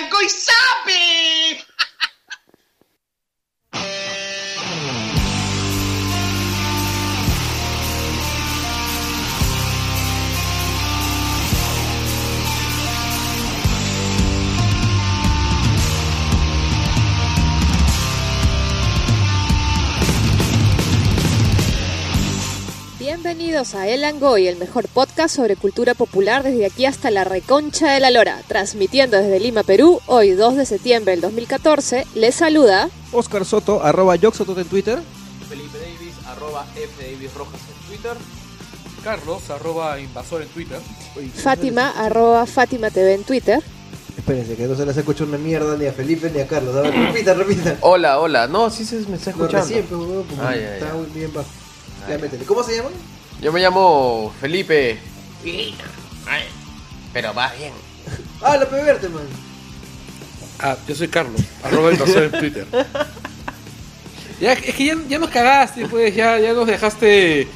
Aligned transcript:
Langoy 0.00 0.28
sabe. 0.28 1.77
Bienvenidos 23.58 23.74
a 23.82 23.88
El 23.88 24.04
Angoy, 24.04 24.46
el 24.46 24.56
mejor 24.56 24.86
podcast 24.86 25.34
sobre 25.34 25.56
cultura 25.56 25.94
popular 25.94 26.44
desde 26.44 26.64
aquí 26.64 26.86
hasta 26.86 27.10
la 27.10 27.24
reconcha 27.24 27.90
de 27.90 27.98
la 27.98 28.12
lora. 28.12 28.40
Transmitiendo 28.46 29.16
desde 29.16 29.40
Lima, 29.40 29.64
Perú, 29.64 30.00
hoy 30.06 30.30
2 30.30 30.54
de 30.58 30.64
septiembre 30.64 31.10
del 31.10 31.20
2014, 31.22 32.06
les 32.14 32.36
saluda 32.36 32.88
Oscar 33.10 33.44
Soto, 33.44 33.82
arroba 33.82 34.14
Yoxoto 34.14 34.56
en 34.60 34.68
Twitter. 34.68 35.00
Felipe 35.48 35.76
Davis, 35.76 36.14
arroba 36.28 36.68
F 36.76 37.02
Davis 37.02 37.34
Rojas 37.34 37.60
en 37.68 37.88
Twitter. 37.88 38.12
Carlos, 39.02 39.50
arroba 39.50 39.98
invasor 39.98 40.42
en 40.42 40.48
Twitter. 40.50 40.78
Fátima, 41.34 41.90
arroba 41.96 42.46
Fátima 42.46 42.90
TV 42.90 43.14
en 43.14 43.24
Twitter. 43.24 43.60
Espérense, 44.16 44.54
que 44.54 44.68
no 44.68 44.76
se 44.76 44.86
les 44.86 44.96
escucha 44.96 45.24
una 45.24 45.36
mierda 45.36 45.76
ni 45.76 45.86
a 45.86 45.92
Felipe 45.92 46.30
ni 46.32 46.38
a 46.40 46.46
Carlos. 46.46 46.76
A 46.76 46.82
ver, 46.82 46.94
repita, 46.94 47.34
repita. 47.34 47.76
Hola, 47.80 48.20
hola. 48.20 48.46
No, 48.46 48.70
sí 48.70 48.84
se 48.84 49.00
me 49.08 49.16
está 49.16 49.32
No, 49.32 49.46
escuchando. 49.46 49.66
recién, 49.66 49.84
pues, 49.86 50.38
Ah, 50.40 50.54
ya, 50.54 50.74
está 50.74 50.86
ya. 50.86 50.94
muy 50.94 51.06
bien 51.06 51.32
bajo. 51.34 51.48
Ya, 52.08 52.14
ya. 52.14 52.18
métele. 52.22 52.44
¿Cómo 52.44 52.62
se 52.62 52.76
llama? 52.76 52.90
Yo 53.40 53.52
me 53.52 53.60
llamo 53.60 54.32
Felipe. 54.40 54.98
Pero 57.12 57.34
va 57.34 57.52
bien. 57.52 57.72
Ah, 58.40 58.56
la 58.56 58.66
Peberte, 58.66 59.08
man. 59.08 59.24
Ah, 60.60 60.76
yo 60.86 60.94
soy 60.94 61.08
Carlos, 61.08 61.40
arroba 61.64 61.90
invasor 61.92 62.24
en 62.24 62.30
Twitter. 62.32 62.66
Ya, 64.40 64.52
es 64.52 64.72
que 64.72 64.84
ya, 64.84 64.96
ya 65.08 65.18
nos 65.18 65.30
cagaste, 65.30 65.88
pues, 65.88 66.14
ya, 66.14 66.38
ya 66.38 66.52
nos 66.52 66.68
dejaste. 66.68 67.48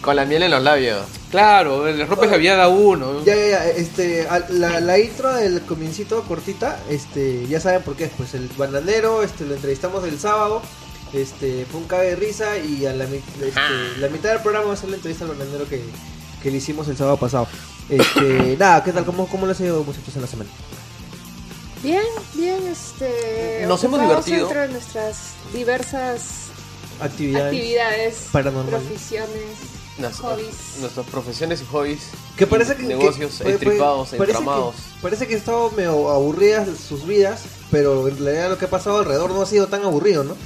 Con 0.00 0.16
la 0.16 0.24
miel 0.24 0.42
en 0.42 0.50
los 0.50 0.62
labios. 0.62 1.04
Claro, 1.30 1.84
le 1.84 2.06
rompes 2.06 2.30
la 2.30 2.38
viada 2.38 2.64
a 2.64 2.68
uno. 2.68 3.22
Ya, 3.22 3.34
ya, 3.34 3.48
ya. 3.50 3.66
Este, 3.68 4.26
la, 4.48 4.80
la 4.80 4.98
intro 4.98 5.34
del 5.34 5.60
comiencito 5.60 6.22
cortita, 6.22 6.78
este, 6.88 7.46
ya 7.48 7.60
saben 7.60 7.82
por 7.82 7.96
qué 7.96 8.04
es. 8.04 8.12
Pues 8.16 8.32
el 8.32 8.48
bananero, 8.56 9.22
este, 9.22 9.44
lo 9.44 9.54
entrevistamos 9.54 10.04
el 10.04 10.18
sábado. 10.18 10.62
Este, 11.12 11.66
fue 11.70 11.80
un 11.80 11.86
cague 11.86 12.10
de 12.10 12.16
risa 12.16 12.56
y 12.58 12.86
a 12.86 12.92
la, 12.94 13.06
mi- 13.06 13.16
este, 13.42 13.98
la 13.98 14.08
mitad 14.08 14.30
del 14.30 14.40
programa 14.40 14.68
va 14.68 14.74
a 14.74 14.76
ser 14.76 14.88
la 14.88 14.96
entrevista 14.96 15.24
al 15.24 15.32
bananero 15.32 15.68
que, 15.68 15.82
que 16.42 16.50
le 16.50 16.56
hicimos 16.56 16.88
el 16.88 16.96
sábado 16.96 17.18
pasado. 17.18 17.46
Este, 17.88 18.56
nada, 18.58 18.82
¿qué 18.82 18.92
tal? 18.92 19.04
¿Cómo, 19.04 19.26
cómo 19.28 19.46
les 19.46 19.60
ha 19.60 19.64
ido 19.64 19.84
muchachos 19.84 20.14
en 20.16 20.22
la 20.22 20.28
semana? 20.28 20.50
Bien, 21.82 22.02
bien, 22.34 22.66
este. 22.68 23.64
Nos 23.66 23.82
hemos 23.84 24.00
divertido. 24.00 24.38
Dentro 24.46 24.60
de 24.62 24.68
nuestras 24.68 25.16
diversras 25.52 26.22
Actividades. 27.00 27.46
actividades, 27.52 28.16
paranormales. 28.30 28.80
profesiones, 28.82 30.16
hobbies. 30.20 30.54
Nuestras 30.80 31.06
profesiones 31.06 31.60
y 31.60 31.64
hobbies. 31.66 32.00
Que 32.36 32.46
parece 32.46 32.76
que. 32.76 32.84
Negocios 32.84 33.40
que- 33.42 33.50
entripados, 33.50 34.10
parece 34.10 34.38
entramados. 34.38 34.76
Que, 34.76 35.02
parece 35.02 35.26
que 35.26 35.34
estado 35.34 35.70
medio 35.72 36.08
aburridas 36.10 36.68
sus 36.88 37.04
vidas, 37.06 37.42
pero 37.72 38.06
en 38.08 38.16
realidad 38.18 38.50
lo 38.50 38.58
que 38.58 38.66
ha 38.66 38.70
pasado 38.70 39.00
alrededor 39.00 39.32
no 39.32 39.42
ha 39.42 39.46
sido 39.46 39.66
tan 39.66 39.82
aburrido, 39.82 40.22
¿no? 40.22 40.36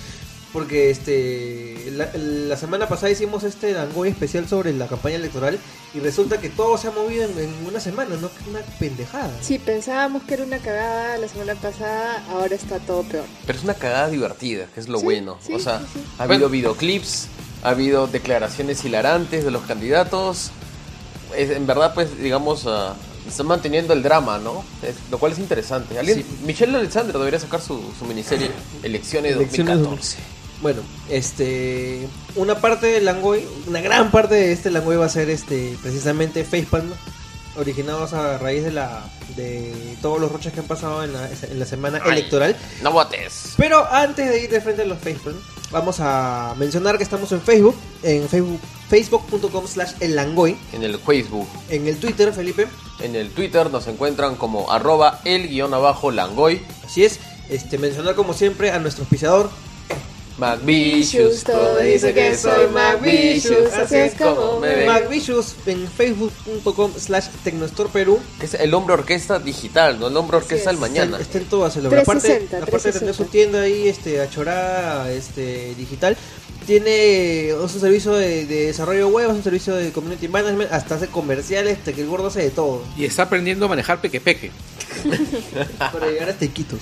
Porque 0.56 0.88
este 0.88 1.90
la, 1.92 2.08
la 2.14 2.56
semana 2.56 2.88
pasada 2.88 3.10
hicimos 3.12 3.44
este 3.44 3.74
Langoy 3.74 4.08
especial 4.08 4.48
sobre 4.48 4.72
la 4.72 4.86
campaña 4.86 5.16
electoral 5.16 5.58
y 5.92 6.00
resulta 6.00 6.40
que 6.40 6.48
todo 6.48 6.78
se 6.78 6.88
ha 6.88 6.92
movido 6.92 7.24
en, 7.24 7.38
en 7.38 7.66
una 7.66 7.78
semana, 7.78 8.16
¿no? 8.16 8.30
Una 8.48 8.60
pendejada. 8.78 9.30
Sí, 9.42 9.58
pensábamos 9.58 10.22
que 10.22 10.32
era 10.32 10.44
una 10.44 10.56
cagada 10.56 11.18
la 11.18 11.28
semana 11.28 11.56
pasada, 11.56 12.24
ahora 12.30 12.54
está 12.54 12.78
todo 12.78 13.02
peor. 13.02 13.26
Pero 13.44 13.58
es 13.58 13.64
una 13.64 13.74
cagada 13.74 14.08
divertida, 14.08 14.64
que 14.72 14.80
es 14.80 14.88
lo 14.88 14.98
Sí, 14.98 15.04
bueno. 15.04 15.36
sí, 15.46 15.52
o 15.52 15.58
sea, 15.58 15.80
sí, 15.80 15.84
sí. 15.92 16.00
ha 16.18 16.22
habido 16.22 16.48
Bueno. 16.48 16.52
videoclips, 16.52 17.28
ha 17.62 17.68
habido 17.68 18.06
declaraciones 18.06 18.82
hilarantes 18.82 19.44
de 19.44 19.50
los 19.50 19.60
candidatos. 19.64 20.52
Es- 21.36 21.50
en 21.50 21.66
verdad, 21.66 21.92
pues, 21.92 22.18
digamos, 22.18 22.64
ah, 22.66 22.94
están 23.28 23.46
manteniendo 23.46 23.92
el 23.92 24.02
drama, 24.02 24.38
¿no? 24.38 24.64
Es- 24.82 24.96
lo 25.10 25.18
cual 25.18 25.32
es 25.32 25.38
interesante. 25.38 25.98
¿Alguien? 25.98 26.24
Michelle 26.46 26.74
Alexander 26.78 27.12
debería 27.18 27.40
sacar 27.40 27.60
su, 27.60 27.78
su 27.98 28.06
miniserie 28.06 28.50
Elecciones, 28.82 29.32
Elecciones 29.32 29.76
2014. 29.82 30.16
Bueno, 30.62 30.80
este 31.10 32.08
una 32.34 32.60
parte 32.60 32.86
del 32.86 33.04
Langoy, 33.04 33.46
una 33.66 33.80
gran 33.80 34.10
parte 34.10 34.34
de 34.34 34.52
este 34.52 34.70
Langoy 34.70 34.96
va 34.96 35.06
a 35.06 35.10
ser 35.10 35.28
este 35.30 35.76
precisamente 35.82 36.44
Facepalm, 36.44 36.90
originados 37.56 38.12
a 38.14 38.38
raíz 38.38 38.64
de 38.64 38.72
la 38.72 39.04
de 39.36 39.96
todos 40.00 40.20
los 40.20 40.32
roches 40.32 40.52
que 40.52 40.60
han 40.60 40.66
pasado 40.66 41.04
en 41.04 41.12
la, 41.12 41.28
en 41.28 41.58
la 41.58 41.66
semana 41.66 42.00
Ay. 42.04 42.12
electoral. 42.12 42.56
No 42.82 42.92
votes. 42.92 43.54
Pero 43.56 43.86
antes 43.90 44.28
de 44.28 44.44
ir 44.44 44.50
de 44.50 44.60
frente 44.60 44.82
a 44.82 44.86
los 44.86 44.98
Facebook, 44.98 45.34
vamos 45.70 45.96
a 46.00 46.54
mencionar 46.58 46.96
que 46.96 47.04
estamos 47.04 47.30
en 47.32 47.40
Facebook, 47.42 47.76
en 48.02 48.28
Facebook, 48.28 48.60
facebook.com 48.88 49.66
slash 49.66 49.92
el 50.00 50.14
Langoy, 50.16 50.56
En 50.72 50.82
el 50.84 50.98
Facebook, 50.98 51.48
en 51.68 51.86
el 51.86 51.98
Twitter, 51.98 52.32
Felipe, 52.32 52.66
en 53.00 53.14
el 53.14 53.30
Twitter 53.30 53.70
nos 53.70 53.86
encuentran 53.88 54.36
como 54.36 54.70
arroba 54.72 55.20
el 55.24 55.48
guion 55.48 55.74
abajo 55.74 56.10
langoy. 56.10 56.62
así 56.84 57.04
es, 57.04 57.20
este 57.50 57.78
mencionar 57.78 58.14
como 58.14 58.32
siempre 58.32 58.70
a 58.70 58.78
nuestro 58.78 59.02
auspiciador, 59.02 59.50
McVicious, 60.38 61.44
todo 61.44 61.78
dice 61.78 62.12
que 62.12 62.36
soy 62.36 62.66
McVicious, 62.68 63.72
así 63.72 63.96
es 63.96 64.14
como 64.14 64.60
me 64.60 64.68
ven. 64.74 64.86
McVicious 64.86 65.54
en 65.66 65.88
facebook.com 65.88 66.92
slash 66.98 67.28
Tecnostore 67.42 67.88
Perú, 67.90 68.20
Que 68.38 68.46
es 68.46 68.54
el 68.54 68.74
hombre 68.74 68.94
orquesta 68.94 69.38
digital, 69.38 69.98
no 69.98 70.08
el 70.08 70.16
hombre 70.16 70.36
orquesta 70.36 70.70
del 70.70 70.78
mañana. 70.78 71.12
Está, 71.18 71.22
está 71.22 71.38
en 71.38 71.44
todas. 71.46 71.76
el- 71.76 71.86
Aparte, 71.86 72.04
360, 72.04 72.56
aparte 72.58 72.88
de 72.92 72.98
tener 72.98 73.14
360. 73.14 73.14
su 73.14 73.24
tienda 73.30 73.60
ahí, 73.62 73.88
este, 73.88 74.20
achorada, 74.20 75.10
este, 75.10 75.74
digital, 75.74 76.16
tiene 76.66 77.54
un 77.54 77.68
servicio 77.68 78.12
de, 78.12 78.44
de 78.44 78.66
desarrollo 78.66 79.08
web, 79.08 79.30
un 79.30 79.42
servicio 79.42 79.74
de 79.74 79.92
community 79.92 80.28
management, 80.28 80.70
hasta 80.72 80.96
hace 80.96 81.06
comerciales, 81.06 81.78
hasta 81.78 81.92
que 81.92 82.02
el 82.02 82.08
gordo 82.08 82.26
hace 82.26 82.42
de 82.42 82.50
todo. 82.50 82.82
Y 82.96 83.04
está 83.04 83.22
aprendiendo 83.22 83.66
a 83.66 83.68
manejar 83.68 84.00
peque 84.00 84.20
peque. 84.20 84.50
para 85.78 86.08
llegar 86.10 86.28
hasta 86.30 86.44
Iquitos. 86.44 86.80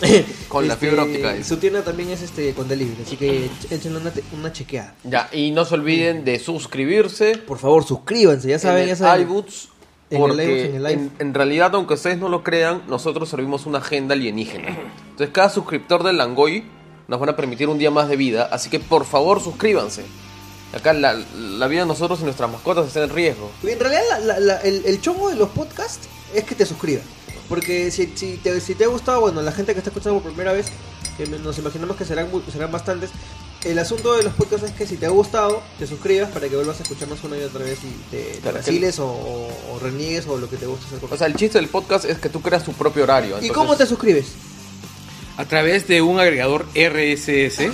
Con 0.48 0.66
la 0.66 0.74
Este, 0.74 0.86
fibra 0.88 1.02
óptica 1.04 1.30
ahí. 1.30 1.44
Su 1.44 1.56
tienda 1.58 1.82
también 1.84 2.10
es 2.10 2.22
este 2.22 2.52
con 2.54 2.68
delivery, 2.68 3.02
así 3.06 3.16
que 3.16 3.50
échenle 3.70 3.98
una, 3.98 4.12
una 4.38 4.52
chequeada. 4.52 4.94
Ya, 5.04 5.28
y 5.32 5.50
no 5.50 5.64
se 5.64 5.74
olviden 5.74 6.24
de 6.24 6.38
suscribirse 6.38 7.36
Por 7.38 7.58
favor, 7.58 7.84
suscríbanse, 7.84 8.48
ya 8.48 8.58
saben, 8.58 8.82
en 8.84 8.88
ya 8.90 8.96
saben. 8.96 9.22
iBoots, 9.28 9.68
En 10.10 10.16
el 10.22 10.28
porque 10.28 10.44
iBooks, 10.44 10.64
en 10.70 10.74
el 10.76 10.86
en, 10.86 11.12
en 11.18 11.34
realidad, 11.34 11.74
aunque 11.74 11.94
ustedes 11.94 12.18
no 12.18 12.28
lo 12.28 12.42
crean, 12.42 12.82
nosotros 12.88 13.28
servimos 13.28 13.66
una 13.66 13.78
agenda 13.78 14.14
alienígena. 14.14 14.68
Entonces, 15.10 15.30
cada 15.32 15.50
suscriptor 15.50 16.02
del 16.02 16.16
Langoy 16.18 16.64
nos 17.08 17.20
van 17.20 17.28
a 17.28 17.36
permitir 17.36 17.68
un 17.68 17.78
día 17.78 17.90
más 17.90 18.08
de 18.08 18.16
vida, 18.16 18.48
así 18.52 18.70
que 18.70 18.80
por 18.80 19.04
favor 19.04 19.40
suscríbanse. 19.42 20.02
Acá 20.72 20.92
la, 20.92 21.14
la 21.36 21.66
vida 21.66 21.80
de 21.80 21.86
nosotros 21.88 22.20
y 22.20 22.24
nuestras 22.24 22.50
mascotas 22.50 22.86
está 22.86 23.02
en 23.02 23.10
riesgo. 23.10 23.50
En 23.64 23.80
realidad, 23.80 24.02
la- 24.08 24.18
la- 24.20 24.38
la- 24.40 24.60
el, 24.60 24.82
el 24.86 25.00
chongo 25.00 25.28
de 25.28 25.34
los 25.36 25.48
podcasts 25.48 26.08
es 26.32 26.44
que 26.44 26.54
te 26.54 26.64
suscribas. 26.64 27.02
Porque 27.50 27.90
si, 27.90 28.10
si, 28.14 28.38
te, 28.38 28.58
si 28.62 28.74
te 28.74 28.84
ha 28.84 28.88
gustado, 28.88 29.20
bueno, 29.20 29.42
la 29.42 29.52
gente 29.52 29.72
que 29.74 29.80
está 29.80 29.90
escuchando 29.90 30.20
por 30.20 30.30
primera 30.32 30.52
vez, 30.54 30.68
que 31.18 31.26
nos 31.26 31.58
imaginamos 31.58 31.96
que 31.96 32.06
serán, 32.06 32.28
serán 32.50 32.72
bastantes, 32.72 33.10
el 33.64 33.78
asunto 33.78 34.16
de 34.16 34.22
los 34.22 34.32
podcasts 34.32 34.68
es 34.68 34.72
que 34.72 34.86
si 34.86 34.96
te 34.96 35.04
ha 35.04 35.10
gustado, 35.10 35.60
te 35.78 35.86
suscribas 35.86 36.30
para 36.30 36.48
que 36.48 36.56
vuelvas 36.56 36.80
a 36.80 36.82
escucharnos 36.84 37.22
una 37.24 37.36
y 37.36 37.42
otra 37.42 37.62
vez 37.62 37.78
y 37.84 37.90
te, 38.10 38.38
te 38.42 38.52
vaciles 38.52 38.98
o, 39.00 39.06
o, 39.06 39.48
o 39.74 39.78
reniegues 39.80 40.26
o 40.28 40.38
lo 40.38 40.48
que 40.48 40.56
te 40.56 40.64
guste 40.64 40.86
hacer. 40.86 40.98
con- 41.00 41.12
O 41.12 41.16
sea, 41.18 41.26
el 41.26 41.34
chiste 41.36 41.58
del 41.58 41.68
podcast 41.68 42.06
es 42.06 42.16
que 42.18 42.30
tú 42.30 42.40
creas 42.40 42.64
tu 42.64 42.72
propio 42.72 43.02
horario. 43.02 43.32
¿Y 43.32 43.48
entonces- 43.48 43.52
cómo 43.56 43.76
te 43.76 43.84
suscribes? 43.84 44.28
A 45.40 45.44
través 45.46 45.88
de 45.88 46.02
un 46.02 46.20
agregador 46.20 46.66
RSS. 46.74 47.60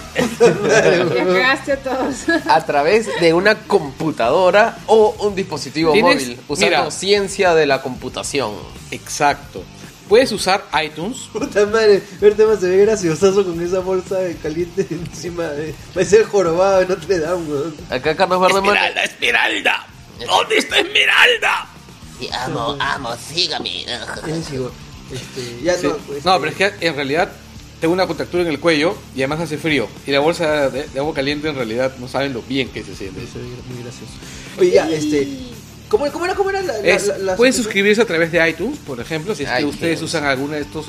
A 1.66 1.77
todos. 1.82 2.16
a 2.47 2.65
través 2.65 3.09
de 3.21 3.34
una 3.34 3.56
computadora 3.66 4.78
o 4.87 5.16
un 5.21 5.34
dispositivo 5.34 5.93
Tienes- 5.93 6.22
móvil, 6.22 6.38
usando 6.49 6.77
mira. 6.78 6.91
ciencia 6.93 7.54
de 7.54 7.66
la 7.66 7.82
computación. 7.82 8.53
Exacto. 8.93 9.65
Puedes 10.09 10.31
usar 10.31 10.65
iTunes. 10.84 11.19
Puta 11.32 11.66
madre, 11.66 12.01
verte 12.21 12.47
más 12.47 12.60
se 12.60 12.68
ve 12.68 12.77
graciosazo 12.84 13.45
con 13.45 13.60
esa 13.60 13.80
bolsa 13.80 14.18
de 14.21 14.36
caliente 14.36 14.86
encima. 14.89 15.45
De... 15.48 15.74
Parece 15.92 16.18
el 16.18 16.24
jorobado 16.27 16.78
de 16.80 16.86
Notre 16.86 17.18
Dame, 17.18 17.45
weón. 17.53 17.74
Acá 17.91 18.15
Carlos 18.15 18.41
Verdeman. 18.41 18.77
Esmeralda! 19.03 19.86
¿Dónde 20.24 20.59
está 20.59 20.78
Esmeralda? 20.78 21.66
Y 22.21 22.28
amo, 22.33 22.77
amo, 22.78 23.10
sígame. 23.16 23.83
Este, 25.13 25.63
ya 25.63 25.74
Sí. 25.74 25.86
no, 25.89 25.97
pues, 25.98 26.24
No, 26.24 26.36
este, 26.36 26.41
pero 26.41 26.47
es 26.68 26.72
que 26.78 26.86
en 26.86 26.95
realidad 26.95 27.33
tengo 27.81 27.93
una 27.95 28.07
contractura 28.07 28.43
en 28.43 28.49
el 28.49 28.59
cuello 28.61 28.97
y 29.15 29.21
además 29.21 29.41
hace 29.41 29.59
frío. 29.59 29.89
Y 30.07 30.11
la 30.11 30.21
bolsa 30.21 30.71
de, 30.71 30.89
de 30.89 30.99
agua 30.99 31.13
caliente 31.15 31.49
en 31.49 31.55
realidad 31.57 31.95
no 31.99 32.09
saben 32.09 32.33
lo 32.33 32.43
bien 32.43 32.69
que 32.69 32.83
se 32.84 32.95
siente. 32.97 33.23
Eso 33.23 33.39
es 33.39 33.45
muy 33.75 33.83
gracioso. 33.83 34.13
Oye, 34.59 34.71
ya, 34.73 34.89
este. 34.91 35.28
¿Cómo, 35.89 36.11
cómo 36.11 36.25
era, 36.25 36.34
cómo 36.34 36.51
era 36.51 36.63
la, 36.63 36.73
la- 36.78 36.89
Es- 36.89 37.07
la- 37.07 37.19
la 37.19 37.37
pueden 37.37 37.53
suscribirse 37.55 38.03
a 38.03 38.07
través 38.07 38.33
de 38.33 38.49
iTunes, 38.49 38.78
por 38.78 38.99
ejemplo, 39.01 39.34
si 39.34 39.45
es 39.45 39.51
que 39.51 39.65
ustedes 39.65 40.03
usan 40.03 40.25
alguno 40.25 40.55
de 40.55 40.63
estos 40.63 40.87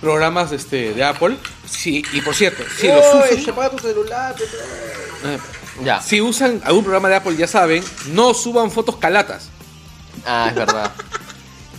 programas 0.00 0.50
este, 0.50 0.92
de 0.94 1.04
Apple. 1.04 1.36
Sí, 1.70 2.02
y 2.12 2.20
por 2.20 2.34
cierto, 2.34 2.64
si 2.80 2.88
los 2.88 3.04
usan, 3.14 3.50
apaga 3.50 3.70
tu 3.70 3.78
celular, 3.78 4.34
eh, 5.24 5.38
Ya. 5.84 6.00
si 6.02 6.20
usan 6.20 6.60
algún 6.64 6.82
programa 6.82 7.08
de 7.08 7.16
Apple, 7.16 7.36
ya 7.36 7.46
saben, 7.46 7.84
no 8.12 8.34
suban 8.34 8.70
fotos 8.72 8.96
calatas. 8.96 9.50
Ah, 10.26 10.46
es 10.48 10.54
verdad. 10.56 10.90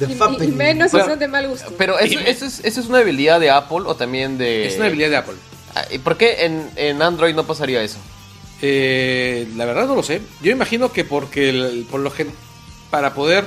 Y, 0.10 0.44
y 0.44 0.48
menos 0.52 0.92
si 0.92 0.98
Pero- 0.98 1.10
son 1.10 1.20
de 1.20 1.28
mal 1.28 1.48
gusto. 1.48 1.74
Pero 1.78 2.00
eso, 2.00 2.20
eso 2.20 2.46
es, 2.46 2.60
eso 2.64 2.80
es 2.82 2.88
una 2.88 3.00
debilidad 3.00 3.40
de 3.40 3.50
Apple 3.50 3.82
o 3.86 3.96
también 3.96 4.38
de... 4.38 4.68
Es 4.68 4.76
una 4.78 4.86
habilidad 4.86 5.10
de 5.10 5.16
Apple. 5.18 5.36
Ah, 5.76 5.86
¿Y 5.92 6.00
por 6.00 6.18
qué 6.18 6.46
en, 6.46 6.70
en 6.76 7.02
Android 7.02 7.34
no 7.36 7.46
pasaría 7.46 7.82
eso? 7.82 7.98
Eh, 8.62 9.48
la 9.56 9.66
verdad 9.66 9.88
no 9.88 9.96
lo 9.96 10.04
sé. 10.04 10.22
Yo 10.42 10.52
imagino 10.52 10.92
que 10.92 11.04
porque 11.04 11.50
el- 11.50 11.86
por 11.90 12.00
lo 12.00 12.12
gen- 12.12 12.32
para 12.90 13.14
poder 13.14 13.46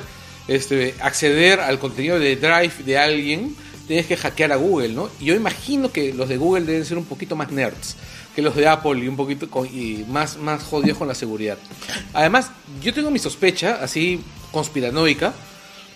este, 0.48 0.94
acceder 1.00 1.60
al 1.60 1.78
contenido 1.78 2.18
de 2.18 2.36
Drive 2.36 2.82
de 2.84 2.98
alguien 2.98 3.54
tienes 3.86 4.06
que 4.06 4.16
hackear 4.16 4.50
a 4.52 4.56
Google, 4.56 4.88
¿no? 4.88 5.10
Y 5.20 5.26
yo 5.26 5.34
imagino 5.34 5.92
que 5.92 6.12
los 6.14 6.28
de 6.28 6.36
Google 6.38 6.64
deben 6.64 6.84
ser 6.86 6.96
un 6.98 7.04
poquito 7.04 7.36
más 7.36 7.50
nerds 7.50 7.96
que 8.34 8.42
los 8.42 8.56
de 8.56 8.66
Apple 8.66 8.98
y 9.04 9.06
un 9.08 9.16
poquito 9.16 9.48
con- 9.48 9.66
y 9.66 10.04
más 10.08 10.36
más 10.38 10.62
jodidos 10.64 10.98
con 10.98 11.06
la 11.06 11.14
seguridad. 11.14 11.58
Además, 12.14 12.50
yo 12.82 12.92
tengo 12.92 13.10
mi 13.10 13.18
sospecha, 13.20 13.78
así 13.82 14.20
conspiranoica, 14.50 15.32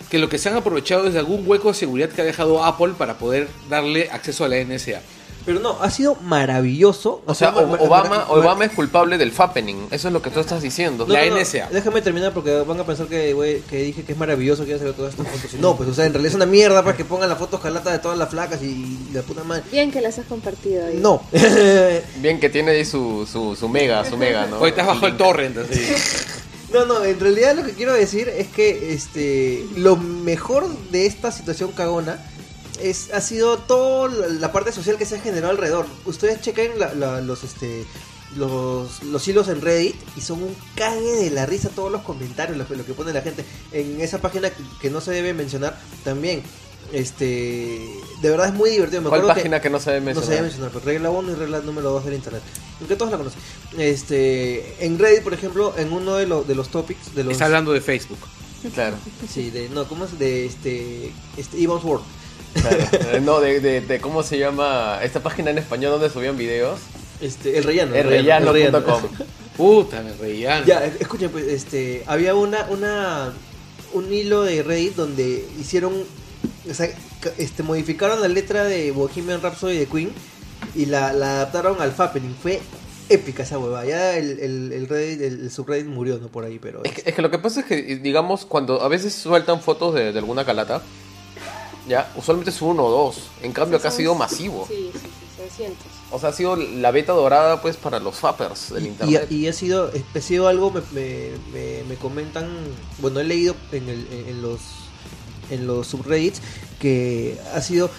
que 0.09 0.17
lo 0.19 0.29
que 0.29 0.37
se 0.37 0.49
han 0.49 0.55
aprovechado 0.55 1.07
es 1.07 1.13
de 1.13 1.19
algún 1.19 1.43
hueco 1.47 1.67
de 1.69 1.73
seguridad 1.75 2.09
que 2.09 2.21
ha 2.21 2.25
dejado 2.25 2.63
Apple 2.63 2.93
para 2.97 3.17
poder 3.17 3.47
darle 3.69 4.09
acceso 4.11 4.43
a 4.45 4.47
la 4.49 4.57
NSA. 4.57 5.01
Pero 5.45 5.61
no, 5.61 5.77
ha 5.81 5.89
sido 5.89 6.15
maravilloso. 6.15 7.21
O 7.25 7.33
sea, 7.33 7.49
O- 7.55 7.65
ma- 7.65 7.77
Obama, 7.79 8.09
ma- 8.09 8.25
Obama 8.29 8.65
es 8.65 8.71
culpable 8.71 9.17
del 9.17 9.31
fappening. 9.31 9.87
Eso 9.89 10.09
es 10.09 10.13
lo 10.13 10.21
que 10.21 10.29
tú 10.29 10.39
estás 10.41 10.61
diciendo. 10.61 11.05
No, 11.07 11.13
la 11.13 11.25
no, 11.25 11.31
no, 11.35 11.41
NSA. 11.41 11.69
Déjame 11.71 12.01
terminar 12.01 12.33
porque 12.33 12.51
van 12.59 12.79
a 12.79 12.83
pensar 12.85 13.07
que, 13.07 13.33
güey, 13.33 13.61
que 13.61 13.77
dije 13.77 14.03
que 14.03 14.11
es 14.11 14.17
maravilloso 14.17 14.63
que 14.65 14.71
haya 14.71 14.79
salido 14.79 14.95
todas 14.95 15.13
estas 15.13 15.27
fotos. 15.27 15.53
No, 15.59 15.75
pues, 15.77 15.89
o 15.89 15.93
sea, 15.93 16.05
en 16.05 16.13
realidad 16.13 16.29
es 16.31 16.35
una 16.35 16.45
mierda 16.45 16.83
para 16.83 16.95
que 16.97 17.05
pongan 17.05 17.29
las 17.29 17.37
fotos 17.39 17.61
calata 17.61 17.91
de 17.91 17.99
todas 17.99 18.17
las 18.17 18.29
flacas 18.29 18.61
y, 18.61 19.09
la 19.13 19.21
puta 19.21 19.43
madre. 19.43 19.63
Bien 19.71 19.89
que 19.91 20.01
las 20.01 20.19
has 20.19 20.25
compartido 20.25 20.85
ahí. 20.85 20.97
No. 21.01 21.23
Bien 22.17 22.39
que 22.39 22.49
tiene 22.49 22.71
ahí 22.71 22.85
su, 22.85 23.27
su, 23.31 23.55
su 23.55 23.69
mega, 23.69 24.03
su 24.05 24.17
mega, 24.17 24.45
¿no? 24.45 24.59
Hoy 24.59 24.73
has 24.77 24.85
bajado 24.85 25.07
el 25.07 25.17
torrent, 25.17 25.57
así. 25.57 25.81
No, 26.71 26.85
no, 26.85 27.03
en 27.03 27.19
realidad 27.19 27.55
lo 27.55 27.63
que 27.63 27.73
quiero 27.73 27.93
decir 27.93 28.29
es 28.29 28.47
que 28.47 28.93
este 28.93 29.65
lo 29.75 29.95
mejor 29.97 30.67
de 30.91 31.07
esta 31.07 31.31
situación 31.31 31.71
cagona 31.71 32.23
es 32.79 33.11
ha 33.11 33.21
sido 33.21 33.57
toda 33.57 34.07
la, 34.09 34.51
parte 34.51 34.71
social 34.71 34.97
que 34.97 35.05
se 35.05 35.15
ha 35.15 35.19
generado 35.19 35.51
alrededor. 35.51 35.87
Ustedes 36.05 36.41
chequen 36.41 36.77
la- 36.77 37.21
los 37.21 37.43
este 37.43 37.85
los, 38.35 39.01
los 39.03 39.27
hilos 39.27 39.47
en 39.47 39.61
Reddit 39.61 39.95
y 40.15 40.21
son 40.21 40.43
un 40.43 40.55
cague 40.75 41.13
de 41.15 41.31
la 41.31 41.47
risa 41.47 41.69
todos 41.69 41.91
los 41.91 42.03
comentarios, 42.03 42.55
lo, 42.57 42.75
lo 42.75 42.85
que 42.85 42.93
pone 42.93 43.11
la 43.13 43.21
gente. 43.21 43.43
En 43.71 43.99
esa 44.01 44.19
página 44.19 44.51
que 44.79 44.91
no 44.91 45.01
se 45.01 45.11
debe 45.11 45.33
mencionar 45.33 45.79
también. 46.03 46.43
Este, 46.91 47.89
de 48.21 48.29
verdad 48.29 48.47
es 48.47 48.53
muy 48.53 48.69
divertido. 48.71 49.01
Me 49.01 49.09
¿Cuál 49.09 49.21
acuerdo 49.21 49.35
que- 49.35 49.41
página 49.41 49.61
que 49.61 49.69
no 49.69 49.79
se 49.79 49.91
debe 49.91 50.13
no 50.13 50.21
se 50.21 50.27
debe 50.31 50.41
mencionar? 50.41 50.43
mencionar, 50.43 50.71
pero 50.73 50.85
regla 50.85 51.09
1 51.11 51.31
y 51.31 51.35
regla 51.35 51.59
número 51.59 51.89
2 51.91 52.05
del 52.05 52.13
internet. 52.15 52.41
Aunque 52.79 52.95
todos 52.95 53.11
la 53.11 53.17
conocen. 53.17 53.39
Este, 53.77 54.85
en 54.85 54.97
Reddit, 54.99 55.23
por 55.23 55.33
ejemplo, 55.33 55.73
en 55.77 55.91
uno 55.93 56.15
de, 56.15 56.25
los 56.27 56.47
de 56.47 56.55
los 56.55 56.69
topics 56.69 57.13
de 57.15 57.23
los 57.23 57.33
Está 57.33 57.45
hablando 57.45 57.71
de 57.73 57.81
Facebook. 57.81 58.19
Claro, 58.73 58.97
Sí, 59.31 59.51
de 59.51 59.69
no, 59.69 59.87
¿cómo 59.87 60.03
es? 60.05 60.19
De 60.19 60.45
este 60.45 61.11
este 61.37 61.61
Evan's 61.63 61.83
World. 61.83 62.03
claro. 62.53 62.77
Eh, 63.13 63.21
No, 63.21 63.39
de, 63.39 63.59
de, 63.61 63.81
de 63.81 64.01
cómo 64.01 64.21
se 64.23 64.37
llama 64.37 64.99
esta 65.03 65.21
página 65.23 65.51
en 65.51 65.57
español 65.59 65.91
donde 65.93 66.09
subían 66.09 66.37
videos. 66.37 66.79
Este, 67.21 67.57
el 67.57 67.63
rellano. 67.63 67.93
El 67.95 68.01
el 68.01 68.09
rellano. 68.09 68.51
rellano.com. 68.51 69.01
Puta, 69.55 70.01
me 70.01 70.13
reían. 70.13 70.65
Ya, 70.65 70.83
escuchen, 70.85 71.29
pues, 71.29 71.45
este, 71.47 72.03
había 72.07 72.33
una, 72.35 72.65
una, 72.69 73.33
un 73.93 74.11
hilo 74.13 74.43
de 74.43 74.63
Reddit 74.63 74.95
donde 74.95 75.45
hicieron, 75.59 75.93
o 76.69 76.73
sea, 76.73 76.89
este, 77.37 77.63
modificaron 77.63 78.21
la 78.21 78.27
letra 78.27 78.63
de 78.63 78.91
Bohemian 78.91 79.41
Rhapsody 79.41 79.77
de 79.77 79.85
Queen 79.87 80.11
y 80.75 80.85
la, 80.85 81.13
la 81.13 81.31
adaptaron 81.41 81.81
al 81.81 81.91
Fappening. 81.91 82.35
Fue 82.35 82.61
épica 83.09 83.43
esa 83.43 83.57
hueva. 83.57 83.85
Ya 83.85 84.17
el, 84.17 84.39
el, 84.39 84.71
el 84.73 84.87
Reddit, 84.87 85.21
el, 85.21 85.41
el 85.41 85.51
subreddit 85.51 85.87
murió, 85.87 86.19
¿no? 86.19 86.27
Por 86.27 86.43
ahí, 86.45 86.59
pero... 86.59 86.83
Es 86.83 86.91
que, 86.93 87.09
es 87.09 87.15
que 87.15 87.21
lo 87.21 87.31
que 87.31 87.39
pasa 87.39 87.61
es 87.61 87.65
que, 87.65 87.81
digamos, 87.97 88.45
cuando 88.45 88.81
a 88.81 88.87
veces 88.87 89.13
sueltan 89.15 89.61
fotos 89.61 89.95
de, 89.95 90.11
de 90.13 90.19
alguna 90.19 90.45
calata, 90.45 90.81
ya, 91.87 92.11
usualmente 92.15 92.51
es 92.51 92.61
uno 92.61 92.85
o 92.85 92.91
dos. 92.91 93.23
En 93.41 93.51
cambio, 93.51 93.77
acá 93.79 93.87
ha 93.87 93.91
sido 93.91 94.13
masivo. 94.13 94.65
Sí, 94.67 94.91
sí, 94.93 94.99
sí, 94.99 95.09
son 95.37 95.49
cientos. 95.49 95.87
O 96.11 96.19
sea, 96.19 96.29
ha 96.29 96.33
sido 96.33 96.55
la 96.55 96.91
beta 96.91 97.13
dorada, 97.13 97.61
pues, 97.63 97.77
para 97.77 97.99
los 97.99 98.15
fappers 98.15 98.73
del 98.73 98.85
Y- 98.85 98.89
internet. 98.89 99.27
Y, 99.31 99.35
y 99.37 99.47
ha 99.47 99.53
sido 99.53 99.89
ha 100.15 100.21
sido 100.21 100.47
algo 100.47 100.69
me, 100.69 100.81
me, 100.91 101.29
me, 101.51 101.83
me 101.89 101.95
comentan 101.95 102.47
bueno 102.99 103.19
he 103.21 103.23
leído 103.23 103.55
en, 103.71 103.89
el, 103.89 104.07
en, 104.11 104.27
en 104.29 104.41
los 104.43 104.59
en 105.49 105.67
los 105.67 105.87
subreddits 105.87 106.41
que 106.79 107.37
ha 107.53 107.61
sido 107.61 107.89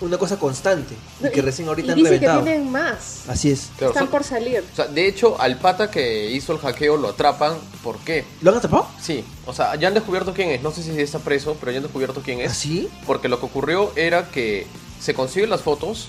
una 0.00 0.16
cosa 0.16 0.38
constante 0.38 0.94
y 1.22 1.28
que 1.30 1.42
recién 1.42 1.68
ahorita 1.68 1.88
y 1.88 1.90
han 1.90 1.96
que 1.98 2.04
reventado 2.04 2.42
tienen 2.42 2.70
más. 2.72 3.24
así 3.28 3.50
es 3.50 3.68
Claro, 3.76 3.90
Están 3.92 4.04
son- 4.04 4.10
por 4.10 4.24
salir. 4.24 4.64
O 4.72 4.76
sea, 4.76 4.86
de 4.86 5.06
hecho, 5.06 5.38
al 5.38 5.58
pata 5.58 5.90
que 5.90 6.30
hizo 6.30 6.54
el 6.54 6.58
hackeo 6.58 6.96
lo 6.96 7.08
atrapan. 7.08 7.52
¿Por 7.84 7.98
qué? 7.98 8.24
¿lo 8.40 8.50
han 8.50 8.56
atrapado? 8.56 8.86
Sí, 9.00 9.22
o 9.46 9.52
sea, 9.52 9.74
ya 9.76 9.88
han 9.88 9.94
descubierto 9.94 10.32
quién 10.32 10.50
es. 10.50 10.62
No 10.62 10.70
sé 10.70 10.82
si 10.82 10.98
está 10.98 11.18
preso, 11.18 11.56
pero 11.60 11.70
ya 11.72 11.78
han 11.78 11.82
descubierto 11.82 12.22
quién 12.24 12.40
es. 12.40 12.50
¿así? 12.52 12.88
Porque 13.06 13.28
lo 13.28 13.40
que 13.40 13.46
ocurrió 13.46 13.92
era 13.94 14.30
que 14.30 14.66
se 15.00 15.12
consiguen 15.12 15.50
las 15.50 15.60
fotos, 15.60 16.08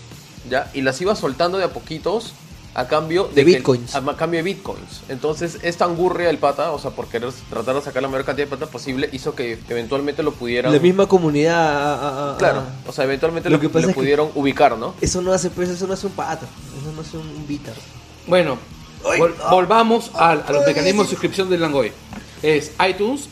¿ya? 0.50 0.72
Y 0.74 0.82
las 0.84 1.00
iba 1.02 1.14
soltando 1.16 1.58
de 1.58 1.66
a 1.66 1.74
poquitos 1.74 2.32
a 2.74 2.88
cambio 2.88 3.30
De 3.36 3.44
bitcoins. 3.44 3.96
a 3.96 4.16
cambio 4.16 4.38
de 4.40 4.44
bitcoins. 4.44 5.02
Entonces, 5.10 5.60
esta 5.62 5.84
angurria 5.86 6.30
el 6.30 6.38
pata, 6.38 6.72
o 6.72 6.80
sea, 6.80 6.92
por 6.92 7.08
querer 7.08 7.30
tratar 7.50 7.76
de 7.76 7.82
sacar 7.82 8.02
la 8.02 8.08
mayor 8.08 8.24
cantidad 8.26 8.48
de 8.48 8.56
plata 8.56 8.72
posible, 8.72 9.10
hizo 9.12 9.36
que 9.36 9.60
eventualmente 9.68 10.24
lo 10.24 10.32
pudieran. 10.32 10.72
la 10.72 10.80
misma 10.80 11.06
comunidad 11.08 11.58
ah, 11.60 12.00
ah, 12.02 12.32
ah, 12.34 12.36
Claro, 12.40 12.64
o 12.88 12.92
sea, 12.94 13.04
eventualmente 13.04 13.50
Lo 13.50 13.58
lo, 13.58 13.62
que 13.62 13.68
pasa 13.68 13.82
lo 13.82 13.90
es 13.90 13.94
que- 13.96 14.00
pudieron 14.02 14.30
ubicar, 14.36 14.78
¿no? 14.78 14.94
eso 15.02 15.22
no 15.22 15.34
hace 15.34 15.50
pues 15.50 15.68
eso 15.70 15.86
no 15.86 15.94
es 15.96 16.04
un 16.06 16.12
pato 16.12 16.46
eso 16.82 16.92
no 16.96 17.02
es 17.02 17.14
un, 17.14 17.28
un 17.36 17.46
bitter 17.48 17.74
Bueno, 18.28 18.58
vol- 19.04 19.34
volvamos 19.50 20.12
a, 20.16 20.32
a 20.32 20.36
los 20.54 20.66
mecanismos 20.66 21.08
de 21.08 21.10
suscripción 21.12 21.50
del 21.50 21.60
Langoy. 21.60 21.92
Es 22.42 22.72
iTunes, 22.88 23.28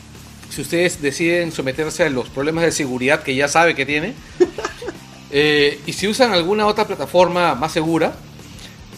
si 0.50 0.60
ustedes 0.60 1.00
deciden 1.00 1.50
someterse 1.50 2.04
a 2.04 2.10
los 2.10 2.28
problemas 2.28 2.64
de 2.64 2.72
seguridad 2.72 3.22
que 3.22 3.34
ya 3.34 3.48
sabe 3.48 3.74
que 3.74 3.86
tiene, 3.86 4.14
eh, 5.30 5.80
y 5.86 5.92
si 5.92 6.08
usan 6.08 6.32
alguna 6.32 6.66
otra 6.66 6.86
plataforma 6.86 7.54
más 7.54 7.72
segura, 7.72 8.12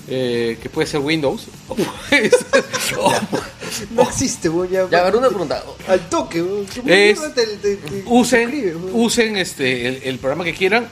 eh, 0.08 0.58
que 0.62 0.68
puede 0.68 0.86
ser 0.86 1.00
Windows, 1.00 1.46
o 1.68 1.74
pues- 1.76 1.90
o- 2.98 3.12
no 3.94 4.02
existe 4.02 4.48
weón, 4.48 4.68
ya, 4.68 4.88
Ya, 4.90 4.98
a 5.00 5.04
ver, 5.04 5.16
una 5.16 5.28
pregunta. 5.28 5.62
al 5.88 6.08
toque 6.08 6.42
weón. 6.42 6.66
¿Qué 6.66 6.80
Es- 7.10 7.18
mierda 7.18 7.34
te- 7.34 7.46
te- 7.46 7.76
te- 7.76 8.02
usen, 8.06 8.48
weón? 8.50 8.90
usen 8.92 9.36
este, 9.36 9.88
el, 9.88 10.00
el 10.04 10.18
programa 10.18 10.44
que 10.44 10.54
quieran. 10.54 10.88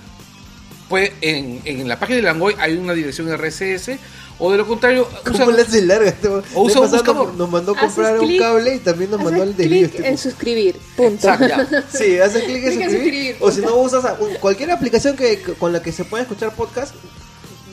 Pues 0.88 1.12
en, 1.20 1.60
en 1.66 1.86
la 1.86 2.00
página 2.00 2.16
de 2.16 2.22
Langoy 2.22 2.56
hay 2.58 2.76
una 2.76 2.94
dirección 2.94 3.28
RSS, 3.32 3.96
o 4.40 4.50
de 4.50 4.56
lo 4.58 4.66
contrario, 4.66 5.06
¿Cómo 5.24 5.36
usan- 5.44 5.54
le 5.56 5.62
hace 5.62 5.82
larga? 5.82 6.08
Este, 6.08 6.26
O 6.26 6.40
usa 6.40 6.46
la 6.54 6.80
un 6.80 6.86
pasada 6.86 6.88
buscador. 7.02 7.26
Nos, 7.28 7.36
nos 7.36 7.50
mandó 7.50 7.72
a 7.72 7.74
Haces 7.76 7.92
comprar 7.94 8.18
un 8.20 8.26
clic- 8.26 8.40
cable 8.40 8.74
y 8.74 8.78
también 8.80 9.10
nos 9.12 9.22
mandó 9.22 9.42
Haces 9.42 9.50
el 9.50 9.56
delirio. 9.56 9.90
clic 9.90 10.04
en 10.04 10.18
suscribir. 10.18 10.76
Punto. 10.96 11.28
Exacto, 11.28 11.46
ya. 11.46 11.84
Sí, 11.92 12.18
haces 12.18 12.42
clic 12.42 12.56
en 12.56 12.62
Clic 12.72 12.80
en 12.80 12.90
suscribir. 12.90 12.90
suscribir. 12.90 13.36
O 13.40 13.50
si 13.52 13.60
no 13.60 13.76
usas 13.76 14.04
a- 14.04 14.14
un- 14.14 14.34
cualquier 14.36 14.70
aplicación 14.72 15.16
que- 15.16 15.40
con 15.58 15.72
la 15.72 15.80
que 15.80 15.92
se 15.92 16.04
pueda 16.04 16.22
escuchar 16.22 16.54
podcast, 16.56 16.92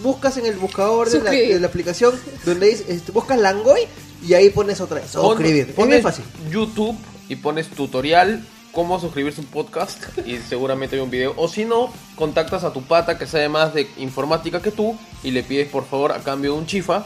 buscas 0.07 0.37
en 0.37 0.45
el 0.45 0.55
buscador 0.55 1.09
de 1.09 1.19
la, 1.19 1.31
Suscribir. 1.31 1.53
de 1.53 1.59
la 1.59 1.67
aplicación 1.67 2.13
donde 2.45 2.67
dice, 2.67 2.85
este, 2.87 3.11
buscas 3.11 3.37
Langoy 3.39 3.81
y 4.25 4.33
ahí 4.33 4.49
pones 4.49 4.79
otra 4.79 5.01
vez. 5.01 5.11
Suscribir. 5.11 5.67
Es 5.69 5.75
pones 5.75 6.01
fácil. 6.01 6.23
YouTube 6.49 6.97
y 7.27 7.35
pones 7.35 7.67
tutorial 7.67 8.43
cómo 8.71 8.99
suscribirse 8.99 9.41
a 9.41 9.43
un 9.43 9.49
podcast 9.49 10.01
y 10.25 10.37
seguramente 10.37 10.95
hay 10.95 11.01
un 11.01 11.09
video. 11.09 11.33
O 11.35 11.47
si 11.47 11.65
no, 11.65 11.91
contactas 12.15 12.63
a 12.63 12.71
tu 12.71 12.83
pata 12.83 13.17
que 13.17 13.27
sabe 13.27 13.49
más 13.49 13.73
de 13.73 13.89
informática 13.97 14.61
que 14.61 14.71
tú 14.71 14.95
y 15.23 15.31
le 15.31 15.43
pides 15.43 15.67
por 15.67 15.85
favor 15.85 16.13
a 16.13 16.19
cambio 16.19 16.53
de 16.53 16.59
un 16.59 16.67
chifa 16.67 17.05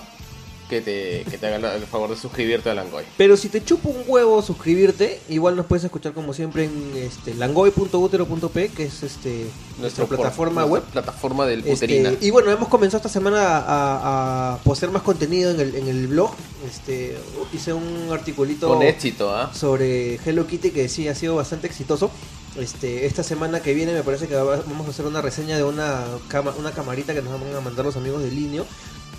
que 0.71 0.79
te, 0.81 1.25
que 1.29 1.37
te 1.37 1.47
haga 1.47 1.75
el 1.75 1.83
favor 1.83 2.09
de 2.09 2.15
suscribirte 2.15 2.69
a 2.69 2.73
Langoy. 2.73 3.03
Pero 3.17 3.35
si 3.35 3.49
te 3.49 3.61
chupa 3.63 3.89
un 3.89 4.03
huevo 4.07 4.41
suscribirte, 4.41 5.19
igual 5.27 5.57
nos 5.57 5.65
puedes 5.65 5.83
escuchar 5.83 6.13
como 6.13 6.33
siempre 6.33 6.63
en 6.63 6.93
este, 6.95 7.33
langoy.utero.p, 7.35 8.69
que 8.69 8.83
es 8.85 9.03
este, 9.03 9.47
nuestra 9.79 10.05
por- 10.05 10.15
plataforma 10.17 10.61
nuestra 10.61 10.71
web. 10.81 10.83
Plataforma 10.93 11.45
del 11.45 11.67
Este, 11.67 12.17
y 12.21 12.29
bueno, 12.31 12.49
hemos 12.51 12.69
comenzado 12.69 12.97
esta 12.99 13.09
semana 13.09 13.57
a, 13.57 14.53
a 14.53 14.57
postear 14.63 14.91
más 14.93 15.01
contenido 15.01 15.51
en 15.51 15.59
el, 15.59 15.75
en 15.75 15.87
el 15.89 16.07
blog. 16.07 16.31
Este, 16.65 17.17
hice 17.53 17.73
un 17.73 18.07
articulito 18.11 18.67
Con 18.69 18.81
éxito, 18.81 19.35
¿ah? 19.35 19.51
sobre 19.53 20.15
Hello 20.25 20.47
Kitty 20.47 20.71
que 20.71 20.87
sí 20.87 21.07
ha 21.09 21.15
sido 21.15 21.35
bastante 21.35 21.67
exitoso. 21.67 22.09
Este, 22.57 23.05
esta 23.05 23.23
semana 23.23 23.61
que 23.61 23.73
viene 23.73 23.93
me 23.93 24.03
parece 24.03 24.27
que 24.27 24.35
va- 24.35 24.57
vamos 24.65 24.87
a 24.87 24.91
hacer 24.91 25.05
una 25.05 25.21
reseña 25.21 25.57
de 25.57 25.63
una 25.63 26.03
cama, 26.29 26.53
una 26.57 26.71
camarita 26.71 27.13
que 27.13 27.21
nos 27.21 27.33
van 27.39 27.53
a 27.55 27.61
mandar 27.61 27.83
los 27.85 27.95
amigos 27.97 28.23
de 28.23 28.31
Linio. 28.31 28.65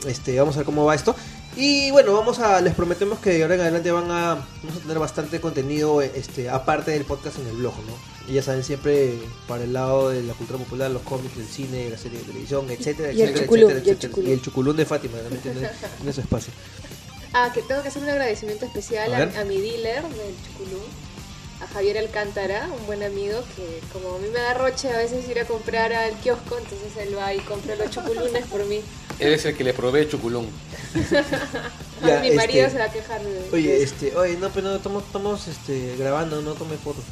Este, 0.06 0.36
vamos 0.38 0.56
a 0.56 0.58
ver 0.58 0.66
cómo 0.66 0.84
va 0.84 0.94
esto. 0.96 1.14
Y 1.56 1.90
bueno, 1.90 2.14
vamos 2.14 2.38
a 2.38 2.60
les 2.60 2.74
prometemos 2.74 3.18
que 3.18 3.30
de 3.30 3.42
ahora 3.42 3.56
en 3.56 3.60
adelante 3.60 3.90
van 3.90 4.10
a 4.10 4.34
vamos 4.62 4.78
a 4.78 4.80
tener 4.80 4.98
bastante 4.98 5.40
contenido 5.40 6.00
este 6.00 6.48
aparte 6.48 6.92
del 6.92 7.04
podcast 7.04 7.38
en 7.38 7.46
el 7.46 7.56
blog, 7.56 7.74
¿no? 7.86 7.92
Y 8.26 8.34
ya 8.34 8.42
saben 8.42 8.64
siempre 8.64 9.18
para 9.46 9.64
el 9.64 9.72
lado 9.72 10.10
de 10.10 10.22
la 10.22 10.32
cultura 10.34 10.58
popular, 10.58 10.90
los 10.90 11.02
cómics, 11.02 11.36
el 11.36 11.46
cine, 11.46 11.90
la 11.90 11.98
serie 11.98 12.20
de 12.20 12.24
televisión, 12.24 12.70
etcétera, 12.70 13.12
Y 13.12 13.20
el 13.20 13.28
etcétera, 13.30 13.44
chuculú, 13.44 13.68
etcétera, 13.68 13.84
y 13.84 13.90
el 13.90 13.96
etcétera. 13.96 14.28
Y 14.28 14.32
el 14.32 14.42
chuculún 14.42 14.76
de 14.76 14.86
Fátima 14.86 15.18
también 15.18 15.42
tiene, 15.42 15.70
tiene 15.98 16.12
su 16.12 16.20
espacio. 16.20 16.52
Ah, 17.34 17.50
que 17.52 17.62
tengo 17.62 17.80
que 17.80 17.88
hacer 17.88 18.02
un 18.02 18.10
agradecimiento 18.10 18.66
especial 18.66 19.10
A 19.14 19.16
a, 19.16 19.24
ver. 19.24 19.38
a 19.38 19.44
mi 19.44 19.58
dealer 19.58 20.02
del 20.02 20.34
Chuculú, 20.44 20.82
a 21.62 21.66
Javier 21.68 21.98
Alcántara, 21.98 22.68
un 22.78 22.86
buen 22.86 23.02
amigo 23.02 23.38
que 23.56 23.80
como 23.92 24.16
a 24.16 24.18
mí 24.18 24.26
me 24.32 24.40
da 24.40 24.54
roche 24.54 24.90
a 24.90 24.98
veces 24.98 25.28
ir 25.28 25.38
a 25.38 25.44
comprar 25.44 25.92
al 25.92 26.14
kiosco, 26.16 26.58
entonces 26.58 26.96
él 26.98 27.16
va 27.16 27.32
y 27.32 27.38
compra 27.40 27.76
los 27.76 27.90
chuculunes 27.90 28.46
por 28.46 28.64
mí. 28.66 28.80
él 29.18 29.32
es 29.32 29.44
el 29.44 29.56
que 29.56 29.64
le 29.64 29.72
provee 29.72 30.08
chuculón. 30.08 30.46
Ya, 32.04 32.18
mi 32.18 32.32
marido 32.32 32.66
este, 32.66 32.72
se 32.72 32.78
va 32.78 32.84
a 32.86 32.92
quejar 32.92 33.22
de 33.22 33.48
Oye, 33.52 33.76
eso. 33.76 33.94
este, 33.94 34.16
oye, 34.16 34.36
no, 34.36 34.50
pero 34.50 34.70
no, 34.70 34.74
estamos, 34.74 35.04
estamos 35.04 35.46
este, 35.46 35.94
grabando, 35.96 36.42
no 36.42 36.54
tome 36.54 36.76
fotos. 36.76 37.04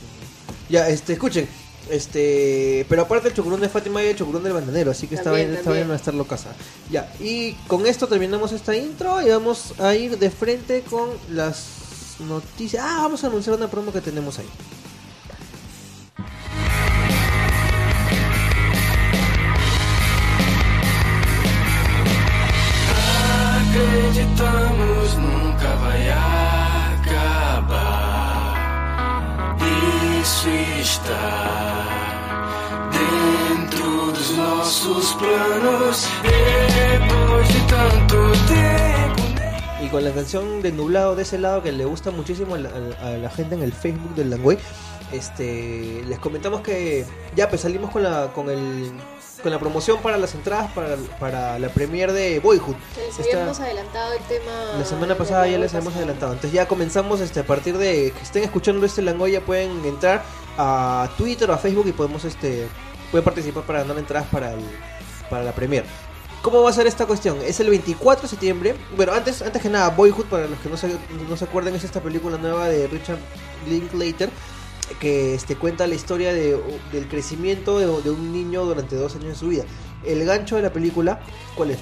Ya, 0.68 0.88
este, 0.88 1.12
escuchen. 1.12 1.48
Este, 1.88 2.84
pero 2.88 3.02
aparte 3.02 3.28
el 3.28 3.34
chocurón 3.34 3.60
de 3.60 3.68
Fátima 3.68 4.02
y 4.02 4.08
el 4.08 4.16
chocurón 4.16 4.42
del 4.42 4.52
bandanero, 4.52 4.90
así 4.90 5.06
que 5.06 5.16
También, 5.16 5.54
esta 5.54 5.70
vaina 5.70 5.86
va 5.86 5.92
a 5.92 5.96
estar 5.96 6.12
locasa. 6.12 6.56
Ya, 6.90 7.12
y 7.20 7.52
con 7.68 7.86
esto 7.86 8.08
terminamos 8.08 8.50
esta 8.50 8.76
intro 8.76 9.22
y 9.22 9.30
vamos 9.30 9.74
a 9.78 9.94
ir 9.94 10.18
de 10.18 10.30
frente 10.30 10.82
con 10.82 11.08
las 11.30 11.79
noticias. 12.20 12.82
Ah, 12.84 12.98
vamos 13.02 13.22
a 13.24 13.26
anunciar 13.26 13.56
una 13.56 13.68
promo 13.68 13.92
que 13.92 14.00
tenemos 14.00 14.38
ahí. 14.38 14.48
Acreditamos 23.70 25.16
nunca 25.16 25.74
vai 25.76 26.10
acabar. 26.10 27.30
Isso 30.20 30.48
está 30.80 31.26
dentro 32.90 34.12
dos 34.12 34.30
nossos 34.32 35.14
planos. 35.14 36.08
Depois 36.22 37.48
de 37.48 37.60
tanto 37.68 38.16
tempo. 38.48 39.19
Con 39.90 40.04
la 40.04 40.12
canción 40.12 40.62
de 40.62 40.70
Nublado 40.70 41.16
de 41.16 41.22
ese 41.22 41.36
lado 41.38 41.62
que 41.62 41.72
le 41.72 41.84
gusta 41.84 42.12
muchísimo 42.12 42.54
a 42.54 42.58
la, 42.58 42.70
a 43.02 43.10
la 43.16 43.28
gente 43.30 43.56
en 43.56 43.62
el 43.62 43.72
Facebook 43.72 44.14
del 44.14 44.30
Langüey, 44.30 44.56
este, 45.12 46.04
les 46.06 46.18
comentamos 46.20 46.60
que 46.60 47.04
ya 47.34 47.48
pues 47.48 47.62
salimos 47.62 47.90
con 47.90 48.04
la 48.04 48.28
con 48.32 48.48
el 48.50 48.92
con 49.42 49.50
la 49.50 49.58
promoción 49.58 49.98
para 50.00 50.16
las 50.16 50.34
entradas 50.34 50.70
para, 50.74 50.94
para 51.18 51.58
la 51.58 51.68
premiere 51.70 52.12
de 52.12 52.38
Boyhood. 52.38 52.76
Les 52.96 53.18
Esta- 53.18 53.36
habíamos 53.38 53.58
adelantado 53.58 54.12
el 54.12 54.22
tema. 54.24 54.52
la 54.78 54.84
semana 54.84 55.16
pasada 55.16 55.48
ya 55.48 55.58
les 55.58 55.72
pasada. 55.72 55.96
adelantado. 55.96 56.32
Entonces 56.34 56.52
ya 56.52 56.68
comenzamos 56.68 57.20
este 57.20 57.40
a 57.40 57.44
partir 57.44 57.76
de 57.76 58.12
que 58.12 58.22
estén 58.22 58.44
escuchando 58.44 58.86
este 58.86 59.02
Langoy 59.02 59.32
ya 59.32 59.40
pueden 59.40 59.84
entrar 59.84 60.22
a 60.56 61.08
Twitter 61.18 61.50
o 61.50 61.54
a 61.54 61.58
Facebook 61.58 61.88
y 61.88 61.92
podemos 61.92 62.24
este 62.24 62.68
pueden 63.10 63.24
participar 63.24 63.64
para 63.64 63.80
ganar 63.80 63.98
entradas 63.98 64.28
para 64.30 64.52
el 64.52 64.60
para 65.28 65.42
la 65.42 65.52
premier. 65.52 65.84
¿Cómo 66.42 66.62
va 66.62 66.70
a 66.70 66.72
ser 66.72 66.86
esta 66.86 67.06
cuestión? 67.06 67.38
Es 67.42 67.60
el 67.60 67.68
24 67.68 68.22
de 68.22 68.28
septiembre. 68.28 68.74
Bueno, 68.96 69.12
antes 69.12 69.42
antes 69.42 69.60
que 69.60 69.68
nada, 69.68 69.90
Boyhood 69.90 70.26
para 70.26 70.46
los 70.46 70.58
que 70.60 70.70
no 70.70 70.76
se, 70.76 70.88
no 71.28 71.36
se 71.36 71.44
acuerden 71.44 71.74
es 71.74 71.84
esta 71.84 72.00
película 72.00 72.38
nueva 72.38 72.68
de 72.68 72.86
Richard 72.86 73.18
Linklater 73.68 74.30
que 74.98 75.34
este 75.34 75.54
cuenta 75.54 75.86
la 75.86 75.94
historia 75.94 76.32
de, 76.32 76.60
del 76.92 77.06
crecimiento 77.08 77.78
de, 77.78 77.86
de 78.02 78.10
un 78.10 78.32
niño 78.32 78.64
durante 78.64 78.96
dos 78.96 79.14
años 79.14 79.28
de 79.28 79.34
su 79.34 79.48
vida. 79.48 79.64
El 80.04 80.24
gancho 80.24 80.56
de 80.56 80.62
la 80.62 80.72
película, 80.72 81.20
¿cuál 81.54 81.72
es? 81.72 81.78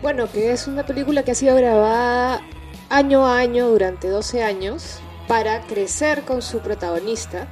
Bueno, 0.00 0.30
que 0.30 0.52
es 0.52 0.66
una 0.66 0.84
película 0.84 1.24
que 1.24 1.32
ha 1.32 1.34
sido 1.34 1.56
grabada 1.56 2.42
año 2.88 3.26
a 3.26 3.38
año 3.38 3.68
durante 3.68 4.08
12 4.08 4.42
años 4.42 5.00
para 5.26 5.62
crecer 5.62 6.22
con 6.22 6.42
su 6.42 6.58
protagonista. 6.58 7.48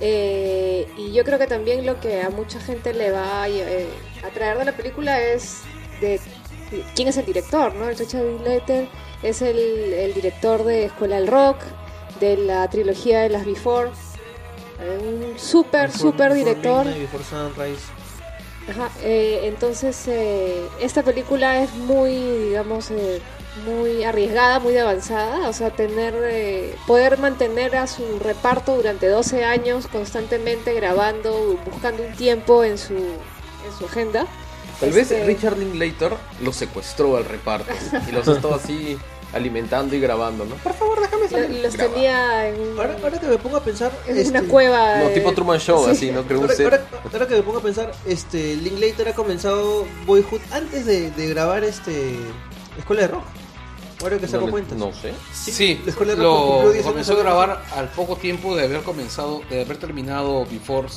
Eh, 0.00 0.86
y 0.96 1.12
yo 1.12 1.24
creo 1.24 1.38
que 1.38 1.46
también 1.46 1.86
lo 1.86 1.98
que 2.00 2.22
a 2.22 2.30
mucha 2.30 2.60
gente 2.60 2.92
le 2.92 3.10
va 3.10 3.44
a 3.44 3.48
eh, 3.48 3.88
atraer 4.24 4.58
de 4.58 4.64
la 4.66 4.72
película 4.72 5.20
es 5.20 5.60
de 6.00 6.20
quién 6.94 7.08
es 7.08 7.16
el 7.16 7.24
director, 7.24 7.74
¿no? 7.74 7.88
El 7.88 7.96
Richard 7.96 8.24
Linklater 8.24 8.88
es 9.22 9.40
el, 9.42 9.56
el 9.56 10.14
director 10.14 10.64
de 10.64 10.84
Escuela 10.86 11.16
del 11.16 11.28
Rock, 11.28 11.58
de 12.20 12.36
la 12.36 12.68
trilogía 12.68 13.20
de 13.20 13.30
las 13.30 13.46
Before. 13.46 13.90
Eh, 14.80 14.98
un 15.32 15.38
súper, 15.38 15.90
súper 15.90 16.34
director. 16.34 16.84
Midnight, 16.84 17.10
Before 17.10 17.24
Sunrise. 17.24 17.82
Ajá, 18.68 18.90
eh, 19.02 19.42
entonces 19.44 20.08
eh, 20.08 20.66
esta 20.80 21.02
película 21.02 21.62
es 21.62 21.72
muy, 21.74 22.12
digamos, 22.48 22.90
eh, 22.90 23.22
muy 23.64 24.04
arriesgada, 24.04 24.58
muy 24.58 24.76
avanzada, 24.76 25.48
o 25.48 25.52
sea, 25.52 25.70
tener, 25.70 26.14
eh, 26.24 26.74
poder 26.86 27.18
mantener 27.18 27.76
a 27.76 27.86
su 27.86 28.18
reparto 28.20 28.76
durante 28.76 29.08
12 29.08 29.44
años 29.44 29.86
constantemente 29.86 30.74
grabando, 30.74 31.58
buscando 31.70 32.02
un 32.04 32.12
tiempo 32.14 32.64
en 32.64 32.76
su, 32.78 32.94
en 32.94 33.78
su 33.78 33.86
agenda. 33.86 34.26
Tal 34.80 34.90
vez 34.90 35.10
Este, 35.10 35.24
Richard 35.24 35.56
Linklater 35.58 36.12
lo 36.42 36.52
secuestró 36.52 37.16
al 37.16 37.24
reparto 37.24 37.72
y 38.08 38.12
los 38.12 38.28
estaba 38.28 38.56
así 38.56 38.98
alimentando 39.32 39.96
y 39.96 40.00
grabando, 40.00 40.44
¿no? 40.44 40.54
Por 40.56 40.74
favor, 40.74 41.00
déjame 41.00 41.28
salir. 41.28 41.62
los 41.62 41.74
Graba. 41.76 41.92
tenía 41.94 42.48
en, 42.48 42.78
Ahora, 42.78 42.96
ahora 43.02 43.18
que 43.18 43.26
me 43.26 43.38
pongo 43.38 43.56
a 43.56 43.64
pensar. 43.64 43.90
en 44.06 44.12
una 44.28 44.38
este, 44.38 44.50
cueva. 44.50 44.98
No, 44.98 45.08
eh, 45.08 45.14
tipo 45.14 45.32
Truman 45.32 45.58
Show, 45.58 45.84
sí. 45.86 45.90
así, 45.90 46.10
¿no? 46.10 46.22
Creo 46.24 46.42
Ahora, 46.42 46.54
ahora- 46.62 46.84
ahora 47.12 47.26
que 47.26 47.34
me 47.36 47.42
pongo 47.42 47.58
a 47.58 47.62
pensar, 47.62 47.90
este, 48.06 48.54
Linklater 48.56 49.08
ha 49.08 49.14
comenzado 49.14 49.86
Boyhood 50.04 50.40
antes 50.52 50.84
de, 50.84 51.10
de 51.10 51.26
grabar 51.28 51.64
este 51.64 52.16
Escuela 52.78 53.02
de 53.02 53.08
Rock. 53.08 53.24
Ahora 54.02 54.18
que 54.18 54.28
se 54.28 54.36
no, 54.36 54.50
cuenta. 54.50 54.74
no 54.74 54.92
sé. 54.92 55.14
Sí, 55.32 55.80
rock 55.86 56.18
lo 56.18 56.46
cumplió 56.46 56.70
10 56.72 56.84
años 56.84 56.86
comenzó 56.92 57.12
a 57.14 57.16
grabar 57.16 57.64
al 57.74 57.88
poco 57.90 58.16
tiempo 58.16 58.54
de 58.54 58.64
haber 58.64 58.82
comenzado, 58.82 59.42
de 59.48 59.62
haber 59.62 59.78
terminado 59.78 60.44
Before 60.46 60.88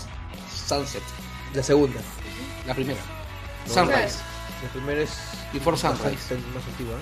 Sunset, 0.67 1.01
La 1.53 1.63
segunda. 1.63 1.99
la 2.67 2.75
primera. 2.75 2.99
No, 3.67 3.73
Sunrise. 3.73 4.17
La 4.63 4.69
primera 4.73 5.01
es 5.01 5.11
Before 5.53 5.77
Sunrise. 5.77 6.35
más 6.53 6.65
antigua. 6.67 6.95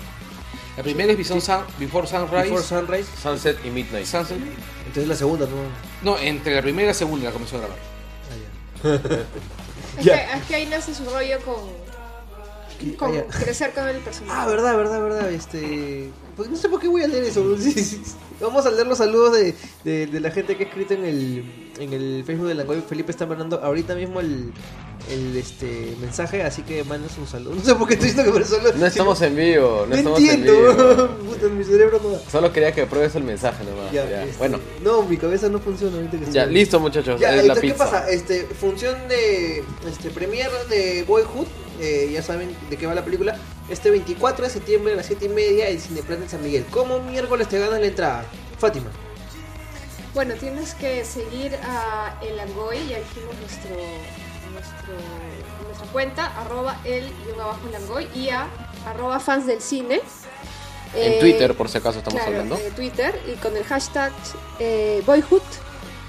La 0.76 0.82
primera 0.84 1.10
es 1.10 1.18
Before, 1.18 1.40
Sun- 1.40 1.64
Before 1.80 2.06
Sunrise. 2.06 2.42
Before 2.50 2.62
Sunrise. 2.62 3.08
Sunset 3.20 3.58
y 3.64 3.70
Midnight. 3.70 4.06
Sunset. 4.06 4.38
Entonces 4.86 5.08
la 5.08 5.16
segunda, 5.16 5.46
¿no? 5.46 5.56
No, 6.12 6.16
entre 6.18 6.54
la 6.54 6.62
primera 6.62 6.84
y 6.84 6.86
la 6.88 6.94
segunda 6.94 7.24
la 7.26 7.32
comenzó 7.32 7.56
a 7.56 7.60
grabar. 7.60 7.78
Es, 8.84 9.24
Ya. 10.04 10.14
que, 10.30 10.38
es 10.38 10.44
que 10.46 10.54
ahí 10.54 10.66
nace 10.66 10.94
su 10.94 11.04
rollo 11.10 11.40
con, 11.40 11.56
con 12.96 13.12
crecer 13.22 13.72
con 13.72 13.88
el 13.88 13.98
personaje. 13.98 14.40
Ah, 14.40 14.46
verdad, 14.46 14.76
verdad, 14.76 15.02
verdad. 15.02 15.32
Este. 15.32 16.10
Pues 16.36 16.48
no 16.48 16.56
sé 16.56 16.68
por 16.68 16.80
qué 16.80 16.88
voy 16.88 17.02
a 17.02 17.08
leer 17.08 17.24
eso. 17.24 17.44
Vamos 18.40 18.66
a 18.66 18.70
leer 18.70 18.86
los 18.86 18.98
saludos 18.98 19.32
de, 19.32 19.54
de, 19.84 20.06
de 20.06 20.20
la 20.20 20.30
gente 20.30 20.56
que 20.56 20.64
ha 20.64 20.66
escrito 20.68 20.94
en 20.94 21.04
el, 21.04 21.72
en 21.78 21.92
el 21.92 22.22
Facebook 22.24 22.46
de 22.48 22.54
la 22.54 22.64
web. 22.64 22.84
Felipe 22.86 23.10
está 23.10 23.26
mandando 23.26 23.60
ahorita 23.62 23.94
mismo 23.94 24.20
el, 24.20 24.52
el 25.10 25.36
este 25.36 25.94
mensaje, 26.00 26.42
así 26.42 26.62
que 26.62 26.84
mandas 26.84 27.16
un 27.18 27.26
saludo. 27.26 27.54
No 27.56 27.62
sé 27.64 27.74
por 27.74 27.88
qué 27.88 27.94
estoy 27.94 28.08
diciendo 28.10 28.32
que 28.32 28.38
me 28.40 28.44
solo. 28.44 28.72
No 28.74 28.86
estamos 28.86 29.20
en 29.22 29.36
vivo, 29.36 29.80
no, 29.80 29.86
No 29.86 29.94
estamos 29.96 30.20
en 30.20 30.28
entiendo. 30.30 30.52
vivo. 30.52 31.08
Puta, 31.30 31.46
mi 31.48 31.64
cerebro 31.64 32.00
no 32.02 32.10
da. 32.10 32.20
Solo 32.30 32.52
quería 32.52 32.72
que 32.72 32.86
pruebes 32.86 33.14
el 33.16 33.24
mensaje 33.24 33.64
nomás. 33.64 33.92
Ya, 33.92 34.08
ya. 34.08 34.24
este, 34.24 34.38
Bueno, 34.38 34.58
No, 34.82 35.02
mi 35.02 35.16
cabeza 35.16 35.48
no 35.48 35.58
funciona 35.58 35.96
ahorita 35.96 36.18
que 36.18 36.30
ya, 36.32 36.42
estoy- 36.42 36.54
listo 36.54 36.80
muchachos. 36.80 37.20
Ya, 37.20 37.30
es 37.30 37.36
la 37.36 37.42
entonces, 37.54 37.72
¿qué 37.72 37.78
pasa? 37.78 38.10
Este, 38.10 38.42
función 38.60 38.96
de 39.08 39.64
este 39.88 40.10
premier 40.10 40.50
de 40.68 41.04
Boyhood, 41.06 41.46
eh, 41.80 42.10
ya 42.12 42.22
saben 42.22 42.54
de 42.70 42.76
qué 42.76 42.86
va 42.86 42.94
la 42.94 43.04
película. 43.04 43.36
Este 43.68 43.90
24 43.90 44.44
de 44.46 44.50
septiembre 44.50 44.92
a 44.94 44.96
las 44.96 45.06
7 45.06 45.26
y 45.26 45.28
media 45.28 45.68
en 45.68 45.78
Cineplaza 45.80 46.22
en 46.22 46.28
San 46.28 46.42
Miguel. 46.42 46.64
¿Cómo 46.70 47.00
miércoles 47.02 47.48
te 47.48 47.58
ganas 47.58 47.80
la 47.80 47.86
entrada? 47.86 48.24
Fátima. 48.58 48.86
Bueno, 50.14 50.34
tienes 50.34 50.74
que 50.74 51.04
seguir 51.04 51.54
a 51.62 52.18
El 52.22 52.40
Angoy, 52.40 52.78
ya 52.88 52.98
dijimos 52.98 53.34
nuestro, 53.40 53.76
nuestro, 54.50 54.94
nuestra 55.66 55.86
cuenta, 55.92 56.26
arroba 56.40 56.76
el 56.84 57.04
guion 57.24 57.40
abajo 57.40 57.60
El 57.68 57.74
Angoy 57.76 58.08
y 58.14 58.28
a 58.30 58.46
arroba 58.86 59.20
fans 59.20 59.46
del 59.46 59.60
cine. 59.60 60.00
En 60.94 61.12
Eh, 61.12 61.18
Twitter, 61.20 61.54
por 61.54 61.68
si 61.68 61.78
acaso 61.78 61.98
estamos 61.98 62.20
claro, 62.22 62.32
hablando. 62.40 62.56
eh, 62.56 62.72
Twitter 62.74 63.20
y 63.26 63.32
con 63.36 63.56
el 63.56 63.64
hashtag 63.64 64.12
eh, 64.58 65.02
Boyhood. 65.06 65.42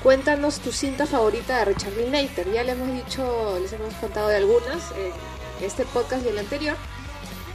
Cuéntanos 0.02 0.60
tu 0.60 0.72
cinta 0.72 1.06
favorita 1.06 1.58
de 1.60 1.66
Richard 1.66 1.92
Linklater. 1.98 2.50
Ya 2.54 2.64
le 2.64 2.72
hemos 2.72 2.88
dicho, 2.94 3.60
les 3.62 3.74
hemos 3.74 3.94
contado 3.96 4.30
de 4.30 4.38
algunas 4.38 4.92
en 5.60 5.66
este 5.66 5.84
podcast 5.86 6.26
y 6.26 6.30
el 6.30 6.40
anterior. 6.40 6.78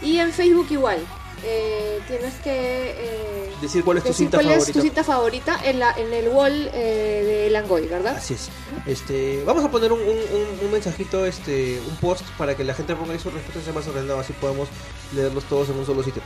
Y 0.03 0.19
en 0.19 0.31
Facebook 0.33 0.67
igual. 0.71 0.99
Eh, 1.43 2.01
tienes 2.07 2.35
que 2.43 2.91
eh, 2.91 3.51
Decir 3.61 3.83
cuál 3.85 3.99
es 3.99 4.05
tu 4.05 4.13
cinta 4.13 4.39
cuál 4.39 4.47
es 4.49 4.53
favorita. 4.55 4.73
tu 4.79 4.81
cinta 4.83 5.05
favorita 5.05 5.61
en, 5.65 5.79
la, 5.79 5.93
en 5.93 6.13
el 6.13 6.29
wall 6.29 6.71
eh, 6.73 7.43
de 7.45 7.51
Langoy, 7.51 7.87
¿verdad? 7.87 8.17
Así 8.17 8.35
es. 8.35 8.49
Este, 8.87 9.43
vamos 9.45 9.65
a 9.65 9.71
poner 9.71 9.93
un, 9.93 10.01
un, 10.01 10.71
mensajito, 10.73 11.25
este, 11.27 11.81
un 11.89 11.97
post 11.97 12.25
para 12.39 12.57
que 12.57 12.65
la 12.65 12.75
gente 12.75 12.95
ponga 12.97 13.13
ahí 13.13 13.19
sus 13.19 13.33
respuestas 13.33 13.75
más 13.75 13.87
ordenado, 13.89 14.21
así 14.21 14.33
podemos 14.35 14.69
leerlos 15.15 15.45
todos 15.45 15.69
en 15.71 15.79
un 15.79 15.87
solo 15.87 16.03
sitio. 16.03 16.23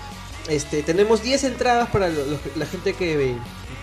Este, 0.48 0.82
tenemos 0.82 1.22
10 1.22 1.44
entradas 1.44 1.88
para 1.90 2.08
lo- 2.08 2.24
los- 2.24 2.40
la 2.56 2.66
gente 2.66 2.94
que, 2.94 3.36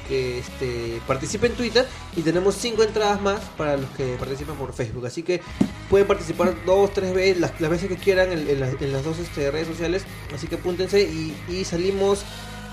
que 0.07 0.39
este, 0.39 1.01
participe 1.07 1.47
en 1.47 1.53
Twitter 1.53 1.87
y 2.15 2.21
tenemos 2.21 2.55
5 2.55 2.83
entradas 2.83 3.21
más 3.21 3.39
para 3.57 3.77
los 3.77 3.89
que 3.91 4.15
participan 4.17 4.55
por 4.55 4.73
Facebook. 4.73 5.05
Así 5.05 5.23
que 5.23 5.41
pueden 5.89 6.07
participar 6.07 6.53
dos, 6.65 6.93
tres 6.93 7.13
veces, 7.13 7.39
las, 7.39 7.59
las 7.59 7.69
veces 7.69 7.89
que 7.89 7.97
quieran 7.97 8.31
en, 8.31 8.47
en 8.47 8.59
las, 8.59 8.73
en 8.81 8.91
las 8.93 9.03
dos 9.03 9.19
este, 9.19 9.49
redes 9.51 9.67
sociales. 9.67 10.03
Así 10.33 10.47
que 10.47 10.55
apúntense 10.55 11.01
y, 11.01 11.35
y 11.49 11.63
salimos 11.65 12.23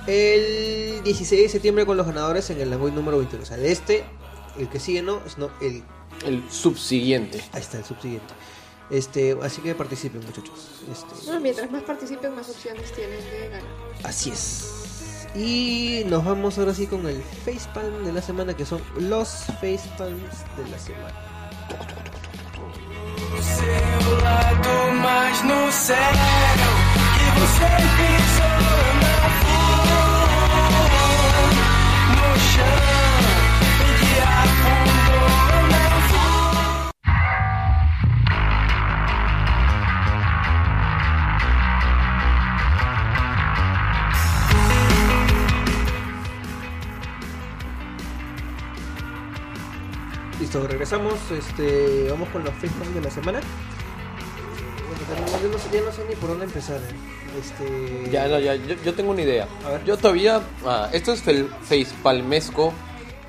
el 0.06 1.02
16 1.04 1.42
de 1.42 1.48
septiembre 1.48 1.86
con 1.86 1.96
los 1.96 2.06
ganadores 2.06 2.50
en 2.50 2.60
el 2.60 2.70
Langoy 2.70 2.90
número 2.92 3.18
21. 3.18 3.42
O 3.42 3.46
sea, 3.46 3.56
de 3.56 3.70
este, 3.72 4.04
el 4.58 4.68
que 4.68 4.80
sigue 4.80 5.02
no, 5.02 5.20
sino 5.32 5.50
el 5.60 5.82
El 6.26 6.42
subsiguiente. 6.50 7.42
Ahí 7.52 7.60
está 7.60 7.78
el 7.78 7.84
subsiguiente. 7.84 8.34
Este, 8.90 9.36
así 9.42 9.62
que 9.62 9.74
participen, 9.74 10.20
muchachos. 10.24 10.82
Este, 10.90 11.30
No, 11.30 11.40
mientras 11.40 11.70
más 11.70 11.82
participen, 11.84 12.34
más 12.34 12.48
opciones 12.50 12.92
tienen 12.92 13.20
de 13.24 13.48
ganar. 13.48 13.62
así 14.04 14.30
es. 14.30 14.68
Y 15.34 16.02
nos 16.08 16.24
vamos 16.24 16.58
ahora 16.58 16.74
sí 16.74 16.86
con 16.86 17.06
el 17.06 17.22
facepalm 17.22 18.04
de 18.04 18.12
la 18.12 18.20
semana, 18.20 18.54
que 18.54 18.66
son 18.66 18.82
los 18.98 19.46
facepalms 19.60 20.44
de 20.56 20.68
la 20.70 20.78
semana. 20.78 21.32
Listo, 50.52 50.68
regresamos. 50.68 51.14
Este, 51.30 52.08
vamos 52.10 52.28
con 52.28 52.44
los 52.44 52.52
FaceTime 52.52 52.92
de 52.92 53.00
la 53.00 53.10
semana. 53.10 53.40
Bueno, 55.08 55.48
no 55.50 55.58
sé, 55.58 55.68
ya 55.72 55.80
no 55.80 55.90
sé 55.92 56.04
ni 56.06 56.14
por 56.14 56.28
dónde 56.28 56.44
empezar. 56.44 56.76
eh. 56.76 57.40
Este, 57.40 58.10
Ya, 58.10 58.28
no, 58.28 58.38
ya, 58.38 58.54
yo, 58.56 58.74
yo 58.84 58.92
tengo 58.92 59.12
una 59.12 59.22
idea. 59.22 59.48
A 59.64 59.70
ver. 59.70 59.84
Yo 59.84 59.96
todavía, 59.96 60.42
ah, 60.66 60.90
esto 60.92 61.12
es 61.14 61.26
el 61.26 61.48
facepalmesco, 61.62 62.70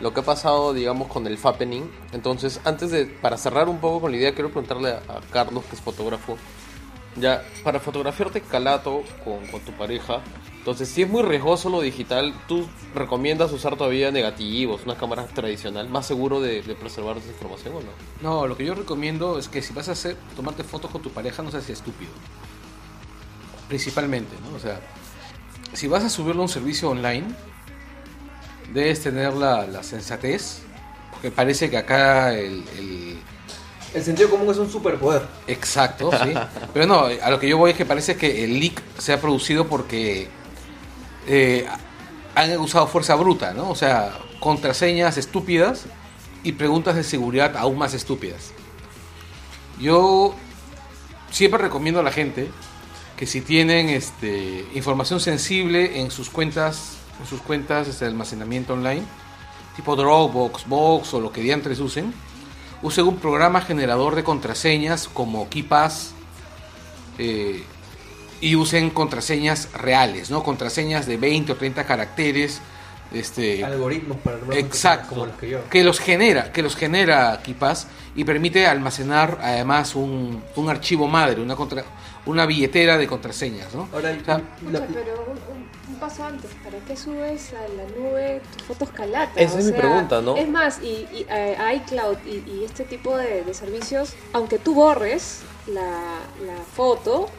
lo 0.02 0.14
que 0.14 0.20
ha 0.20 0.24
pasado, 0.24 0.74
digamos, 0.74 1.08
con 1.08 1.26
el 1.26 1.38
Fappening. 1.38 1.90
Entonces, 2.12 2.60
antes 2.66 2.92
de, 2.92 3.06
para 3.06 3.38
cerrar 3.38 3.70
un 3.70 3.80
poco 3.80 4.02
con 4.02 4.12
la 4.12 4.18
idea, 4.18 4.34
quiero 4.34 4.50
preguntarle 4.50 4.90
a, 4.92 4.98
a 4.98 5.22
Carlos, 5.32 5.64
que 5.70 5.78
es 5.78 5.82
fotógrafo, 5.82 6.38
ya, 7.16 7.42
para 7.64 7.80
fotografiarte 7.80 8.42
calato 8.42 9.02
con, 9.24 9.48
con 9.48 9.62
tu 9.62 9.72
pareja, 9.72 10.20
entonces, 10.64 10.88
si 10.88 11.02
es 11.02 11.10
muy 11.10 11.24
riesgoso 11.24 11.70
lo 11.70 11.82
digital, 11.82 12.34
¿tú 12.48 12.66
recomiendas 12.96 13.52
usar 13.52 13.76
todavía 13.76 14.12
negativos, 14.12 14.84
una 14.86 14.96
cámara 14.96 15.26
tradicional, 15.28 15.90
más 15.90 16.06
seguro 16.08 16.40
de, 16.40 16.62
de 16.62 16.74
preservar 16.74 17.18
esa 17.18 17.28
información 17.28 17.74
o 17.76 17.80
no? 17.82 17.90
No, 18.22 18.48
lo 18.48 18.56
que 18.56 18.64
yo 18.64 18.74
recomiendo 18.74 19.38
es 19.38 19.50
que 19.50 19.62
si 19.62 19.74
vas 19.74 19.90
a 19.90 19.92
hacer, 19.92 20.16
tomarte 20.38 20.64
fotos 20.64 20.90
con 20.90 21.02
tu 21.02 21.10
pareja, 21.12 21.44
no 21.44 21.52
seas 21.52 21.70
estúpido. 21.70 22.12
Principalmente, 23.68 24.36
¿no? 24.50 24.56
O 24.56 24.60
sea, 24.60 24.80
si 25.74 25.88
vas 25.88 26.04
a 26.06 26.10
subirlo 26.10 26.42
a 26.42 26.46
un 26.46 26.50
servicio 26.50 26.90
online, 26.90 27.26
debes 28.74 29.02
tener 29.02 29.34
la, 29.34 29.66
la 29.68 29.84
sensatez, 29.84 30.60
porque 31.12 31.30
parece 31.32 31.70
que 31.70 31.78
acá 31.78 32.34
el, 32.34 32.64
el- 32.78 33.18
El 33.94 34.04
sentido 34.04 34.30
común 34.30 34.50
es 34.50 34.58
un 34.58 34.70
superpoder. 34.72 35.24
Exacto, 35.48 36.10
sí. 36.24 36.34
Pero 36.74 36.86
no, 36.88 37.06
a 37.22 37.30
lo 37.30 37.40
que 37.40 37.48
yo 37.50 37.58
voy 37.58 37.72
es 37.72 37.78
que 37.78 37.86
parece 37.86 38.16
que 38.16 38.44
el 38.44 38.60
leak 38.60 38.82
se 38.98 39.14
ha 39.14 39.22
producido 39.22 39.68
porque 39.68 40.30
eh, 41.28 41.66
han 42.36 42.58
usado 42.60 42.88
fuerza 42.88 43.16
bruta, 43.16 43.54
¿no? 43.54 43.70
O 43.70 43.76
sea, 43.76 44.18
contraseñas 44.40 45.18
estúpidas 45.18 45.86
y 46.44 46.54
preguntas 46.54 46.96
de 46.96 47.04
seguridad 47.04 47.56
aún 47.58 47.78
más 47.78 47.94
estúpidas. 47.94 48.52
Yo 49.80 50.36
siempre 51.32 51.60
recomiendo 51.62 52.00
a 52.00 52.04
la 52.04 52.12
gente 52.12 52.50
que 53.18 53.26
si 53.26 53.42
tienen 53.42 53.90
este, 53.90 54.66
información 54.74 55.20
sensible 55.20 56.02
en 56.02 56.12
sus 56.12 56.30
cuentas, 56.30 56.98
en 57.20 57.28
sus 57.28 57.42
cuentas 57.42 57.88
este, 57.88 58.06
de 58.06 58.12
almacenamiento 58.12 58.74
online, 58.74 59.04
tipo 59.76 59.96
Dropbox, 59.96 60.68
Box 60.68 61.14
o 61.14 61.22
lo 61.22 61.32
que 61.32 61.42
diantres 61.42 61.80
usen, 61.80 62.14
usen 62.82 63.08
un 63.08 63.18
programa 63.18 63.62
generador 63.62 64.16
de 64.16 64.24
contraseñas 64.24 65.08
como 65.08 65.50
KeePass 65.50 66.12
eh, 67.18 67.64
y 68.44 68.56
usen 68.58 68.90
contraseñas 68.90 69.70
reales, 69.74 70.30
¿no? 70.30 70.44
Contraseñas 70.44 71.06
de 71.06 71.16
20 71.18 71.54
o 71.54 71.56
30 71.56 71.86
caracteres. 71.86 72.60
Este, 73.14 73.64
Algoritmos 73.64 74.18
para 74.18 74.38
no 74.38 74.52
Exacto. 74.54 75.10
como 75.10 75.26
los 75.28 75.38
que 75.38 75.48
yo. 75.50 75.70
Que 75.70 75.84
los 75.84 76.00
genera, 76.00 76.52
que 76.52 76.62
los 76.64 76.76
genera 76.76 77.40
KeePass 77.44 77.88
y 78.16 78.24
permite 78.24 78.66
almacenar 78.66 79.38
además 79.42 79.96
un, 79.96 80.44
un 80.56 80.70
archivo 80.70 81.08
madre, 81.08 81.40
una 81.42 81.56
contra, 81.56 81.86
una 82.26 82.46
billetera 82.48 82.98
de 82.98 83.08
contraseñas, 83.08 83.74
¿no? 83.76 83.88
Ahora, 83.94 84.18
O 84.20 84.26
sea, 84.26 84.42
la- 84.72 84.86
pero 84.88 85.36
un, 85.88 85.96
paso 86.00 86.26
antes, 86.26 86.50
¿para 86.64 86.80
qué 86.80 86.98
subes 86.98 87.54
a 87.54 87.62
la 87.78 87.84
nube 87.96 88.42
tus 88.58 88.64
fotos 88.68 88.90
calatas? 88.90 89.38
Esa 89.38 89.56
O 89.56 89.60
es 89.60 89.66
mi 89.66 89.72
pregunta, 89.74 90.20
¿no? 90.22 90.36
Es 90.36 90.50
más, 90.50 90.80
y, 90.82 90.88
y, 91.14 91.26
eh, 91.30 91.56
iCloud 91.76 92.18
y, 92.26 92.50
y 92.52 92.64
este 92.66 92.84
tipo 92.84 93.16
de, 93.16 93.44
de 93.44 93.54
servicios, 93.54 94.16
aunque 94.34 94.58
tú 94.58 94.74
borres 94.74 95.42
la, 95.68 95.82
la 96.46 96.58
foto, 96.76 97.30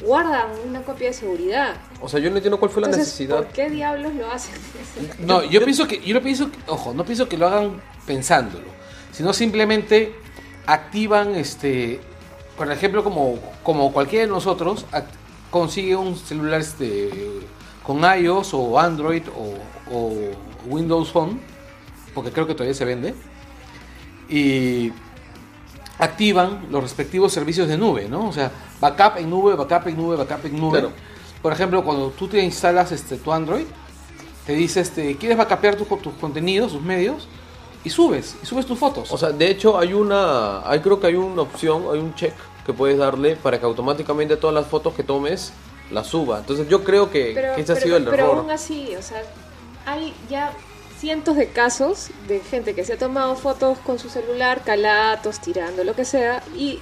guardan 0.00 0.46
una 0.68 0.82
copia 0.82 1.08
de 1.08 1.12
seguridad. 1.14 1.74
O 2.00 2.08
sea, 2.08 2.20
yo 2.20 2.30
no 2.30 2.36
entiendo 2.36 2.58
cuál 2.58 2.70
fue 2.70 2.82
la 2.82 2.88
necesidad. 2.88 3.36
¿por 3.38 3.46
qué 3.48 3.68
diablos 3.70 4.14
lo 4.14 4.30
hacen? 4.30 4.54
No, 5.20 5.42
yo 5.44 5.62
pienso 5.64 5.86
que, 5.88 6.00
yo 6.00 6.14
lo 6.14 6.22
pienso, 6.22 6.50
que- 6.50 6.58
ojo, 6.66 6.92
no 6.94 7.04
pienso 7.04 7.28
que 7.28 7.36
lo 7.36 7.46
hagan 7.48 7.80
pensándolo, 8.06 8.66
sino 9.12 9.32
simplemente 9.32 10.14
activan, 10.66 11.34
este, 11.34 12.00
por 12.56 12.70
ejemplo, 12.70 13.02
como, 13.04 13.38
como 13.62 13.92
cualquiera 13.92 14.24
de 14.26 14.30
nosotros 14.30 14.86
act- 14.92 15.06
consigue 15.50 15.96
un 15.96 16.16
celular 16.16 16.60
este, 16.60 17.10
con 17.82 18.00
iOS 18.04 18.54
o 18.54 18.78
Android 18.78 19.22
o, 19.36 19.54
o 19.94 20.12
Windows 20.66 21.10
Phone, 21.10 21.40
porque 22.14 22.30
creo 22.30 22.46
que 22.46 22.54
todavía 22.54 22.74
se 22.74 22.84
vende, 22.84 23.14
y 24.28 24.92
activan 26.00 26.66
los 26.70 26.82
respectivos 26.82 27.32
servicios 27.32 27.68
de 27.68 27.76
nube, 27.76 28.08
¿no? 28.08 28.28
O 28.28 28.32
sea, 28.32 28.50
backup 28.80 29.18
en 29.18 29.28
nube, 29.30 29.54
backup 29.54 29.88
en 29.88 29.96
nube, 29.96 30.16
backup 30.16 30.46
en 30.46 30.58
nube. 30.60 30.78
Claro. 30.80 30.92
Por 31.42 31.52
ejemplo, 31.52 31.84
cuando 31.84 32.10
tú 32.10 32.26
te 32.28 32.42
instalas 32.42 32.92
este, 32.92 33.16
tu 33.16 33.32
Android, 33.32 33.64
te 34.46 34.52
dice, 34.54 34.80
este, 34.80 35.16
¿quieres 35.16 35.38
backupear 35.38 35.76
tus, 35.76 35.86
tus 36.02 36.14
contenidos, 36.14 36.72
tus 36.72 36.82
medios? 36.82 37.28
Y 37.84 37.88
subes, 37.90 38.36
y 38.42 38.46
subes 38.46 38.66
tus 38.66 38.78
fotos. 38.78 39.10
O 39.10 39.16
sea, 39.16 39.30
de 39.30 39.48
hecho 39.50 39.78
hay 39.78 39.94
una, 39.94 40.60
hay 40.68 40.80
creo 40.80 41.00
que 41.00 41.06
hay 41.06 41.14
una 41.14 41.42
opción, 41.42 41.84
hay 41.92 41.98
un 41.98 42.14
check 42.14 42.34
que 42.66 42.74
puedes 42.74 42.98
darle 42.98 43.36
para 43.36 43.58
que 43.58 43.64
automáticamente 43.64 44.36
todas 44.36 44.54
las 44.54 44.66
fotos 44.66 44.92
que 44.94 45.02
tomes 45.02 45.52
las 45.90 46.06
suba. 46.06 46.38
Entonces 46.40 46.68
yo 46.68 46.84
creo 46.84 47.10
que, 47.10 47.32
Pero, 47.34 47.54
que 47.54 47.62
ese 47.62 47.72
ha 47.72 47.74
pero- 47.76 47.84
sido 47.86 47.96
el 47.96 48.04
pero 48.04 48.16
error. 48.24 48.38
aún 48.38 48.50
así, 48.50 48.94
o 48.98 49.02
sea, 49.02 49.22
hay 49.86 50.12
ya 50.28 50.52
cientos 51.00 51.36
de 51.36 51.48
casos 51.48 52.08
de 52.28 52.40
gente 52.40 52.74
que 52.74 52.84
se 52.84 52.92
ha 52.92 52.98
tomado 52.98 53.34
fotos 53.34 53.78
con 53.78 53.98
su 53.98 54.10
celular, 54.10 54.62
calatos, 54.64 55.40
tirando, 55.40 55.82
lo 55.82 55.94
que 55.94 56.04
sea, 56.04 56.42
y 56.54 56.78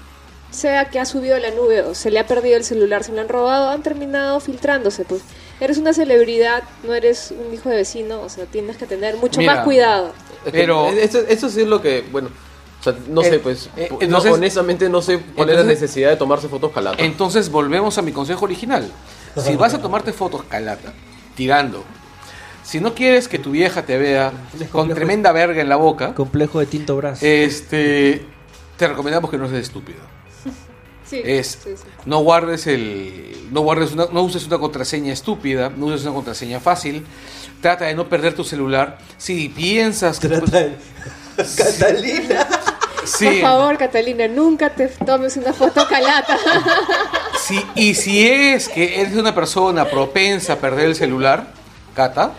sea 0.51 0.87
que 0.91 0.99
ha 0.99 1.05
subido 1.05 1.37
a 1.37 1.39
la 1.39 1.51
nube 1.53 1.83
o 1.83 1.95
se 1.95 2.11
le 2.11 2.19
ha 2.19 2.27
perdido 2.27 2.57
el 2.57 2.65
celular, 2.65 3.05
se 3.05 3.13
lo 3.13 3.21
han 3.21 3.29
robado, 3.29 3.69
han 3.71 3.83
terminado 3.83 4.41
filtrándose, 4.41 5.05
pues. 5.05 5.23
Eres 5.61 5.79
una 5.79 5.93
celebridad, 5.93 6.63
no 6.85 6.95
eres 6.95 7.33
un 7.33 7.53
hijo 7.55 7.69
de 7.69 7.77
vecino, 7.77 8.21
o 8.23 8.29
sea, 8.29 8.47
tienes 8.47 8.77
que 8.77 8.87
tener 8.87 9.17
mucho 9.19 9.41
Mira, 9.41 9.57
más 9.57 9.65
cuidado. 9.65 10.13
Pero- 10.51 10.89
eso, 10.91 11.19
eso 11.29 11.49
sí 11.49 11.61
es 11.63 11.67
lo 11.69 11.81
que, 11.83 12.05
bueno, 12.11 12.31
o 12.81 12.83
sea, 12.83 12.95
no 13.09 13.23
Eh, 13.23 13.31
sé, 13.31 13.39
pues, 13.41 13.69
eh, 13.77 13.89
no, 13.91 13.99
entonces- 14.01 14.33
honestamente 14.33 14.89
no 14.89 15.03
sé 15.03 15.21
cuál 15.37 15.51
es 15.51 15.57
la 15.57 15.65
necesidad 15.65 16.11
de 16.11 16.17
tomarse 16.17 16.49
fotos 16.49 16.73
calatas. 16.73 17.01
Entonces 17.01 17.51
volvemos 17.51 17.99
a 17.99 18.03
mi 18.03 18.13
consejo 18.13 18.45
original. 18.45 18.91
Si 19.37 19.55
vas 19.57 19.75
a 19.75 19.83
tomarte 19.83 20.13
fotos 20.13 20.43
calata, 20.45 20.93
tirando, 21.37 21.85
si 22.69 22.81
no 22.81 22.95
quieres 22.95 23.29
que 23.29 23.39
tu 23.39 23.53
vieja 23.53 23.83
te 23.87 23.97
vea 23.97 24.33
con 24.71 24.93
tremenda 24.93 25.33
verga 25.33 25.63
en 25.63 25.69
la 25.69 25.77
boca, 25.77 26.15
Complejo 26.15 26.61
de 26.61 26.67
Tinto 26.67 26.97
Brass. 26.97 27.23
este, 27.23 28.27
te 28.77 28.89
recomendamos 28.89 29.31
que 29.31 29.39
no 29.39 29.49
seas 29.49 29.63
estúpido. 29.63 29.99
Sí, 31.09 31.23
Es, 31.25 31.59
sí, 31.65 31.71
sí. 31.75 31.85
no 32.05 32.19
guardes 32.19 32.67
el, 32.67 33.49
no 33.51 33.63
guardes 33.63 33.93
una, 33.93 34.09
no 34.13 34.21
uses 34.23 34.47
una 34.47 34.59
contraseña 34.59 35.11
estúpida, 35.15 35.73
no 35.75 35.87
uses 35.87 36.03
una 36.03 36.13
contraseña 36.13 36.61
fácil. 36.61 37.07
Trata 37.63 37.87
de 37.87 37.95
no 37.95 38.11
perder 38.11 38.35
tu 38.35 38.45
celular. 38.45 38.99
Si 39.17 39.49
piensas 39.49 40.21
que 40.21 40.29
Trata 40.29 40.59
de- 40.59 40.77
Catalina. 41.57 42.47
sí, 43.05 43.25
Por 43.25 43.41
favor, 43.41 43.79
Catalina, 43.79 44.29
nunca 44.29 44.69
te 44.75 44.89
tomes 44.89 45.37
una 45.39 45.53
foto 45.55 45.87
calata. 45.89 46.37
Si- 47.41 47.65
y 47.77 47.95
si 47.95 48.29
es 48.29 48.69
que 48.69 49.01
eres 49.01 49.15
una 49.17 49.35
persona 49.35 49.87
propensa 49.87 50.55
a 50.55 50.57
perder 50.57 50.87
el 50.87 50.95
celular, 50.95 51.55
Cata, 51.95 52.33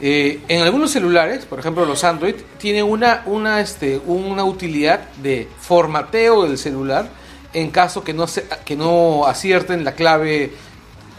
eh, 0.00 0.40
en 0.48 0.62
algunos 0.62 0.90
celulares, 0.90 1.44
por 1.44 1.58
ejemplo 1.58 1.84
los 1.84 2.04
Android, 2.04 2.34
tienen 2.58 2.84
una, 2.84 3.22
una, 3.26 3.60
este, 3.60 4.00
una 4.06 4.44
utilidad 4.44 5.00
de 5.22 5.48
formateo 5.60 6.44
del 6.44 6.58
celular 6.58 7.08
en 7.52 7.70
caso 7.70 8.04
que 8.04 8.12
no, 8.12 8.26
se, 8.26 8.46
que 8.64 8.76
no 8.76 9.26
acierten 9.26 9.84
la 9.84 9.92
clave 9.92 10.52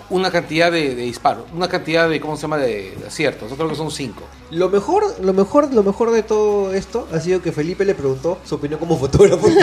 una 0.10 0.32
cantidad 0.32 0.72
de, 0.72 0.96
de 0.96 1.04
disparos, 1.04 1.46
una 1.54 1.68
cantidad 1.68 2.08
de, 2.08 2.22
¿cómo 2.22 2.36
se 2.38 2.44
llama?, 2.44 2.58
de, 2.58 2.96
de 2.96 3.08
aciertos. 3.08 3.50
Yo 3.50 3.58
creo 3.58 3.68
que 3.68 3.76
son 3.76 3.92
cinco. 3.92 4.24
Lo 4.52 4.70
mejor, 4.70 5.04
lo 5.22 5.34
mejor, 5.34 5.74
lo 5.74 5.84
mejor 5.84 6.12
de 6.12 6.24
todo 6.24 6.74
esto 6.74 7.08
ha 7.12 7.20
sido 7.20 7.42
que 7.42 7.52
Felipe 7.52 7.84
le 7.84 7.94
preguntó 7.94 8.38
su 8.46 8.56
opinión 8.56 8.80
como 8.80 8.98
fotógrafo. 8.98 9.48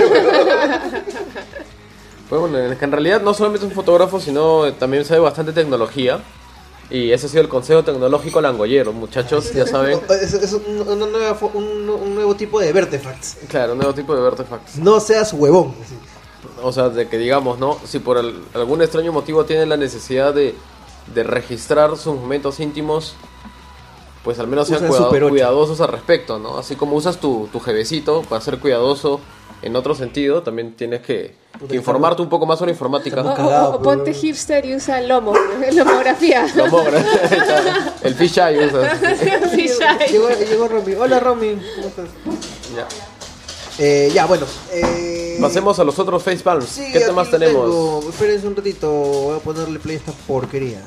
Pues 2.28 2.40
bueno, 2.40 2.58
en 2.58 2.90
realidad 2.90 3.20
no 3.20 3.34
solamente 3.34 3.66
es 3.66 3.70
un 3.70 3.76
fotógrafo, 3.76 4.18
sino 4.18 4.72
también 4.72 5.04
sabe 5.04 5.20
bastante 5.20 5.52
tecnología. 5.52 6.20
Y 6.90 7.12
ese 7.12 7.26
ha 7.26 7.28
sido 7.28 7.42
el 7.42 7.48
consejo 7.48 7.82
tecnológico 7.82 8.40
langollero, 8.40 8.92
muchachos, 8.92 9.52
ya 9.52 9.66
saben. 9.66 9.98
es, 10.22 10.34
es 10.34 10.52
un, 10.52 10.80
una 10.86 11.06
nueva 11.06 11.36
un, 11.54 11.88
un 11.88 12.14
nuevo 12.14 12.34
tipo 12.36 12.60
de 12.60 12.72
Vertefacts. 12.72 13.38
Claro, 13.48 13.72
un 13.72 13.78
nuevo 13.78 13.94
tipo 13.94 14.14
de 14.14 14.26
artefactos. 14.26 14.76
No 14.76 15.00
seas 15.00 15.32
huevón. 15.32 15.74
O 16.62 16.72
sea, 16.72 16.90
de 16.90 17.08
que 17.08 17.16
digamos, 17.18 17.58
¿no? 17.58 17.78
Si 17.84 17.98
por 17.98 18.18
al- 18.18 18.38
algún 18.54 18.82
extraño 18.82 19.12
motivo 19.12 19.44
tienen 19.44 19.68
la 19.70 19.76
necesidad 19.78 20.34
de, 20.34 20.54
de 21.14 21.22
registrar 21.24 21.96
sus 21.96 22.14
momentos 22.16 22.60
íntimos, 22.60 23.14
pues 24.22 24.38
al 24.38 24.46
menos 24.46 24.68
sean 24.68 24.86
cuidadosos 25.30 25.80
al 25.80 25.88
respecto, 25.88 26.38
¿no? 26.38 26.58
Así 26.58 26.76
como 26.76 26.96
usas 26.96 27.18
tu, 27.18 27.48
tu 27.50 27.60
jevecito 27.60 28.22
para 28.22 28.40
ser 28.42 28.58
cuidadoso 28.58 29.20
en 29.64 29.74
otro 29.76 29.94
sentido, 29.94 30.42
también 30.42 30.74
tienes 30.76 31.00
que, 31.00 31.34
que 31.68 31.76
informarte 31.76 32.20
un 32.22 32.28
poco 32.28 32.46
más 32.46 32.58
sobre 32.58 32.72
informática. 32.72 33.22
O, 33.22 33.30
o- 33.30 33.34
cagado, 33.34 33.70
o 33.76 33.82
ponte 33.82 34.12
hipster 34.12 34.64
y 34.66 34.74
usa 34.76 35.00
lomo, 35.00 35.32
lomografía. 35.72 36.46
Lo 36.54 36.66
mogra. 36.68 37.02
El 38.02 38.14
fisheye 38.14 38.66
usas. 38.66 38.98
Fisheye. 39.50 40.08
Llegó, 40.10 40.28
llegó 40.30 40.68
Romy. 40.68 40.94
Hola 40.94 41.20
Romy. 41.20 41.58
¿Cómo 41.76 41.88
estás? 41.88 42.06
Ya. 42.76 42.86
Eh, 43.78 44.10
ya, 44.14 44.26
bueno. 44.26 44.46
Eh, 44.72 45.38
Pasemos 45.40 45.78
a 45.80 45.84
los 45.84 45.98
otros 45.98 46.22
facepalms. 46.22 46.66
sí, 46.68 46.92
¿Qué 46.92 47.00
temas 47.00 47.30
tenemos? 47.30 47.64
tengo. 47.64 48.04
Espérense 48.08 48.46
un 48.46 48.54
ratito. 48.56 48.90
Voy 48.92 49.36
a 49.36 49.40
ponerle 49.40 49.78
play 49.80 49.96
a 49.96 49.98
esta 49.98 50.12
porquería. 50.26 50.80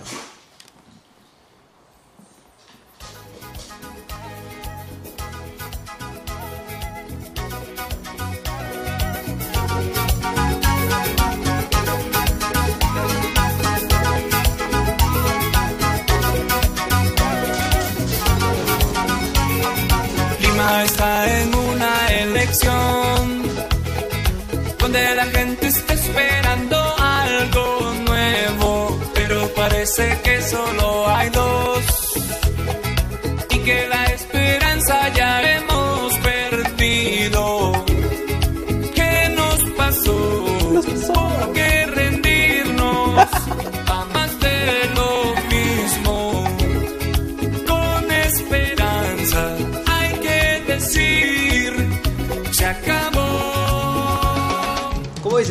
Está 20.83 21.41
en 21.41 21.55
una 21.55 22.07
elección 22.07 23.43
donde 24.77 25.15
la 25.15 25.25
gente 25.25 25.67
está 25.67 25.93
esperando 25.93 26.77
algo 26.99 27.93
nuevo, 28.05 28.99
pero 29.15 29.53
parece 29.55 30.19
que 30.23 30.41
solo 30.41 31.07
hay 31.09 31.29
dos. 31.31 31.96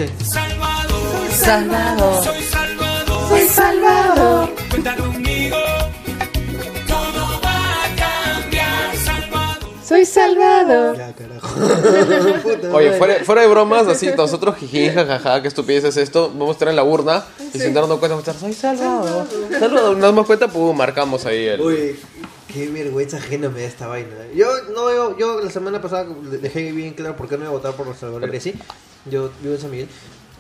Dice? 0.07 0.31
Salvador, 0.31 1.31
Salvador. 1.31 2.25
soy 2.25 2.43
Salvador, 2.43 3.29
Soy 3.29 3.49
Salvador. 3.49 4.51
cuenta 4.71 4.97
conmigo, 4.97 5.57
todo 6.87 7.41
va 7.45 7.85
a 7.85 7.97
cambiar, 7.97 8.97
Salvador. 8.97 9.71
Soy 9.85 10.05
Salvador. 10.05 10.97
Ya, 10.97 11.13
carajo. 11.15 11.49
Puta 12.43 12.75
Oye, 12.75 12.93
fuera, 12.93 13.25
fuera 13.25 13.43
de 13.43 13.49
bromas, 13.49 13.87
así 13.87 14.09
nosotros 14.17 14.57
jiji, 14.57 14.91
jajaja, 14.91 15.43
qué 15.43 15.49
estupidez 15.49 15.85
es 15.85 15.97
esto, 15.97 16.29
vamos 16.31 16.51
a 16.51 16.53
estar 16.53 16.69
en 16.69 16.77
la 16.77 16.85
urna 16.85 17.25
y 17.53 17.59
sin 17.59 17.75
darnos 17.75 17.99
cuenta, 17.99 18.15
vamos 18.17 18.29
a 18.29 18.31
estar, 18.33 18.41
soy 18.41 18.53
Salvador. 18.53 19.27
Salvador, 19.59 19.93
nos 19.93 20.03
damos 20.03 20.27
cuenta, 20.27 20.49
pum, 20.49 20.77
marcamos 20.77 21.25
ahí 21.27 21.47
el... 21.47 21.61
Uy, 21.61 21.97
qué 22.53 22.69
vergüenza 22.69 23.19
ajena 23.19 23.49
me 23.49 23.61
da 23.61 23.67
esta 23.67 23.87
vaina. 23.87 24.09
Yo 24.35 24.47
no 24.75 24.87
veo, 24.87 25.17
yo 25.19 25.41
la 25.41 25.51
semana 25.51 25.81
pasada 25.81 26.07
dejé 26.41 26.73
bien 26.73 26.95
claro 26.95 27.17
por 27.17 27.29
qué 27.29 27.37
no 27.37 27.45
iba 27.45 27.51
a 27.51 27.57
votar 27.57 27.75
por 27.75 27.95
Salvador 27.95 28.29
Greci. 28.29 28.55
Yo 29.11 29.31
vivo 29.43 29.55
en 29.55 29.61
San 29.61 29.71
Miguel. 29.71 29.89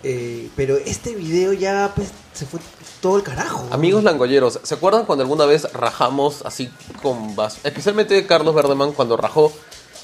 Eh, 0.03 0.51
pero 0.55 0.77
este 0.77 1.15
video 1.15 1.53
ya 1.53 1.93
pues 1.97 2.09
se 2.33 2.47
fue 2.47 2.61
todo 3.01 3.17
el 3.17 3.23
carajo. 3.23 3.67
Amigos 3.71 4.05
langolleros, 4.05 4.61
¿se 4.63 4.75
acuerdan 4.75 5.05
cuando 5.05 5.23
alguna 5.25 5.47
vez 5.47 5.73
rajamos 5.73 6.43
así 6.45 6.71
con... 7.03 7.35
Especialmente 7.65 8.25
Carlos 8.27 8.55
Verdeman 8.55 8.93
cuando 8.93 9.17
rajó 9.17 9.53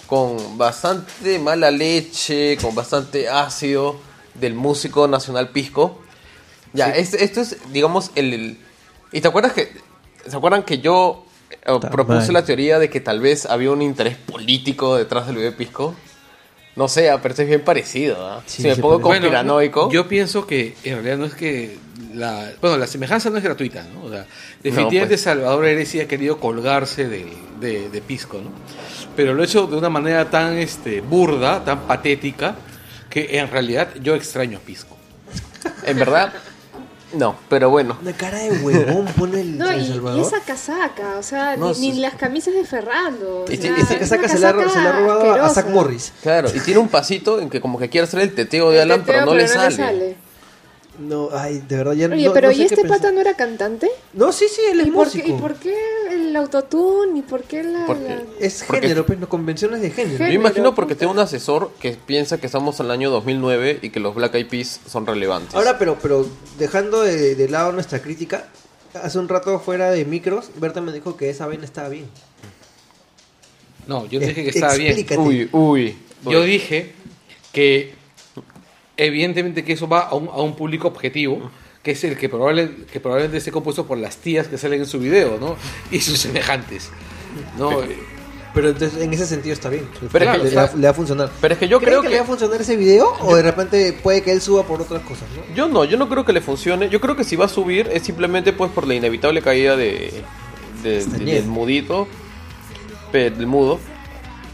con 0.07 0.59
bastante 0.59 1.39
mala 1.39 1.71
leche, 1.71 2.57
con 2.61 2.75
bastante 2.75 3.29
ácido 3.29 3.97
del 4.35 4.55
músico 4.55 5.07
nacional 5.09 5.51
Pisco? 5.51 5.99
Ya, 6.73 6.89
este- 6.91 7.23
esto 7.23 7.41
es, 7.43 7.59
digamos, 7.73 8.11
el, 8.15 8.33
el- 8.35 8.59
¿Y 9.13 9.21
te 9.21 9.29
acuerdas 9.29 9.53
que... 9.53 9.73
¿Se 10.27 10.37
acuerdan 10.37 10.63
que 10.63 10.79
yo 10.79 11.27
eh, 11.51 11.79
propuse 11.91 12.33
la 12.33 12.45
teoría 12.45 12.79
de 12.79 12.89
que 12.89 13.01
tal 13.01 13.21
vez 13.21 13.45
había 13.47 13.71
un 13.71 13.83
interés 13.83 14.17
político 14.17 14.97
detrás 14.97 15.27
del 15.27 15.37
video 15.37 15.51
de 15.51 15.57
Pisco? 15.57 15.95
No 16.75 16.89
sé, 16.89 17.11
pero 17.23 17.35
es 17.35 17.47
bien 17.47 17.61
parecido, 17.63 18.27
¿ah? 18.27 18.43
Sí, 18.47 18.63
si 18.63 18.69
me 18.69 18.75
sí, 18.75 18.81
pongo 18.81 19.01
conspiranoico... 19.01 19.91
yo 19.91 20.09
pienso 20.09 20.47
que 20.47 20.75
en 20.85 20.95
realidad 20.95 21.19
no 21.19 21.27
es 21.27 21.35
que 21.35 21.77
la 22.15 22.51
bueno 22.61 22.77
la 22.77 22.87
semejanza 22.87 23.31
no 23.31 23.39
es 23.39 23.43
gratuita 23.43 23.85
no 23.95 24.05
o 24.05 24.11
sea 24.11 24.27
definitivamente 24.63 25.15
pues. 25.15 25.23
Salvador 25.23 25.65
Eresi 25.65 25.99
ha 26.01 26.07
querido 26.07 26.39
colgarse 26.39 27.09
de, 27.09 27.27
de 27.59 28.03
Pisco 28.03 28.39
no 28.39 28.51
pero 29.17 29.33
lo 29.33 29.41
ha 29.41 29.45
hecho 29.47 29.67
de 29.67 29.77
una 29.77 29.89
manera 29.89 30.29
tan 30.29 30.59
este 30.59 31.01
burda 31.01 31.65
tan 31.65 31.87
patética 31.87 32.55
que 33.13 33.39
en 33.39 33.51
realidad 33.51 33.89
yo 34.01 34.15
extraño 34.15 34.57
a 34.57 34.61
Pisco. 34.63 34.97
En 35.85 35.99
verdad, 35.99 36.33
no, 37.15 37.37
pero 37.49 37.71
bueno. 37.71 37.99
Una 38.01 38.13
cara 38.13 38.39
de 38.39 38.51
huevón 38.63 39.07
pone 39.19 39.41
el 39.41 39.59
No, 39.59 39.73
y, 39.73 40.21
esa 40.21 40.41
casaca, 40.41 41.17
o 41.19 41.23
sea, 41.23 41.57
No, 41.57 41.69
ni, 41.69 41.75
sí. 41.75 41.91
ni 41.93 41.99
las 42.01 42.15
camisas 42.15 42.55
de 42.55 42.65
Ferrando. 42.65 43.45
o 43.47 43.51
Y 43.51 43.57
sea, 43.57 43.77
Esa 43.77 43.95
es 43.95 43.99
casaca 44.11 44.29
se 44.29 44.39
la, 44.39 44.51
ha- 44.51 44.69
se 44.69 44.81
la 44.81 44.89
ha 44.91 44.93
robado 45.01 45.35
a. 45.45 45.49
Zach 45.51 45.67
Morris. 45.69 46.13
Claro, 46.23 46.49
y 46.55 46.61
tiene 46.61 46.81
un 46.81 46.89
pasito 46.89 47.41
en 47.41 47.51
que 47.51 47.61
como 47.61 47.79
que 47.79 47.89
quiere 47.89 48.07
hacer 48.07 48.21
el 48.21 48.35
teteo 48.35 48.71
de 48.71 48.77
El 48.77 48.91
Alan, 48.91 49.01
teteo, 49.01 49.15
pero 49.15 49.27
no 49.27 49.35
le 49.35 49.49
sale. 49.49 50.17
No, 51.09 51.29
ay, 51.33 51.63
de 51.69 51.77
verdad 51.77 51.93
ya 51.95 52.07
Oye, 52.07 52.27
no, 52.27 52.33
pero 52.33 52.49
no 52.49 52.55
sé 52.55 52.59
¿y 52.59 52.61
qué 52.61 52.75
este 52.75 52.83
pensar. 52.83 52.99
pata 52.99 53.11
no 53.13 53.21
era 53.21 53.35
cantante? 53.35 53.91
No, 54.13 54.31
sí, 54.33 54.47
sí, 54.49 54.61
él 54.71 54.81
es 54.81 54.87
¿Y 54.87 54.91
por, 54.91 55.11
qué, 55.11 55.19
músico. 55.19 55.37
¿Y 55.37 55.41
por 55.41 55.55
qué 55.57 55.75
el 56.11 56.37
autotune? 56.37 57.19
¿Y 57.19 57.23
por 57.23 57.43
qué 57.43 57.63
la...? 57.65 57.87
Porque- 57.87 58.05
la- 58.09 58.23
Es 58.39 58.63
género, 58.63 59.05
pues, 59.07 59.19
no 59.19 59.29
convenciones 59.29 59.81
de 59.81 59.91
género. 59.91 60.27
Yo 60.27 60.33
imagino 60.33 60.75
porque 60.75 60.95
puta. 60.95 61.01
tiene 61.01 61.13
un 61.13 61.19
asesor 61.19 61.71
que 61.81 61.93
piensa 61.93 62.39
que 62.39 62.47
estamos 62.47 62.79
en 62.81 62.87
el 62.87 62.93
año 62.93 63.11
2009 63.11 63.81
y 63.83 63.91
que 63.91 64.01
los 64.01 64.15
Black 64.15 64.35
Eyed 64.35 64.49
Peas 64.49 64.81
son 64.87 65.07
relevantes. 65.07 65.55
Ahora, 65.55 65.79
pero, 65.79 65.99
pero 66.01 66.27
dejando 66.59 67.03
de, 67.03 67.35
de 67.35 67.49
lado 67.49 67.73
nuestra 67.73 68.01
crítica, 68.01 68.49
hace 68.95 69.19
un 69.19 69.29
rato 69.29 69.59
fuera 69.59 69.91
de 69.91 70.05
micros, 70.05 70.51
Berta 70.57 70.81
me 70.81 70.93
dijo 70.93 71.17
que 71.17 71.31
esa 71.31 71.47
vaina 71.47 71.65
estaba 71.65 71.89
bien. 71.89 72.07
no 73.87 74.07
yo 74.07 74.21
no 74.21 74.27
dije 74.27 74.43
que 74.43 74.49
Ex- 74.49 74.57
estaba 74.57 74.75
bien 74.75 75.07
uy, 75.19 75.49
uy. 75.53 75.97
Yo 76.25 76.43
dije 76.43 76.93
que 77.53 77.95
evidentemente 79.07 79.65
que 79.65 79.73
eso 79.73 79.89
va 79.89 80.01
a 80.01 80.15
un, 80.15 80.29
a 80.29 80.41
un 80.43 80.57
público 80.57 80.89
objetivo, 80.89 81.51
que 81.83 81.91
es 81.93 82.05
el 82.05 82.17
que, 82.17 82.29
probable, 82.29 82.71
que 82.93 83.01
probablemente 83.01 83.39
esté 83.39 83.51
compuesto 83.51 83.87
por 83.87 83.99
las 83.99 84.17
tías 84.17 84.47
que 84.49 84.57
salen 84.59 84.81
en 84.81 84.87
su 84.87 84.99
video, 84.99 85.39
¿no? 85.41 85.57
Y 85.91 86.01
sus 86.01 86.19
semejantes. 86.19 86.91
¿no? 87.59 87.71
Pero 88.55 88.69
entonces, 88.69 89.01
en 89.03 89.11
ese 89.15 89.25
sentido 89.27 89.55
está 89.55 89.71
bien. 89.71 89.89
Pero 90.13 90.27
le, 90.27 90.31
es 90.33 90.39
que- 90.43 90.49
le 90.51 90.55
va, 90.57 90.71
le 90.77 90.83
va 90.83 90.91
a 90.91 90.95
funcionar. 90.95 91.31
Pero 91.41 91.55
es 91.55 91.59
que 91.61 91.69
yo 91.69 91.79
¿Creen 91.81 91.91
creo 91.93 92.03
que, 92.03 92.09
que... 92.09 92.13
le 92.13 92.19
va 92.21 92.25
a 92.25 92.27
funcionar 92.27 92.61
ese 92.61 92.77
video 92.77 93.15
o 93.23 93.35
de 93.35 93.43
repente 93.43 93.95
puede 94.03 94.23
que 94.23 94.31
él 94.31 94.43
suba 94.43 94.65
por 94.65 94.83
otras 94.83 95.01
cosas, 95.03 95.25
no? 95.35 95.55
Yo 95.55 95.69
no, 95.69 95.85
yo 95.85 95.97
no 95.97 96.07
creo 96.09 96.25
que 96.27 96.35
le 96.35 96.43
funcione. 96.43 96.91
Yo 96.91 97.01
creo 97.01 97.17
que 97.17 97.25
si 97.25 97.35
va 97.35 97.47
a 97.47 97.49
subir 97.49 97.89
es 97.91 98.03
simplemente 98.03 98.53
pues 98.53 98.71
por 98.71 98.87
la 98.87 98.95
inevitable 98.95 99.41
caída 99.41 99.75
de, 99.77 100.13
de- 100.83 100.91
de- 100.91 101.05
Castañeda. 101.05 101.35
del 101.41 101.47
mudito, 101.47 102.07
del 103.13 103.47
mudo. 103.47 103.81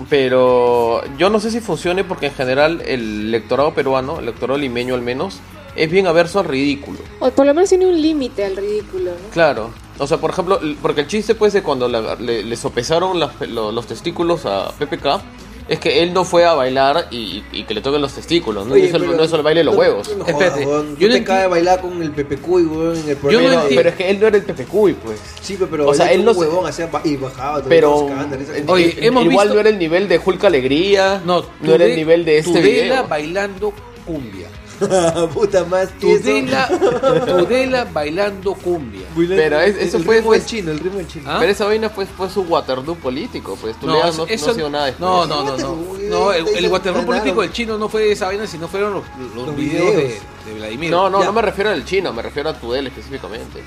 Pero 0.09 1.03
yo 1.17 1.31
no 1.31 1.41
sé 1.41 1.51
si 1.51 1.61
funcione 1.61 2.05
porque 2.05 2.27
en 2.27 2.35
general 2.35 2.83
el 2.87 3.27
electorado 3.29 3.75
peruano, 3.75 4.19
el 4.19 4.25
electorado 4.25 4.59
limeño 4.59 4.95
al 4.95 5.03
menos, 5.03 5.41
es 5.77 5.91
bien 5.91 6.07
averso 6.07 6.39
al 6.41 6.47
ridículo. 6.47 6.99
O 7.21 7.31
por 7.31 7.47
lo 7.47 7.55
menos 7.55 7.69
tiene 7.69 7.87
un 7.87 8.01
límite 8.01 8.45
al 8.45 8.57
ridículo, 8.57 9.11
¿no? 9.13 9.31
Claro. 9.33 9.71
O 9.99 10.07
sea, 10.07 10.19
por 10.19 10.31
ejemplo, 10.31 10.61
porque 10.81 11.03
el 11.03 11.07
chiste 11.09 11.35
pues 11.35 11.53
de 11.53 11.63
cuando 11.63 11.89
la- 11.89 12.15
le, 12.17 12.43
le 12.45 12.57
sopesaron 12.57 13.19
lo- 13.21 13.73
los 13.73 13.87
testículos 13.87 14.47
a 14.47 14.71
PPK 14.79 15.21
es 15.69 15.79
que 15.79 16.03
él 16.03 16.13
no 16.15 16.25
fue 16.25 16.45
a 16.45 16.55
bailar 16.55 17.09
y, 17.11 17.45
y 17.53 17.65
que 17.65 17.75
le 17.75 17.81
toquen 17.83 18.01
los 18.01 18.15
testículos, 18.15 18.67
no, 18.67 18.75
Oye, 18.75 18.87
es, 18.89 18.95
el, 18.95 19.03
pero- 19.03 19.17
no 19.17 19.23
es 19.23 19.33
el 19.33 19.43
baile 19.43 19.61
de 19.61 19.65
los 19.65 19.75
no- 19.75 19.81
huevos. 19.81 20.17
No, 20.17 20.27
Espérate, 20.27 20.63
yo 20.63 20.69
yo 20.97 21.09
no 21.09 21.15
te 21.15 21.25
enti- 21.25 21.41
de 21.43 21.47
bailar 21.47 21.81
con 21.81 22.03
el 22.03 22.11
PPQ 22.11 22.49
weón, 22.49 22.97
en 22.97 23.01
el 23.01 23.05
Yo 23.07 23.15
no 23.15 23.21
programa. 23.21 23.41
Pero, 23.49 23.61
entiendo. 23.61 23.69
pero 23.77 23.89
es 23.91 23.95
que 23.97 24.11
él 24.11 24.21
no 24.21 24.27
era 24.29 24.37
el 24.39 24.43
PPQ, 24.45 24.95
pues. 25.05 25.21
Sí, 25.43 25.55
pero, 25.59 25.71
pero 25.71 25.87
O 25.89 25.95
sea, 25.95 26.11
él 26.13 26.25
no 26.25 26.33
se- 26.35 26.41
huevón, 26.41 26.67
hacía 26.67 26.87
ba- 26.87 27.03
y 27.05 27.17
bajaba. 27.17 27.63
Pero 27.69 28.09
risa. 28.09 28.57
eh, 28.57 28.65
Oye, 28.67 28.97
hemos 29.03 29.25
igual 29.25 29.47
visto- 29.49 29.55
no 29.55 29.61
era 29.61 29.69
el 29.71 29.79
nivel 29.79 30.09
de 30.09 30.21
Hulk 30.25 30.45
Alegría, 30.45 31.23
no, 31.25 31.45
no, 31.61 31.75
era 31.75 31.85
el 31.85 31.97
nivel 31.97 32.25
de 32.25 32.39
este 32.39 32.61
video. 32.61 33.07
bailando 33.07 33.73
cumbia. 34.07 34.49
Puta 35.35 35.65
más. 35.65 35.89
Tudela, 35.99 36.69
Tudela 37.27 37.85
bailando 37.93 38.55
cumbia. 38.55 39.07
Pero 39.17 39.61
es- 39.61 39.77
eso 39.77 39.97
el 39.99 40.05
fue, 40.05 40.17
ritmo 40.17 40.31
pues- 40.31 40.41
del 40.43 40.49
chino, 40.51 40.71
el 40.73 40.79
ritmo 40.79 40.99
del 40.99 41.09
chino. 41.09 41.25
¿Ah? 41.31 41.37
Pero 41.41 41.53
esa 41.53 41.65
vaina 41.67 41.89
fue, 41.91 42.07
fue 42.07 42.29
su 42.31 42.43
Waterloo 42.43 42.95
político, 42.97 43.57
pues. 43.61 43.79
Tú 43.79 43.87
No, 43.87 43.95
no, 43.95 44.09
eso- 44.09 44.27
no, 44.47 44.51
ha 44.53 44.55
sido 44.55 44.71
nada 44.71 44.87
después. 44.87 45.01
no, 45.09 45.27
no, 45.27 45.45
no, 45.45 45.57
no. 45.57 45.77
No, 46.09 46.33
el, 46.33 46.47
el 46.49 46.69
Waterloo 46.69 47.05
político 47.05 47.43
del 47.43 47.53
chino 47.53 47.79
no 47.79 47.89
fue 47.89 48.13
esa 48.13 48.27
vaina, 48.27 48.47
sino 48.47 48.69
fueron 48.69 48.95
los, 48.95 49.05
los 49.35 49.47
Los 49.49 49.57
videos, 49.57 49.87
videos. 49.97 50.13
De, 50.47 50.51
de 50.53 50.59
Vladimir. 50.59 50.91
No, 50.91 51.11
no, 51.11 51.21
Ya. 51.21 51.27
no 51.27 51.33
me 51.33 51.43
refiero 51.43 51.71
al 51.71 51.85
chino, 51.85 52.13
me 52.13 52.23
refiero 52.23 52.49
a 52.51 52.55
Tudel 52.59 52.87
específicamente. 52.87 53.63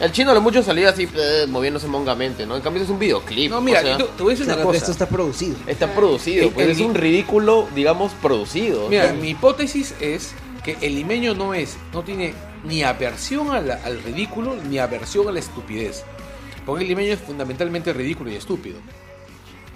El 0.00 0.10
chino 0.10 0.34
lo 0.34 0.40
mucho 0.40 0.62
salía 0.64 0.88
así, 0.88 1.06
eh, 1.14 1.46
moviéndose 1.48 1.86
mongamente, 1.86 2.44
¿no? 2.44 2.56
En 2.56 2.62
cambio 2.62 2.82
es 2.82 2.88
un 2.88 2.98
videoclip. 2.98 3.50
No, 3.52 3.60
mira, 3.60 3.80
o 3.80 3.82
sea, 3.82 3.96
una 3.96 4.06
Claro, 4.44 4.62
cosa. 4.64 4.78
Esto 4.78 4.90
está 4.90 5.06
producido. 5.06 5.54
está 5.66 5.94
producido, 5.94 6.46
El- 6.46 6.50
pues 6.50 6.66
el- 6.66 6.72
es 6.72 6.80
un 6.80 6.94
ridículo, 6.94 7.68
digamos, 7.74 8.10
producido. 8.20 8.88
Mira, 8.88 9.04
O 9.04 9.06
sea, 9.08 9.14
mi 9.14 9.28
hipótesis 9.28 9.94
es 10.00 10.32
que 10.64 10.76
el 10.80 10.94
limeño 10.94 11.34
no 11.34 11.54
es, 11.54 11.76
no 11.92 12.02
tiene 12.02 12.34
ni 12.64 12.82
aversión 12.82 13.50
a 13.50 13.60
la- 13.60 13.80
al 13.84 14.02
ridículo 14.02 14.56
ni 14.56 14.78
aversión 14.78 15.28
a 15.28 15.32
la 15.32 15.38
estupidez. 15.40 16.04
Porque 16.64 16.82
el 16.84 16.88
limeño 16.88 17.12
es 17.12 17.20
fundamentalmente 17.20 17.92
ridículo 17.92 18.30
y 18.30 18.36
estúpido. 18.36 18.78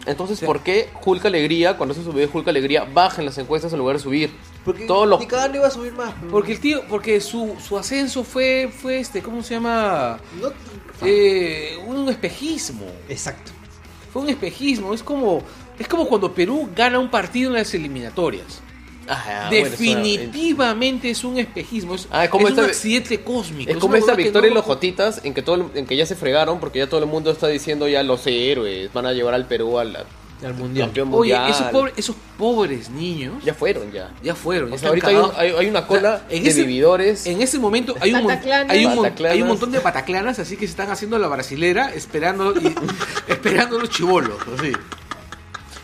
Entonces, 0.07 0.39
¿por 0.41 0.61
qué 0.63 0.89
Hulk 1.05 1.25
Alegría, 1.27 1.77
cuando 1.77 1.93
hace 1.93 2.05
su 2.05 2.13
video 2.13 2.31
Alegría, 2.47 2.85
baja 2.85 3.21
en 3.21 3.27
las 3.27 3.39
encuestas 3.39 3.73
en 3.73 3.81
lugar 3.81 3.97
de 3.97 4.03
subir? 4.03 4.31
Porque 4.65 4.87
Todos 4.87 5.09
los... 5.09 5.19
ni 5.19 5.27
cada 5.27 5.45
año 5.45 5.57
iba 5.57 5.67
a 5.67 5.71
subir 5.71 5.93
más. 5.95 6.15
Porque 6.31 6.53
el 6.53 6.61
tío, 6.61 6.83
porque 6.89 7.21
su, 7.21 7.57
su 7.61 7.77
ascenso 7.77 8.23
fue, 8.23 8.71
fue 8.73 9.01
este, 9.01 9.21
¿cómo 9.21 9.43
se 9.43 9.55
llama? 9.55 10.19
No- 10.41 10.53
Eh, 11.05 11.77
un 11.87 12.09
espejismo. 12.09 12.87
Exacto. 13.09 13.51
Fue 14.13 14.23
un 14.23 14.29
espejismo. 14.29 14.95
Es 14.95 15.03
como, 15.03 15.43
es 15.77 15.89
como 15.89 16.07
cuando 16.07 16.33
Perú 16.33 16.69
gana 16.75 17.01
un 17.01 17.11
partido 17.11 17.51
en 17.51 17.55
las 17.57 17.75
eliminatorias. 17.75 18.61
Ah, 19.09 19.47
bueno, 19.51 19.71
Definitivamente 19.71 21.11
es 21.11 21.25
un 21.25 21.39
espejismo. 21.39 21.95
Es, 21.95 22.09
Ah, 22.11 22.25
es 22.25 22.31
como 22.31 22.47
es 22.47 22.53
esta- 22.53 22.63
un 22.65 22.69
accidente 22.71 23.21
cósmico. 23.23 23.71
Es 23.71 23.77
como 23.79 23.95
esta 23.97 24.15
victoria 24.15 24.49
en 24.49 24.55
no- 24.55 24.61
los 24.61 24.67
Jotitas, 24.67 25.21
en 25.25 25.35
que, 25.35 25.43
todo, 25.43 25.57
el- 25.57 25.79
en 25.79 25.87
que 25.87 25.97
ya 25.97 26.07
se 26.07 26.17
fregaron, 26.17 26.59
porque 26.61 26.79
ya 26.81 26.89
todo 26.89 27.01
el 27.01 27.07
mundo 27.07 27.31
está 27.31 27.49
diciendo 27.49 27.89
ya 27.89 28.03
los 28.03 28.27
héroes, 28.27 28.93
van 28.93 29.07
a 29.07 29.13
llevar 29.13 29.35
al 29.35 29.47
Perú 29.47 29.79
al 29.79 29.97
Al 30.45 30.55
mundial. 30.55 30.89
campeón 30.89 31.09
Oye, 31.15 31.33
mundial. 31.35 31.51
esos, 31.51 31.67
pobres, 31.73 31.95
esos 31.97 32.17
pobres 32.37 32.91
niños 32.91 33.35
ya, 33.41 33.47
Ya 33.53 33.55
fueron 33.55 33.91
ya. 33.93 34.11
fueron. 34.35 34.69
ya 34.71 34.75
O 34.75 34.79
sea, 34.79 34.89
ahorita 34.91 35.09
hay, 35.09 35.15
un- 35.15 35.21
cagados. 35.23 35.39
hay- 35.41 35.51
hay 35.53 35.67
una 35.69 35.87
cola 35.87 36.23
O 36.27 36.29
sea, 36.29 36.37
en 36.37 36.43
de 36.45 36.51
ese- 36.51 36.61
vividores. 36.63 37.27
En 37.27 37.41
ese 37.43 37.59
momento 37.59 37.95
hay 38.01 38.13
un, 38.13 38.31
hay, 38.31 38.85
un 38.87 39.07
hay 39.27 39.43
un 39.43 39.49
montón 39.49 39.73
de 39.73 39.81
pataclanas, 39.81 40.39
así 40.39 40.57
que 40.57 40.67
se 40.67 40.73
están 40.73 40.91
haciendo 40.91 41.19
la 41.19 41.29
brasilera 41.29 41.93
esperando, 41.95 42.53
y, 42.61 42.75
esperando 43.33 43.79
los 43.79 43.89
chivolos. 43.91 44.37
Así. 44.59 44.73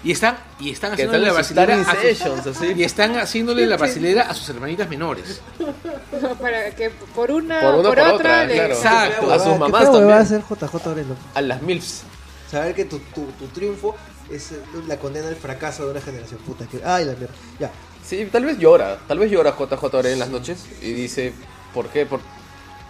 Y 0.04 0.10
están, 0.12 0.36
y 0.58 0.70
están 0.70 0.92
haciéndole 0.92 1.30
la 1.30 1.40
están 1.40 1.54
brasilera 1.66 1.80
a 1.90 1.94
sus- 1.94 2.02
sessions, 2.02 2.46
así. 2.48 2.72
y 2.76 2.82
están 2.82 3.16
haciéndole 3.18 3.66
la 3.66 3.76
brasilera 3.78 4.22
a 4.22 4.34
sus 4.34 4.48
hermanitas 4.48 4.88
menores. 4.88 5.40
Para 6.40 6.74
que 6.74 6.90
por 6.90 7.30
una, 7.30 7.60
Por 7.60 7.74
una, 7.74 7.88
por 7.88 7.98
otra, 8.00 8.12
otra, 8.14 8.44
le- 8.44 8.54
claro. 8.54 8.74
Exacto. 8.74 9.32
A 9.32 9.38
sus 9.38 9.58
mamás 9.58 9.80
¿Qué 9.82 9.86
también. 9.86 10.08
va 10.08 10.16
a 10.16 10.20
hacer 10.20 10.42
JJ 10.42 10.86
Orelo? 10.88 11.16
A 11.34 11.40
las 11.40 11.62
MILFs. 11.62 12.02
Saber 12.50 12.74
que 12.74 12.84
tu, 12.84 12.98
tu, 12.98 13.26
tu 13.38 13.46
triunfo 13.54 13.94
es 14.30 14.52
eh, 14.52 14.60
la 14.88 14.96
condena 14.98 15.28
al 15.28 15.36
fracaso 15.36 15.84
de 15.86 15.92
una 15.92 16.00
generación. 16.00 16.40
Puta, 16.40 16.66
que. 16.66 16.80
Ay, 16.84 17.04
la 17.04 17.12
mierda. 17.14 17.34
Ya. 17.60 17.70
Sí, 18.04 18.28
tal 18.30 18.44
vez 18.44 18.58
llora. 18.58 18.98
Tal 19.06 19.18
vez 19.20 19.30
llora 19.30 19.54
JJ 19.56 19.84
Orel 19.94 20.12
en 20.14 20.18
las 20.18 20.28
noches 20.30 20.66
y 20.82 20.92
dice, 20.92 21.32
¿por 21.72 21.88
qué? 21.88 22.06
Por, 22.06 22.20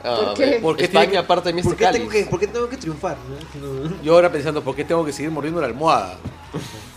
Ah, 0.05 0.17
¿Por 0.25 0.35
qué? 0.35 0.59
Porque 0.61 0.83
España 0.85 1.03
tiene 1.03 1.13
que- 1.13 1.19
aparte 1.19 1.49
de 1.51 1.53
mí 1.53 1.63
¿Por 1.63 1.77
qué, 1.77 1.87
tengo 1.87 2.09
que, 2.09 2.25
¿Por 2.25 2.41
qué 2.41 2.49
tengo 2.49 2.69
que 2.69 2.77
triunfar? 2.77 3.17
no? 3.61 3.69
No. 3.89 4.03
Yo 4.03 4.15
ahora 4.15 4.33
pensando, 4.33 4.61
¿por 4.65 4.75
qué 4.75 4.85
tengo 4.85 5.05
que 5.05 5.13
seguir 5.13 5.31
mordiendo 5.31 5.61
la 5.61 5.69
almohada? 5.69 6.17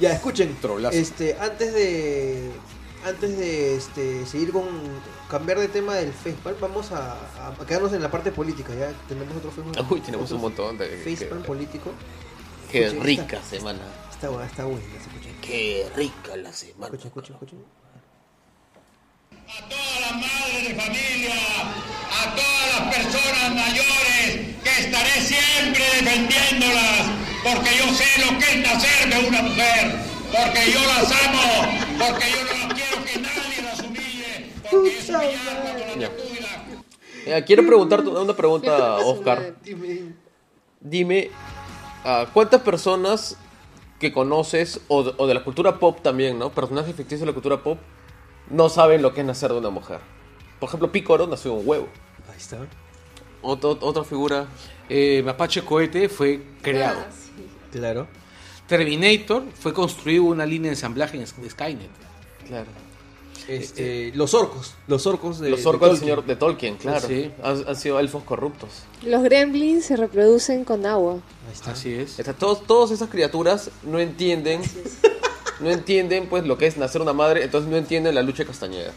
Ya, 0.00 0.12
escuchen. 0.12 0.56
Trolazo. 0.60 0.96
Este, 0.96 1.36
antes 1.38 1.72
de. 1.74 2.50
Antes 3.04 3.36
de 3.38 3.76
este, 3.76 4.26
seguir 4.26 4.52
con. 4.52 4.64
Cambiar 5.30 5.58
de 5.60 5.68
tema 5.68 5.94
del 5.94 6.12
Facebook, 6.12 6.56
vamos 6.60 6.90
a, 6.92 7.12
a 7.12 7.66
quedarnos 7.66 7.92
en 7.92 8.02
la 8.02 8.10
parte 8.10 8.32
política. 8.32 8.74
Ya 8.74 8.92
tenemos 9.08 9.36
otro 9.36 9.50
Facebook. 9.52 9.76
Uy, 9.92 10.00
tenemos 10.00 10.24
otro 10.26 10.36
un 10.36 10.42
montón 10.42 10.76
de... 10.78 10.88
Facebook 11.04 11.42
que- 11.42 11.46
político. 11.46 11.90
Qué 12.72 12.86
Escuchen, 12.86 13.04
rica 13.04 13.22
esta- 13.36 13.42
semana. 13.42 13.80
Está 14.10 14.28
buena, 14.28 14.46
está 14.46 14.64
buena. 14.64 14.80
Escuchen, 14.80 15.36
Qué 15.40 15.88
rica 15.96 16.36
la 16.36 16.52
semana. 16.52 16.86
escuchen, 16.86 17.06
escuchen. 17.08 17.34
escuchen. 17.34 17.58
A 19.50 19.68
todas 19.68 20.00
las 20.00 20.12
madres 20.12 20.68
de 20.68 20.74
familia, 20.80 21.34
a 21.34 22.34
todas 22.36 22.66
las 22.72 22.94
personas 22.94 23.52
mayores, 23.52 24.56
que 24.62 24.70
estaré 24.78 25.20
siempre 25.20 25.84
defendiéndolas, 26.00 27.10
porque 27.42 27.70
yo 27.76 27.92
sé 27.92 28.06
lo 28.20 28.38
que 28.38 28.44
es 28.44 28.56
nacer 28.58 29.08
de 29.10 29.28
una 29.28 29.42
mujer, 29.42 29.96
porque 30.30 30.70
yo 30.70 30.80
las 30.86 31.10
amo, 31.10 31.68
porque 31.98 32.30
yo 32.30 32.44
no 32.44 32.68
las 32.68 32.74
quiero 32.74 33.04
que 33.04 33.18
nadie 33.18 33.62
las 33.62 33.80
humille, 33.80 34.52
porque 34.70 34.88
es 34.88 35.98
descuida. 35.98 36.64
Eh, 37.26 37.44
quiero 37.44 37.66
preguntarte 37.66 38.08
una 38.08 38.36
pregunta, 38.36 38.98
Oscar. 38.98 39.56
Dime. 39.64 40.14
Dime, 40.80 41.30
ah, 42.04 42.26
¿cuántas 42.32 42.60
personas 42.60 43.36
que 43.98 44.12
conoces, 44.12 44.80
o 44.86 45.02
de, 45.02 45.14
o 45.16 45.26
de 45.26 45.34
la 45.34 45.42
cultura 45.42 45.78
pop 45.80 46.00
también, 46.02 46.38
¿no? 46.38 46.50
Personajes 46.50 46.94
ficticios 46.94 47.20
de 47.20 47.26
la 47.26 47.32
cultura 47.32 47.62
pop, 47.62 47.78
no 48.50 48.68
saben 48.68 49.02
lo 49.02 49.14
que 49.14 49.20
es 49.20 49.26
nacer 49.26 49.50
de 49.52 49.58
una 49.58 49.70
mujer? 49.70 50.00
Por 50.58 50.68
ejemplo, 50.68 50.92
Pícoro 50.92 51.26
nació 51.26 51.52
de 51.52 51.60
un 51.60 51.68
huevo. 51.68 51.88
Ahí 52.30 52.36
está. 52.36 52.58
Otro- 53.42 53.78
otra 53.80 54.04
figura. 54.04 54.46
Eh, 54.88 55.22
Mapache 55.24 55.62
Cohete 55.64 56.08
fue 56.08 56.42
creado. 56.62 57.00
Ah, 57.00 57.10
sí. 57.10 57.46
Claro. 57.72 58.06
Terminator 58.66 59.44
fue 59.58 59.72
construido 59.72 60.24
una 60.24 60.44
línea 60.46 60.68
de 60.70 60.74
ensamblaje 60.74 61.16
en 61.16 61.26
Skynet. 61.26 61.90
Claro. 62.46 62.66
Este, 63.48 64.12
los 64.14 64.34
orcos. 64.34 64.74
Los 64.86 65.06
orcos 65.06 65.40
de. 65.40 65.50
Los 65.50 65.64
orcos 65.66 65.88
del 65.90 65.98
señor 65.98 66.24
de 66.24 66.36
Tolkien, 66.36 66.76
claro. 66.76 67.08
Sí. 67.08 67.32
Han, 67.42 67.64
han 67.66 67.76
sido 67.76 67.98
elfos 67.98 68.22
corruptos. 68.22 68.68
Los 69.02 69.22
gremlins 69.22 69.86
se 69.86 69.96
reproducen 69.96 70.64
con 70.64 70.84
agua. 70.86 71.14
Ahí 71.14 71.52
está. 71.52 71.72
Así 71.72 71.92
es. 71.94 72.12
Sea, 72.12 72.32
todos, 72.34 72.64
todas 72.66 72.90
esas 72.92 73.08
criaturas 73.08 73.70
no 73.82 73.98
entienden, 73.98 74.60
no 75.60 75.70
entienden 75.70 76.26
pues 76.28 76.44
lo 76.44 76.58
que 76.58 76.66
es 76.66 76.76
nacer 76.76 77.00
una 77.00 77.12
madre, 77.12 77.44
entonces 77.44 77.70
no 77.70 77.76
entienden 77.76 78.14
la 78.14 78.22
lucha 78.22 78.38
de 78.38 78.46
Castañeda. 78.46 78.92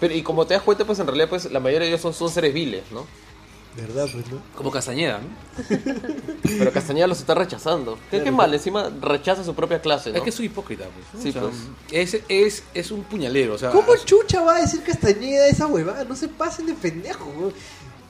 Pero 0.00 0.14
y 0.14 0.22
como 0.22 0.46
te 0.46 0.54
das 0.54 0.62
cuenta, 0.62 0.84
pues 0.84 0.98
en 0.98 1.06
realidad 1.06 1.28
pues 1.28 1.50
la 1.50 1.60
mayoría 1.60 1.86
de 1.86 1.88
ellos 1.88 2.00
son, 2.00 2.14
son 2.14 2.30
seres 2.30 2.52
viles, 2.52 2.84
¿no? 2.90 3.06
¿Verdad, 3.76 4.08
pues, 4.10 4.26
no? 4.30 4.40
Como 4.54 4.70
Castañeda, 4.70 5.18
¿no? 5.20 5.28
Pero 6.42 6.72
Castañeda 6.72 7.06
los 7.06 7.20
está 7.20 7.34
rechazando. 7.34 7.98
¿Qué, 8.10 8.22
qué 8.22 8.30
mal? 8.30 8.52
Encima 8.54 8.90
rechaza 9.02 9.44
su 9.44 9.54
propia 9.54 9.82
clase, 9.82 10.10
¿no? 10.10 10.16
Es 10.16 10.22
que 10.22 10.30
es 10.30 10.38
un 10.38 10.46
hipócrita, 10.46 10.84
pues. 10.84 11.06
¿no? 11.12 11.20
Sí, 11.20 11.28
O 11.28 11.32
sea, 11.32 11.42
pues. 11.42 12.14
es, 12.14 12.22
es, 12.28 12.62
es 12.72 12.90
un 12.90 13.02
puñalero, 13.04 13.54
o 13.54 13.58
sea, 13.58 13.70
¿Cómo 13.70 13.94
chucha 14.02 14.40
va 14.40 14.56
a 14.56 14.60
decir 14.62 14.82
Castañeda 14.82 15.46
esa 15.46 15.66
huevada? 15.66 16.04
No 16.04 16.16
se 16.16 16.28
pasen 16.28 16.66
de 16.66 16.72
pendejo. 16.72 17.52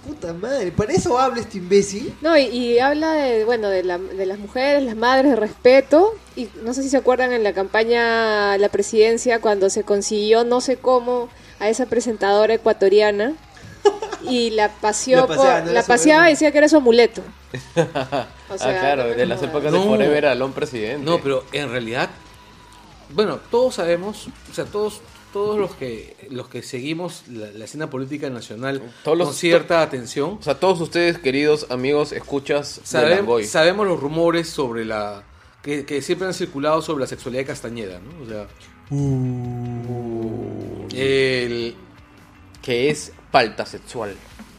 Puta 0.06 0.32
madre, 0.32 0.70
para 0.72 0.92
eso 0.92 1.18
habla 1.18 1.40
este 1.40 1.58
imbécil. 1.58 2.14
No, 2.20 2.36
y, 2.38 2.42
y 2.44 2.78
habla 2.78 3.12
de, 3.12 3.44
bueno, 3.44 3.68
de, 3.68 3.82
la- 3.82 3.98
de 3.98 4.26
las 4.26 4.38
mujeres, 4.38 4.82
las 4.84 4.96
madres, 4.96 5.32
de 5.32 5.36
respeto. 5.36 6.14
Y 6.36 6.48
no 6.62 6.74
sé 6.74 6.82
si 6.82 6.88
se 6.90 6.96
acuerdan 6.96 7.32
en 7.32 7.42
la 7.42 7.52
campaña 7.52 8.56
la 8.58 8.68
presidencia 8.68 9.40
cuando 9.40 9.68
se 9.70 9.82
consiguió 9.84 10.44
no 10.44 10.60
sé 10.60 10.76
cómo 10.76 11.28
a 11.58 11.68
esa 11.68 11.86
presentadora 11.86 12.54
ecuatoriana 12.54 13.34
y 14.22 14.50
la 14.50 14.68
paseó 14.68 15.20
La 15.22 15.26
paseaba, 15.26 15.60
no 15.62 15.72
la 15.72 15.82
paseaba 15.82 16.28
y 16.28 16.32
decía 16.34 16.52
que 16.52 16.58
era 16.58 16.68
su 16.68 16.76
amuleto. 16.76 17.22
O 18.48 18.54
ah, 18.54 18.58
sea, 18.58 18.78
claro, 18.78 19.08
no 19.08 19.14
de 19.14 19.26
las 19.26 19.42
épocas 19.42 19.72
No. 19.72 19.80
de 19.80 19.86
Forever 19.88 20.26
Alone 20.26 20.54
presidente. 20.54 21.04
No, 21.04 21.20
pero 21.20 21.44
en 21.50 21.68
realidad, 21.68 22.10
bueno, 23.10 23.40
todos 23.50 23.74
sabemos, 23.74 24.28
o 24.50 24.54
sea, 24.54 24.64
todos 24.66 25.00
todos 25.32 25.58
los 25.58 25.74
que 25.74 26.15
los 26.30 26.48
que 26.48 26.62
seguimos 26.62 27.24
la, 27.28 27.50
la 27.52 27.64
escena 27.64 27.88
política 27.90 28.28
nacional 28.30 28.82
Todos 29.04 29.18
los- 29.18 29.28
con 29.28 29.36
cierta 29.36 29.82
atención, 29.82 30.38
O 30.40 30.42
sea, 30.42 30.58
todos 30.60 30.80
ustedes, 30.80 31.18
queridos 31.18 31.66
amigos, 31.70 32.12
escuchas 32.12 32.80
sabemos 33.46 33.86
los 33.86 34.00
rumores 34.00 34.48
sobre 34.48 34.84
la 34.84 35.24
que, 35.62 35.84
que 35.84 36.00
siempre 36.02 36.26
han 36.28 36.34
circulado 36.34 36.80
sobre 36.82 37.00
la 37.02 37.06
sexualidad 37.08 37.42
de 37.42 37.46
Castañeda, 37.46 37.98
¿no? 38.00 38.24
O 38.24 38.28
sea, 38.28 38.46
el, 40.92 41.74
que 42.62 42.90
es 42.90 43.12
palta 43.30 43.66
sexual. 43.66 44.14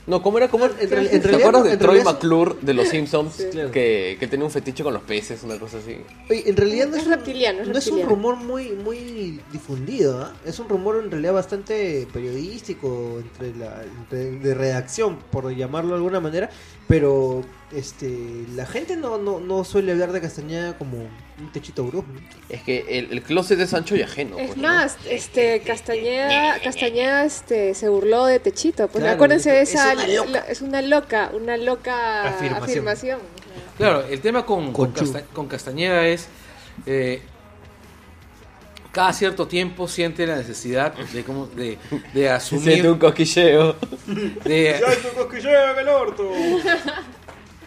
No, 0.07 0.21
¿cómo 0.23 0.37
era? 0.37 0.47
¿Cómo 0.47 0.65
era? 0.65 0.73
En 0.79 0.89
real- 0.89 1.09
en 1.11 1.21
¿Te 1.21 1.35
acuerdas 1.35 1.63
de 1.65 1.75
Troy 1.77 1.95
realidad- 1.97 2.13
McClure 2.13 2.55
de 2.61 2.73
los 2.73 2.87
Simpsons? 2.87 3.45
Claro. 3.51 3.71
Que, 3.71 4.15
que 4.17 4.27
tenía 4.27 4.45
un 4.45 4.51
fetiche 4.51 4.81
con 4.81 4.93
los 4.93 5.03
peces, 5.03 5.43
una 5.43 5.59
cosa 5.59 5.79
así. 5.79 5.97
Oye, 6.29 6.43
en 6.49 6.55
realidad 6.55 6.87
no 6.87 6.95
Es 6.95 7.07
reptiliano, 7.07 7.61
es 7.63 7.67
no 7.67 7.77
es 7.77 7.87
un 7.87 8.01
rumor 8.03 8.37
muy 8.37 8.69
muy 8.69 9.41
difundido, 9.51 10.21
¿ah? 10.21 10.33
Es 10.45 10.59
un 10.59 10.69
rumor 10.69 11.01
en 11.03 11.11
realidad 11.11 11.33
bastante 11.33 12.07
periodístico, 12.13 13.19
entre 13.21 13.53
la 13.59 13.83
entre- 13.83 14.31
de 14.39 14.53
redacción, 14.53 15.17
por 15.29 15.53
llamarlo 15.53 15.89
de 15.89 15.95
alguna 15.97 16.21
manera, 16.21 16.49
pero 16.87 17.41
este 17.71 18.45
la 18.55 18.65
gente 18.65 18.95
no, 18.95 19.17
no, 19.17 19.39
no 19.41 19.63
suele 19.65 19.91
hablar 19.91 20.13
de 20.13 20.21
Castañeda 20.21 20.77
como 20.77 20.97
un 21.39 21.51
techito 21.51 21.83
brujo. 21.83 22.07
¿no? 22.13 22.19
Es 22.49 22.61
que 22.63 22.85
el, 22.87 23.11
el 23.11 23.21
closet 23.21 23.59
es 23.59 23.73
ancho 23.73 23.95
y 23.95 24.01
ajeno. 24.01 24.37
Es 24.37 24.47
pues, 24.47 24.57
¿no? 24.57 24.63
más, 24.69 24.97
este 25.09 25.59
Castañeda, 25.61 26.59
Castañeda 26.63 27.25
este 27.25 27.73
se 27.73 27.89
burló 27.89 28.25
de 28.25 28.39
Techito. 28.39 28.87
Pues 28.87 29.01
Claro, 29.03 29.15
acuérdense 29.15 29.51
de 29.51 29.61
es 29.61 29.69
esa 29.73 29.93
una 29.93 30.07
loca. 30.07 30.29
lo- 30.29 30.45
es 30.51 30.61
una 30.61 30.81
loca, 30.81 31.31
una 31.33 31.57
loca 31.57 32.23
Afirmación. 32.29 32.63
afirmación. 32.69 33.19
claro, 33.77 34.05
el 34.07 34.21
tema 34.21 34.45
con, 34.45 34.71
con, 34.71 34.91
Conchudo. 34.91 35.13
Casta- 35.13 35.27
con 35.33 35.47
Castañeda 35.47 36.07
es 36.07 36.27
eh, 36.85 37.21
cada 38.93 39.11
cierto 39.13 39.45
tiempo 39.47 39.87
siente 39.87 40.25
la 40.25 40.37
necesidad 40.37 40.93
de 40.93 41.23
como 41.23 41.45
de, 41.47 41.77
de 42.13 42.29
asumir 42.29 42.63
Siente 42.71 42.89
un 42.91 42.97
cosquilleo. 42.97 43.75
de, 44.45 44.81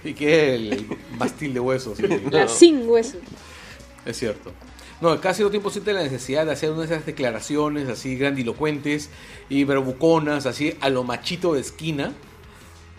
y 0.05 0.15
que 0.15 0.55
el, 0.55 0.73
el 0.73 0.87
bastil 1.19 1.55
de 1.55 1.61
huesos 1.61 1.99
sin 2.49 2.89
hueso. 2.89 3.19
Es 4.05 4.19
cierto. 4.19 4.53
No, 5.01 5.19
cada 5.21 5.33
cierto 5.35 5.51
tiempo 5.51 5.71
siente 5.71 5.93
la 5.95 6.03
necesidad 6.03 6.45
de 6.45 6.53
hacer 6.53 6.71
una 6.71 6.81
de 6.81 6.87
esas 6.95 7.07
declaraciones 7.07 7.89
así 7.89 8.17
grandilocuentes 8.17 9.09
y 9.49 9.65
verbuconas, 9.65 10.45
así 10.47 10.77
a 10.81 10.91
lo 10.91 11.05
machito 11.05 11.55
de 11.55 11.61
esquina. 11.61 12.13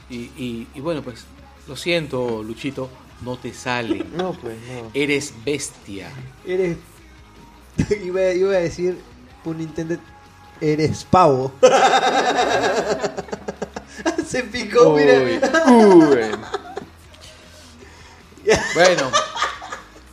Y, 0.09 0.15
y- 0.35 0.67
y 0.73 0.79
bueno, 0.81 1.01
pues, 1.03 1.25
lo 1.67 1.75
siento, 1.75 2.41
Luchito, 2.43 2.89
no 3.23 3.37
te 3.37 3.53
sale. 3.53 4.03
No, 4.17 4.33
pues 4.33 4.55
no. 4.67 4.89
Eres 4.95 5.33
bestia. 5.45 6.09
Eres 6.45 6.77
iba, 8.03 8.31
iba 8.31 8.51
a 8.53 8.59
decir 8.59 8.97
un 9.45 9.57
Nintendo 9.59 9.95
eres 10.59 11.03
pavo. 11.05 11.51
Se 14.27 14.43
picó, 14.43 14.95
mira. 14.95 15.19
Uy, 15.67 16.03
uy. 16.03 16.17
Bueno, 18.73 19.11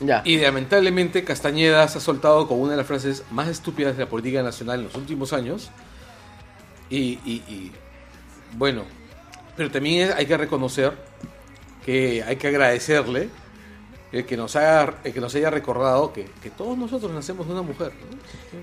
Ya. 0.00 0.22
y 0.24 0.38
lamentablemente 0.38 1.24
Castañeda 1.24 1.86
se 1.88 1.98
ha 1.98 2.00
soltado 2.00 2.46
con 2.46 2.60
una 2.60 2.72
de 2.72 2.76
las 2.78 2.86
frases 2.86 3.24
más 3.30 3.48
estúpidas 3.48 3.96
de 3.96 4.04
la 4.04 4.08
política 4.10 4.42
nacional 4.42 4.78
en 4.80 4.84
los 4.86 4.94
últimos 4.94 5.32
años. 5.32 5.70
Y, 6.90 7.18
y- 7.24 7.42
y, 7.48 7.72
bueno, 8.56 8.84
pero 9.56 9.70
también 9.70 10.12
hay 10.16 10.26
que 10.26 10.36
reconocer 10.36 10.92
que 11.84 12.22
hay 12.22 12.36
que 12.36 12.48
agradecerle 12.48 13.28
el 14.10 14.24
que 14.24 14.38
nos 14.38 14.56
haya, 14.56 14.94
el 15.04 15.12
que 15.12 15.20
nos 15.20 15.34
haya 15.34 15.50
recordado 15.50 16.14
que, 16.14 16.30
que 16.42 16.48
todos 16.48 16.78
nosotros 16.78 17.12
nacemos 17.12 17.46
de 17.46 17.52
una 17.52 17.60
mujer. 17.62 17.92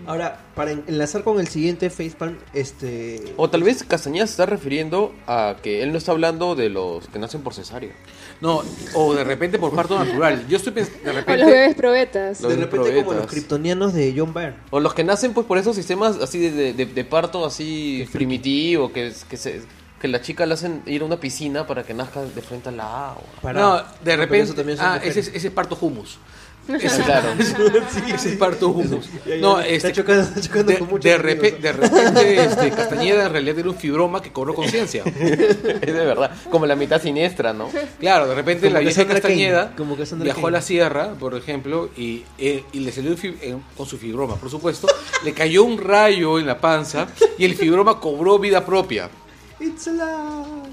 ¿no? 0.03 0.09
Ahora, 0.09 0.39
para 0.55 0.71
en- 0.71 0.83
enlazar 0.87 1.23
con 1.23 1.39
el 1.39 1.47
siguiente 1.47 1.91
facepalm, 1.91 2.37
este 2.53 3.33
O 3.37 3.47
tal 3.49 3.61
vez 3.61 3.83
Castañeda 3.83 4.25
se 4.25 4.31
está 4.31 4.47
refiriendo 4.47 5.13
a 5.27 5.57
que 5.61 5.83
él 5.83 5.91
no 5.91 5.99
está 5.99 6.13
hablando 6.13 6.55
de 6.55 6.69
los 6.69 7.07
que 7.09 7.19
nacen 7.19 7.41
por 7.43 7.53
cesárea. 7.53 7.91
No, 8.41 8.61
o 8.93 9.13
de 9.15 9.23
repente 9.23 9.57
por 9.57 9.73
parto 9.73 9.97
natural. 9.97 10.45
Yo 10.47 10.57
estoy 10.57 10.73
pensando, 10.73 10.99
de 11.03 11.09
O 11.09 11.13
los 11.13 11.15
repente, 11.25 11.45
bebés 11.45 11.75
probetas. 11.75 12.41
Los 12.41 12.51
de 12.51 12.57
repente 12.57 12.95
como 13.03 13.13
los 13.13 13.27
kryptonianos 13.27 13.93
de 13.93 14.13
John 14.15 14.33
Byrne. 14.33 14.55
O 14.71 14.79
los 14.79 14.93
que 14.93 15.03
nacen 15.03 15.33
pues 15.33 15.47
por 15.47 15.57
esos 15.57 15.75
sistemas 15.75 16.17
así 16.21 16.39
de, 16.49 16.73
de- 16.73 17.05
parto 17.05 17.45
así 17.45 18.07
primitivo, 18.11 18.91
que, 18.91 19.13
que, 19.29 19.37
se, 19.37 19.61
que 20.01 20.07
la 20.09 20.21
chica 20.21 20.45
le 20.45 20.53
hacen 20.53 20.81
ir 20.85 21.01
a 21.01 21.05
una 21.05 21.17
piscina 21.19 21.65
para 21.65 21.83
que 21.83 21.93
nazca 21.93 22.21
de 22.23 22.41
frente 22.41 22.69
al 22.69 22.79
agua. 22.79 23.23
Para- 23.41 23.59
no, 23.61 23.83
de 24.03 24.17
repente, 24.17 24.43
eso 24.45 24.53
también 24.53 24.77
ah, 24.81 24.99
ese, 25.01 25.21
es- 25.21 25.27
ese 25.33 25.47
es 25.47 25.53
parto 25.53 25.77
humus. 25.79 26.17
Claro. 26.65 27.29
Ese 27.37 28.29
es 28.31 28.35
parto 28.39 28.69
humus. 28.69 29.07
Ya, 29.25 29.35
ya, 29.35 29.41
No, 29.41 29.59
está 29.59 29.89
este, 29.89 29.93
chocando- 30.01 30.23
está 30.23 30.41
chocando 30.41 30.71
de, 30.71 30.79
con 30.79 30.87
muchos 30.89 31.03
de 31.03 31.17
repente 31.17 32.43
este, 32.43 32.71
Castañeda 32.71 33.25
en 33.27 33.31
realidad 33.31 33.59
era 33.59 33.69
un 33.69 33.75
fibroma 33.77 34.21
que 34.21 34.31
cobró 34.31 34.53
conciencia. 34.53 35.03
es 35.19 35.61
de 35.63 35.91
verdad. 35.93 36.31
Como 36.49 36.65
la 36.65 36.75
mitad 36.75 37.01
siniestra, 37.01 37.53
¿no? 37.53 37.69
Claro, 37.99 38.27
de 38.27 38.35
repente 38.35 38.67
Como 38.67 38.73
la 38.73 38.79
vieja 38.79 39.05
Castañeda 39.07 39.73
como 39.75 39.95
viajó 40.23 40.47
a 40.47 40.51
la 40.51 40.61
sierra, 40.61 41.13
por 41.19 41.35
ejemplo, 41.35 41.89
y, 41.95 42.23
eh, 42.37 42.63
y 42.71 42.79
le 42.79 42.91
salió 42.91 43.15
fib- 43.15 43.37
eh, 43.41 43.55
con 43.77 43.85
su 43.85 43.97
fibroma, 43.97 44.35
por 44.35 44.49
supuesto, 44.49 44.87
le 45.23 45.33
cayó 45.33 45.63
un 45.63 45.77
rayo 45.77 46.39
en 46.39 46.47
la 46.47 46.59
panza 46.59 47.07
y 47.37 47.45
el 47.45 47.55
fibroma 47.55 47.99
cobró 47.99 48.39
vida 48.39 48.65
propia. 48.65 49.09
It's 49.59 49.87
alive. 49.87 50.65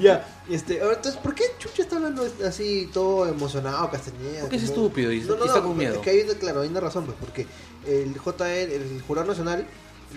Ya, 0.00 0.26
este, 0.54 0.80
ahora, 0.80 0.96
entonces, 0.96 1.20
¿por 1.20 1.34
qué 1.34 1.44
Chucha 1.58 1.82
está 1.82 1.96
hablando 1.96 2.26
así 2.46 2.88
todo 2.92 3.26
emocionado, 3.28 3.90
Castañeda? 3.90 4.40
Porque 4.42 4.56
es 4.56 4.62
como- 4.70 4.74
estúpido 4.86 5.12
y- 5.12 5.16
y 5.16 5.20
está 5.20 5.62
con 5.62 5.76
miedo. 5.76 5.94
Es 5.94 6.00
que 6.00 6.10
hay, 6.10 6.20
una- 6.22 6.34
claro, 6.34 6.60
hay 6.62 6.68
una 6.68 6.80
razón, 6.80 7.04
pues, 7.06 7.16
porque 7.20 7.46
el 7.86 8.14
JN, 8.14 8.72
el 8.74 9.02
Jurado 9.06 9.26
Nacional, 9.28 9.66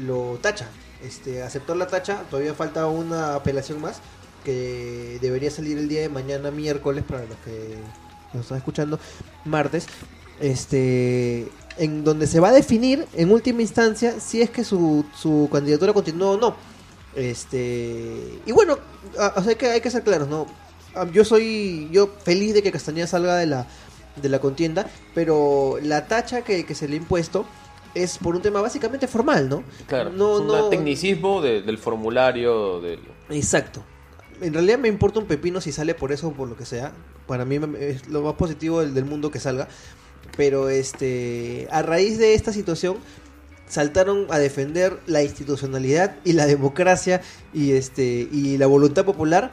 lo 0.05 0.37
tacha. 0.41 0.67
Este, 1.03 1.43
aceptó 1.43 1.75
la 1.75 1.87
tacha, 1.87 2.23
todavía 2.29 2.53
falta 2.53 2.87
una 2.87 3.35
apelación 3.35 3.81
más, 3.81 3.97
que 4.43 5.17
debería 5.21 5.51
salir 5.51 5.77
el 5.77 5.87
día 5.87 6.01
de 6.01 6.09
mañana, 6.09 6.51
miércoles, 6.51 7.03
para 7.07 7.21
los 7.25 7.37
que 7.45 7.77
nos 8.33 8.43
están 8.43 8.57
escuchando, 8.57 8.99
martes. 9.45 9.85
Este, 10.39 11.47
en 11.77 12.03
donde 12.03 12.27
se 12.27 12.39
va 12.39 12.49
a 12.49 12.51
definir, 12.51 13.07
en 13.13 13.31
última 13.31 13.61
instancia, 13.61 14.19
si 14.19 14.41
es 14.41 14.49
que 14.49 14.63
su, 14.63 15.05
su 15.19 15.49
candidatura 15.51 15.93
continúa 15.93 16.31
o 16.31 16.37
no. 16.37 16.55
Este 17.15 18.39
y 18.45 18.51
bueno, 18.51 18.77
a- 19.19 19.33
o 19.37 19.41
sea, 19.41 19.51
hay 19.51 19.55
que 19.55 19.67
hay 19.69 19.81
que 19.81 19.91
ser 19.91 20.03
claros, 20.03 20.27
¿no? 20.27 20.47
Ah, 20.95 21.07
Yo 21.11 21.25
soy 21.25 21.89
yo 21.91 22.07
feliz 22.23 22.53
de 22.53 22.61
que 22.63 22.71
Castañeda 22.71 23.07
salga 23.07 23.35
de 23.37 23.45
la 23.47 23.67
de 24.21 24.29
la 24.29 24.39
contienda, 24.39 24.87
pero 25.15 25.77
la 25.81 26.07
tacha 26.07 26.43
que, 26.43 26.65
que 26.65 26.75
se 26.75 26.87
le 26.87 26.93
ha 26.95 26.97
impuesto 26.97 27.45
es 27.95 28.17
por 28.19 28.35
un 28.35 28.41
tema 28.41 28.61
básicamente 28.61 29.07
formal, 29.07 29.49
¿no? 29.49 29.63
Claro. 29.87 30.11
No, 30.11 30.35
es 30.35 30.41
un 30.41 30.47
no- 30.47 30.69
tecnicismo 30.69 31.41
de- 31.41 31.61
del 31.61 31.77
formulario. 31.77 32.79
Del... 32.81 32.99
Exacto. 33.29 33.83
En 34.41 34.53
realidad 34.53 34.77
me 34.79 34.87
importa 34.87 35.19
un 35.19 35.25
pepino 35.25 35.61
si 35.61 35.71
sale 35.71 35.93
por 35.95 36.11
eso 36.11 36.27
o 36.29 36.33
por 36.33 36.47
lo 36.47 36.55
que 36.57 36.65
sea. 36.65 36.91
Para 37.27 37.45
mí 37.45 37.59
es 37.79 38.07
lo 38.09 38.21
más 38.21 38.33
positivo 38.33 38.81
del, 38.81 38.93
del 38.93 39.05
mundo 39.05 39.31
que 39.31 39.39
salga. 39.39 39.67
Pero 40.37 40.69
este, 40.69 41.67
a 41.71 41.81
raíz 41.83 42.17
de 42.17 42.33
esta 42.33 42.51
situación 42.51 42.97
saltaron 43.67 44.27
a 44.29 44.39
defender 44.39 44.99
la 45.07 45.23
institucionalidad 45.23 46.15
y 46.23 46.33
la 46.33 46.45
democracia 46.45 47.21
y 47.53 47.71
este 47.73 48.27
y 48.31 48.57
la 48.57 48.67
voluntad 48.67 49.05
popular 49.05 49.51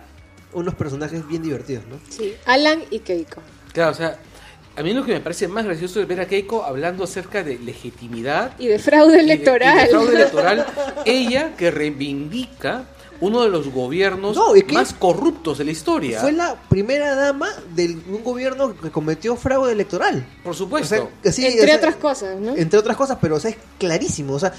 unos 0.52 0.74
personajes 0.74 1.26
bien 1.28 1.42
divertidos, 1.42 1.84
¿no? 1.88 1.96
Sí, 2.08 2.34
Alan 2.44 2.80
y 2.90 2.98
Keiko. 3.00 3.40
Claro, 3.72 3.92
o 3.92 3.94
sea, 3.94 4.18
a 4.76 4.82
mí 4.82 4.92
lo 4.92 5.04
que 5.04 5.12
me 5.12 5.20
parece 5.20 5.46
más 5.48 5.64
gracioso 5.64 6.00
es 6.00 6.08
ver 6.08 6.20
a 6.20 6.26
Keiko 6.26 6.64
hablando 6.64 7.04
acerca 7.04 7.42
de 7.44 7.58
legitimidad 7.58 8.52
Y 8.58 8.66
de 8.66 8.78
fraude 8.78 9.14
y 9.14 9.16
de- 9.18 9.22
y 9.22 9.26
de 9.26 9.32
electoral. 9.34 9.88
fraude 9.88 10.14
electoral. 10.16 10.66
Ella 11.04 11.54
que 11.56 11.70
reivindica 11.70 12.84
uno 13.20 13.42
de 13.42 13.50
los 13.50 13.68
gobiernos 13.68 14.34
No, 14.36 14.54
es 14.54 14.64
que- 14.64 14.72
más 14.74 14.92
corruptos 14.94 15.58
de 15.58 15.64
la 15.64 15.70
historia. 15.72 16.20
Fue 16.20 16.32
la 16.32 16.54
primera 16.68 17.14
dama 17.14 17.48
de 17.74 17.98
un 18.08 18.24
gobierno 18.24 18.74
que 18.80 18.90
cometió 18.90 19.36
fraude 19.36 19.72
electoral. 19.72 20.26
Por 20.42 20.52
O 20.52 20.54
supuesto. 20.54 20.88
sea, 20.88 21.46
Entre 21.48 21.62
o 21.62 21.66
sea, 21.66 21.76
otras 21.76 21.96
cosas, 21.96 22.40
¿no? 22.40 22.56
Entre 22.56 22.78
otras 22.78 22.96
cosas, 22.96 23.18
pero 23.20 23.36
o 23.36 23.40
sea, 23.40 23.50
es 23.50 23.56
clarísimo. 23.78 24.34
O 24.34 24.38
sea, 24.38 24.52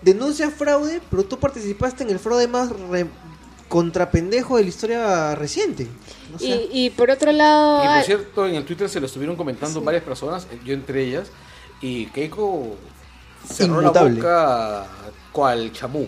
denuncia 0.00 0.50
fraude, 0.50 1.00
pero 1.10 1.24
tú 1.24 1.38
participaste 1.38 2.02
en 2.04 2.10
el 2.10 2.18
fraude 2.18 2.48
más 2.48 2.70
re- 2.90 3.06
contrapendejo 3.68 4.56
de 4.56 4.62
la 4.64 4.68
historia 4.68 5.34
reciente. 5.34 5.88
O 6.34 6.38
sea, 6.38 6.48
y, 6.56 6.68
y 6.86 6.90
por 6.90 7.10
otro 7.10 7.32
lado, 7.32 7.84
Y 7.84 7.86
por 7.96 8.04
cierto, 8.04 8.46
en 8.46 8.54
el 8.56 8.64
Twitter 8.64 8.88
se 8.88 9.00
lo 9.00 9.06
estuvieron 9.06 9.36
comentando 9.36 9.80
varias 9.80 10.02
personas, 10.02 10.46
eh, 10.50 10.58
yo 10.64 10.74
entre 10.74 11.02
ellas, 11.04 11.28
y 11.80 12.06
Keiko 12.06 12.76
cerró 13.46 13.80
Inmutable. 13.80 14.10
la 14.10 14.16
boca 14.16 14.86
cual 15.32 15.72
chamú. 15.72 16.06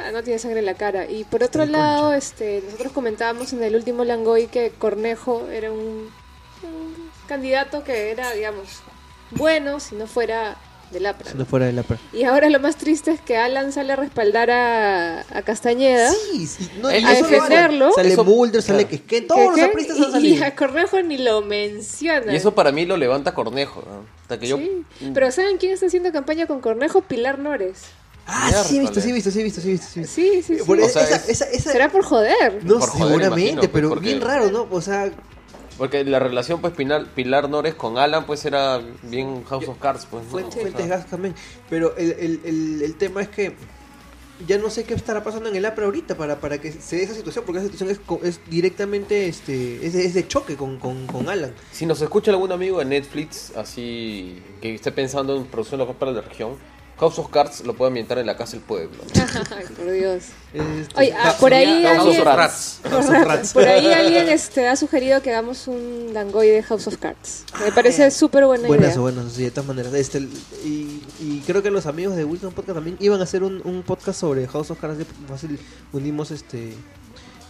Ah, 0.00 0.10
no 0.12 0.22
tiene 0.22 0.38
sangre 0.38 0.60
en 0.60 0.66
la 0.66 0.74
cara. 0.74 1.10
Y 1.10 1.24
por 1.24 1.42
otro 1.42 1.66
De 1.66 1.72
lado, 1.72 2.02
concha. 2.10 2.16
este, 2.18 2.62
nosotros 2.64 2.92
comentábamos 2.92 3.52
en 3.52 3.62
el 3.62 3.74
último 3.74 4.04
Langoy 4.04 4.46
que 4.46 4.70
Cornejo 4.78 5.48
era 5.50 5.70
un, 5.72 6.10
un 6.62 7.10
candidato 7.28 7.84
que 7.84 8.10
era, 8.10 8.32
digamos, 8.32 8.68
bueno 9.30 9.80
si 9.80 9.94
no 9.94 10.06
fuera 10.06 10.56
del 10.90 11.06
APRA. 11.06 11.30
si 11.30 11.38
no 11.38 11.46
fuera 11.46 11.64
de 11.64 11.72
la 11.72 11.82
per- 11.84 11.96
Y 12.12 12.24
ahora 12.24 12.50
lo 12.50 12.60
más 12.60 12.76
triste 12.76 13.12
es 13.12 13.20
que 13.22 13.38
Alan 13.38 13.72
sale 13.72 13.94
a 13.94 13.96
respaldar 13.96 14.50
a, 14.50 15.20
a 15.20 15.40
Castañeda. 15.42 16.10
Sí, 16.12 16.46
sí, 16.46 16.70
no, 16.82 16.88
A 16.88 16.94
eso 16.96 17.26
defenderlo. 17.28 17.92
Sale 17.94 18.14
Mulder, 18.14 18.60
sale 18.60 18.84
claro. 18.86 18.90
que, 18.90 19.00
que 19.02 19.20
¿Qué, 19.20 19.22
todos 19.22 19.46
los 19.46 19.54
qué? 19.54 19.62
apristas 19.62 19.96
han 19.96 20.04
y, 20.04 20.08
y 20.08 20.12
salido. 20.12 20.44
a 20.44 20.50
Cornejo 20.50 21.00
ni 21.02 21.16
lo 21.16 21.40
menciona. 21.40 22.30
Y 22.30 22.36
eso 22.36 22.54
para 22.54 22.72
mí 22.72 22.84
lo 22.84 22.98
levanta 22.98 23.32
Cornejo. 23.32 23.82
¿no? 23.86 24.04
Hasta 24.20 24.38
que 24.38 24.46
yo. 24.48 24.58
Sí, 24.58 24.84
Pero 25.14 25.30
¿saben 25.32 25.56
quién 25.56 25.72
está 25.72 25.86
haciendo 25.86 26.12
campaña 26.12 26.46
con 26.46 26.60
Cornejo? 26.60 27.00
Pilar 27.00 27.38
Nores. 27.38 27.84
Ah, 28.26 28.50
sí, 28.64 28.76
he 28.76 28.80
visto, 28.80 29.00
sí, 29.00 29.10
he 29.10 29.12
visto, 29.12 29.30
sí, 29.30 29.40
he 29.40 29.42
visto, 29.44 29.60
sí, 29.60 29.68
he 29.68 29.72
visto. 29.72 29.86
Sí. 29.92 30.04
Sí, 30.04 30.42
sí, 30.42 30.56
sí. 30.58 30.62
Por 30.64 30.78
O 30.80 30.88
sea, 30.88 31.02
esa, 31.02 31.16
es- 31.16 31.28
esa, 31.28 31.44
esa- 31.46 31.72
Será 31.72 31.90
por 31.90 32.04
joder. 32.04 32.64
no, 32.64 32.78
Por 32.78 32.88
joder, 32.88 33.06
seguramente, 33.08 33.40
imagino, 33.40 33.60
pues, 33.60 33.70
pero 33.72 33.88
porque- 33.90 34.06
bien 34.06 34.20
raro, 34.20 34.50
¿no? 34.50 34.66
O 34.70 34.80
sea, 34.80 35.10
Porque 35.78 36.04
la 36.04 36.18
relación, 36.18 36.60
pues, 36.60 36.74
Pilar, 36.74 37.06
Pilar 37.14 37.48
Nores 37.48 37.74
con 37.74 37.98
Alan, 37.98 38.24
pues, 38.26 38.44
era 38.44 38.80
bien 39.02 39.42
House 39.44 39.66
of 39.68 39.78
Cards, 39.78 40.06
pues. 40.10 40.22
¿no? 40.24 40.30
Fuentes, 40.30 40.50
O 40.50 40.52
sea, 40.54 40.62
fuentes 40.62 40.88
gas 40.88 41.06
también. 41.06 41.34
Pero 41.70 41.96
el, 41.96 42.12
el, 42.12 42.40
el, 42.44 42.82
el 42.82 42.94
tema 42.96 43.22
es 43.22 43.28
que 43.28 43.54
ya 44.46 44.58
no 44.58 44.70
sé 44.70 44.84
qué 44.84 44.94
estará 44.94 45.24
pasando 45.24 45.48
en 45.48 45.56
el 45.56 45.64
APRA 45.64 45.86
ahorita 45.86 46.16
para, 46.16 46.40
para 46.40 46.60
que 46.60 46.72
se 46.72 46.96
dé 46.96 47.02
esa 47.04 47.14
situación, 47.14 47.44
porque 47.46 47.58
esa 47.60 47.66
situación 47.66 47.90
es, 47.90 47.98
co- 47.98 48.20
es 48.22 48.40
directamente, 48.50 49.26
este, 49.28 49.84
es 49.84 49.92
de, 49.94 50.04
es 50.04 50.14
de 50.14 50.28
choque 50.28 50.56
con, 50.56 50.78
con, 50.78 51.06
con 51.06 51.28
Alan. 51.28 51.52
Si 51.72 51.86
nos 51.86 52.00
escucha 52.02 52.30
algún 52.32 52.52
amigo 52.52 52.78
de 52.78 52.84
Netflix, 52.84 53.52
así 53.56 54.40
que 54.60 54.74
esté 54.74 54.92
pensando 54.92 55.36
en 55.36 55.46
producción 55.46 55.78
local 55.80 55.96
para 55.98 56.12
la 56.12 56.20
región, 56.20 56.56
House 56.98 57.18
of 57.18 57.30
Cards 57.30 57.64
lo 57.64 57.74
puede 57.74 57.88
ambientar 57.88 58.18
en 58.18 58.26
la 58.26 58.36
casa 58.36 58.52
del 58.52 58.60
pueblo. 58.60 58.98
Ay, 59.56 59.64
por 59.76 59.90
Dios. 59.90 60.24
Este, 60.52 61.00
Oye, 61.00 61.12
ah, 61.18 61.34
por 61.40 61.52
ahí 61.52 61.82
House 61.84 61.98
of 62.00 62.06
alguien, 62.06 62.24
Rats. 62.24 62.80
House 62.88 63.06
of 63.06 63.24
Rats. 63.24 63.52
por 63.52 63.64
ahí 63.66 63.86
alguien 63.92 64.28
este, 64.28 64.68
ha 64.68 64.76
sugerido 64.76 65.20
que 65.22 65.30
hagamos 65.30 65.66
un 65.66 66.12
Dangoy 66.12 66.48
de 66.48 66.62
House 66.62 66.86
of 66.86 66.98
Cards. 66.98 67.44
Me 67.60 67.66
Ah, 67.68 67.72
parece 67.74 68.08
súper 68.12 68.46
buena 68.46 68.68
Buenas, 68.68 68.90
idea. 68.90 69.00
buenas, 69.00 69.32
sí, 69.32 69.42
de 69.42 69.50
todas 69.50 69.66
maneras. 69.66 69.94
Este, 69.94 70.20
y, 70.64 71.02
y 71.18 71.42
creo 71.46 71.62
que 71.62 71.70
los 71.70 71.86
amigos 71.86 72.14
de 72.14 72.24
Wilson 72.24 72.52
Podcast 72.52 72.76
también 72.76 72.96
iban 73.00 73.20
a 73.20 73.24
hacer 73.24 73.42
un, 73.42 73.60
un 73.64 73.82
podcast 73.82 74.20
sobre 74.20 74.46
House 74.46 74.70
of 74.70 74.78
Cards. 74.78 75.04
Fácil, 75.28 75.58
unimos 75.92 76.30
este 76.30 76.72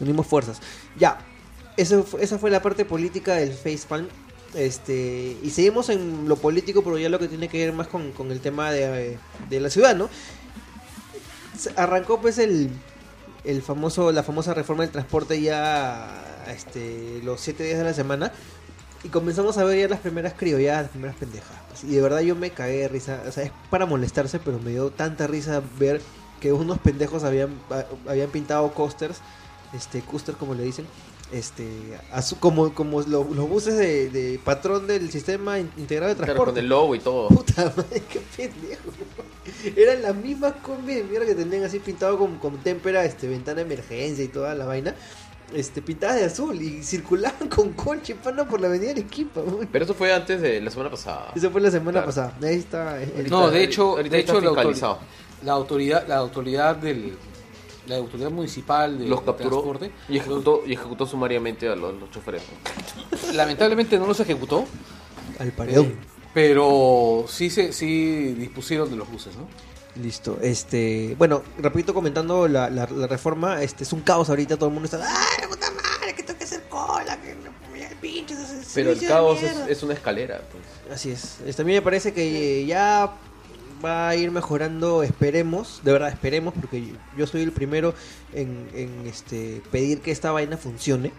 unimos 0.01 0.27
fuerzas. 0.27 0.61
Ya, 0.99 1.19
eso 1.77 2.05
fue- 2.05 2.23
esa 2.25 2.39
fue 2.39 2.51
la 2.51 2.63
parte 2.63 2.85
política 2.85 3.35
del 3.35 3.53
Facepalm. 3.53 4.09
Este, 4.55 5.37
y 5.43 5.51
seguimos 5.51 5.89
en 5.89 6.29
lo 6.29 6.37
político, 6.37 6.83
pero 6.83 6.99
ya 6.99 7.09
lo 7.09 7.19
que 7.19 7.29
tiene 7.29 7.49
que 7.49 7.65
ver 7.65 7.73
más 7.73 7.89
con, 7.89 8.13
con 8.13 8.31
el 8.31 8.41
tema 8.41 8.71
de, 8.71 9.19
de 9.49 9.61
la 9.61 9.71
ciudad, 9.71 9.97
¿no? 9.97 10.11
Arrancó 11.77 12.21
pues 12.21 12.39
el, 12.39 12.71
el 13.45 13.63
famoso, 13.63 14.13
la 14.13 14.23
famosa 14.23 14.55
reforma 14.55 14.83
del 14.83 14.93
transporte 14.93 15.41
ya 15.41 16.45
este, 16.49 17.21
los 17.23 17.41
siete 17.41 17.65
días 17.65 17.79
de 17.79 17.85
la 17.85 17.95
semana. 17.95 18.33
Y 19.05 19.09
comenzamos 19.09 19.59
a 19.59 19.65
ver 19.65 19.81
ya 19.81 19.89
las 19.89 20.01
primeras 20.01 20.35
criolladas, 20.35 20.83
las 20.83 20.91
primeras 20.93 21.17
pendejas. 21.17 21.51
pues, 21.69 21.83
y 21.85 21.95
de 21.97 22.01
verdad 22.01 22.21
yo 22.21 22.37
me 22.37 22.51
cagué 22.51 22.79
de 22.79 22.89
risa. 22.89 23.23
O 23.27 23.33
sea, 23.33 23.45
es 23.45 23.53
para 23.69 23.85
molestarse, 23.87 24.39
pero 24.39 24.61
me 24.61 24.71
dio 24.71 24.91
tanta 24.91 25.27
risa 25.27 25.61
ver 25.79 26.01
que 26.41 26.53
unos 26.53 26.79
pendejos 26.79 27.25
habían, 27.25 27.51
habían 28.09 28.31
pintado 28.31 28.73
coasters, 28.75 29.19
este, 29.73 30.03
coaster 30.03 30.37
como 30.37 30.55
le 30.55 30.63
dicen, 30.63 30.87
este, 31.33 31.67
a 32.13 32.21
su- 32.23 32.39
como, 32.39 32.75
como 32.75 33.01
lo- 33.03 33.25
los 33.25 33.49
buses 33.49 33.77
de, 33.77 34.11
de 34.11 34.39
patrón 34.45 34.87
del 34.87 35.11
sistema 35.11 35.59
in- 35.59 35.71
integrado 35.77 36.11
de 36.11 36.17
Claro, 36.17 36.33
transporte. 36.35 36.53
con 36.53 36.59
el 36.65 36.69
logo 36.69 36.95
y 36.95 36.99
todo. 37.01 37.29
Puta 37.29 37.73
madre, 37.77 38.03
qué 38.11 38.21
pendejo. 38.37 38.83
Eran 39.77 40.03
las 40.03 40.15
mismas 40.15 40.55
combi 40.63 40.95
de 40.95 41.05
mierda 41.05 41.27
que 41.27 41.35
tenían 41.35 41.65
así 41.65 41.79
pintado 41.79 42.19
con, 42.19 42.39
con 42.39 42.59
témpera, 42.59 43.05
este, 43.05 43.29
ventana 43.29 43.57
de 43.57 43.63
emergencia 43.63 44.25
y 44.25 44.29
toda 44.29 44.55
la 44.55 44.65
vaina. 44.67 44.95
Este, 45.55 45.83
pintadas 45.83 46.17
de 46.17 46.25
azul 46.25 46.61
y 46.63 46.83
circulaban 46.83 47.49
con 47.49 47.73
concha 47.75 48.13
y 48.13 48.15
pana 48.15 48.49
por 48.49 48.61
la 48.61 48.69
avenida 48.69 48.93
Arequipa. 48.93 49.41
weón. 49.43 49.69
Pero 49.71 49.85
eso 49.85 49.93
fue 49.95 50.13
antes 50.13 50.41
de 50.41 50.61
la 50.63 50.71
semana 50.71 50.91
pasada. 50.91 51.33
Eso 51.37 51.51
fue 51.51 51.61
la 51.61 51.71
semana 51.71 51.93
Claro. 52.03 52.07
pasada. 52.07 52.35
Ahí 52.43 52.57
está. 52.57 53.03
eh, 53.03 53.27
No, 53.29 53.51
de 53.51 53.63
hecho, 53.65 53.91
ahorita 53.91 54.17
de 54.17 54.23
hecho 54.23 54.41
la 54.41 55.53
autoridad, 55.53 56.07
la 56.09 56.17
autoridad 56.17 56.77
del, 56.77 57.17
la 57.87 57.97
autoridad 57.97 58.31
municipal 58.31 58.99
de 58.99 59.07
Los 59.07 59.23
capturó 59.23 59.51
transporte, 59.63 59.93
y 60.09 60.19
ejecutó, 60.19 60.63
y 60.67 60.73
ejecutó 60.75 61.07
sumariamente 61.07 61.69
a 61.69 61.75
los, 61.77 61.95
los 61.99 62.11
choferes. 62.11 62.43
lamentablemente 63.35 63.99
no 63.99 64.07
los 64.07 64.19
ejecutó, 64.21 64.65
Al 65.39 65.53
paredón. 65.53 65.87
eh, 65.87 65.97
pero 66.35 67.25
sí 67.29 67.51
se, 67.51 67.73
sí 67.73 68.35
dispusieron 68.39 68.91
de 68.91 68.97
los 68.97 69.11
buses, 69.11 69.35
¿no? 69.37 69.47
Listo. 70.03 70.39
Este, 70.41 71.15
bueno, 71.19 71.43
repito 71.59 71.93
comentando 71.93 72.49
la, 72.49 72.71
la, 72.71 72.87
la 72.87 73.07
reforma, 73.07 73.63
este 73.63 73.85
es 73.85 73.93
un 73.93 74.01
caos 74.01 74.31
ahorita, 74.31 74.57
todo 74.57 74.69
el 74.69 74.73
mundo 74.75 74.87
está, 74.87 74.99
¡ay, 75.07 75.47
puta 75.49 75.67
madre, 75.71 76.15
que 76.15 76.23
tengo 76.23 76.39
que 76.39 76.45
hacer 76.45 76.63
cola, 76.69 77.21
que 77.21 77.35
no 77.35 77.53
el 77.75 77.97
pinche 77.97 78.35
Pero 78.75 78.93
el 78.93 79.07
caos 79.07 79.43
es, 79.43 79.55
mierda". 79.55 79.69
es 79.69 79.83
una 79.83 79.93
escalera. 79.95 80.41
Pues. 80.51 80.95
Así 80.99 81.11
es. 81.11 81.39
Este, 81.45 81.61
a 81.61 81.65
mí 81.67 81.73
me 81.73 81.83
parece 81.83 82.15
que 82.15 82.65
ya 82.65 83.13
va 83.85 84.09
a 84.09 84.17
ir 84.17 84.31
mejorando, 84.31 85.03
esperemos, 85.03 85.81
de 85.85 85.93
verdad 85.93 86.09
esperemos, 86.11 86.55
porque 86.55 86.93
yo- 87.17 87.27
soy 87.27 87.43
el 87.43 87.53
primero 87.53 87.95
en, 88.33 88.69
en, 88.75 89.07
este 89.07 89.63
pedir 89.71 90.01
que 90.01 90.11
esta 90.11 90.31
vaina 90.33 90.57
funcione. 90.57 91.13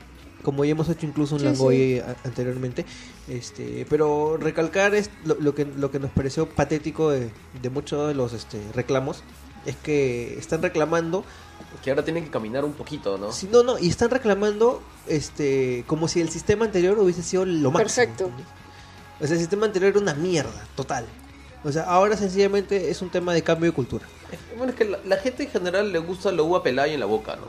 como 0.44 0.66
ya 0.66 0.72
hemos 0.72 0.90
hecho 0.90 1.06
incluso 1.06 1.36
un 1.36 1.40
Sí, 1.40 1.46
Langoy 1.46 2.04
anteriormente. 2.26 2.86
Este, 3.30 3.86
pero 3.90 4.36
recalcar 4.36 4.94
es 4.94 5.10
lo, 5.24 5.36
lo 5.36 5.56
que 5.56 5.64
lo 5.66 5.90
que 5.90 6.00
nos 6.00 6.12
pareció 6.12 6.50
patético 6.50 7.10
de, 7.12 7.30
de 7.62 7.70
muchos 7.70 8.10
de 8.10 8.14
los 8.14 8.34
este, 8.34 8.60
reclamos 8.74 9.24
es 9.66 9.78
que 9.78 10.38
están 10.38 10.62
reclamando 10.62 11.24
Que 11.82 11.92
ahora 11.92 12.04
tienen 12.04 12.26
que 12.26 12.30
caminar 12.30 12.66
un 12.66 12.74
poquito, 12.74 13.18
¿no? 13.18 13.32
si 13.32 13.48
no 13.48 13.64
no 13.64 13.80
y 13.80 13.88
están 13.88 14.10
reclamando 14.10 14.84
este 15.08 15.86
como 15.88 16.10
si 16.10 16.20
el 16.20 16.28
sistema 16.28 16.66
anterior 16.66 17.00
hubiese 17.00 17.24
sido 17.24 17.46
lo 17.46 17.72
máximo. 17.72 18.06
Perfecto. 18.06 18.30
O 19.22 19.26
sea, 19.26 19.36
el 19.36 19.40
sistema 19.40 19.66
anterior 19.68 19.92
era 19.92 20.02
una 20.02 20.14
mierda 20.14 20.68
total. 20.76 21.06
O 21.64 21.72
sea, 21.72 21.84
ahora 21.84 22.18
sencillamente 22.18 22.90
es 22.90 23.02
un 23.02 23.10
tema 23.10 23.34
de 23.34 23.42
cambio 23.42 23.70
de 23.72 23.76
cultura. 23.76 24.06
Bueno, 24.58 24.72
es 24.74 24.78
que 24.78 24.86
la, 24.86 25.00
la 25.06 25.18
gente 25.18 25.44
en 25.44 25.50
general 25.50 25.92
le 25.94 26.00
gusta 26.00 26.32
la 26.32 26.44
uva 26.44 26.62
pelada 26.64 26.88
y 26.88 26.94
en 26.94 27.00
la 27.00 27.06
boca, 27.06 27.36
¿no? 27.38 27.44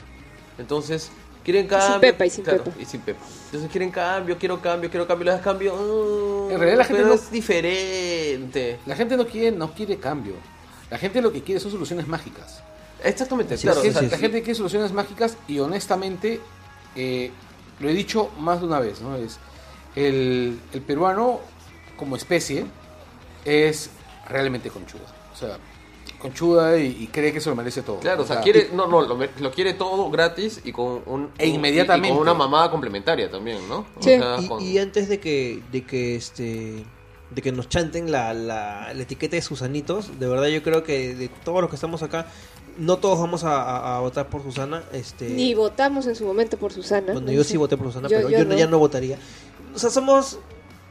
Entonces, 0.59 1.11
quieren 1.43 1.67
cambio. 1.67 2.01
pepa 2.01 2.27
y 2.27 2.31
sin 2.31 2.45
claro, 2.45 2.63
pepa. 2.65 2.81
Y 2.81 2.85
sin 2.85 3.01
pepa. 3.01 3.21
Entonces 3.47 3.71
quieren 3.71 3.91
cambio, 3.91 4.39
quiero 4.39 4.61
cambio, 4.61 4.89
quiero 4.91 5.07
cambio, 5.07 5.25
le 5.25 5.31
das 5.33 5.41
cambio. 5.41 5.75
mm, 5.75 6.51
En 6.53 6.59
realidad 6.59 6.79
la 6.79 6.85
gente 6.85 7.03
pero 7.03 7.09
no- 7.09 7.21
es 7.21 7.31
diferente. 7.31 8.79
La 8.87 8.95
gente 8.97 9.17
no 9.17 9.27
quiere, 9.27 9.57
no 9.57 9.73
quiere 9.75 9.97
cambio. 9.99 10.35
La 10.91 10.99
gente 10.99 11.21
lo 11.21 11.33
que 11.33 11.43
quiere 11.43 11.61
son 11.61 11.73
soluciones 11.73 12.07
mágicas. 12.07 12.63
Exactamente, 13.03 13.57
Sí, 13.57 13.65
claro. 13.65 13.83
sí, 13.83 13.89
o 13.89 13.93
sea, 13.93 14.01
sí, 14.03 14.09
la 14.09 14.17
sí. 14.17 14.23
gente 14.23 14.43
quiere 14.43 14.55
soluciones 14.55 14.93
mágicas 14.93 15.37
y 15.49 15.59
honestamente, 15.59 16.41
eh, 16.95 17.31
lo 17.81 17.89
he 17.89 17.93
dicho 17.93 18.31
más 18.39 18.61
de 18.61 18.67
una 18.67 18.79
vez, 18.79 19.01
¿no? 19.01 19.17
Es 19.17 19.39
el, 19.97 20.59
el 20.73 20.81
peruano 20.83 21.41
como 21.97 22.15
especie 22.17 22.65
es 23.45 23.91
realmente 24.29 24.71
conchuda. 24.71 25.03
O 25.33 25.37
sea, 25.37 25.59
conchuda 26.19 26.79
y, 26.79 26.87
y 27.03 27.07
cree 27.09 27.33
que 27.33 27.41
se 27.41 27.51
lo 27.51 27.57
merece 27.57 27.83
todo. 27.83 27.99
Claro, 28.01 28.23
o 28.23 28.27
sea, 28.27 28.41
quiere, 28.41 28.71
no, 28.73 28.87
no, 28.87 29.03
lo, 29.03 29.19
lo 29.41 29.51
quiere 29.53 29.75
todo 29.75 30.11
gratis 30.11 30.61
y 30.65 30.73
con 30.73 31.03
un 31.07 31.31
E 31.39 31.49
inmediatamente. 31.49 32.09
y 32.09 32.13
con 32.13 32.23
una 32.23 32.35
mamada 32.35 32.71
complementaria 32.71 33.31
también, 33.31 33.69
¿no? 33.69 33.79
O 33.97 34.03
Sí. 34.03 34.11
sea, 34.19 34.37
Y, 34.41 34.49
con- 34.49 34.63
y 34.63 34.79
antes 34.79 35.09
de 35.09 35.21
que, 35.21 35.63
de 35.71 35.83
que 35.85 36.17
este 36.17 36.85
de 37.31 37.43
que 37.43 37.51
nos 37.51 37.69
chanten 37.69 38.13
la, 38.13 38.33
la, 38.33 38.93
la 38.95 39.03
etiqueta 39.03 39.35
de 39.35 39.43
Susanitos, 39.43 40.21
de 40.21 40.29
verdad 40.29 40.47
yo 40.47 40.63
creo 40.63 40.85
que 40.85 41.17
de 41.17 41.29
todos 41.29 41.61
los 41.63 41.69
que 41.69 41.75
estamos 41.75 42.03
acá, 42.05 42.27
no 42.79 42.99
todos 42.99 43.19
vamos 43.19 43.43
a, 43.43 43.61
a- 43.63 43.97
a 43.97 44.01
votar 44.01 44.29
por 44.29 44.43
Susana. 44.43 44.85
Este, 44.93 45.29
Ni 45.31 45.53
votamos 45.55 46.07
en 46.07 46.15
su 46.15 46.25
momento 46.27 46.57
por 46.59 46.73
Susana. 46.73 47.13
bueno, 47.13 47.23
No 47.27 47.33
yo 47.33 47.43
sé. 47.43 47.51
sí 47.51 47.57
voté 47.57 47.77
por 47.77 47.89
Susana, 47.89 48.09
Yo- 48.09 48.19
pero 48.19 48.31
yo 48.31 48.39
yo, 48.39 48.45
no. 48.45 48.55
ya 48.57 48.67
no 48.69 48.79
votaría. 48.79 49.19
O 49.75 49.79
sea, 49.79 49.91
somos... 49.91 50.39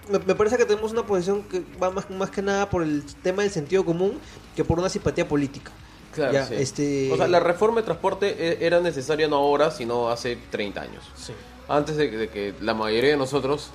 Me, 0.10 0.20
me 0.20 0.36
parece 0.36 0.58
que 0.58 0.66
tenemos 0.66 0.92
una 0.92 1.04
posición 1.06 1.44
que 1.44 1.64
va 1.82 1.90
más, 1.92 2.10
más 2.10 2.30
que 2.30 2.42
nada 2.42 2.70
por 2.70 2.84
el 2.84 3.04
tema 3.24 3.44
del 3.44 3.52
sentido 3.52 3.86
común 3.86 4.20
que 4.56 4.64
por 4.64 4.80
una 4.80 4.90
simpatía 4.90 5.28
política. 5.28 5.72
Claro, 6.14 6.34
Ya, 6.34 6.46
sí. 6.46 6.56
este- 6.58 7.12
O 7.12 7.18
sea, 7.18 7.28
la 7.28 7.40
reforma 7.40 7.82
de 7.82 7.86
transporte 7.86 8.36
e- 8.38 8.66
era 8.66 8.80
necesaria 8.82 9.28
no 9.28 9.38
ahora, 9.38 9.72
sino 9.72 10.10
hace 10.10 10.38
30 10.52 10.82
años. 10.82 11.04
Sí. 11.16 11.34
Antes 11.68 11.96
de, 11.98 12.10
que- 12.12 12.18
de 12.18 12.30
que 12.30 12.54
la 12.62 12.74
mayoría 12.74 13.12
de 13.12 13.18
nosotros. 13.18 13.72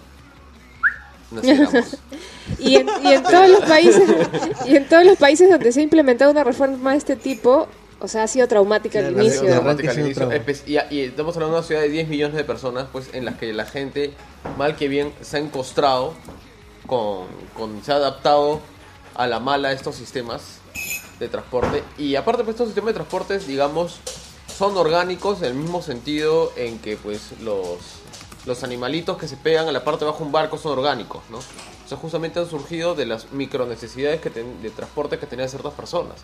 Y 2.58 2.76
en, 2.76 2.86
y 3.04 3.12
en 3.12 3.22
todos 3.22 3.48
los 3.50 3.60
países 3.60 4.08
y 4.66 4.76
en 4.76 4.88
todos 4.88 5.04
los 5.04 5.18
países 5.18 5.50
donde 5.50 5.70
se 5.72 5.80
ha 5.80 5.82
implementado 5.82 6.30
una 6.30 6.42
reforma 6.44 6.92
de 6.92 6.96
este 6.98 7.16
tipo, 7.16 7.68
o 8.00 8.08
sea, 8.08 8.22
ha 8.22 8.28
sido 8.28 8.46
traumática 8.48 8.98
al 9.00 9.12
inicio. 9.12 9.40
al 9.42 9.60
arranque 9.60 9.82
inicio. 10.06 10.22
Y, 10.66 10.94
y 10.94 11.00
estamos 11.00 11.34
hablando 11.36 11.54
de 11.56 11.58
una 11.60 11.66
ciudad 11.66 11.80
de 11.82 11.88
10 11.88 12.08
millones 12.08 12.36
de 12.36 12.44
personas, 12.44 12.86
pues 12.92 13.10
en 13.12 13.24
las 13.24 13.36
que 13.36 13.52
la 13.52 13.64
gente, 13.66 14.12
mal 14.56 14.76
que 14.76 14.88
bien, 14.88 15.12
se 15.20 15.36
ha 15.36 15.40
encostrado, 15.40 16.14
con, 16.86 17.26
con- 17.56 17.82
se 17.84 17.92
ha 17.92 17.96
adaptado 17.96 18.60
a 19.14 19.26
la 19.26 19.40
mala 19.40 19.72
estos 19.72 19.96
sistemas 19.96 20.58
de 21.18 21.28
transporte. 21.28 21.82
Y 21.98 22.14
aparte, 22.16 22.44
pues 22.44 22.54
estos 22.54 22.68
sistemas 22.68 22.88
de 22.88 22.94
transportes, 22.94 23.46
digamos, 23.46 24.00
son 24.56 24.76
orgánicos 24.76 25.38
en 25.40 25.46
el 25.46 25.54
mismo 25.54 25.82
sentido 25.82 26.52
en 26.56 26.78
que 26.78 26.96
pues 26.96 27.32
los, 27.42 27.78
los 28.46 28.62
animalitos 28.62 29.18
que 29.18 29.28
se 29.28 29.36
pegan 29.36 29.68
a 29.68 29.72
la 29.72 29.84
parte 29.84 30.04
de 30.04 30.08
abajo 30.10 30.20
de 30.20 30.26
un 30.26 30.32
barco 30.32 30.56
son 30.58 30.78
orgánicos, 30.78 31.22
¿no? 31.30 31.38
O 31.38 31.88
sea, 31.88 31.96
justamente 31.98 32.38
han 32.38 32.48
surgido 32.48 32.94
de 32.94 33.06
las 33.06 33.32
micro 33.32 33.66
necesidades 33.66 34.20
que 34.20 34.30
ten- 34.30 34.62
de 34.62 34.70
transporte 34.70 35.18
que 35.18 35.26
tenían 35.26 35.48
ciertas 35.48 35.72
personas. 35.74 36.16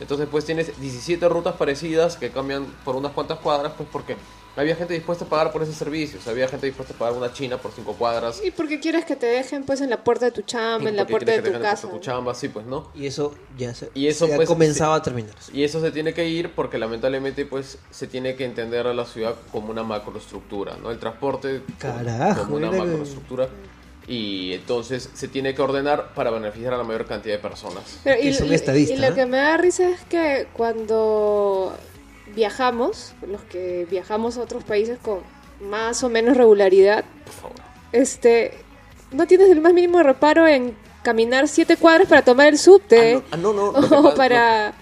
Entonces, 0.00 0.28
pues 0.30 0.44
tienes 0.44 0.78
17 0.80 1.28
rutas 1.28 1.54
parecidas 1.56 2.16
que 2.16 2.30
cambian 2.30 2.66
por 2.84 2.96
unas 2.96 3.12
cuantas 3.12 3.38
cuadras, 3.38 3.72
pues 3.76 3.88
porque 3.90 4.16
había 4.56 4.74
gente 4.74 4.94
dispuesta 4.94 5.26
a 5.26 5.28
pagar 5.28 5.52
por 5.52 5.62
ese 5.62 5.74
servicio. 5.74 6.18
O 6.18 6.22
sea, 6.22 6.32
había 6.32 6.48
gente 6.48 6.64
dispuesta 6.66 6.94
a 6.94 6.96
pagar 6.98 7.14
una 7.14 7.30
china 7.32 7.58
por 7.58 7.72
5 7.72 7.92
cuadras. 7.94 8.40
Y 8.42 8.50
porque 8.50 8.80
quieres 8.80 9.04
que 9.04 9.14
te 9.14 9.26
dejen 9.26 9.64
pues 9.64 9.82
en 9.82 9.90
la 9.90 10.02
puerta 10.02 10.24
de 10.26 10.32
tu 10.32 10.42
chamba, 10.42 10.88
en 10.88 10.96
la 10.96 11.06
puerta 11.06 11.30
de 11.32 11.42
tienes 11.42 11.44
que 11.44 11.50
tu 11.58 11.58
dejar 11.62 11.74
casa. 11.76 11.90
Tu 11.90 11.98
chamba, 12.00 12.34
sí, 12.34 12.48
pues, 12.48 12.64
¿no? 12.64 12.88
Y 12.94 13.06
eso 13.06 13.34
ya 13.58 13.74
se, 13.74 13.90
Y 13.94 14.06
eso, 14.06 14.26
se 14.26 14.32
ha 14.32 14.36
pues, 14.36 14.48
comenzado 14.48 14.94
a 14.94 15.02
terminar. 15.02 15.34
Y 15.52 15.62
eso 15.62 15.80
se 15.82 15.90
tiene 15.90 16.14
que 16.14 16.26
ir 16.28 16.52
porque 16.54 16.78
lamentablemente 16.78 17.44
pues 17.44 17.78
se 17.90 18.06
tiene 18.06 18.34
que 18.34 18.44
entender 18.46 18.86
a 18.86 18.94
la 18.94 19.04
ciudad 19.04 19.34
como 19.52 19.70
una 19.70 19.82
macroestructura, 19.82 20.76
¿no? 20.82 20.90
El 20.90 20.98
transporte 20.98 21.60
como- 21.60 21.78
Carajo, 21.78 22.44
como 22.44 22.56
una 22.56 22.70
que- 22.70 22.78
macroestructura 22.78 23.48
y 24.08 24.52
entonces 24.52 25.10
se 25.14 25.28
tiene 25.28 25.54
que 25.54 25.62
ordenar 25.62 26.14
para 26.14 26.30
beneficiar 26.30 26.74
a 26.74 26.76
la 26.78 26.84
mayor 26.84 27.06
cantidad 27.06 27.34
de 27.36 27.40
personas. 27.42 27.98
Pero, 28.04 28.22
y, 28.22 28.28
es 28.28 28.40
un 28.40 28.52
y- 28.52 28.54
estadista, 28.54 28.94
y 28.94 28.98
lo 28.98 29.08
¿eh? 29.08 29.14
que 29.14 29.26
me 29.26 29.38
da 29.38 29.56
risa 29.56 29.88
es 29.88 30.00
que 30.08 30.46
cuando 30.52 31.74
viajamos, 32.34 33.12
los 33.26 33.42
que 33.42 33.86
viajamos 33.90 34.36
a 34.36 34.42
otros 34.42 34.64
países 34.64 34.98
con 34.98 35.20
más 35.60 36.02
o 36.04 36.08
menos 36.08 36.36
regularidad, 36.36 37.04
Por 37.24 37.32
favor. 37.34 37.56
este, 37.92 38.52
no 39.12 39.26
tienes 39.26 39.50
el 39.50 39.60
más 39.60 39.72
mínimo 39.72 40.02
reparo 40.02 40.46
en 40.46 40.76
caminar 41.02 41.48
siete 41.48 41.76
cuadras 41.76 42.08
para 42.08 42.22
tomar 42.22 42.48
el 42.48 42.58
subte 42.58 43.22
Ah, 43.30 43.36
no, 43.36 43.50
ah, 43.50 43.54
no, 43.54 43.72
no, 43.72 43.78
o 43.98 44.02
pasa- 44.02 44.14
para 44.16 44.74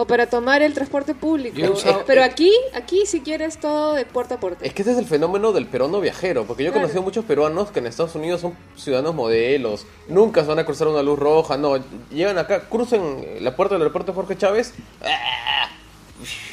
o 0.00 0.06
para 0.06 0.26
tomar 0.30 0.62
el 0.62 0.74
transporte 0.74 1.12
público. 1.14 1.56
Yo 1.58 1.72
usado- 1.72 2.04
Pero 2.06 2.22
aquí, 2.22 2.52
aquí 2.72 3.04
si 3.04 3.20
quieres 3.20 3.58
todo 3.58 3.94
de 3.94 4.06
puerta 4.06 4.36
a 4.36 4.40
puerta. 4.40 4.64
Es 4.64 4.72
que 4.72 4.82
ese 4.82 4.92
es 4.92 4.98
el 4.98 5.06
fenómeno 5.06 5.50
del 5.52 5.66
peruano 5.66 6.00
viajero, 6.00 6.44
porque 6.46 6.62
yo 6.62 6.68
he 6.68 6.72
Claro. 6.72 6.84
conocido 6.86 7.02
muchos 7.02 7.24
peruanos 7.24 7.72
que 7.72 7.80
en 7.80 7.86
Estados 7.88 8.14
Unidos 8.14 8.40
son 8.40 8.54
ciudadanos 8.76 9.14
modelos, 9.16 9.86
nunca 10.08 10.42
se 10.42 10.46
van 10.48 10.60
a 10.60 10.64
cruzar 10.64 10.86
una 10.86 11.02
luz 11.02 11.18
roja, 11.18 11.56
no, 11.56 11.76
llegan 12.10 12.38
acá, 12.38 12.68
cruzan 12.68 13.24
la 13.40 13.56
puerta 13.56 13.74
del 13.74 13.82
aeropuerto 13.82 14.12
Jorge 14.14 14.36
Chávez, 14.36 14.72
¡ah! 15.02 15.68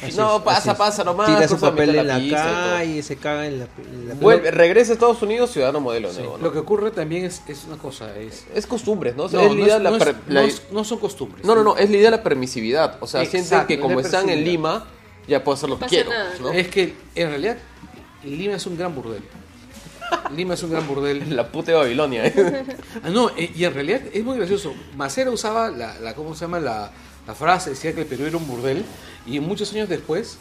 Así 0.02 0.16
no, 0.16 0.36
es, 0.36 0.42
pasa, 0.42 0.76
pasa 0.76 1.02
nomás, 1.02 1.26
Tira 1.26 1.48
su 1.48 1.54
la 1.54 1.60
papel 1.60 1.92
de 1.92 1.98
en 1.98 2.06
la 2.06 2.18
y 2.20 2.30
todo. 2.30 2.38
calle, 2.38 3.02
se 3.02 3.16
caga 3.16 3.46
en 3.46 3.58
la... 3.58 3.64
en 3.78 4.08
la- 4.08 4.14
Vuelve, 4.14 4.50
regresa 4.52 4.92
a 4.92 4.94
Estados 4.94 5.20
Unidos, 5.22 5.50
ciudadano 5.50 5.80
modelo 5.80 6.12
nuevo, 6.12 6.36
¿no? 6.38 6.44
Lo 6.44 6.52
que 6.52 6.58
ocurre 6.60 6.90
también 6.92 7.24
es, 7.24 7.42
es 7.48 7.64
una 7.66 7.76
cosa, 7.76 8.16
es... 8.16 8.44
Es 8.54 8.66
costumbres, 8.66 9.16
¿no? 9.16 9.24
O 9.24 9.28
sea, 9.28 9.40
No, 9.42 9.46
es 9.46 9.56
la 9.68 9.78
no, 9.78 9.84
la 9.84 9.90
no 9.90 9.98
per- 9.98 10.16
la- 10.28 10.84
son 10.84 10.98
costumbres. 10.98 11.44
no, 11.44 11.54
no, 11.56 11.64
no, 11.64 11.76
es 11.76 11.90
la 11.90 11.96
idea 11.96 12.10
de 12.10 12.16
la 12.16 12.22
permisividad. 12.22 12.96
O 13.00 13.06
sea, 13.08 13.20
sienten 13.22 13.40
Exacto, 13.42 13.66
que 13.68 13.76
la 13.76 13.82
como 13.82 14.00
están 14.00 14.28
en. 14.28 14.44
Lima, 14.44 14.86
ya 15.26 15.42
puedo 15.42 15.56
hacer 15.56 15.68
lo 15.68 15.78
que 15.78 15.86
quiero. 15.86 16.10
Es 16.54 16.68
que 16.68 16.94
en 17.16 17.28
realidad 17.30 17.56
Lima 18.22 18.54
es 18.54 18.66
un 18.66 18.76
gran 18.78 18.94
burdel. 18.94 19.22
Lima 20.36 20.54
es 20.54 20.62
un 20.62 20.70
gran 20.70 20.86
burdel. 20.86 21.24
La 21.36 21.48
puta 21.50 21.72
de 21.72 21.78
Babilonia, 21.78 22.26
¿eh? 22.26 22.64
Ah, 23.02 23.08
no, 23.10 23.30
eh, 23.30 23.50
y 23.54 23.64
en 23.64 23.74
realidad 23.74 24.00
es 24.12 24.22
muy 24.24 24.36
gracioso. 24.36 24.72
Macera 24.96 25.30
usaba 25.32 25.68
la, 25.70 25.98
la 25.98 26.14
¿cómo 26.14 26.34
se 26.36 26.42
llama? 26.42 26.60
La, 26.60 26.92
la 27.26 27.34
frase, 27.34 27.70
decía 27.70 27.92
que 27.92 28.02
el 28.02 28.06
Perú 28.06 28.24
era 28.26 28.36
un 28.36 28.46
burdel, 28.46 28.84
y 29.26 29.40
muchos 29.40 29.72
años 29.72 29.88
después 29.88 30.38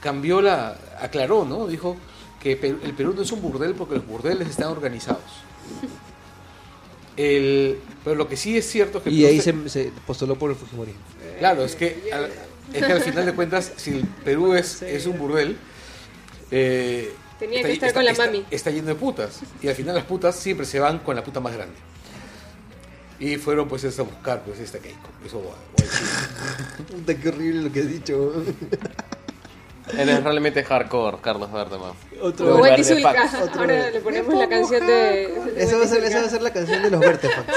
cambió 0.00 0.40
la, 0.40 0.76
aclaró, 1.00 1.44
¿no? 1.44 1.66
Dijo 1.66 1.96
que 2.42 2.52
el 2.52 2.94
Perú 2.94 3.12
no 3.14 3.22
es 3.22 3.30
un 3.32 3.40
burdel 3.42 3.74
porque 3.74 3.94
los 3.96 4.06
burdeles 4.06 4.48
están 4.48 4.68
organizados. 4.68 5.22
El, 7.16 7.78
pero 8.04 8.16
lo 8.16 8.28
que 8.28 8.36
sí 8.36 8.56
es 8.56 8.68
cierto 8.68 8.98
es 8.98 9.04
que... 9.04 9.10
Y 9.10 9.24
ahí 9.26 9.40
se- 9.40 9.68
se, 9.68 9.92
postuló 10.06 10.36
por 10.36 10.50
el 10.50 10.56
Fujimorismo. 10.56 11.00
Claro, 11.38 11.64
es 11.64 11.76
que, 11.76 12.10
al, 12.12 12.30
es 12.72 12.84
que 12.86 12.92
al 12.92 13.00
final 13.02 13.26
de 13.26 13.34
cuentas, 13.34 13.72
si 13.76 13.90
el 13.98 14.04
Perú 14.06 14.54
es, 14.54 14.82
es 14.82 15.06
un 15.06 15.18
burdel, 15.18 15.56
eh, 16.50 17.12
Tenía 17.38 17.62
que 17.62 17.72
estar 17.72 17.92
con 17.92 18.04
la 18.04 18.12
está- 18.12 18.26
mami. 18.26 18.44
Está 18.50 18.70
lleno 18.70 18.88
de 18.88 18.94
putas. 18.94 19.40
Y 19.60 19.68
al 19.68 19.74
final 19.74 19.94
las 19.94 20.04
putas 20.04 20.36
siempre 20.36 20.64
se 20.64 20.78
van 20.80 21.00
con 21.00 21.14
la 21.16 21.22
puta 21.24 21.40
más 21.40 21.52
grande. 21.54 21.74
Y 23.18 23.36
fueron 23.36 23.68
pues 23.68 23.84
a 23.98 24.02
buscar 24.02 24.42
pues 24.42 24.58
esta 24.58 24.78
Keiko. 24.78 25.08
Eso 25.24 25.38
guay, 25.38 25.54
guay, 25.76 25.88
Puta, 27.00 27.14
qué 27.14 27.28
horrible 27.28 27.62
lo 27.62 27.72
que 27.72 27.80
has 27.80 27.88
dicho. 27.88 28.32
Eres 29.96 30.22
realmente 30.22 30.62
hardcore, 30.64 31.18
Carlos 31.20 31.52
Verdeman. 31.52 31.92
Otro- 32.20 32.62
Zulka. 32.84 33.30
Ahora 33.56 33.90
le 33.90 34.00
ponemos 34.00 34.34
la 34.34 34.48
canción 34.48 34.86
de. 34.86 35.52
Esa 35.56 35.76
va, 35.76 35.84
a 35.84 35.88
ser, 35.88 36.04
esa 36.04 36.20
va 36.20 36.26
a 36.26 36.30
ser 36.30 36.42
la 36.42 36.52
canción 36.52 36.82
de 36.82 36.90
los 36.90 37.00
Vertefax. 37.00 37.48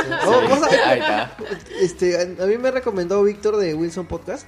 Ahí 0.85 0.99
está. 0.99 1.37
este, 1.81 2.17
a, 2.17 2.43
a 2.43 2.47
mí 2.47 2.57
me 2.57 2.67
ha 2.69 2.71
recomendado 2.71 3.23
Víctor 3.23 3.57
de 3.57 3.73
Wilson 3.73 4.05
Podcast 4.07 4.47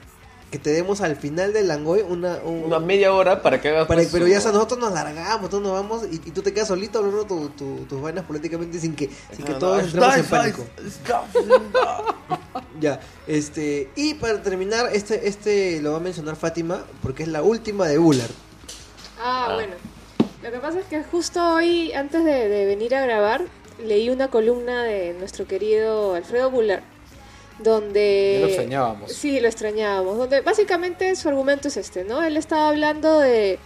que 0.51 0.59
te 0.59 0.69
demos 0.71 1.01
al 1.01 1.15
final 1.17 1.51
del 1.51 1.67
Langoy 1.67 2.01
una... 2.07 2.37
un- 2.43 2.63
Una 2.65 2.79
media 2.79 3.13
hora 3.13 3.41
para 3.41 3.59
que 3.59 3.69
hagas. 3.69 3.85
para- 3.87 3.99
pues, 3.99 4.09
pero 4.11 4.27
ya 4.27 4.37
nosotros 4.37 4.79
nos 4.79 4.93
largamos, 4.93 5.49
todos 5.49 5.61
nos 5.63 5.73
vamos 5.73 6.03
y, 6.09 6.15
y 6.15 6.31
tú 6.31 6.41
te 6.41 6.53
quedas 6.53 6.69
solito 6.69 6.99
hablando 6.99 7.25
tu, 7.25 7.49
tu- 7.49 7.85
tus 7.85 8.01
vainas 8.01 8.23
políticamente 8.25 8.79
sin 8.79 8.95
que, 8.95 9.09
sin 9.35 9.43
que 9.43 9.51
No, 9.51 9.53
no, 9.53 9.59
todos 9.59 9.83
entremos 9.83 10.17
en 10.17 10.25
pánico. 10.25 10.63
Ya, 12.79 12.99
este, 13.25 13.89
y 13.95 14.13
para 14.15 14.41
terminar, 14.43 14.89
este, 14.93 15.27
este 15.27 15.81
lo 15.81 15.91
va 15.93 15.97
a 15.97 16.01
mencionar 16.01 16.35
Fátima 16.35 16.85
porque 17.01 17.23
es 17.23 17.29
la 17.29 17.41
última 17.41 17.87
de 17.87 17.97
Bullard. 17.97 18.29
Ah, 19.19 19.47
Ah. 19.49 19.53
bueno. 19.55 19.73
Lo 20.43 20.51
que 20.51 20.59
pasa 20.59 20.79
es 20.79 20.85
que 20.85 21.03
justo 21.03 21.43
hoy, 21.55 21.91
antes 21.93 22.23
de, 22.23 22.47
de 22.47 22.65
venir 22.67 22.93
a 22.95 23.01
grabar, 23.01 23.41
leí 23.83 24.09
una 24.11 24.27
columna 24.29 24.83
de 24.83 25.15
nuestro 25.17 25.45
querido 25.47 26.13
Alfredo 26.13 26.51
Bullard, 26.51 26.83
donde... 27.59 28.33
Ya 28.35 28.41
lo 28.41 28.47
extrañábamos. 28.47 29.11
Sí, 29.11 29.39
lo 29.39 29.47
extrañábamos. 29.47 30.17
Donde 30.17 30.41
básicamente 30.41 31.15
su 31.15 31.29
argumento 31.29 31.67
es 31.67 31.77
este, 31.77 32.03
¿no? 32.03 32.21
Él 32.23 32.37
estaba 32.37 32.69
hablando 32.69 33.19
de, 33.19 33.59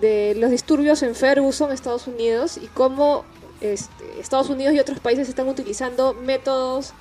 de 0.00 0.34
los 0.36 0.50
disturbios 0.50 1.02
en 1.02 1.14
Ferguson, 1.14 1.72
Estados 1.72 2.06
Unidos, 2.06 2.58
y 2.58 2.66
cómo 2.68 3.24
este, 3.60 4.20
Estados 4.20 4.50
Unidos 4.50 4.74
y 4.74 4.78
otros 4.78 5.00
países 5.00 5.28
están 5.28 5.48
utilizando 5.48 6.14
métodos 6.14 6.92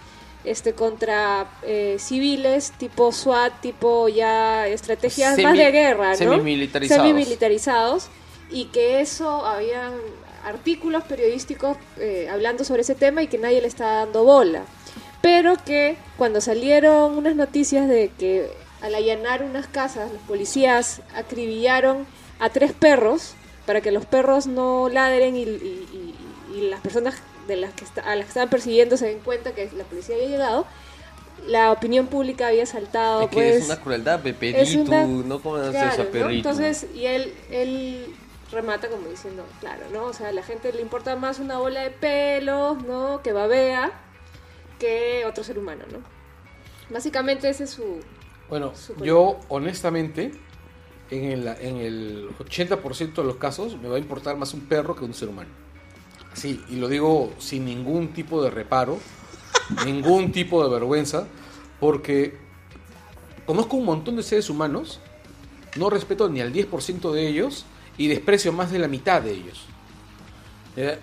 este, 0.43 0.73
contra 0.73 1.47
eh, 1.63 1.97
civiles, 1.99 2.73
tipo 2.77 3.11
SWAT, 3.11 3.61
tipo 3.61 4.09
ya 4.09 4.67
estrategias 4.67 5.37
más 5.39 5.57
de 5.57 5.71
guerra, 5.71 6.11
¿no? 6.11 6.17
semimilitarizados. 6.17 7.03
Semimilitarizados, 7.03 8.07
y 8.49 8.65
que 8.65 9.01
eso 9.01 9.45
habían 9.45 9.93
artículos 10.45 11.03
periodísticos 11.03 11.77
eh, 11.97 12.27
hablando 12.29 12.63
sobre 12.63 12.81
ese 12.81 12.95
tema 12.95 13.23
y 13.23 13.27
que 13.27 13.37
nadie 13.37 13.61
le 13.61 13.67
está 13.67 13.85
dando 14.05 14.23
bola. 14.23 14.63
Pero 15.23 15.55
que 15.55 15.95
cuando 16.17 16.41
salieron 16.41 17.17
unas 17.17 17.33
noticias 17.37 17.87
de 17.87 18.11
que 18.19 18.51
al 18.81 18.93
allanar 18.93 19.41
unas 19.41 19.67
casas, 19.67 20.11
los 20.11 20.21
policías 20.23 21.01
acribillaron 21.15 22.05
a 22.39 22.49
tres 22.49 22.73
perros 22.73 23.33
para 23.65 23.79
que 23.79 23.91
los 23.91 24.05
perros 24.05 24.47
no 24.47 24.89
ladren 24.89 25.37
y, 25.37 25.43
y- 25.43 25.87
y- 26.53 26.57
y 26.57 26.61
las 26.69 26.81
personas 26.81 27.15
de 27.47 27.55
las 27.55 27.71
que 27.73 27.85
a 28.03 28.15
las 28.17 28.25
que 28.25 28.29
estaban 28.29 28.49
persiguiendo 28.49 28.97
se 28.97 29.05
den 29.07 29.19
cuenta 29.19 29.53
que 29.55 29.69
la 29.77 29.85
policía 29.85 30.15
había 30.15 30.27
llegado, 30.27 30.65
la 31.47 31.71
opinión 31.71 32.07
pública 32.07 32.47
había 32.47 32.65
saltado. 32.65 33.21
Es 33.23 33.29
que 33.29 33.33
pues, 33.35 33.55
es 33.59 33.65
una 33.65 33.79
crueldad, 33.79 34.19
una- 34.75 35.07
no 35.23 35.39
como 35.39 35.55
Claro, 35.71 36.03
¿no? 36.19 36.29
Entonces, 36.49 36.85
y 36.93 37.05
él, 37.05 37.33
él 37.49 38.13
remata 38.51 38.89
como 38.89 39.07
diciendo, 39.07 39.45
claro, 39.61 39.85
¿no? 39.93 40.03
O 40.03 40.13
sea, 40.13 40.27
a 40.27 40.31
la 40.33 40.43
gente 40.43 40.73
le 40.73 40.81
importa 40.81 41.15
más 41.15 41.39
una 41.39 41.59
bola 41.59 41.81
de 41.81 41.91
pelos, 41.91 42.83
¿no? 42.83 43.21
Que 43.23 43.31
babea, 43.31 43.91
que 44.79 45.23
otro 45.25 45.43
ser 45.43 45.57
humano, 45.57 45.83
¿no? 45.91 45.99
Básicamente 46.89 47.49
ese 47.49 47.63
es 47.65 47.71
su... 47.71 47.99
Bueno, 48.49 48.73
yo 49.01 49.39
honestamente, 49.49 50.31
en 51.09 51.23
el, 51.23 51.47
en 51.47 51.77
el 51.77 52.29
80% 52.37 53.13
de 53.13 53.23
los 53.23 53.37
casos, 53.37 53.77
me 53.81 53.87
va 53.87 53.95
a 53.95 53.99
importar 53.99 54.37
más 54.37 54.53
un 54.53 54.61
perro 54.61 54.95
que 54.95 55.05
un 55.05 55.13
ser 55.13 55.29
humano. 55.29 55.49
Sí, 56.33 56.63
y 56.69 56.75
lo 56.75 56.87
digo 56.87 57.31
sin 57.39 57.65
ningún 57.65 58.13
tipo 58.13 58.43
de 58.43 58.49
reparo, 58.49 58.99
ningún 59.85 60.31
tipo 60.31 60.63
de 60.63 60.69
vergüenza, 60.71 61.27
porque 61.79 62.37
conozco 63.45 63.77
un 63.77 63.85
montón 63.85 64.15
de 64.15 64.23
seres 64.23 64.49
humanos, 64.49 64.99
no 65.75 65.89
respeto 65.89 66.29
ni 66.29 66.41
al 66.41 66.53
10% 66.53 67.11
de 67.11 67.27
ellos 67.27 67.65
y 67.97 68.07
desprecio 68.07 68.51
más 68.51 68.71
de 68.71 68.79
la 68.79 68.87
mitad 68.87 69.21
de 69.21 69.31
ellos. 69.31 69.65
¿Ya? 70.75 70.99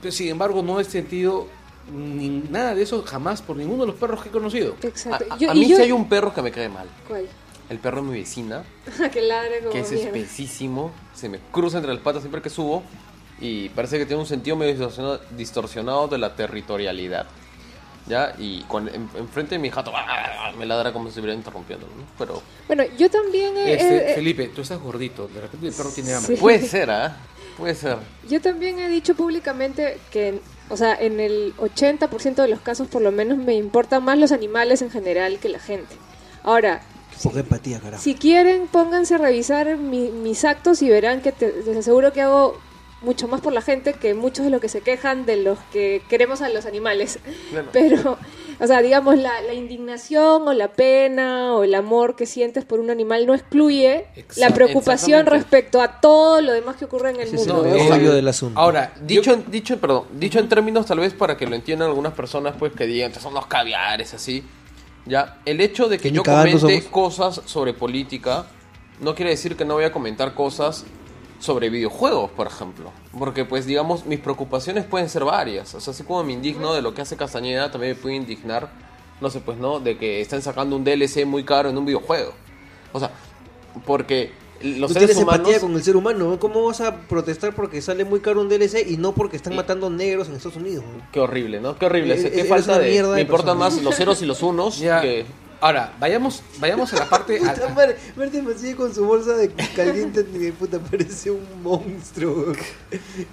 Pero, 0.00 0.12
sin 0.12 0.28
embargo, 0.28 0.62
no 0.62 0.80
he 0.80 0.84
sentido 0.84 1.48
ni 1.92 2.28
nada 2.50 2.74
de 2.74 2.82
eso 2.82 3.02
jamás 3.02 3.42
por 3.42 3.56
ninguno 3.56 3.82
de 3.82 3.88
los 3.88 3.96
perros 3.96 4.22
que 4.22 4.28
he 4.28 4.32
conocido. 4.32 4.76
A, 4.82 4.86
Exacto. 4.86 5.24
a- 5.30 5.38
Yo- 5.38 5.50
a 5.50 5.54
y 5.54 5.60
mí 5.60 5.68
yo- 5.68 5.76
sí 5.76 5.82
hay 5.82 5.92
un 5.92 6.08
perro 6.08 6.32
que 6.34 6.42
me 6.42 6.50
cae 6.50 6.68
mal. 6.68 6.86
¿Cuál? 7.08 7.26
El 7.68 7.78
perro 7.78 8.02
de 8.02 8.08
mi 8.08 8.18
vecina, 8.18 8.62
que 9.12 9.22
ladre 9.22 9.60
como 9.60 9.70
que 9.70 9.80
es 9.80 9.90
mierda. 9.90 10.06
espesísimo, 10.18 10.92
se 11.14 11.28
me 11.28 11.38
cruza 11.50 11.78
entre 11.78 11.92
las 11.94 12.02
patas 12.02 12.22
siempre 12.22 12.42
que 12.42 12.50
subo 12.50 12.82
y 13.40 13.68
parece 13.70 13.98
que 13.98 14.06
tiene 14.06 14.20
un 14.20 14.26
sentido 14.28 14.56
medio 14.56 14.72
distorsionado, 14.72 15.20
distorsionado 15.36 16.08
de 16.08 16.18
la 16.18 16.34
territorialidad. 16.36 17.26
¿Ya? 18.06 18.34
Y 18.38 18.62
con, 18.64 18.86
en, 18.88 19.08
enfrente 19.16 19.54
de 19.54 19.58
mi 19.58 19.70
jato 19.70 19.90
me 20.58 20.66
ladra 20.66 20.92
como 20.92 21.06
si 21.06 21.08
estuviera 21.12 21.32
interrumpiendo, 21.34 21.86
¿no? 21.86 22.04
Pero 22.18 22.42
Bueno, 22.66 22.84
yo 22.98 23.10
también... 23.10 23.56
he- 23.56 23.72
Este, 23.72 23.96
he- 23.96 24.10
he- 24.10 24.14
Felipe, 24.14 24.48
tú 24.48 24.60
estás 24.60 24.78
gordito, 24.78 25.26
de 25.28 25.40
repente 25.40 25.68
el 25.68 25.72
perro 25.72 25.88
tiene 25.90 26.12
hambre. 26.12 26.36
Sí. 26.36 26.40
puede 26.40 26.66
ser, 26.68 26.90
¿ah? 26.90 27.16
Puede 27.56 27.74
ser. 27.74 27.96
Yo 28.28 28.42
también 28.42 28.78
he 28.78 28.88
dicho 28.90 29.14
públicamente 29.14 29.98
que, 30.10 30.38
o 30.70 30.76
sea, 30.76 30.94
en 30.94 31.20
el 31.20 31.54
80% 31.58 32.34
de 32.42 32.48
los 32.48 32.60
casos 32.60 32.88
por 32.88 33.02
lo 33.02 33.12
menos 33.12 33.38
me 33.38 33.54
importan 33.54 34.04
más 34.04 34.18
los 34.18 34.32
animales 34.32 34.82
en 34.82 34.90
general 34.90 35.38
que 35.38 35.48
la 35.48 35.58
gente. 35.58 35.94
Ahora, 36.42 36.82
Poca 37.22 37.40
empatía, 37.40 37.80
carajo. 37.80 38.02
si 38.02 38.14
quieren, 38.14 38.66
pónganse 38.66 39.14
a 39.14 39.18
revisar 39.18 39.76
mi- 39.76 40.10
mis 40.10 40.44
actos 40.44 40.82
y 40.82 40.88
verán 40.88 41.20
que 41.22 41.32
te- 41.32 41.52
les 41.64 41.76
aseguro 41.76 42.12
que 42.12 42.22
hago 42.22 42.58
mucho 43.02 43.28
más 43.28 43.40
por 43.42 43.52
la 43.52 43.60
gente 43.60 43.92
que 43.92 44.14
muchos 44.14 44.44
de 44.44 44.50
los 44.50 44.60
que 44.60 44.68
se 44.70 44.80
quejan 44.80 45.26
de 45.26 45.36
los 45.36 45.58
que 45.72 46.02
queremos 46.08 46.40
a 46.42 46.48
los 46.48 46.64
animales. 46.66 47.18
Claro. 47.50 47.68
Pero, 47.72 48.18
o 48.60 48.66
sea, 48.66 48.80
digamos, 48.82 49.18
la, 49.18 49.40
la 49.42 49.54
indignación 49.54 50.46
o 50.48 50.52
la 50.52 50.72
pena 50.72 51.54
o 51.54 51.64
el 51.64 51.74
amor 51.74 52.16
que 52.16 52.26
sientes 52.26 52.64
por 52.64 52.80
un 52.80 52.90
animal 52.90 53.26
no 53.26 53.34
excluye 53.34 54.06
la 54.36 54.50
preocupación 54.50 55.26
respecto 55.26 55.80
a 55.80 56.00
todo 56.00 56.40
lo 56.40 56.52
demás 56.52 56.76
que 56.76 56.84
ocurre 56.84 57.10
en 57.10 57.16
el 57.16 57.22
Ese 57.28 57.36
es 57.36 57.46
mundo. 57.46 57.64
el 57.66 58.04
del 58.12 58.28
asunto. 58.28 58.58
Ahora, 58.58 58.92
Dicho, 59.02 59.22
yo- 59.22 59.32
en, 59.34 59.50
dicho, 59.50 59.78
perdón, 59.78 60.04
dicho 60.14 60.38
en 60.38 60.48
términos 60.48 60.86
tal 60.86 61.00
vez 61.00 61.12
para 61.14 61.36
que 61.36 61.46
lo 61.46 61.54
entiendan 61.54 61.88
algunas 61.88 62.12
personas, 62.14 62.54
pues 62.58 62.72
que 62.72 62.86
digan 62.86 63.12
que 63.12 63.20
son 63.20 63.34
los 63.34 63.46
caviares, 63.46 64.14
así. 64.14 64.44
Ya, 65.06 65.38
el 65.44 65.60
hecho 65.60 65.88
de 65.88 65.98
que 65.98 66.10
yo 66.10 66.22
comente 66.22 66.58
somos. 66.58 66.84
cosas 66.84 67.40
sobre 67.44 67.74
política 67.74 68.46
no 69.00 69.14
quiere 69.14 69.32
decir 69.32 69.54
que 69.56 69.64
no 69.64 69.74
voy 69.74 69.84
a 69.84 69.92
comentar 69.92 70.32
cosas 70.34 70.84
sobre 71.44 71.68
videojuegos, 71.68 72.30
por 72.30 72.46
ejemplo. 72.46 72.90
Porque, 73.18 73.44
pues, 73.44 73.66
digamos, 73.66 74.06
mis 74.06 74.18
preocupaciones 74.18 74.84
pueden 74.86 75.10
ser 75.10 75.24
varias. 75.24 75.74
O 75.74 75.80
sea, 75.80 75.92
así 75.92 76.02
como 76.02 76.24
me 76.24 76.32
indigno 76.32 76.72
de 76.72 76.80
lo 76.80 76.94
que 76.94 77.02
hace 77.02 77.16
Castañeda, 77.16 77.70
también 77.70 77.94
me 77.94 78.00
puede 78.00 78.16
indignar, 78.16 78.70
no 79.20 79.28
sé, 79.28 79.40
pues, 79.40 79.58
¿no? 79.58 79.78
De 79.78 79.98
que 79.98 80.22
estén 80.22 80.40
sacando 80.40 80.74
un 80.74 80.84
DLC 80.84 81.26
muy 81.26 81.44
caro 81.44 81.68
en 81.68 81.76
un 81.76 81.84
videojuego. 81.84 82.32
O 82.92 82.98
sea, 82.98 83.10
porque 83.84 84.32
los 84.62 84.88
Tú 84.88 84.94
seres 84.94 85.10
tienes 85.10 85.22
humanos... 85.22 85.48
empatía 85.48 85.60
con 85.60 85.74
el 85.74 85.82
ser 85.82 85.96
humano. 85.96 86.30
¿no? 86.30 86.40
¿Cómo 86.40 86.64
vas 86.64 86.80
a 86.80 86.96
protestar 87.02 87.54
porque 87.54 87.82
sale 87.82 88.04
muy 88.04 88.20
caro 88.20 88.40
un 88.40 88.48
DLC 88.48 88.86
y 88.88 88.96
no 88.96 89.12
porque 89.12 89.36
están 89.36 89.54
matando 89.54 89.90
negros 89.90 90.28
en 90.28 90.36
Estados 90.36 90.56
Unidos? 90.56 90.84
Qué 91.12 91.20
horrible, 91.20 91.60
¿no? 91.60 91.76
Qué 91.78 91.86
horrible. 91.86 92.14
Eh, 92.14 92.30
Qué 92.30 92.38
eres 92.40 92.48
falta 92.48 92.78
de... 92.78 93.02
Me 93.02 93.20
importan 93.20 93.58
más 93.58 93.82
los 93.82 93.94
ceros 93.94 94.22
y 94.22 94.26
los 94.26 94.42
unos 94.42 94.78
que... 94.80 95.26
ahora, 95.64 95.94
vayamos, 95.98 96.42
vayamos 96.58 96.92
a 96.92 96.96
la 96.96 97.08
parte... 97.08 97.38
a- 97.38 97.52
Puta 97.54 97.68
madre, 97.70 97.96
Verte 98.16 98.42
Mancilla 98.42 98.76
con 98.76 98.94
su 98.94 99.04
bolsa 99.04 99.34
de 99.34 99.50
caliente, 99.74 100.24
ni 100.32 100.38
de 100.38 100.52
puta, 100.52 100.78
parece 100.78 101.30
un 101.30 101.62
monstruo. 101.62 102.52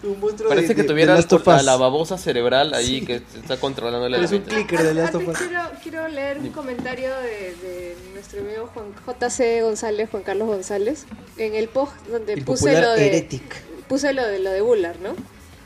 Un 0.04 0.20
monstruo 0.20 0.50
Parece 0.50 0.70
de- 0.70 0.76
que 0.76 0.82
de- 0.84 0.88
tuviera 0.88 1.14
de 1.16 1.20
Us. 1.36 1.64
la 1.64 1.76
babosa 1.78 2.18
cerebral 2.18 2.74
ahí 2.74 3.02
que 3.06 3.16
está 3.16 3.58
controlando 3.60 4.06
el 4.08 4.14
Parece 4.14 4.36
un 4.38 4.42
clicker 4.44 4.82
de 4.82 4.94
Last 4.94 5.16
of 5.16 5.22
Antes 5.28 5.42
Us. 5.42 5.48
quiero, 5.48 5.64
quiero 5.84 6.08
leer 6.08 6.38
un 6.40 6.50
comentario 6.52 7.10
de, 7.18 7.56
de 7.62 7.96
nuestro 8.14 8.40
amigo 8.42 8.70
Juan 8.74 8.86
JC 9.06 9.62
González, 9.62 10.10
Juan 10.10 10.24
Carlos 10.24 10.48
González, 10.48 11.06
en 11.38 11.56
el 11.56 11.68
post 11.68 11.94
donde 12.08 12.34
El 12.34 12.44
puse 12.46 12.80
lo 12.82 12.92
de 12.94 13.08
Heretic. 13.08 13.62
puse 13.88 14.14
lo 14.14 14.26
de 14.26 14.40
lo 14.40 14.52
de 14.52 14.62
Bullard, 14.62 15.00
¿no? 15.02 15.14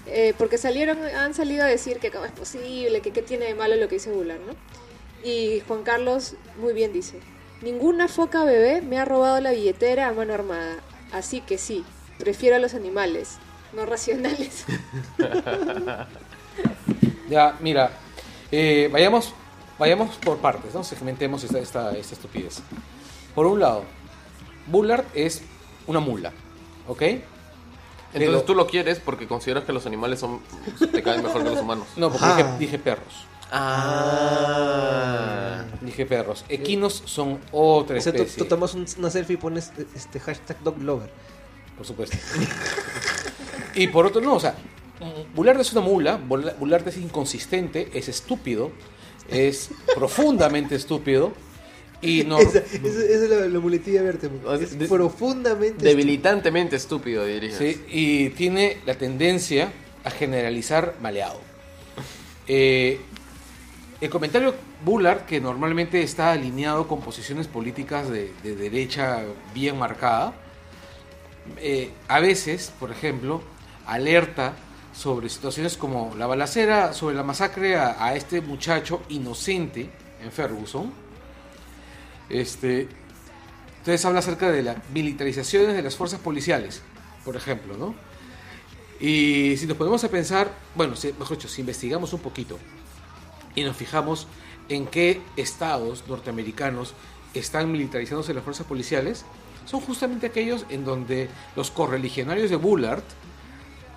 Eh, 0.08 0.34
porque 0.38 0.58
salieron, 0.60 0.98
han 1.04 1.34
salido 1.34 1.64
a 1.64 1.68
decir 1.68 1.98
que 1.98 2.12
cómo 2.12 2.26
es 2.26 2.32
posible, 2.32 3.02
que 3.02 3.12
qué 3.12 3.22
tiene 3.24 3.46
de 3.46 3.56
malo 3.56 3.76
lo 3.76 3.88
que 3.88 3.96
dice 3.96 4.12
Bullard, 4.12 4.40
¿no? 4.46 4.54
Y 5.24 5.62
Juan 5.68 5.84
Carlos 5.84 6.36
muy 6.60 6.74
bien 6.74 6.94
dice, 6.94 7.20
ninguna 7.62 8.08
foca 8.08 8.44
bebé 8.44 8.82
me 8.82 8.98
ha 9.00 9.06
robado 9.06 9.40
la 9.42 9.52
billetera 9.52 10.08
a 10.08 10.14
mano 10.14 10.34
armada, 10.34 10.76
así 11.12 11.42
que 11.42 11.58
sí, 11.58 11.84
prefiero 12.20 12.56
a 12.56 12.60
los 12.60 12.74
animales, 12.76 13.38
no 13.74 13.86
racionales. 13.86 14.66
Ya, 17.30 17.58
mira, 17.60 17.92
eh, 18.52 18.88
vayamos, 18.92 19.34
vayamos 19.80 20.16
por 20.18 20.38
partes, 20.38 20.74
¿no? 20.76 20.84
Segmentemos 20.84 21.44
esta, 21.44 21.58
esta, 21.60 21.92
esta 21.98 22.14
estupidez. 22.14 22.60
Por 23.34 23.48
un 23.48 23.60
lado, 23.60 23.84
Bullard 24.68 25.06
es 25.16 25.42
una 25.88 26.00
mula, 26.00 26.32
¿ok? 26.88 27.02
Entonces 27.02 27.24
Pero- 28.14 28.44
tú 28.44 28.54
lo 28.56 28.68
quieres 28.68 29.00
porque 29.00 29.28
consideras 29.28 29.64
que 29.64 29.74
los 29.74 29.86
animales 29.88 30.20
son 30.20 30.40
te 30.92 31.02
caen 31.02 31.24
mejor 31.24 31.44
que 31.44 31.50
los 31.50 31.60
humanos. 31.60 31.88
No, 31.98 32.10
porque 32.12 32.26
Ah. 32.26 32.36
dije, 32.38 32.50
dije 32.60 32.80
perros. 32.80 33.26
Ah. 34.38 35.66
Dije 35.82 36.06
perros. 36.06 36.46
Equinos 36.50 37.02
son 37.06 37.40
otra 37.52 37.98
O 37.98 38.02
sea, 38.02 38.12
tú, 38.14 38.20
especie. 38.24 38.44
tú 38.44 38.46
tomas 38.50 38.74
un- 38.74 38.86
una 39.00 39.10
selfie 39.10 39.34
y 39.36 39.38
pones 39.38 39.72
este 39.96 40.20
hashtag 40.20 40.62
dog 40.64 40.82
lover. 40.82 41.10
Por 41.78 41.86
supuesto. 41.86 42.18
y 43.76 43.88
por 43.88 44.06
otro, 44.06 44.22
no, 44.22 44.36
o 44.36 44.40
sea, 44.40 44.56
Bullard 45.36 45.60
es 45.60 45.72
una 45.74 45.82
mula, 45.82 46.18
Bula- 46.18 46.56
Bullard 46.58 46.88
es 46.88 46.98
inconsistente, 46.98 47.90
es 47.94 48.08
estúpido, 48.08 48.72
es 49.30 49.70
profundamente 49.94 50.76
estúpido 50.76 51.34
y 52.02 52.24
no... 52.24 52.38
Esa, 52.40 52.60
esa- 52.60 52.78
esa 52.88 53.24
es 53.26 53.30
la, 53.30 53.48
la 53.48 53.60
muletilla 53.60 54.02
verte. 54.02 54.30
O 54.46 54.56
sea, 54.58 54.66
Es 54.66 54.78
de- 54.80 54.88
profundamente. 54.88 55.84
Debilitantemente 55.86 56.76
estúpido, 56.78 57.26
dirías. 57.26 57.58
Sí, 57.58 57.82
y 57.90 58.30
tiene 58.30 58.78
la 58.86 58.96
tendencia 58.96 59.72
a 60.04 60.12
generalizar 60.12 60.96
maleado. 61.02 61.40
Eh, 62.48 63.00
el 64.02 64.10
comentario 64.10 64.56
Bullard, 64.84 65.26
que 65.26 65.40
normalmente 65.40 66.02
está 66.04 66.32
alineado 66.32 66.88
con 66.88 67.02
posiciones 67.02 67.48
políticas 67.48 68.10
de, 68.10 68.34
de 68.44 68.56
derecha 68.56 69.24
bien 69.54 69.78
marcada, 69.80 70.34
eh, 71.58 71.92
a 72.08 72.20
veces, 72.20 72.74
por 72.80 72.92
ejemplo, 72.92 73.42
alerta 73.86 74.54
sobre 74.94 75.30
situaciones 75.30 75.78
como 75.78 76.16
la 76.16 76.26
balacera, 76.26 76.94
sobre 76.94 77.16
la 77.16 77.24
masacre 77.24 77.76
a, 77.78 78.16
este 78.16 78.42
muchacho 78.42 79.02
inocente 79.10 79.90
en 80.24 80.32
Ferguson. 80.32 80.92
Este, 82.30 82.88
entonces 83.80 84.04
habla 84.06 84.20
acerca 84.20 84.50
de 84.52 84.64
las 84.64 84.78
militarizaciones 84.90 85.76
de 85.76 85.82
las 85.82 85.96
fuerzas 85.96 86.20
policiales, 86.20 86.82
por 87.24 87.36
ejemplo, 87.36 87.78
¿no? 87.78 87.94
Y 89.00 89.58
si 89.58 89.68
nos 89.68 89.78
ponemos 89.78 90.04
a 90.04 90.10
pensar, 90.10 90.50
bueno, 90.74 90.96
mejor 91.20 91.38
dicho, 91.38 91.50
si 91.50 91.62
investigamos 91.62 92.14
un 92.14 92.22
poquito 92.22 92.58
y 93.56 93.64
nos 93.64 93.76
fijamos 93.76 94.28
en 94.70 94.88
qué 94.88 95.22
estados 95.36 96.04
norteamericanos 96.08 96.94
están 97.34 97.72
militarizándose 97.72 98.34
las 98.34 98.44
fuerzas 98.44 98.66
policiales 98.66 99.26
son 99.66 99.82
justamente 99.82 100.28
aquellos 100.28 100.66
en 100.70 100.86
donde 100.86 101.30
los 101.56 101.72
correligionarios 101.72 102.50
de 102.50 102.56
Bullard 102.56 103.04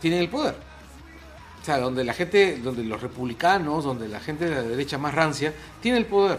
tienen 0.00 0.20
el 0.20 0.28
poder. 0.28 0.56
O 1.60 1.64
sea, 1.64 1.78
donde 1.78 2.04
la 2.04 2.14
gente, 2.14 2.58
donde 2.58 2.82
los 2.84 3.02
republicanos, 3.02 3.84
donde 3.84 4.08
la 4.08 4.20
gente 4.20 4.46
de 4.46 4.54
la 4.54 4.62
derecha 4.62 4.96
más 4.96 5.14
rancia 5.14 5.52
tiene 5.82 5.98
el 5.98 6.06
poder. 6.06 6.38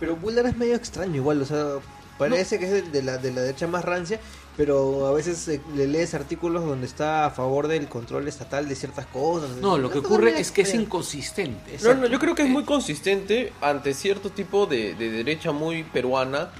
Pero 0.00 0.16
Bullard 0.16 0.46
es 0.46 0.56
medio 0.56 0.74
extraño 0.74 1.16
igual, 1.16 1.42
o 1.42 1.44
sea, 1.44 1.76
parece 2.18 2.58
que 2.58 2.78
es 2.78 2.92
de 2.92 3.02
la, 3.02 3.18
de 3.18 3.32
la 3.32 3.42
derecha 3.42 3.66
más 3.66 3.84
rancia, 3.84 4.20
pero 4.58 5.06
a 5.06 5.12
veces 5.12 5.46
eh, 5.46 5.60
le 5.76 5.86
lees 5.86 6.14
artículos 6.14 6.64
donde 6.66 6.84
está 6.86 7.26
a 7.26 7.30
favor 7.30 7.68
del 7.68 7.86
control 7.88 8.26
estatal 8.26 8.68
de 8.68 8.74
ciertas 8.74 9.06
cosas. 9.06 9.50
No, 9.62 9.78
lo 9.78 9.88
que 9.88 9.98
ocurre 10.00 10.38
es 10.40 10.50
que 10.50 10.62
es 10.62 10.74
inconsistente. 10.74 11.78
No, 11.82 11.94
no, 11.94 12.06
yo 12.08 12.18
creo 12.18 12.34
que 12.34 12.42
es 12.42 12.48
muy 12.50 12.64
consistente 12.64 13.52
ante 13.60 13.94
cierto 13.94 14.30
tipo 14.30 14.66
de, 14.66 14.96
de 14.96 15.10
derecha 15.12 15.52
muy 15.52 15.84
peruana, 15.84 16.50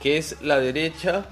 que 0.00 0.16
es 0.16 0.36
la 0.40 0.58
derecha 0.60 1.26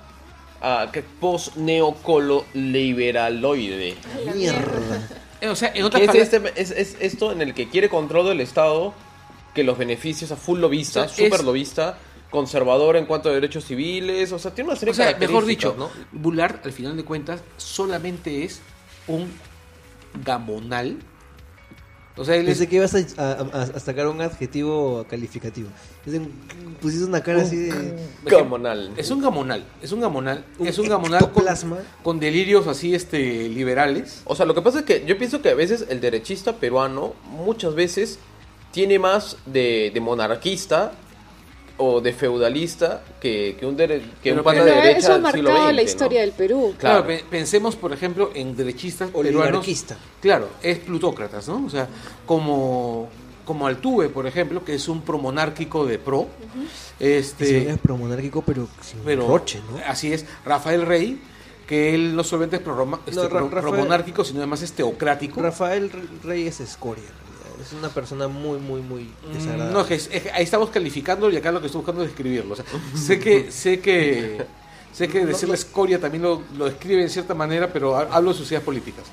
ah, 0.60 0.90
que 0.92 1.00
post 1.02 1.56
neocololiberaloide. 1.56 3.96
Mierda. 4.34 5.08
Eh, 5.40 5.48
O 5.48 5.56
sea, 5.56 5.72
en 5.74 5.84
otras 5.84 6.02
es, 6.02 6.08
palabras, 6.28 6.52
este, 6.54 6.60
es, 6.60 6.70
es 6.70 6.96
esto 7.00 7.32
en 7.32 7.40
el 7.40 7.54
que 7.54 7.70
quiere 7.70 7.88
control 7.88 8.26
del 8.28 8.42
Estado, 8.42 8.92
que 9.54 9.64
los 9.64 9.78
beneficios 9.78 10.30
a 10.32 10.36
full 10.36 10.58
lobista, 10.60 11.04
O 11.04 11.08
sea, 11.08 11.24
super 11.24 11.40
es- 11.40 11.46
lobista, 11.46 11.96
conservador 12.30 12.96
en 12.96 13.06
cuanto 13.06 13.28
a 13.28 13.32
derechos 13.32 13.64
civiles, 13.64 14.30
o 14.32 14.38
sea, 14.38 14.52
tiene 14.54 14.70
una 14.70 14.78
serie 14.78 14.92
o 14.92 14.94
sea, 14.94 15.12
de 15.12 15.18
mejor 15.26 15.44
dicho, 15.44 15.74
¿no? 15.76 15.90
Bullard, 16.12 16.60
al 16.64 16.72
final 16.72 16.96
de 16.96 17.04
cuentas, 17.04 17.42
solamente 17.56 18.44
es 18.44 18.60
un 19.08 19.28
gamonal. 20.24 20.98
O 22.16 22.24
sea, 22.24 22.36
él 22.36 22.48
es 22.48 22.58
que 22.66 22.76
ibas 22.76 22.94
a, 22.94 22.98
a- 23.22 23.62
a- 23.62 23.80
sacar 23.80 24.06
un 24.08 24.20
adjetivo 24.20 25.06
calificativo. 25.08 25.70
Es 26.04 26.12
un- 26.14 26.30
Pusiste 26.80 27.04
una 27.06 27.22
cara 27.22 27.42
así 27.42 27.56
de... 27.56 27.96
Gamonal. 28.24 28.92
Es 28.96 29.10
un 29.10 29.20
gamonal, 29.22 29.64
es 29.80 29.92
un 29.92 30.00
gamonal, 30.00 30.44
Un 30.58 30.66
es 30.66 30.78
un 30.78 30.88
gamonal 30.88 31.30
con, 31.32 31.44
con 32.02 32.20
delirios 32.20 32.66
así 32.66 32.94
este 32.94 33.48
liberales. 33.48 34.22
O 34.26 34.34
sea, 34.34 34.44
lo 34.44 34.54
que 34.54 34.60
pasa 34.60 34.80
es 34.80 34.84
que 34.84 35.04
yo 35.06 35.16
pienso 35.16 35.40
que 35.40 35.50
a 35.50 35.54
veces 35.54 35.86
el 35.88 36.00
derechista 36.00 36.56
peruano 36.56 37.14
muchas 37.24 37.74
veces 37.74 38.18
tiene 38.72 38.98
más 38.98 39.36
de, 39.46 39.90
de 39.94 40.00
monarquista 40.00 40.92
o 41.82 42.00
de 42.00 42.12
feudalista 42.12 43.02
que, 43.20 43.56
que 43.58 43.64
un, 43.66 43.76
dere- 43.76 44.02
que 44.22 44.32
un 44.32 44.42
pata 44.42 44.64
de 44.64 44.70
derecha 44.72 44.98
eso 44.98 45.12
ha 45.14 45.18
del 45.18 45.32
siglo 45.32 45.50
marcado 45.50 45.66
XX, 45.66 45.66
la 45.76 45.82
¿no? 45.82 45.88
historia 45.88 46.20
del 46.20 46.32
Perú. 46.32 46.74
Claro, 46.78 47.04
Claro. 47.04 47.06
pe- 47.06 47.24
pensemos 47.30 47.74
por 47.76 47.92
ejemplo 47.92 48.30
en 48.34 48.54
derechistas 48.54 49.10
peruanos. 49.10 49.66
Claro, 50.20 50.48
es 50.62 50.78
plutócratas, 50.78 51.48
¿no? 51.48 51.64
O 51.66 51.70
sea, 51.70 51.88
como 52.26 53.08
como 53.44 53.66
Altuve, 53.66 54.08
por 54.10 54.26
ejemplo, 54.28 54.64
que 54.64 54.74
es 54.74 54.86
un 54.88 55.00
promonárquico 55.02 55.84
de 55.84 55.98
pro. 55.98 56.28
Este, 57.00 57.46
Sí, 57.46 57.56
es 57.68 57.78
promonárquico, 57.78 58.42
pero 58.42 58.68
sin 58.80 59.00
pero 59.00 59.26
roche, 59.26 59.60
¿no? 59.70 59.80
así 59.86 60.12
es, 60.12 60.24
Rafael 60.44 60.86
Rey, 60.86 61.20
que 61.66 61.94
él 61.94 62.14
no 62.14 62.22
solamente 62.22 62.56
es 62.56 62.62
este, 62.62 62.70
No, 63.22 63.28
pro- 63.28 63.48
Rafael- 63.50 63.60
promonárquico, 63.62 64.24
sino 64.24 64.38
además 64.40 64.62
es 64.62 64.72
teocrático. 64.72 65.40
Rafael 65.42 65.90
Reyes 66.22 66.60
escoria, 66.60 67.02
en 67.04 67.08
realidad. 67.08 67.29
Es 67.60 67.72
una 67.72 67.88
persona 67.88 68.28
muy, 68.28 68.58
muy, 68.58 68.80
muy 68.80 69.04
Mm, 69.28 69.32
desagradable. 69.32 69.72
No, 69.74 69.80
es 69.82 69.86
que 70.08 70.16
es- 70.16 70.32
ahí 70.32 70.44
estamos 70.44 70.70
calificando 70.70 71.30
y 71.30 71.36
acá 71.36 71.52
lo 71.52 71.60
que 71.60 71.66
estoy 71.66 71.80
buscando 71.80 72.02
es 72.02 72.08
describirlo. 72.08 72.54
O 72.54 72.56
sea, 72.56 72.64
sé 72.96 73.18
que, 73.18 73.50
sé 73.52 73.80
que, 73.80 74.44
sé 74.92 75.08
que 75.08 75.24
decirle 75.26 75.54
escoria 75.54 76.00
también 76.00 76.22
lo, 76.22 76.42
lo 76.56 76.64
describe 76.66 77.02
en 77.02 77.10
cierta 77.10 77.34
manera, 77.34 77.72
pero 77.72 77.96
ha- 77.96 78.08
hablo 78.14 78.32
de 78.32 78.38
sus 78.38 78.48
ideas 78.50 78.62
políticas. 78.64 79.04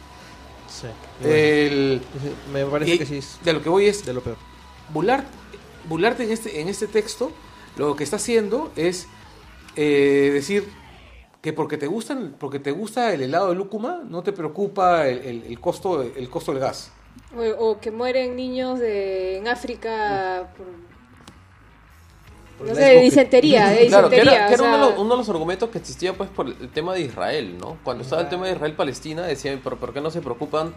Sí. 0.69 0.87
El, 1.27 2.01
me 2.53 2.65
parece 2.65 2.93
y 2.95 2.97
que 2.99 3.05
sí 3.05 3.17
es 3.17 3.39
de 3.43 3.53
lo 3.53 3.61
que 3.63 3.69
voy 3.69 3.87
es 3.87 4.05
de 4.05 4.13
lo 4.13 4.21
peor. 4.21 4.37
Bullard, 4.93 5.23
Bullard 5.87 6.21
en 6.21 6.31
este, 6.31 6.61
en 6.61 6.67
este 6.67 6.87
texto 6.87 7.31
lo 7.77 7.95
que 7.95 8.03
está 8.03 8.17
haciendo 8.17 8.71
es 8.75 9.07
eh, 9.75 10.29
decir 10.33 10.67
que 11.41 11.53
porque 11.53 11.77
te 11.77 11.87
gustan, 11.87 12.35
porque 12.39 12.59
te 12.59 12.71
gusta 12.71 13.13
el 13.13 13.21
helado 13.21 13.49
de 13.49 13.55
lúcuma, 13.55 14.01
no 14.07 14.21
te 14.23 14.33
preocupa 14.33 15.07
el, 15.07 15.19
el- 15.19 15.43
el 15.43 15.59
costo, 15.59 16.01
el 16.03 16.29
costo 16.29 16.51
del 16.51 16.61
gas. 16.61 16.91
O, 17.35 17.69
o 17.71 17.79
que 17.79 17.91
mueren 17.91 18.35
niños 18.35 18.79
de, 18.79 19.37
en 19.37 19.47
África 19.47 20.49
por, 20.57 20.67
no 22.67 22.73
sé, 22.75 22.81
de 22.81 23.01
disentería, 23.01 23.67
de 23.69 23.87
Claro, 23.87 24.09
que 24.09 24.15
disentería. 24.15 24.39
era, 24.39 24.47
que 24.47 24.53
era 24.55 24.63
uno, 24.63 24.73
de 24.73 24.79
los, 24.91 24.99
uno 24.99 25.09
de 25.11 25.17
los 25.17 25.29
argumentos 25.29 25.69
que 25.69 25.77
existía 25.77 26.13
pues 26.13 26.29
por 26.29 26.47
el 26.47 26.69
tema 26.69 26.93
de 26.93 27.01
Israel, 27.01 27.57
¿no? 27.59 27.77
Cuando 27.83 28.03
estaba 28.03 28.21
el 28.23 28.29
tema 28.29 28.45
de 28.47 28.53
Israel-Palestina 28.53 29.23
decían, 29.23 29.61
pero 29.63 29.77
¿por 29.77 29.93
qué 29.93 30.01
no 30.01 30.09
se 30.09 30.21
preocupan 30.21 30.73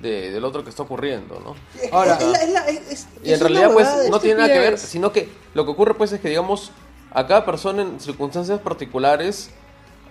de- 0.00 0.30
del 0.30 0.44
otro 0.44 0.64
que 0.64 0.70
está 0.70 0.82
ocurriendo, 0.84 1.40
¿no? 1.40 1.54
Ahora, 1.92 2.14
Es 2.18 2.26
la- 2.26 2.38
es 2.38 2.50
la- 2.52 2.68
es- 2.68 2.90
es- 2.90 3.08
Y 3.22 3.32
en 3.34 3.40
realidad 3.40 3.70
pues 3.72 3.88
no 4.10 4.18
tiene 4.20 4.40
nada 4.40 4.52
que 4.52 4.58
ver, 4.58 4.78
sino 4.78 5.12
que 5.12 5.28
lo 5.54 5.64
que 5.66 5.70
ocurre 5.72 5.94
pues 5.94 6.12
es 6.12 6.20
que 6.20 6.28
digamos 6.30 6.70
a 7.12 7.26
cada 7.26 7.44
persona 7.44 7.82
en 7.82 8.00
circunstancias 8.00 8.60
particulares 8.60 9.50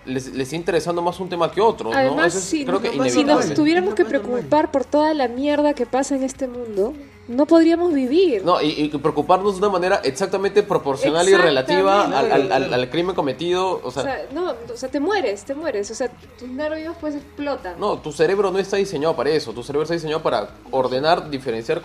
les, 0.06 0.26
les 0.28 0.40
está 0.48 0.56
interesando 0.56 1.02
más 1.02 1.18
un 1.20 1.28
tema 1.28 1.50
que 1.50 1.60
otro, 1.60 1.90
¿no? 1.90 1.96
Además, 1.96 2.28
Eso 2.28 2.38
es, 2.38 2.44
si, 2.44 2.64
creo 2.64 2.80
que 2.80 2.88
normal, 2.88 3.10
si 3.10 3.24
nos 3.24 3.54
tuviéramos 3.54 3.94
que 3.94 4.04
preocupar 4.04 4.70
por 4.70 4.84
toda 4.84 5.14
la 5.14 5.28
mierda 5.28 5.74
que 5.74 5.86
pasa 5.86 6.14
en 6.16 6.22
este 6.22 6.48
mundo, 6.48 6.94
no 7.28 7.46
podríamos 7.46 7.92
vivir. 7.92 8.44
No, 8.44 8.60
y, 8.60 8.70
y 8.70 8.88
preocuparnos 8.88 9.52
de 9.54 9.58
una 9.60 9.68
manera 9.68 10.00
exactamente 10.02 10.64
proporcional 10.64 11.28
y 11.28 11.34
relativa 11.34 12.04
al, 12.06 12.32
al- 12.32 12.50
al- 12.52 12.74
al 12.74 12.90
crimen 12.90 13.14
cometido, 13.14 13.80
o 13.84 13.88
O 13.88 13.90
sea, 13.92 14.02
sea, 14.02 14.26
no, 14.34 14.50
o 14.50 14.76
sea, 14.76 14.88
te 14.88 14.98
mueres, 14.98 15.44
te 15.44 15.54
mueres. 15.54 15.88
O 15.92 15.94
sea, 15.94 16.08
tus 16.38 16.48
nervios 16.48 16.96
pues 17.00 17.14
explotan. 17.14 17.78
no, 17.78 17.98
tu 17.98 18.10
cerebro 18.10 18.50
no 18.50 18.58
está 18.58 18.78
diseñado 18.78 19.14
para 19.14 19.30
eso, 19.30 19.52
tu 19.52 19.62
cerebro 19.62 19.82
está 19.84 19.94
diseñado 19.94 20.22
para 20.22 20.50
ordenar, 20.72 21.30
diferenciar 21.30 21.80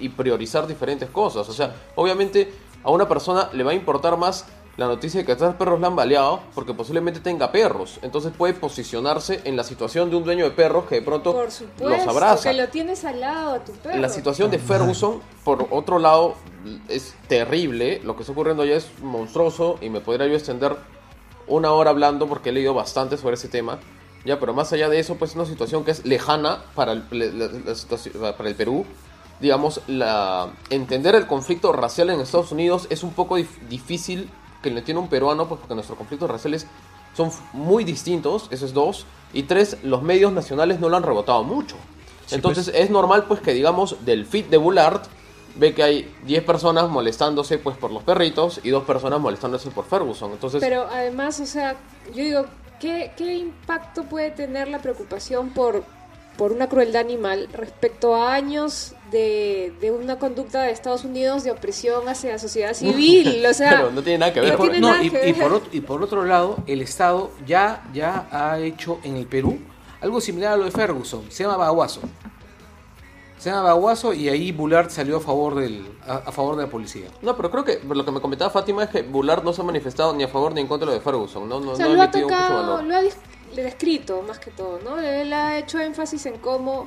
y 0.00 0.08
priorizar 0.08 0.66
diferentes 0.66 1.08
cosas, 1.10 1.48
o 1.48 1.52
sea, 1.52 1.74
obviamente 1.94 2.52
a 2.82 2.90
una 2.90 3.06
persona 3.06 3.48
le 3.52 3.62
va 3.62 3.70
a 3.72 3.74
importar 3.74 4.16
más 4.16 4.46
la 4.76 4.86
noticia 4.86 5.20
de 5.20 5.26
que 5.26 5.32
a 5.32 5.36
tres 5.36 5.54
perros 5.54 5.78
le 5.80 5.86
han 5.86 5.96
baleado 5.96 6.40
porque 6.54 6.72
posiblemente 6.72 7.20
tenga 7.20 7.52
perros, 7.52 7.98
entonces 8.02 8.32
puede 8.36 8.54
posicionarse 8.54 9.40
en 9.44 9.56
la 9.56 9.64
situación 9.64 10.08
de 10.10 10.16
un 10.16 10.24
dueño 10.24 10.44
de 10.44 10.52
perros 10.52 10.84
que 10.86 10.96
de 10.96 11.02
pronto 11.02 11.32
Por 11.32 11.48
los 11.90 12.06
abraza. 12.06 12.50
que 12.50 12.56
lo 12.56 12.68
tienes 12.68 13.04
al 13.04 13.20
lado 13.20 13.54
a 13.54 13.58
tu 13.64 13.72
perro. 13.72 13.98
La 13.98 14.08
situación 14.08 14.50
de 14.50 14.58
Ferguson, 14.58 15.20
por 15.44 15.66
otro 15.70 15.98
lado, 15.98 16.34
es 16.88 17.14
terrible. 17.28 18.00
Lo 18.04 18.14
que 18.16 18.22
está 18.22 18.32
ocurriendo 18.32 18.62
allá 18.62 18.76
es 18.76 18.88
monstruoso 19.02 19.76
y 19.82 19.90
me 19.90 20.00
podría 20.00 20.26
yo 20.28 20.34
extender 20.34 20.76
una 21.46 21.72
hora 21.72 21.90
hablando 21.90 22.26
porque 22.28 22.48
he 22.50 22.52
leído 22.52 22.72
bastante 22.72 23.16
sobre 23.18 23.34
ese 23.34 23.48
tema. 23.48 23.78
Ya, 24.24 24.38
pero 24.38 24.54
más 24.54 24.72
allá 24.72 24.88
de 24.88 24.98
eso, 24.98 25.16
pues 25.16 25.30
es 25.32 25.36
una 25.36 25.46
situación 25.46 25.84
que 25.84 25.90
es 25.90 26.04
lejana 26.06 26.62
para 26.74 26.92
el, 26.92 27.04
la- 27.10 27.48
la 28.20 28.36
para 28.36 28.48
el 28.48 28.54
Perú. 28.54 28.84
Digamos, 29.40 29.80
la, 29.86 30.50
entender 30.68 31.14
el 31.14 31.26
conflicto 31.26 31.72
racial 31.72 32.10
en 32.10 32.20
Estados 32.20 32.52
Unidos 32.52 32.86
es 32.90 33.02
un 33.02 33.12
poco 33.14 33.38
dif- 33.38 33.58
difícil 33.68 34.28
que 34.62 34.70
lo 34.70 34.78
entienda 34.78 35.00
un 35.00 35.08
peruano, 35.08 35.48
pues 35.48 35.60
porque 35.60 35.74
nuestros 35.74 35.96
conflictos 35.96 36.30
raciales 36.30 36.66
son 37.16 37.30
muy 37.52 37.84
distintos, 37.84 38.48
eso 38.50 38.66
es 38.66 38.72
dos. 38.72 39.06
Y 39.32 39.44
tres, 39.44 39.78
los 39.82 40.02
medios 40.02 40.32
nacionales 40.32 40.80
no 40.80 40.88
lo 40.88 40.96
han 40.96 41.02
rebotado 41.02 41.42
mucho. 41.44 41.76
Entonces 42.30 42.70
es 42.74 42.90
normal 42.90 43.24
pues 43.24 43.40
que 43.40 43.52
digamos 43.52 44.04
del 44.04 44.24
feed 44.24 44.46
de 44.46 44.56
Bullard 44.56 45.02
ve 45.56 45.74
que 45.74 45.82
hay 45.82 46.14
10 46.26 46.44
personas 46.44 46.88
molestándose 46.88 47.58
pues 47.58 47.76
por 47.76 47.90
los 47.90 48.02
perritos 48.04 48.60
y 48.62 48.70
dos 48.70 48.84
personas 48.84 49.20
molestándose 49.20 49.70
por 49.70 49.84
Ferguson. 49.84 50.32
Entonces 50.32 50.60
Pero 50.60 50.86
además, 50.90 51.40
o 51.40 51.46
sea, 51.46 51.76
yo 52.14 52.22
digo, 52.22 52.46
¿qué, 52.78 53.12
qué 53.16 53.34
impacto 53.34 54.04
puede 54.04 54.30
tener 54.30 54.68
la 54.68 54.78
preocupación 54.78 55.50
por, 55.50 55.82
por 56.36 56.52
una 56.52 56.68
crueldad 56.68 57.02
animal 57.02 57.48
respecto 57.52 58.14
a 58.14 58.32
años 58.32 58.94
de, 59.10 59.72
de 59.80 59.90
una 59.90 60.18
conducta 60.18 60.62
de 60.62 60.70
Estados 60.72 61.04
Unidos 61.04 61.44
de 61.44 61.50
opresión 61.50 62.08
hacia 62.08 62.32
la 62.32 62.38
sociedad 62.38 62.74
civil? 62.74 63.44
O 63.46 63.54
sea, 63.54 63.70
pero 63.70 63.90
no 63.92 64.02
tiene 64.02 64.18
nada 64.18 64.32
que 64.32 64.40
ver 64.40 64.58
no 64.80 64.94
No, 64.96 65.02
y, 65.02 65.10
que 65.10 65.28
y 65.28 65.32
ver. 65.32 65.42
por 65.42 65.52
otro, 65.52 65.68
y 65.72 65.80
por 65.80 66.02
otro 66.02 66.24
lado, 66.24 66.56
el 66.66 66.82
Estado 66.82 67.30
ya, 67.46 67.82
ya 67.92 68.28
ha 68.30 68.58
hecho 68.58 68.98
en 69.04 69.16
el 69.16 69.26
Perú 69.26 69.58
algo 70.00 70.20
similar 70.20 70.54
a 70.54 70.56
lo 70.56 70.64
de 70.64 70.70
Ferguson. 70.70 71.30
Se 71.30 71.42
llama 71.44 71.56
Baguazo. 71.58 72.00
Se 73.38 73.48
llama 73.50 73.62
Baguazo 73.62 74.12
y 74.12 74.28
ahí 74.28 74.52
Bullard 74.52 74.90
salió 74.90 75.16
a 75.16 75.20
favor, 75.20 75.54
del, 75.54 75.86
a, 76.06 76.16
a 76.16 76.32
favor 76.32 76.56
de 76.56 76.64
la 76.64 76.68
policía. 76.70 77.08
No, 77.22 77.36
pero 77.36 77.50
creo 77.50 77.64
que 77.64 77.80
lo 77.86 78.04
que 78.04 78.10
me 78.10 78.20
comentaba 78.20 78.50
Fátima 78.50 78.84
es 78.84 78.90
que 78.90 79.02
Bullard 79.02 79.42
no 79.42 79.52
se 79.54 79.62
ha 79.62 79.64
manifestado 79.64 80.12
ni 80.14 80.24
a 80.24 80.28
favor 80.28 80.52
ni 80.52 80.60
en 80.60 80.66
contra 80.66 80.86
de 80.86 80.92
lo 80.92 80.98
de 80.98 81.04
Ferguson. 81.04 81.48
No, 81.48 81.58
no, 81.60 81.70
O 81.72 81.76
sea, 81.76 81.86
no 81.86 81.94
lo 81.94 82.02
ha 82.02 82.04
emitido 82.04 82.28
mucho 82.28 82.36
tocado, 82.38 82.60
valor. 82.76 82.84
lo 82.84 82.96
ha 82.96 83.62
descrito 83.62 84.22
más 84.22 84.38
que 84.38 84.50
todo, 84.50 84.78
¿no? 84.84 84.98
Él 85.00 85.32
ha 85.32 85.58
hecho 85.58 85.80
énfasis 85.80 86.26
en 86.26 86.36
cómo 86.38 86.86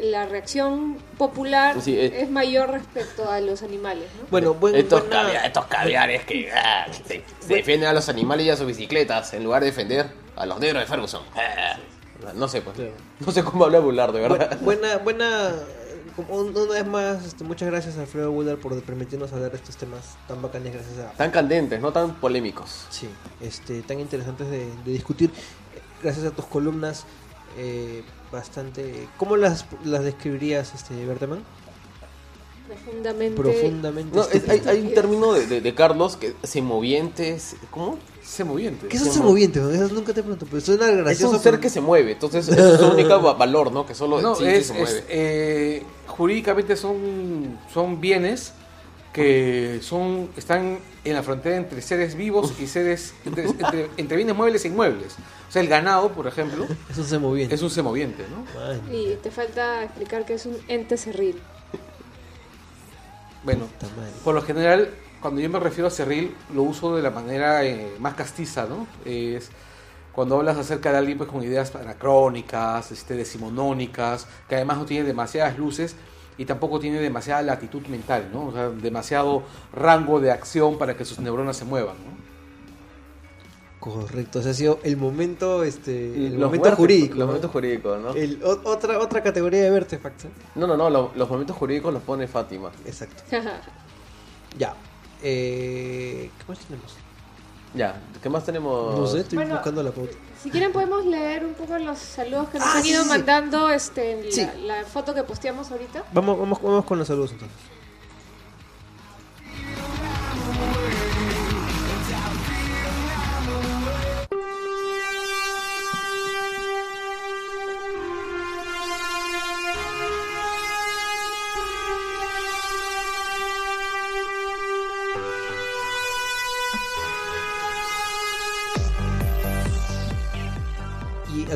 la 0.00 0.26
reacción 0.26 0.96
popular 1.18 1.80
Sí, 1.80 1.96
eh. 1.98 2.22
es 2.22 2.30
mayor 2.30 2.70
respecto 2.70 3.30
a 3.30 3.40
los 3.40 3.62
animales, 3.62 4.08
¿no? 4.20 4.26
Bueno, 4.30 4.54
buen, 4.54 4.74
Estos, 4.74 5.00
buena- 5.02 5.22
caviar- 5.24 5.46
estos 5.46 5.66
caviares 5.66 6.24
que 6.24 6.50
ah, 6.52 6.86
se, 7.06 7.22
se 7.40 7.54
defienden 7.54 7.88
a 7.88 7.92
los 7.92 8.08
animales 8.08 8.46
y 8.46 8.50
a 8.50 8.56
sus 8.56 8.66
bicicletas 8.66 9.32
en 9.34 9.44
lugar 9.44 9.60
de 9.62 9.66
defender 9.66 10.06
a 10.36 10.46
los 10.46 10.58
negros 10.60 10.82
de 10.82 10.86
Ferguson. 10.86 11.22
Ah, 11.36 11.76
no 12.34 12.48
sé, 12.48 12.62
pues. 12.62 12.76
No 13.20 13.32
sé 13.32 13.44
cómo 13.44 13.64
habla 13.64 13.80
Bullard, 13.80 14.12
de 14.12 14.20
verdad. 14.20 14.58
bu- 14.60 14.64
buena, 14.64 14.96
buena, 14.98 15.52
una 16.28 16.72
vez 16.72 16.86
más, 16.86 17.24
este, 17.24 17.44
muchas 17.44 17.68
gracias 17.68 17.96
a 17.98 18.02
Alfredo 18.02 18.30
Bullard 18.32 18.58
por 18.58 18.80
permitirnos 18.82 19.32
hablar 19.32 19.50
de 19.50 19.56
estos 19.56 19.76
temas 19.76 20.16
tan 20.28 20.40
bacanes, 20.42 20.72
gracias 20.72 20.98
a... 20.98 21.12
Tan 21.12 21.30
candentes, 21.30 21.80
no 21.80 21.92
tan 21.92 22.14
polémicos. 22.14 22.86
Sí, 22.90 23.08
este, 23.40 23.82
tan 23.82 24.00
interesantes 24.00 24.48
de, 24.50 24.66
de 24.84 24.92
discutir. 24.92 25.30
Gracias 26.02 26.24
a 26.26 26.30
tus 26.30 26.46
columnas, 26.46 27.04
eh, 27.58 28.02
bastante... 28.32 29.08
¿Cómo 29.18 29.36
las, 29.36 29.66
las 29.84 30.02
describirías, 30.04 30.74
este, 30.74 31.04
Berteman? 31.06 31.40
Profundamente. 32.66 33.36
Profundamente. 33.36 34.16
No, 34.16 34.22
es- 34.22 34.48
hay, 34.48 34.62
hay 34.66 34.80
un 34.80 34.94
término 34.94 35.32
de, 35.34 35.46
de- 35.46 35.60
de 35.60 35.74
Carlos 35.74 36.16
que 36.16 36.34
semovientes. 36.42 37.56
¿Cómo? 37.70 37.98
Se 38.22 38.44
moviente. 38.44 38.86
¿Qué 38.88 38.96
es 38.96 39.02
un 39.02 39.10
semoviente? 39.12 39.60
nunca 39.60 40.14
te 40.14 40.22
pregunto, 40.22 40.46
pero 40.48 40.60
suena 40.62 40.88
Es 40.88 40.96
gracioso. 40.96 41.34
un 41.36 41.42
ser 41.42 41.60
que 41.60 41.68
se 41.68 41.80
mueve. 41.80 42.12
Entonces, 42.12 42.48
es 42.48 42.78
su 42.80 42.86
único 42.86 43.20
va- 43.20 43.34
valor, 43.34 43.72
¿no? 43.72 43.84
Que 43.84 43.94
solo 43.94 44.22
No, 44.22 44.32
existe 44.32 44.52
y 44.52 44.56
es, 44.60 44.66
se 44.68 44.72
es, 44.74 44.78
mueve. 44.80 45.04
eh, 45.08 45.82
jurídicamente 46.06 46.76
son, 46.76 47.58
son 47.74 48.00
bienes 48.00 48.52
que 49.12 49.80
son 49.82 50.30
están 50.36 50.78
en 51.04 51.14
la 51.14 51.22
frontera 51.22 51.56
entre 51.56 51.82
seres 51.82 52.14
vivos 52.14 52.54
y 52.60 52.66
seres 52.66 53.14
entre, 53.24 53.44
entre, 53.48 53.90
entre 53.96 54.16
bienes 54.16 54.34
muebles 54.34 54.64
e 54.64 54.68
inmuebles. 54.68 55.16
O 55.48 55.52
sea, 55.52 55.60
el 55.60 55.68
ganado, 55.68 56.12
por 56.12 56.26
ejemplo, 56.26 56.66
Es 56.90 56.96
un 56.96 57.04
semoviente. 57.04 57.54
es 57.54 57.62
un 57.62 57.70
semoviente, 57.70 58.24
¿no? 58.30 58.44
Y 58.90 59.16
te 59.16 59.30
falta 59.30 59.84
explicar 59.84 60.24
que 60.24 60.34
es 60.34 60.46
un 60.46 60.56
ente 60.68 60.96
cerril. 60.96 61.38
Bueno, 63.44 63.66
por 64.24 64.34
lo 64.34 64.42
general, 64.42 64.90
cuando 65.20 65.40
yo 65.40 65.50
me 65.50 65.58
refiero 65.58 65.88
a 65.88 65.90
cerril, 65.90 66.34
lo 66.54 66.62
uso 66.62 66.94
de 66.96 67.02
la 67.02 67.10
manera 67.10 67.64
eh, 67.64 67.92
más 67.98 68.14
castiza, 68.14 68.66
¿no? 68.66 68.86
Es 69.04 69.50
cuando 70.12 70.36
hablas 70.36 70.56
acerca 70.58 70.92
de 70.92 70.98
alguien 70.98 71.18
pues, 71.18 71.28
con 71.28 71.42
ideas 71.42 71.74
anacrónicas, 71.74 72.92
este, 72.92 73.14
decimonónicas, 73.14 74.26
que 74.48 74.54
además 74.56 74.78
no 74.78 74.84
tiene 74.84 75.04
demasiadas 75.06 75.58
luces 75.58 75.96
y 76.42 76.44
tampoco 76.44 76.80
tiene 76.80 76.98
demasiada 76.98 77.40
latitud 77.42 77.86
mental, 77.86 78.28
¿no? 78.32 78.46
O 78.48 78.52
sea, 78.52 78.68
demasiado 78.70 79.44
rango 79.72 80.18
de 80.18 80.32
acción 80.32 80.76
para 80.76 80.96
que 80.96 81.04
sus 81.04 81.20
neuronas 81.20 81.56
se 81.56 81.64
muevan, 81.64 81.94
¿no? 81.96 82.22
Correcto, 83.78 84.38
o 84.38 84.42
sea, 84.42 84.52
ha 84.52 84.54
sido 84.54 84.78
el 84.84 84.96
momento, 84.96 85.64
este, 85.64 86.14
el 86.14 86.32
Los 86.34 86.42
momento 86.46 86.68
muertes- 86.68 86.76
jurídico. 86.76 87.14
Los 87.14 87.18
¿no? 87.20 87.26
momentos 87.26 87.50
jurídicos, 87.50 88.00
¿no? 88.00 88.10
El- 88.14 88.40
o- 88.44 88.60
otra, 88.70 88.98
otra 89.00 89.22
categoría 89.22 89.62
de 89.62 89.70
Vertefax. 89.70 90.24
¿eh? 90.26 90.28
No, 90.54 90.66
no, 90.68 90.76
no. 90.76 90.88
lo- 90.88 91.10
los 91.16 91.28
momentos 91.28 91.56
jurídicos 91.56 91.92
los 91.92 92.02
pone 92.02 92.26
Fátima. 92.28 92.70
Exacto. 92.86 93.22
Ya. 94.58 94.74
Eh, 95.22 96.30
¿Qué 96.38 96.44
más 96.46 96.58
tenemos? 96.58 96.94
Ya, 97.74 97.94
¿qué 98.22 98.28
más 98.28 98.44
tenemos? 98.44 98.98
No 98.98 99.06
sé, 99.06 99.20
estoy 99.20 99.36
Bueno, 99.38 99.54
buscando 99.54 99.82
la 99.82 99.90
pauta. 99.92 100.12
Si 100.42 100.50
quieren 100.50 100.72
podemos 100.72 101.06
leer 101.06 101.44
un 101.44 101.54
poco 101.54 101.78
los 101.78 101.98
saludos 101.98 102.48
que 102.50 102.58
nos 102.58 102.68
Ah, 102.68 102.78
han 102.78 102.86
ido 102.86 102.98
sí, 102.98 103.02
sí. 103.04 103.08
mandando 103.08 103.70
este, 103.70 104.12
en 104.12 104.66
la, 104.68 104.76
la 104.80 104.84
foto 104.84 105.14
que 105.14 105.22
posteamos 105.22 105.70
ahorita. 105.70 106.04
Vamos, 106.12 106.38
vamos, 106.38 106.60
vamos 106.60 106.84
con 106.84 106.98
los 106.98 107.06
saludos 107.08 107.32
entonces. 107.32 107.56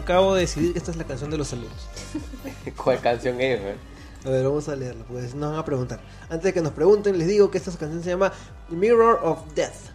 Acabo 0.06 0.34
de 0.34 0.42
decidir 0.42 0.72
que 0.72 0.78
esta 0.78 0.92
es 0.92 0.96
la 0.96 1.04
canción 1.04 1.30
de 1.30 1.36
los 1.36 1.48
saludos. 1.48 1.88
¿Cuál 2.76 3.00
canción 3.00 3.40
es, 3.40 3.60
güey? 3.60 3.74
A 4.24 4.30
ver, 4.30 4.44
vamos 4.44 4.68
a 4.68 4.76
leerla, 4.76 5.04
pues 5.04 5.34
nos 5.34 5.50
van 5.50 5.58
a 5.58 5.64
preguntar. 5.64 6.00
Antes 6.28 6.44
de 6.44 6.52
que 6.54 6.60
nos 6.60 6.72
pregunten, 6.72 7.18
les 7.18 7.26
digo 7.26 7.50
que 7.50 7.58
esta 7.58 7.72
canción 7.72 8.02
se 8.02 8.10
llama 8.10 8.32
Mirror 8.68 9.20
of 9.22 9.38
Death. 9.54 9.90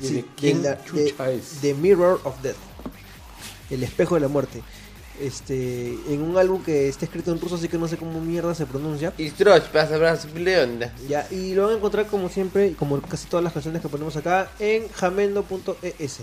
¿Y 0.00 0.08
de 0.08 0.24
quién 0.36 0.62
chucha 0.84 1.30
es? 1.30 1.58
The 1.60 1.74
Mirror 1.74 2.20
of 2.24 2.40
Death. 2.42 2.56
El 3.70 3.84
espejo 3.84 4.16
de 4.16 4.22
la 4.22 4.28
muerte. 4.28 4.60
Este, 5.20 5.96
en 6.08 6.22
un 6.22 6.36
álbum 6.36 6.64
que 6.64 6.88
está 6.88 7.04
escrito 7.04 7.30
en 7.30 7.40
ruso, 7.40 7.54
así 7.54 7.68
que 7.68 7.78
no 7.78 7.86
sé 7.86 7.96
cómo 7.96 8.20
mierda 8.20 8.54
se 8.56 8.66
pronuncia. 8.66 9.12
Y 9.18 9.30
Stroch, 9.30 9.68
pasa 9.68 9.96
brazo, 9.98 10.28
leonda. 10.34 10.92
Ya, 11.08 11.28
y 11.30 11.54
lo 11.54 11.64
van 11.64 11.74
a 11.74 11.76
encontrar 11.76 12.06
como 12.06 12.28
siempre, 12.28 12.74
como 12.74 13.00
casi 13.02 13.28
todas 13.28 13.44
las 13.44 13.52
canciones 13.52 13.82
que 13.82 13.88
ponemos 13.88 14.16
acá, 14.16 14.50
en 14.58 14.88
jamendo.es. 14.88 16.20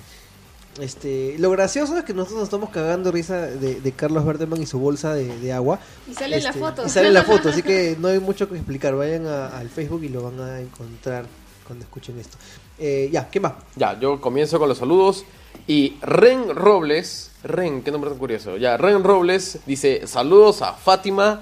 Este, 0.81 1.35
lo 1.39 1.51
gracioso 1.51 1.97
es 1.97 2.03
que 2.05 2.13
nosotros 2.13 2.39
nos 2.39 2.43
estamos 2.47 2.69
cagando 2.69 3.11
risa 3.11 3.37
de, 3.47 3.81
de 3.81 3.91
Carlos 3.91 4.25
Verdeman 4.25 4.61
y 4.61 4.65
su 4.65 4.79
bolsa 4.79 5.13
de, 5.13 5.37
de 5.39 5.53
agua. 5.53 5.79
Y 6.09 6.13
sale 6.13 6.37
en 6.37 6.43
la 6.43 6.49
Este, 6.49 6.59
foto. 6.61 6.85
Y 6.85 6.89
sale 6.89 7.07
en 7.09 7.13
la 7.13 7.23
foto, 7.23 7.49
así 7.49 7.61
que 7.63 7.95
no 7.99 8.07
hay 8.07 8.19
mucho 8.19 8.47
que 8.49 8.55
explicar. 8.55 8.95
Vayan 8.95 9.27
a- 9.27 9.47
al 9.57 9.69
Facebook 9.69 10.03
y 10.03 10.09
lo 10.09 10.23
van 10.23 10.39
a 10.39 10.59
encontrar 10.59 11.25
cuando 11.65 11.83
escuchen 11.85 12.19
esto. 12.19 12.37
Eh, 12.79 13.09
ya, 13.11 13.29
¿qué 13.29 13.39
más? 13.39 13.53
Ya, 13.75 13.99
yo 13.99 14.21
comienzo 14.21 14.57
con 14.59 14.69
los 14.69 14.77
saludos. 14.77 15.25
Y 15.67 15.97
Ren 16.01 16.55
Robles, 16.55 17.31
Ren, 17.43 17.81
qué 17.83 17.91
nombre 17.91 18.09
tan 18.09 18.19
curioso. 18.19 18.57
Ya, 18.57 18.77
Ren 18.77 19.03
Robles 19.03 19.59
dice: 19.65 20.07
Saludos 20.07 20.61
a 20.61 20.73
Fátima, 20.73 21.41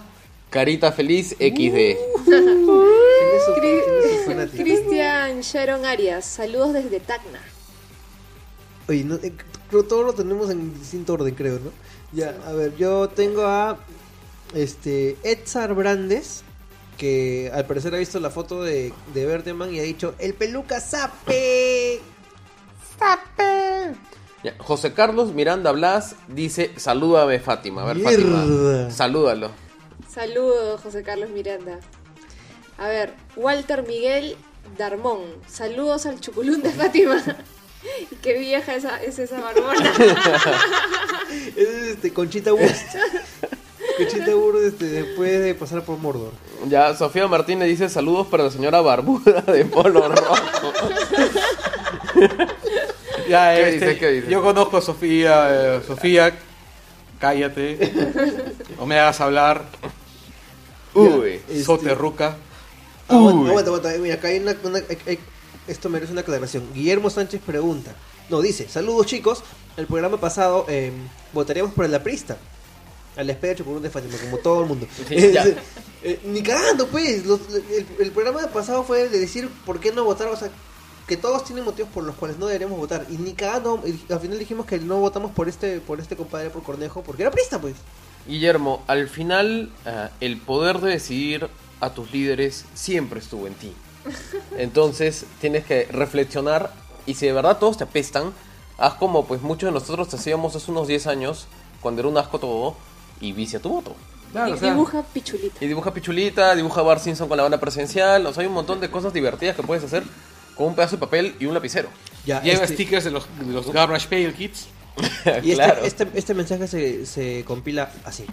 Carita 0.50 0.92
Feliz 0.92 1.30
XD. 1.32 1.38
¿Quién 2.26 3.30
es 3.36 3.46
su- 3.46 3.54
quién 3.54 3.78
es 3.78 4.20
su 4.24 4.26
fanático? 4.26 4.64
Cristian 4.64 5.42
Sharon 5.42 5.86
Arias, 5.86 6.26
saludos 6.26 6.74
desde 6.74 7.00
Tacna. 7.00 7.40
Oye, 8.88 9.04
no, 9.04 9.16
eh, 9.16 9.34
creo 9.70 9.84
todo 9.84 10.04
lo 10.04 10.14
tenemos 10.14 10.50
en 10.50 10.74
distinto 10.80 11.14
orden, 11.14 11.36
creo, 11.36 11.60
¿no? 11.60 11.72
Ya, 12.14 12.36
a 12.46 12.54
ver, 12.54 12.76
yo 12.78 13.10
tengo 13.10 13.46
a 13.46 13.78
este 14.54 15.18
Edsar 15.24 15.74
Brandes, 15.74 16.44
que 16.98 17.52
al 17.54 17.66
parecer 17.66 17.94
ha 17.94 17.98
visto 17.98 18.20
la 18.20 18.30
foto 18.30 18.64
de, 18.64 18.94
de 19.14 19.26
Verdeman 19.26 19.74
y 19.74 19.80
ha 19.80 19.84
dicho, 19.84 20.16
el 20.20 20.34
peluca 20.34 20.80
sape. 20.80 22.02
Ya, 24.44 24.56
José 24.58 24.94
Carlos 24.94 25.34
Miranda 25.34 25.72
Blas 25.72 26.16
dice: 26.28 26.72
Salúdame, 26.78 27.40
Fátima. 27.40 27.84
A 27.84 27.94
ver, 27.94 28.00
Fátima. 28.00 28.90
Salúdalo. 28.90 29.52
Saludos, 30.10 30.82
José 30.82 31.04
Carlos 31.04 31.30
Miranda. 31.30 31.80
A 32.78 32.88
ver, 32.88 33.14
Walter 33.36 33.86
Miguel 33.88 34.36
Darmón, 34.78 35.22
saludos 35.48 36.06
al 36.06 36.20
chuculún 36.20 36.62
de 36.62 36.72
Fátima. 36.72 37.24
Qué 38.22 38.38
vieja 38.40 38.76
esa, 38.76 39.02
es 39.04 39.20
esa 39.20 39.40
barbona. 39.40 39.94
Es 41.56 41.68
este, 41.68 42.14
Conchita 42.14 42.54
Wurst. 42.54 42.96
Conchita 43.98 44.36
Wurst 44.36 44.64
este, 44.66 44.86
después 44.86 45.44
de 45.44 45.54
pasar 45.56 45.84
por 45.84 45.98
Mordor. 45.98 46.32
Ya, 46.68 46.96
Sofía 46.96 47.28
Martínez 47.28 47.68
dice: 47.68 47.90
Saludos 47.90 48.28
para 48.28 48.46
la 48.46 48.52
señora 48.52 48.80
Barbuda 48.82 49.42
de 49.42 49.66
Polo 49.66 50.08
Rojo. 50.08 50.36
Ya, 53.30 53.54
¿Qué 53.56 53.62
este, 53.74 53.88
dice? 53.88 54.00
¿Qué 54.00 54.08
dice? 54.12 54.30
Yo 54.30 54.42
conozco 54.42 54.78
a 54.78 54.82
Sofía. 54.82 55.48
eh, 55.52 55.82
Sofía, 55.86 56.34
cállate. 57.20 57.92
No 58.78 58.86
me 58.86 58.98
hagas 59.00 59.20
hablar. 59.20 59.64
Uy. 60.94 61.42
Este- 61.50 61.64
Soterruca. 61.64 62.38
Aguanta, 63.10 63.40
Uy. 63.42 63.50
aguanta, 63.50 63.70
aguanta. 63.72 63.90
Mira, 64.00 64.16
acá 64.16 64.30
hay 64.30 64.40
una, 64.40 64.56
una- 64.64 64.80
hay- 64.80 64.98
hay- 65.06 65.20
esto 65.68 65.90
merece 65.90 66.12
una 66.12 66.22
aclaración. 66.22 66.64
Guillermo 66.74 67.10
Sánchez 67.10 67.42
pregunta. 67.46 67.94
No, 68.30 68.42
dice, 68.42 68.68
saludos 68.70 69.06
chicos. 69.06 69.44
El 69.78 69.86
programa 69.88 70.20
pasado 70.20 70.66
eh, 70.68 70.92
votaríamos 71.34 71.74
por 71.74 71.86
el 71.86 71.94
aprista. 71.96 72.38
Al 73.16 73.30
espera 73.30 73.54
de 73.54 73.60
Chocolate 73.60 73.84
de 73.84 73.90
Fátima, 73.90 74.18
como 74.18 74.38
todo 74.38 74.62
el 74.62 74.68
mundo. 74.68 74.88
Eh, 76.04 76.20
ni 76.26 76.44
cagando, 76.44 76.88
pues. 76.88 77.26
Los- 77.26 77.42
el, 77.50 77.86
el 78.00 78.12
programa 78.12 78.40
pasado 78.54 78.84
fue 78.84 79.10
de 79.10 79.20
decir 79.20 79.50
por 79.66 79.80
qué 79.80 79.92
no 79.92 80.04
votar. 80.04 80.28
O 80.28 80.38
sea, 80.38 80.50
que 81.08 81.18
todos 81.18 81.44
tienen 81.44 81.66
motivos 81.66 81.90
por 81.92 82.04
los 82.04 82.16
cuales 82.16 82.38
no 82.38 82.46
deberíamos 82.46 82.78
votar. 82.78 83.08
Y 83.10 83.18
ni 83.18 83.34
cagando. 83.34 83.82
y 83.84 84.00
al 84.14 84.20
final 84.20 84.38
dijimos 84.38 84.68
que 84.68 84.78
no 84.78 85.00
votamos 85.00 85.32
por 85.32 85.50
este 85.50 85.80
por 85.82 86.00
este 86.00 86.16
compadre, 86.16 86.52
por 86.52 86.62
Cornejo, 86.62 87.02
porque 87.02 87.24
era 87.24 87.30
aprista, 87.32 87.60
pues. 87.60 87.74
Guillermo, 88.28 88.84
al 88.88 89.10
final 89.10 89.72
ah, 89.88 90.12
el 90.22 90.38
poder 90.38 90.80
de 90.80 90.92
decidir 90.92 91.50
a 91.80 91.94
tus 91.94 92.12
líderes 92.12 92.66
siempre 92.76 93.20
estuvo 93.20 93.48
en 93.48 93.56
ti. 93.56 93.74
Entonces 94.58 95.26
tienes 95.42 95.66
que 95.66 95.86
reflexionar 95.92 96.72
y 97.06 97.14
si 97.16 97.26
de 97.26 97.34
verdad 97.34 97.58
todos 97.58 97.78
te 97.78 97.84
apestan, 97.84 98.34
haz 98.78 98.96
como 98.96 99.26
pues 99.26 99.42
muchos 99.42 99.68
de 99.68 99.72
nosotros 99.74 100.14
hacíamos 100.14 100.56
hace 100.56 100.72
unos 100.72 100.88
10 100.88 101.08
años, 101.08 101.48
cuando 101.82 102.02
era 102.02 102.10
un 102.10 102.18
asco 102.18 102.40
todo, 102.40 102.76
y 103.22 103.32
vicia 103.32 103.60
tu 103.60 103.70
voto. 103.70 103.96
Claro, 104.32 104.50
Y 104.50 104.54
o 104.54 104.58
sea, 104.58 104.72
dibuja 104.72 105.04
pichulita. 105.14 105.64
Y 105.64 105.68
dibuja 105.68 105.94
Pichulita, 105.94 106.54
dibuja 106.54 106.82
Bar 106.82 107.00
Simpson 107.00 107.28
con 107.30 107.38
la 107.38 107.44
banda 107.44 107.60
presencial, 107.60 108.26
o 108.26 108.34
sea, 108.34 108.42
hay 108.42 108.48
un 108.48 108.54
montón 108.54 108.80
de 108.82 108.92
cosas 108.92 109.14
divertidas 109.14 109.56
que 109.56 109.64
puedes 109.64 109.84
hacer 109.84 110.04
con 110.56 110.68
un 110.68 110.76
pedazo 110.76 110.98
de 110.98 111.00
papel 111.00 111.36
y 111.40 111.46
un 111.46 111.54
lapicero. 111.54 111.88
Ya, 112.26 112.42
Lleva 112.42 112.64
este- 112.64 112.74
stickers 112.74 113.06
de 113.06 113.12
los, 113.12 113.26
de 113.40 113.54
los 113.54 113.72
Garbage 113.72 114.08
Pail 114.10 114.34
Kids. 114.34 114.68
Y 114.98 115.02
este, 115.52 115.54
claro. 115.56 115.86
este, 115.86 116.08
este 116.14 116.34
mensaje 116.34 116.68
se, 116.68 117.06
se 117.06 117.46
compila 117.46 117.90
así. 118.04 118.26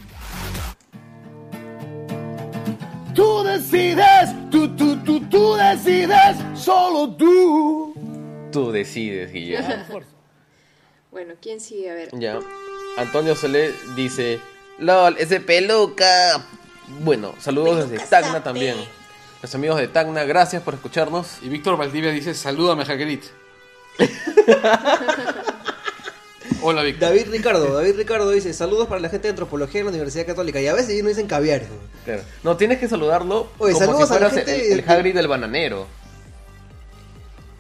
Tú 3.15 3.45
decides, 3.45 4.31
tú, 4.51 4.69
tú, 4.77 4.97
tú, 5.05 5.21
tú 5.29 5.55
decides, 5.55 6.37
solo 6.55 7.11
tú. 7.11 7.95
Tú 8.53 8.73
decides, 8.73 9.33
Guillermo. 9.33 10.01
Bueno, 11.11 11.35
¿quién 11.41 11.61
sigue? 11.61 11.93
A 11.93 11.95
ver. 11.95 12.09
Ya. 12.19 12.41
Antonio 12.97 13.37
Solé 13.37 13.73
dice, 13.95 14.41
LOL, 14.81 15.17
ese 15.17 15.39
peluca. 15.39 16.45
Bueno, 17.05 17.37
saludos 17.39 17.89
desde 17.89 18.05
Tacna 18.05 18.43
también. 18.43 18.75
Los 19.41 19.55
amigos 19.55 19.79
de 19.79 19.87
Tacna, 19.87 20.25
gracias 20.25 20.61
por 20.65 20.75
escucharnos. 20.75 21.39
Y 21.43 21.49
Víctor 21.49 21.77
Valdivia 21.77 22.11
dice, 22.11 22.35
salúdame, 22.35 22.85
Jaquelit. 22.85 23.23
Hola, 26.67 26.83
Víctor. 26.83 27.11
David 27.11 27.27
Ricardo, 27.31 27.75
David 27.75 27.97
Ricardo 27.97 28.31
dice, 28.31 28.53
saludos 28.55 28.89
para 28.89 29.01
la 29.01 29.11
gente 29.11 29.29
de 29.29 29.31
antropología 29.31 29.81
de 29.81 29.85
la 29.85 29.91
Universidad 29.91 30.25
Católica. 30.27 30.61
Y 30.61 30.67
a 30.67 30.73
veces 30.73 30.91
ellos 30.91 31.03
no 31.03 31.09
dicen 31.11 31.27
caviares. 31.27 31.69
güey. 31.69 31.81
Claro. 32.07 32.23
No, 32.43 32.57
tienes 32.57 32.79
que 32.79 32.89
saludarlo 32.89 33.49
Oye, 33.59 33.75
como 33.75 33.85
saludos 33.87 34.09
si 34.09 34.15
a 34.15 34.21
la 34.21 34.31
fueras 34.31 34.47
gente 34.47 34.73
el, 34.73 34.79
el 34.81 34.89
Hagrid 34.91 35.15
del 35.15 35.29
bananero. 35.29 35.87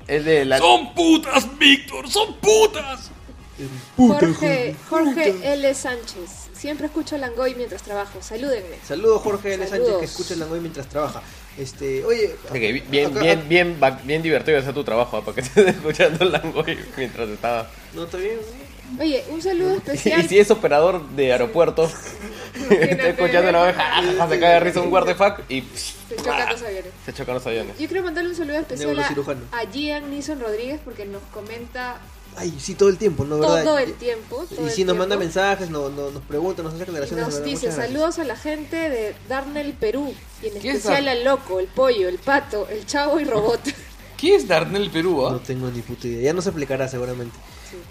Es 0.06 0.24
de 0.24 0.44
la... 0.44 0.58
Son 0.58 0.94
putas, 0.94 1.46
Víctor, 1.58 2.08
son 2.10 2.34
putas. 2.36 3.10
Jorge, 3.96 4.74
Jorge 4.90 5.34
L. 5.52 5.74
Sánchez. 5.74 6.48
Siempre 6.54 6.86
escucho 6.86 7.16
Langoy 7.18 7.54
mientras 7.54 7.82
trabajo. 7.82 8.18
Salúdenme. 8.22 8.76
Saludos 8.86 9.22
Jorge 9.22 9.54
L. 9.54 9.66
Sánchez 9.66 9.96
que 9.98 10.04
escucha 10.06 10.34
el 10.34 10.40
Langoy 10.40 10.60
mientras 10.60 10.88
trabaja. 10.88 11.22
Este, 11.58 12.04
oye, 12.04 12.34
Ok, 12.50 12.90
bien, 12.90 13.10
acá- 13.12 13.20
bien, 13.20 13.48
bien, 13.48 13.78
va- 13.82 14.00
bien 14.02 14.22
divertido 14.22 14.58
hacer 14.58 14.74
tu 14.74 14.82
trabajo, 14.82 15.18
¿ah? 15.18 15.24
para 15.24 15.34
que 15.36 15.40
estés 15.42 15.68
escuchando 15.68 16.24
el 16.24 16.32
Langoy 16.32 16.78
mientras 16.96 17.28
estaba... 17.28 17.70
No, 17.94 18.04
está 18.04 18.16
bien. 18.16 18.38
Oye, 19.00 19.24
un 19.30 19.42
saludo 19.42 19.74
Y 19.74 19.76
especial. 19.78 20.28
si 20.28 20.38
es 20.38 20.50
operador 20.50 21.06
de 21.10 21.32
aeropuerto, 21.32 21.84
está 22.70 23.08
escuchando 23.08 23.50
la 23.52 23.62
oveja, 23.62 23.82
jajaja, 23.82 24.28
se 24.28 24.40
cae 24.40 24.54
de 24.54 24.60
risa 24.60 24.80
un 24.80 24.90
guardafac 24.90 25.50
y 25.50 25.62
Se 26.08 26.16
chocan 26.16 26.48
los 26.50 26.62
aviones. 26.62 26.92
se 27.04 27.12
chocan 27.12 27.34
los 27.34 27.46
aviones. 27.46 27.78
Yo 27.78 27.88
quiero 27.88 28.02
mandarle 28.04 28.30
un 28.30 28.36
saludo 28.36 28.56
especial 28.58 28.98
a, 28.98 29.66
Gian 29.72 30.10
Nison 30.10 30.40
Rodríguez 30.40 30.80
porque 30.84 31.04
nos 31.06 31.22
comenta 31.32 31.98
Ay, 32.36 32.52
sí, 32.58 32.74
todo 32.74 32.88
el 32.88 32.98
tiempo, 32.98 33.24
¿no? 33.24 33.38
¿Verdad? 33.38 33.62
todo 33.62 33.78
el 33.78 33.94
tiempo. 33.94 34.44
todo 34.48 34.66
Y 34.66 34.70
sí, 34.70 34.82
nos 34.84 34.96
manda 34.96 35.16
mensajes, 35.16 35.70
no, 35.70 35.88
no- 35.88 36.10
nos 36.10 36.22
pregunta, 36.24 36.64
nos 36.64 36.72
hace 36.72 36.80
Y 36.80 36.82
aclaraciones. 36.82 37.24
nos 37.26 37.34
¿verdad? 37.34 37.48
dice 37.48 37.70
saludos 37.70 38.18
a 38.18 38.24
la 38.24 38.34
gente 38.36 38.76
de 38.76 39.14
Darnell 39.28 39.72
Perú 39.74 40.12
y 40.42 40.48
en 40.48 40.54
¿Qué 40.54 40.70
es 40.70 40.76
especial 40.76 41.06
al 41.06 41.22
loco, 41.24 41.60
el 41.60 41.66
pollo, 41.68 42.08
el 42.08 42.18
pato, 42.18 42.66
el 42.68 42.84
chavo 42.86 43.20
y 43.20 43.24
robot. 43.24 43.60
¿Qué 44.16 44.34
es 44.34 44.48
Darnell 44.48 44.90
Perú? 44.90 45.26
ah? 45.26 45.30
No 45.32 45.38
tengo 45.40 45.70
ni 45.70 45.80
puta 45.82 46.08
idea. 46.08 46.22
Ya 46.24 46.32
no 46.32 46.42
se 46.42 46.48
explicará 46.48 46.88
seguramente. 46.88 47.36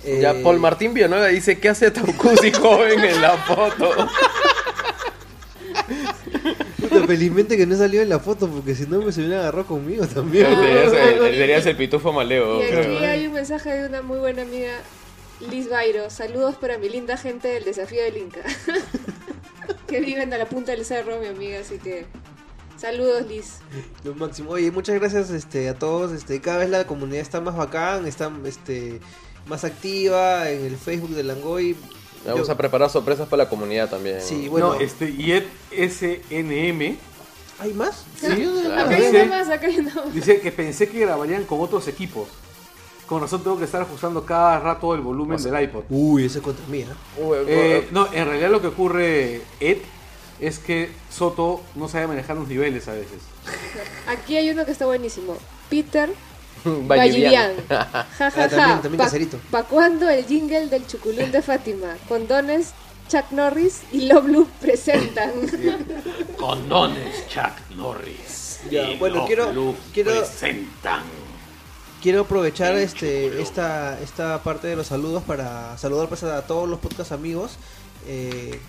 Eh, 0.03 0.19
Ya 0.21 0.33
Paul 0.43 0.59
Martín 0.59 0.93
Villanueva 0.93 1.27
dice, 1.27 1.59
¿qué 1.59 1.69
hace 1.69 1.91
Taucusi 1.91 2.51
joven 2.51 3.03
en 3.03 3.21
la 3.21 3.37
foto? 3.37 4.07
puta, 6.79 7.07
felizmente 7.07 7.57
que 7.57 7.65
no 7.65 7.75
salió 7.75 8.01
en 8.01 8.09
la 8.09 8.19
foto 8.19 8.47
porque 8.47 8.75
si 8.75 8.85
no 8.85 9.01
me 9.01 9.11
se 9.11 9.21
hubiera 9.21 9.41
agarrado 9.41 9.65
conmigo 9.65 10.05
también. 10.07 10.47
Serías 10.55 10.93
el, 10.93 11.19
serías 11.19 11.65
el 11.65 11.77
pitufo 11.77 12.11
maleo. 12.11 12.61
Y 12.61 12.65
aquí 12.65 12.71
creo. 12.71 13.09
hay 13.09 13.27
un 13.27 13.33
mensaje 13.33 13.71
de 13.71 13.87
una 13.87 14.01
muy 14.01 14.19
buena 14.19 14.41
amiga, 14.43 14.73
Liz 15.49 15.69
Bairo. 15.69 16.09
Saludos 16.09 16.55
para 16.55 16.77
mi 16.77 16.89
linda 16.89 17.17
gente 17.17 17.47
del 17.47 17.63
desafío 17.63 18.03
del 18.03 18.17
Inca. 18.17 18.41
que 19.87 20.01
viven 20.01 20.33
a 20.33 20.37
la 20.37 20.45
punta 20.45 20.71
del 20.71 20.85
cerro, 20.85 21.19
mi 21.19 21.27
amiga, 21.27 21.59
así 21.59 21.77
que 21.77 22.05
saludos 22.77 23.27
Liz. 23.27 23.59
Lo 24.03 24.15
máximo. 24.15 24.51
Oye, 24.51 24.71
muchas 24.71 24.95
gracias 24.99 25.29
este, 25.29 25.69
a 25.69 25.75
todos. 25.75 26.11
Este, 26.11 26.41
cada 26.41 26.59
vez 26.59 26.69
la 26.69 26.85
comunidad 26.85 27.21
está 27.21 27.41
más 27.41 27.55
bacán, 27.55 28.07
está 28.07 28.31
este, 28.45 28.99
más 29.47 29.63
activa 29.63 30.49
en 30.49 30.65
el 30.65 30.77
Facebook 30.77 31.11
de 31.11 31.23
Langoy. 31.23 31.75
Vamos 32.25 32.47
Yo- 32.47 32.53
a 32.53 32.57
preparar 32.57 32.89
sorpresas 32.89 33.27
para 33.27 33.43
la 33.43 33.49
comunidad 33.49 33.89
también. 33.89 34.21
Sí, 34.21 34.47
bueno. 34.47 34.75
No, 34.75 34.79
este, 34.79 35.13
Yet 35.13 35.45
SNM 35.71 36.97
¿Hay 37.59 37.73
más? 37.73 38.03
Sí, 38.19 38.25
acá 38.27 38.89
hay 38.89 39.01
dice- 39.01 39.25
más, 39.25 39.49
acá 39.49 39.67
más. 39.83 40.13
dice 40.13 40.39
que 40.41 40.51
pensé 40.51 40.89
que 40.89 40.99
grabarían 40.99 41.43
con 41.45 41.61
otros 41.61 41.87
equipos. 41.87 42.27
Con 43.05 43.21
razón 43.21 43.43
tengo 43.43 43.59
que 43.59 43.65
estar 43.65 43.81
ajustando 43.81 44.25
cada 44.25 44.59
rato 44.59 44.95
el 44.95 45.01
volumen 45.01 45.41
del 45.41 45.61
iPod. 45.63 45.83
Uy, 45.89 46.25
ese 46.25 46.41
contra 46.41 46.65
mí, 46.67 46.83
¿ah? 46.89 46.95
Uy, 47.21 47.37
Eh, 47.47 47.87
no, 47.91 48.07
en 48.11 48.25
realidad 48.25 48.49
lo 48.49 48.61
que 48.61 48.67
ocurre, 48.67 49.41
Ed, 49.59 49.77
es 50.39 50.57
que 50.59 50.89
Soto 51.11 51.61
no 51.75 51.87
sabe 51.87 52.07
manejar 52.07 52.37
los 52.37 52.47
niveles 52.47 52.87
a 52.87 52.93
veces. 52.93 53.19
Aquí 54.07 54.35
hay 54.35 54.49
uno 54.49 54.65
que 54.65 54.71
está 54.71 54.85
buenísimo. 54.85 55.37
Peter 55.69 56.09
Vallivian. 56.87 57.51
Ja, 57.69 57.85
ja, 57.85 58.07
Ah, 58.19 58.31
ja. 58.31 58.47
también- 58.49 58.81
también 58.81 58.97
Pa- 58.97 59.03
caserito. 59.05 59.39
¿Pa 59.51 59.63
cuándo 59.63 60.09
el 60.09 60.25
jingle 60.25 60.67
del 60.67 60.85
chuculún 60.87 61.31
de 61.31 61.41
Fátima? 61.41 61.95
Condones, 62.07 62.73
Chuck 63.09 63.31
Norris 63.31 63.81
y 63.91 64.07
Loblu 64.07 64.47
presentan. 64.61 65.31
Condones 66.37 67.27
Chuck 67.27 67.75
Norris. 67.75 68.59
Ya, 68.69 68.89
y 68.91 68.97
bueno, 68.97 69.25
Love 69.53 69.75
quiero- 69.93 70.21
presentan. 70.21 71.01
Quiero 72.01 72.21
aprovechar 72.21 72.75
este 72.75 73.41
esta 73.41 73.97
esta 74.01 74.41
parte 74.43 74.67
de 74.67 74.75
los 74.75 74.87
saludos 74.87 75.23
para 75.23 75.77
saludar 75.77 76.09
pues, 76.09 76.23
a 76.23 76.41
todos 76.45 76.67
los 76.67 76.79
podcast 76.79 77.11
amigos. 77.13 77.53
Eh, 78.07 78.59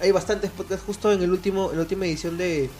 hay 0.00 0.10
bastantes 0.12 0.50
podcasts, 0.52 0.84
justo 0.86 1.10
en 1.12 1.22
el 1.22 1.30
último 1.32 1.70
en 1.70 1.76
la 1.76 1.82
última 1.82 2.06
edición 2.06 2.36
de, 2.38 2.70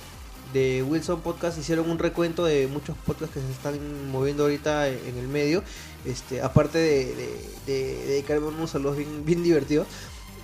de 0.54 0.82
Wilson 0.82 1.20
Podcast 1.20 1.58
hicieron 1.58 1.90
un 1.90 1.98
recuento 1.98 2.44
de 2.46 2.66
muchos 2.68 2.96
podcasts 3.04 3.34
que 3.34 3.40
se 3.40 3.50
están 3.52 4.10
moviendo 4.10 4.44
ahorita 4.44 4.88
en, 4.88 5.18
el 5.18 5.28
medio. 5.28 5.62
Este, 6.06 6.40
aparte 6.40 6.78
de, 6.78 7.06
de, 7.14 7.50
de 7.66 8.06
dedicarme 8.06 8.46
unos 8.46 8.70
saludos 8.70 8.96
bien, 8.96 9.24
bien 9.26 9.42
divertidos. 9.42 9.86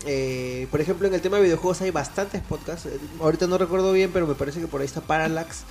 Eh, 0.07 0.67
por 0.71 0.81
ejemplo, 0.81 1.07
en 1.09 1.15
el 1.15 1.21
tema 1.21 1.37
de 1.39 1.45
videojuegos 1.45 1.81
hay 1.81 1.91
bastantes 1.91 2.43
podcasts. 2.43 2.87
Eh, 2.87 2.99
Ahorita 3.21 3.47
no 3.47 3.57
recuerdo 3.57 3.93
bien, 3.93 4.11
pero 4.13 4.27
me 4.27 4.35
parece 4.35 4.61
que 4.61 4.67
por 4.67 4.81
ahí 4.81 4.87
está 4.87 5.01
Parallax 5.01 5.63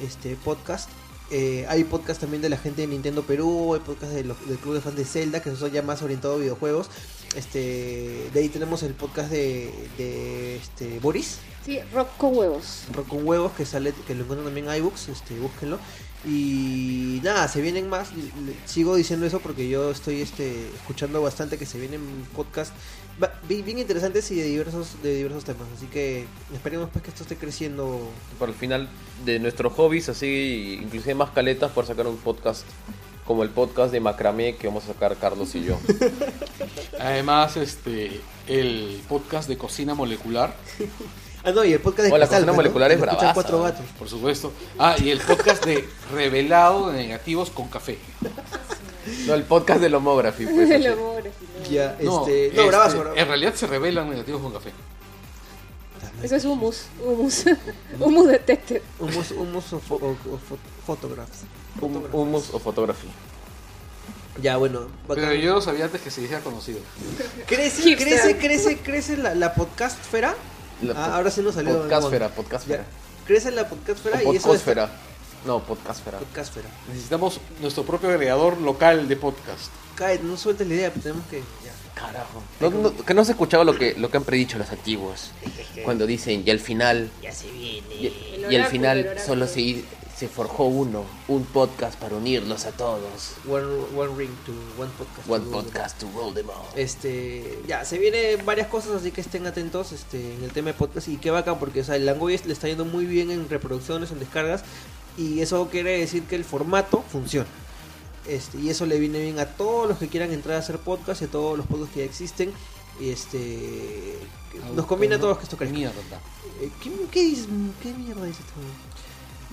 este 0.00 0.36
podcast. 0.36 0.88
Eh, 1.30 1.64
hay 1.68 1.84
podcast 1.84 2.20
también 2.20 2.42
de 2.42 2.48
la 2.50 2.58
gente 2.58 2.82
de 2.82 2.86
Nintendo 2.88 3.22
Perú, 3.22 3.74
hay 3.74 3.80
podcast 3.80 4.12
de 4.12 4.24
los- 4.24 4.46
del 4.48 4.58
Club 4.58 4.74
de 4.74 4.80
Fans 4.82 4.96
de 4.96 5.04
Zelda, 5.04 5.40
que 5.42 5.54
son 5.56 5.70
ya 5.70 5.82
más 5.82 6.02
orientados 6.02 6.36
a 6.36 6.40
videojuegos. 6.40 6.88
Este, 7.36 8.28
de 8.32 8.40
ahí 8.40 8.48
tenemos 8.48 8.82
el 8.82 8.92
podcast 8.94 9.30
de, 9.30 9.72
de 9.96 10.56
este, 10.56 10.98
Boris, 11.00 11.38
Sí, 11.64 11.78
rock 11.94 12.08
con 12.18 12.36
huevos. 12.36 12.82
Rock 12.92 13.06
con 13.06 13.24
Huevos, 13.26 13.52
que 13.52 13.64
sale, 13.64 13.92
que 14.06 14.16
lo 14.16 14.22
encuentran 14.24 14.46
también 14.46 14.68
en 14.68 14.76
iBooks, 14.78 15.08
este, 15.10 15.38
búsquenlo. 15.38 15.78
Y 16.26 17.20
nada, 17.22 17.46
se 17.46 17.60
vienen 17.60 17.88
más. 17.88 18.10
le- 18.14 18.54
Sigo 18.66 18.96
diciendo 18.96 19.26
eso 19.26 19.38
porque 19.38 19.68
yo 19.68 19.90
estoy 19.92 20.20
este, 20.22 20.66
escuchando 20.74 21.22
bastante 21.22 21.58
que 21.58 21.66
se 21.66 21.78
vienen 21.78 22.00
podcasts 22.34 22.74
bien, 23.48 23.64
bien 23.64 23.78
interesantes 23.78 24.28
y 24.32 24.36
de 24.36 24.44
diversos, 24.44 25.00
de 25.04 25.14
diversos 25.14 25.44
temas. 25.44 25.68
Así 25.76 25.86
que 25.86 26.26
esperemos 26.52 26.90
pues 26.92 27.04
que 27.04 27.10
esto 27.10 27.22
esté 27.22 27.36
creciendo. 27.36 28.00
Por 28.40 28.48
el 28.48 28.54
final 28.56 28.88
de 29.24 29.38
nuestros 29.38 29.72
hobbies, 29.74 30.08
así, 30.08 30.80
inclusive 30.82 31.14
más 31.14 31.30
caletas, 31.30 31.70
por 31.70 31.86
sacar 31.86 32.08
un 32.08 32.16
podcast 32.16 32.64
como 33.32 33.44
el 33.44 33.48
podcast 33.48 33.90
de 33.92 33.98
macramé 33.98 34.56
que 34.56 34.66
vamos 34.66 34.84
a 34.84 34.88
sacar 34.88 35.16
Carlos 35.16 35.54
y 35.54 35.64
yo. 35.64 35.78
Además, 37.00 37.56
este, 37.56 38.20
el 38.46 39.00
podcast 39.08 39.48
de 39.48 39.56
cocina 39.56 39.94
molecular, 39.94 40.54
Ah, 41.42 41.50
no, 41.50 41.64
y 41.64 41.72
el 41.72 41.80
podcast 41.80 42.08
de 42.08 42.12
Oh, 42.12 42.18
la 42.18 42.26
Cristal, 42.26 42.28
cocina 42.28 42.38
pues, 42.38 42.46
¿no? 42.46 42.52
molecular 42.54 42.92
es 42.92 43.00
bravaza. 43.00 43.32
cuatro 43.32 43.62
gatos. 43.62 43.86
por 43.98 44.06
supuesto. 44.08 44.52
Ah, 44.78 44.96
y 45.02 45.08
el 45.10 45.18
podcast 45.18 45.64
de 45.64 45.88
revelado 46.12 46.90
de 46.92 46.98
negativos 46.98 47.48
con 47.50 47.68
café. 47.68 47.98
No, 49.26 49.32
el 49.34 49.44
podcast 49.44 49.80
del 49.80 49.94
homography. 49.94 50.44
Pues, 50.44 50.70
El 50.70 50.92
homógrafo, 50.92 51.30
no. 51.64 51.70
Ya, 51.70 51.96
No, 52.02 52.20
este, 52.20 52.52
no, 52.54 52.62
este, 52.62 52.66
bravazo, 52.68 52.98
bravazo. 53.00 53.16
En 53.18 53.26
realidad 53.28 53.54
se 53.54 53.66
revelan 53.66 54.10
negativos 54.10 54.42
con 54.42 54.52
café. 54.52 54.72
Eso 56.22 56.36
es 56.36 56.44
humus. 56.44 56.82
Humus. 57.02 57.44
humus 57.98 58.28
detected. 58.28 58.82
Humus, 59.00 59.30
humus 59.32 59.72
o, 59.72 59.80
fo- 59.80 59.98
o- 60.02 60.10
o 60.10 60.36
fo- 60.36 60.58
photographs. 60.86 61.40
Hum- 61.80 62.04
Humus 62.12 62.50
o 62.52 62.58
photography. 62.58 63.08
Ya, 64.40 64.56
bueno. 64.56 64.88
bacán. 65.06 65.24
Pero 65.26 65.34
yo 65.34 65.60
sabía 65.60 65.84
antes 65.86 66.00
que 66.00 66.10
se 66.10 66.22
hiciera 66.22 66.42
conocido. 66.42 66.78
Crece, 67.46 67.96
crece, 67.96 68.36
crece, 68.38 68.78
crece 68.78 69.16
la, 69.16 69.34
la 69.34 69.54
podcastfera. 69.54 70.34
La 70.82 70.94
Ah, 70.96 71.16
ahora 71.16 71.30
sí 71.30 71.42
nos 71.42 71.54
salió. 71.54 71.78
Podcastfera, 71.80 72.28
Ya. 72.28 72.34
podcastfera. 72.34 72.84
Crece 73.26 73.50
la 73.52 73.68
podcastfera 73.68 74.20
O 74.24 74.32
y 74.32 74.36
eso 74.36 74.46
podcastfera. 74.48 74.90
No, 75.46 75.60
podcastfera. 75.62 76.18
es 76.18 76.24
podcastfera. 76.24 76.68
Necesitamos 76.88 77.40
nuestro 77.60 77.84
propio 77.84 78.08
agregador 78.10 78.58
local 78.60 79.06
de 79.08 79.16
podcast. 79.16 79.70
Cae, 79.96 80.18
no 80.22 80.36
sueltes 80.36 80.66
la 80.66 80.74
idea, 80.74 80.90
pero 80.90 81.02
tenemos 81.02 81.26
que. 81.28 81.38
Ya. 81.38 81.72
Carajo. 81.94 82.42
No, 82.58 82.70
no, 82.70 82.96
que 82.96 83.12
no 83.14 83.24
se 83.24 83.32
escuchaba 83.32 83.64
lo 83.64 83.76
que, 83.76 83.94
lo 83.94 84.10
que 84.10 84.16
han 84.16 84.24
predicho 84.24 84.56
los 84.58 84.70
antiguos. 84.70 85.30
Cuando 85.84 86.06
dicen, 86.06 86.42
y 86.46 86.50
al 86.50 86.58
final. 86.60 87.10
Y, 87.22 87.82
El 88.06 88.40
y 88.52 88.56
al 88.56 88.62
el 88.62 88.66
final 88.66 89.16
solo 89.24 89.46
se, 89.46 89.84
se 90.16 90.28
forjó 90.28 90.64
uno. 90.64 91.04
Un 91.28 91.44
podcast 91.44 91.98
para 91.98 92.16
unirlos 92.16 92.64
a 92.66 92.72
todos. 92.72 93.34
One, 93.48 93.66
one 93.96 94.14
ring 94.16 94.30
to 94.46 94.52
one 94.80 94.90
podcast. 94.98 95.28
One 95.28 95.44
to- 95.44 95.50
podcast 95.50 95.98
to 95.98 96.06
roll 96.14 96.34
them 96.34 96.48
all. 96.50 96.66
Este, 96.76 97.60
ya, 97.66 97.84
se 97.84 97.98
vienen 97.98 98.44
varias 98.44 98.68
cosas, 98.68 98.92
así 98.92 99.10
que 99.10 99.20
estén 99.20 99.46
atentos 99.46 99.92
este, 99.92 100.34
en 100.34 100.44
el 100.44 100.52
tema 100.52 100.68
de 100.68 100.74
podcast. 100.74 101.08
Y 101.08 101.16
qué 101.16 101.30
bacán, 101.30 101.58
porque 101.58 101.80
o 101.80 101.84
sea, 101.84 101.96
el 101.96 102.06
Langoy 102.06 102.38
le 102.44 102.52
está 102.52 102.68
yendo 102.68 102.84
muy 102.84 103.06
bien 103.06 103.30
en 103.30 103.48
reproducciones, 103.48 104.10
en 104.10 104.18
descargas. 104.18 104.62
Y 105.16 105.40
eso 105.40 105.68
quiere 105.70 105.98
decir 105.98 106.24
que 106.24 106.36
el 106.36 106.44
formato 106.44 107.02
funciona. 107.10 107.48
Este, 108.26 108.58
y 108.58 108.70
eso 108.70 108.86
le 108.86 108.98
viene 109.00 109.20
bien 109.20 109.40
a 109.40 109.46
todos 109.46 109.88
los 109.88 109.98
que 109.98 110.08
quieran 110.08 110.32
entrar 110.32 110.56
a 110.56 110.60
hacer 110.60 110.78
podcast 110.78 111.22
y 111.22 111.24
a 111.24 111.28
todos 111.28 111.58
los 111.58 111.66
podcasts 111.66 111.94
que 111.94 112.00
ya 112.00 112.06
existen. 112.06 112.52
Y 113.00 113.10
este, 113.10 114.18
nos 114.76 114.86
combina 114.86 115.16
a 115.16 115.18
todos 115.18 115.38
que 115.38 115.44
esto 115.44 115.56
crezca. 115.56 115.76
Mierda. 115.76 116.20
Eh, 116.60 116.70
¿Qué, 116.82 116.92
qué, 117.10 117.22
dices? 117.22 117.46
¿Qué 117.82 117.92
mierda 117.94 118.24
dices 118.24 118.44
tú? 118.46 118.60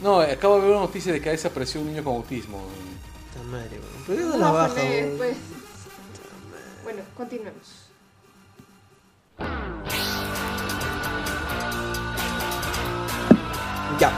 No, 0.02 0.22
acabo 0.22 0.56
de 0.56 0.62
ver 0.62 0.72
una 0.72 0.80
noticia 0.82 1.12
de 1.12 1.22
que 1.22 1.30
desapareció 1.32 1.82
un 1.82 1.88
niño 1.88 2.04
con 2.04 2.16
autismo. 2.16 2.62
Puta 3.34 3.46
madre, 3.48 3.80
weón. 3.80 4.04
¿Por 4.06 4.16
qué 4.16 4.22
no 4.24 4.38
la 4.38 4.52
baja, 4.52 4.70
joder, 4.70 5.06
weón? 5.06 5.18
pues. 5.18 5.38
Bueno, 6.84 7.02
continuemos. 7.16 7.90
Ya. 14.00 14.12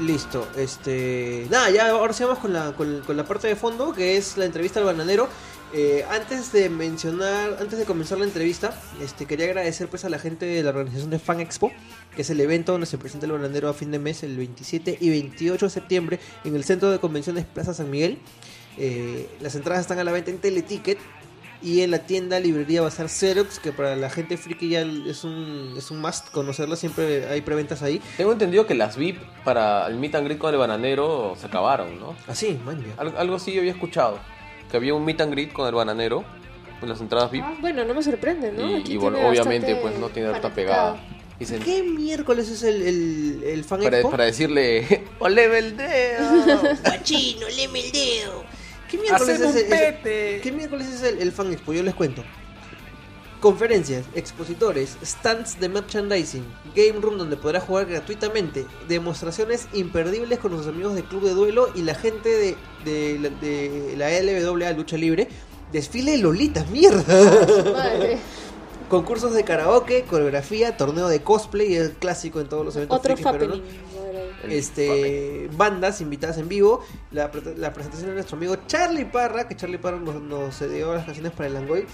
Listo. 0.00 0.48
Este. 0.56 1.46
Nada, 1.50 1.70
ya 1.70 1.90
ahora 1.90 2.12
sí 2.12 2.24
vamos 2.24 2.40
con 2.40 2.52
la, 2.52 2.72
con, 2.72 3.00
con 3.02 3.16
la 3.16 3.24
parte 3.24 3.46
de 3.48 3.56
fondo, 3.56 3.92
que 3.92 4.16
es 4.16 4.36
la 4.36 4.44
entrevista 4.44 4.80
al 4.80 4.86
bananero. 4.86 5.28
Eh, 5.74 6.04
antes 6.08 6.52
de 6.52 6.70
mencionar, 6.70 7.56
antes 7.60 7.78
de 7.78 7.84
comenzar 7.84 8.18
la 8.18 8.24
entrevista, 8.24 8.72
este, 9.02 9.26
quería 9.26 9.46
agradecer 9.46 9.88
pues 9.88 10.04
a 10.04 10.08
la 10.08 10.18
gente 10.18 10.46
de 10.46 10.62
la 10.62 10.70
organización 10.70 11.10
de 11.10 11.18
Fan 11.18 11.40
Expo, 11.40 11.72
que 12.14 12.22
es 12.22 12.30
el 12.30 12.40
evento 12.40 12.72
donde 12.72 12.86
se 12.86 12.98
presenta 12.98 13.26
el 13.26 13.32
bananero 13.32 13.68
a 13.68 13.74
fin 13.74 13.90
de 13.90 13.98
mes, 13.98 14.22
el 14.22 14.36
27 14.36 14.96
y 15.00 15.10
28 15.10 15.66
de 15.66 15.70
septiembre, 15.70 16.20
en 16.44 16.54
el 16.54 16.64
Centro 16.64 16.90
de 16.90 16.98
Convenciones 16.98 17.44
Plaza 17.44 17.74
San 17.74 17.90
Miguel. 17.90 18.18
Eh, 18.78 19.28
las 19.40 19.54
entradas 19.54 19.82
están 19.82 19.98
a 19.98 20.04
la 20.04 20.12
venta 20.12 20.30
en 20.30 20.38
Teleticket 20.38 20.98
y 21.62 21.80
en 21.80 21.90
la 21.90 22.00
tienda 22.00 22.38
librería 22.38 22.80
Bazar 22.82 23.08
Xerox, 23.08 23.58
que 23.58 23.72
para 23.72 23.96
la 23.96 24.08
gente 24.08 24.36
friki 24.36 24.68
ya 24.68 24.82
es 24.82 25.24
un, 25.24 25.74
es 25.76 25.90
un 25.90 26.00
must 26.00 26.30
conocerlo, 26.30 26.76
siempre 26.76 27.26
hay 27.26 27.40
preventas 27.40 27.82
ahí. 27.82 28.00
Tengo 28.16 28.32
entendido 28.32 28.66
que 28.66 28.74
las 28.74 28.96
VIP 28.96 29.18
para 29.42 29.86
el 29.88 29.96
meet 29.96 30.14
and 30.14 30.26
greet 30.26 30.38
con 30.38 30.52
el 30.54 30.60
bananero 30.60 31.34
se 31.40 31.46
acabaron, 31.46 31.98
¿no? 31.98 32.14
Así, 32.28 32.58
man, 32.64 32.84
ya. 32.86 32.94
Al- 33.02 33.16
algo 33.16 33.36
así 33.36 33.52
yo 33.52 33.60
había 33.60 33.72
escuchado. 33.72 34.20
Que 34.76 34.78
había 34.78 34.92
un 34.92 35.06
meet 35.06 35.18
and 35.22 35.32
greet 35.32 35.54
con 35.54 35.66
el 35.66 35.74
bananero. 35.74 36.22
Con 36.80 36.90
las 36.90 37.00
entradas 37.00 37.30
VIP. 37.30 37.42
Ah, 37.42 37.54
bueno, 37.62 37.82
no 37.86 37.94
me 37.94 38.02
sorprende, 38.02 38.52
¿no? 38.52 38.68
y 38.68 38.74
Aquí 38.74 38.92
y 38.92 38.96
bueno, 38.98 39.26
obviamente 39.26 39.74
pues 39.76 39.98
no 39.98 40.10
tiene 40.10 40.28
harta 40.28 40.52
pegada. 40.52 40.98
Dicen, 41.40 41.62
¿Qué 41.62 41.82
miércoles 41.82 42.50
es 42.50 42.62
el, 42.62 42.82
el, 42.82 43.42
el 43.42 43.64
Fan 43.64 43.80
para, 43.80 43.96
Expo? 43.96 44.10
para 44.10 44.24
decirle, 44.24 45.04
¡Ole 45.18 45.44
el 45.58 45.78
dedo! 45.78 46.60
Guachino, 46.84 47.48
leme 47.48 47.86
el 47.86 47.92
dedo. 47.92 48.44
¿Qué 48.90 48.98
miércoles 48.98 49.34
Hacemos 49.36 49.56
es, 49.56 49.72
el-. 49.72 50.40
¿Qué 50.42 50.52
miércoles 50.54 50.88
es 50.88 51.02
el, 51.04 51.22
el 51.22 51.32
Fan 51.32 51.50
Expo? 51.54 51.72
Yo 51.72 51.82
les 51.82 51.94
cuento. 51.94 52.22
Conferencias, 53.40 54.06
expositores, 54.14 54.96
stands 55.04 55.60
de 55.60 55.68
merchandising, 55.68 56.44
game 56.74 57.00
room 57.00 57.18
donde 57.18 57.36
podrás 57.36 57.64
jugar 57.64 57.86
gratuitamente, 57.86 58.64
demostraciones 58.88 59.68
imperdibles 59.74 60.38
con 60.38 60.52
nuestros 60.52 60.74
amigos 60.74 60.94
de 60.94 61.04
Club 61.04 61.22
de 61.24 61.30
Duelo 61.34 61.68
y 61.74 61.82
la 61.82 61.94
gente 61.94 62.28
de, 62.30 62.56
de, 62.84 63.18
la- 63.18 63.28
de 63.28 63.94
la 63.96 64.10
LWA 64.10 64.72
Lucha 64.72 64.96
Libre. 64.96 65.28
Desfile 65.70 66.12
de 66.12 66.18
Lolitas, 66.18 66.68
mierda. 66.70 67.02
Madre. 67.72 68.18
Concursos 68.88 69.34
de 69.34 69.42
karaoke, 69.44 70.04
coreografía, 70.04 70.76
torneo 70.76 71.08
de 71.08 71.20
cosplay, 71.22 71.74
el 71.74 71.92
clásico 71.92 72.40
en 72.40 72.48
todos 72.48 72.64
los 72.64 72.76
eventos. 72.76 72.98
Otro 72.98 73.16
frikis. 73.16 73.24
Madre. 73.32 73.60
El 74.44 74.52
este 74.52 75.48
bandas 75.56 76.00
invitadas 76.00 76.38
en 76.38 76.46
vivo 76.48 76.80
la, 77.10 77.30
la 77.56 77.72
presentación 77.72 78.10
de 78.10 78.14
nuestro 78.14 78.36
amigo 78.36 78.54
Charlie 78.68 79.04
Parra 79.06 79.48
que 79.48 79.56
Charlie 79.56 79.78
Parra 79.78 79.98
nos, 79.98 80.20
nos 80.22 80.56
cedió 80.56 80.94
las 80.94 81.04
canciones 81.04 81.32
para 81.32 81.48
el 81.48 81.54
Langoy 81.54 81.86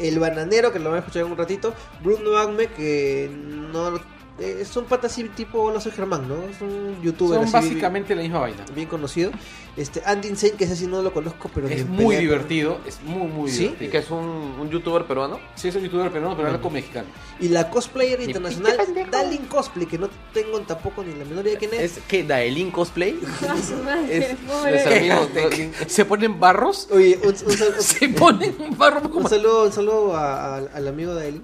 el 0.00 0.18
bananero 0.18 0.72
que 0.72 0.78
lo 0.78 0.90
van 0.90 0.96
a 0.96 0.98
escuchar 1.00 1.24
en 1.24 1.32
un 1.32 1.38
ratito. 1.38 1.74
Bruno 2.02 2.36
Agme 2.36 2.68
que 2.68 3.30
no 3.72 4.00
eh, 4.38 4.58
es 4.60 4.74
un 4.76 4.84
pata 4.84 5.06
así 5.08 5.24
tipo 5.24 5.70
no 5.72 5.80
soy 5.80 5.92
Germán 5.92 6.26
no 6.28 6.44
es 6.44 6.60
un 6.60 7.00
youtuber 7.02 7.38
Son 7.38 7.44
así 7.44 7.52
básicamente 7.68 8.14
la 8.14 8.22
misma 8.22 8.38
vaina. 8.40 8.64
bien, 8.74 8.88
conocido 8.88 9.30
este 9.76 10.02
Andy 10.04 10.28
Insane 10.28 10.52
que 10.52 10.64
ese 10.64 10.76
sí 10.76 10.86
no 10.86 11.02
lo 11.02 11.12
conozco 11.12 11.50
pero 11.54 11.68
Es 11.68 11.86
muy 11.86 12.16
pelea- 12.16 12.20
divertido, 12.20 12.78
es 12.86 13.00
muy, 13.02 13.26
muy 13.28 13.50
¿Sí? 13.50 13.56
¿Y 13.56 13.66
divertido. 13.66 13.90
que 13.92 13.98
es 13.98 14.10
un, 14.10 14.18
un 14.60 14.70
youtuber 14.70 15.04
peruano? 15.04 15.38
Sí, 15.54 15.68
es 15.68 15.76
un 15.76 15.82
youtuber 15.82 16.10
peruano, 16.10 16.36
pero 16.36 16.60
con 16.60 16.72
mexicano. 16.72 17.06
y 17.40 17.48
la 17.48 17.70
cosplayer 17.70 18.20
internacional. 18.20 18.76
Dalin 19.10 19.44
Cosplay 19.46 19.86
que 19.86 19.98
no 19.98 20.08
tengo 20.34 20.58
tampoco 20.60 21.02
ni 21.04 21.14
la 21.14 21.24
menor 21.24 21.44
idea 21.46 21.58
de 21.58 21.58
quién 21.68 21.74
es, 21.74 21.96
¿Es 21.98 22.02
que 22.06 22.24
Daelin 22.24 22.70
Cosplay? 22.70 23.18
Ah, 23.48 24.00
Es 24.10 24.36
Daelin. 25.34 25.72
Se 25.86 26.04
ponen 26.04 26.38
barros, 26.40 26.88
oye 26.90 27.18
un, 27.22 27.28
un 27.28 27.34
se 27.82 28.08
ponen 28.08 28.54
barros 28.76 29.02
como 29.08 29.20
Un 29.24 29.28
saludo, 29.28 29.64
un 29.66 29.72
saludo 29.72 30.16
a- 30.16 30.56
a- 30.56 30.58
al 30.74 30.88
amigo 30.88 31.18
Eli. 31.18 31.40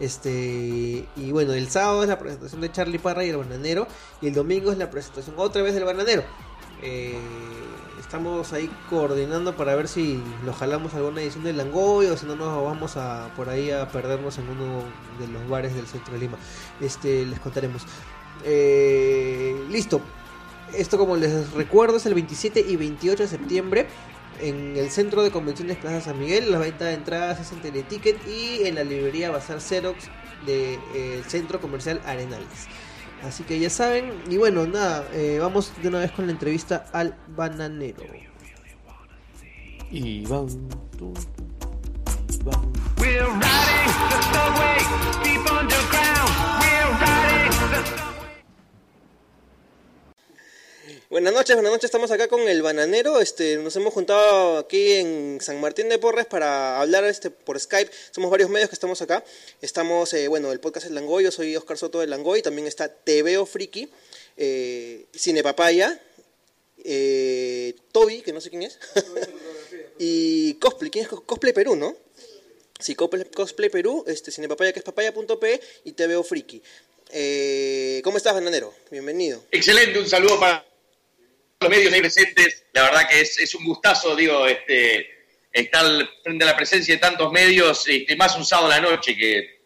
Este, 0.00 1.06
y 1.14 1.30
bueno, 1.30 1.52
el 1.52 1.68
sábado 1.68 2.02
es 2.02 2.08
la 2.08 2.18
presentación 2.18 2.62
de 2.62 2.72
Charlie 2.72 2.98
Parra 2.98 3.24
y 3.24 3.28
el 3.28 3.36
bananero. 3.36 3.86
Y 4.20 4.28
el 4.28 4.34
domingo 4.34 4.72
es 4.72 4.78
la 4.78 4.90
presentación 4.90 5.36
otra 5.38 5.62
vez 5.62 5.74
del 5.74 5.84
bananero. 5.84 6.24
Eh, 6.82 7.18
estamos 8.00 8.52
ahí 8.54 8.70
coordinando 8.88 9.54
para 9.54 9.74
ver 9.74 9.86
si 9.86 10.20
nos 10.44 10.56
jalamos 10.56 10.94
alguna 10.94 11.20
edición 11.20 11.44
del 11.44 11.58
Langoy 11.58 12.06
o 12.06 12.16
si 12.16 12.24
no 12.24 12.34
nos 12.34 12.64
vamos 12.64 12.96
a 12.96 13.30
por 13.36 13.50
ahí 13.50 13.70
a 13.70 13.88
perdernos 13.88 14.38
en 14.38 14.48
uno 14.48 14.82
de 15.20 15.28
los 15.28 15.46
bares 15.48 15.74
del 15.74 15.86
centro 15.86 16.14
de 16.14 16.20
Lima. 16.20 16.38
Este, 16.80 17.26
les 17.26 17.38
contaremos. 17.38 17.82
Eh, 18.44 19.64
listo. 19.68 20.00
Esto 20.72 20.98
como 20.98 21.16
les 21.16 21.52
recuerdo 21.52 21.96
es 21.98 22.06
el 22.06 22.14
27 22.14 22.60
y 22.60 22.76
28 22.76 23.24
de 23.24 23.28
septiembre 23.28 23.86
en 24.40 24.76
el 24.76 24.90
centro 24.90 25.22
de 25.22 25.30
convenciones 25.30 25.76
Plaza 25.78 26.00
San 26.00 26.18
Miguel. 26.18 26.50
La 26.50 26.58
venta 26.58 26.86
de 26.86 26.94
entradas 26.94 27.40
es 27.40 27.52
en 27.52 27.60
Teleticket 27.60 28.16
y 28.26 28.66
en 28.66 28.74
la 28.74 28.84
librería 28.84 29.30
Bazar 29.30 29.60
Xerox 29.60 30.08
del 30.46 31.24
centro 31.26 31.60
comercial 31.60 32.00
Arenales. 32.04 32.68
Así 33.22 33.44
que 33.44 33.58
ya 33.58 33.70
saben. 33.70 34.14
Y 34.30 34.36
bueno, 34.38 34.66
nada, 34.66 35.06
eh, 35.12 35.38
vamos 35.40 35.72
de 35.82 35.88
una 35.88 35.98
vez 35.98 36.10
con 36.12 36.26
la 36.26 36.32
entrevista 36.32 36.86
al 36.92 37.16
bananero. 37.28 38.02
Y 39.90 40.24
van, 40.26 40.46
Buenas 51.10 51.32
noches, 51.34 51.56
buenas 51.56 51.72
noches. 51.72 51.86
Estamos 51.86 52.12
acá 52.12 52.28
con 52.28 52.42
el 52.48 52.62
bananero. 52.62 53.20
Este, 53.20 53.56
nos 53.56 53.74
hemos 53.74 53.92
juntado 53.92 54.58
aquí 54.58 54.92
en 54.92 55.38
San 55.40 55.60
Martín 55.60 55.88
de 55.88 55.98
Porres 55.98 56.24
para 56.26 56.80
hablar 56.80 57.04
este 57.04 57.30
por 57.30 57.58
Skype. 57.58 57.90
Somos 58.12 58.30
varios 58.30 58.48
medios 58.48 58.68
que 58.68 58.74
estamos 58.76 59.02
acá. 59.02 59.24
Estamos, 59.60 60.12
eh, 60.14 60.28
bueno, 60.28 60.52
el 60.52 60.60
podcast 60.60 60.86
El 60.86 60.94
Langoy. 60.94 61.24
Yo 61.24 61.32
soy 61.32 61.56
Oscar 61.56 61.76
Soto 61.78 61.98
del 61.98 62.10
Langoy. 62.10 62.42
También 62.42 62.68
está 62.68 62.88
Te 62.88 63.24
Veo 63.24 63.44
Friki, 63.44 63.90
eh, 64.36 65.06
Cine 65.12 65.42
Papaya, 65.42 66.00
eh, 66.84 67.74
Toby, 67.90 68.22
que 68.22 68.32
no 68.32 68.40
sé 68.40 68.50
quién 68.50 68.62
es, 68.62 68.78
y 69.98 70.54
Cosplay. 70.54 70.92
¿Quién 70.92 71.06
es 71.06 71.10
Cos- 71.10 71.24
Cosplay 71.26 71.52
Perú, 71.52 71.74
no? 71.74 71.96
Sí, 72.78 72.94
Cosplay, 72.94 73.68
Perú, 73.68 74.04
este, 74.06 74.30
Cine 74.30 74.48
Papaya, 74.48 74.72
que 74.72 74.78
es 74.78 74.84
papaya.pe 74.84 75.60
y 75.84 75.92
Te 75.92 76.06
Veo 76.06 76.22
Friki. 76.22 76.62
Eh, 77.12 78.00
¿Cómo 78.04 78.16
estás, 78.16 78.32
bananero? 78.32 78.72
Bienvenido. 78.92 79.42
Excelente, 79.50 79.98
un 79.98 80.08
saludo 80.08 80.38
para 80.38 80.64
los 81.60 81.70
medios 81.70 81.92
ahí 81.92 82.00
presentes. 82.00 82.64
La 82.72 82.84
verdad 82.84 83.08
que 83.08 83.20
es, 83.20 83.38
es 83.38 83.54
un 83.54 83.64
gustazo, 83.64 84.16
digo, 84.16 84.46
este, 84.46 85.06
estar 85.52 85.84
frente 86.22 86.44
a 86.44 86.48
la 86.48 86.56
presencia 86.56 86.94
de 86.94 87.00
tantos 87.00 87.30
medios, 87.30 87.86
este, 87.86 88.16
más 88.16 88.36
un 88.36 88.46
sábado 88.46 88.72
a 88.72 88.80
la 88.80 88.80
noche 88.80 89.16
que 89.16 89.60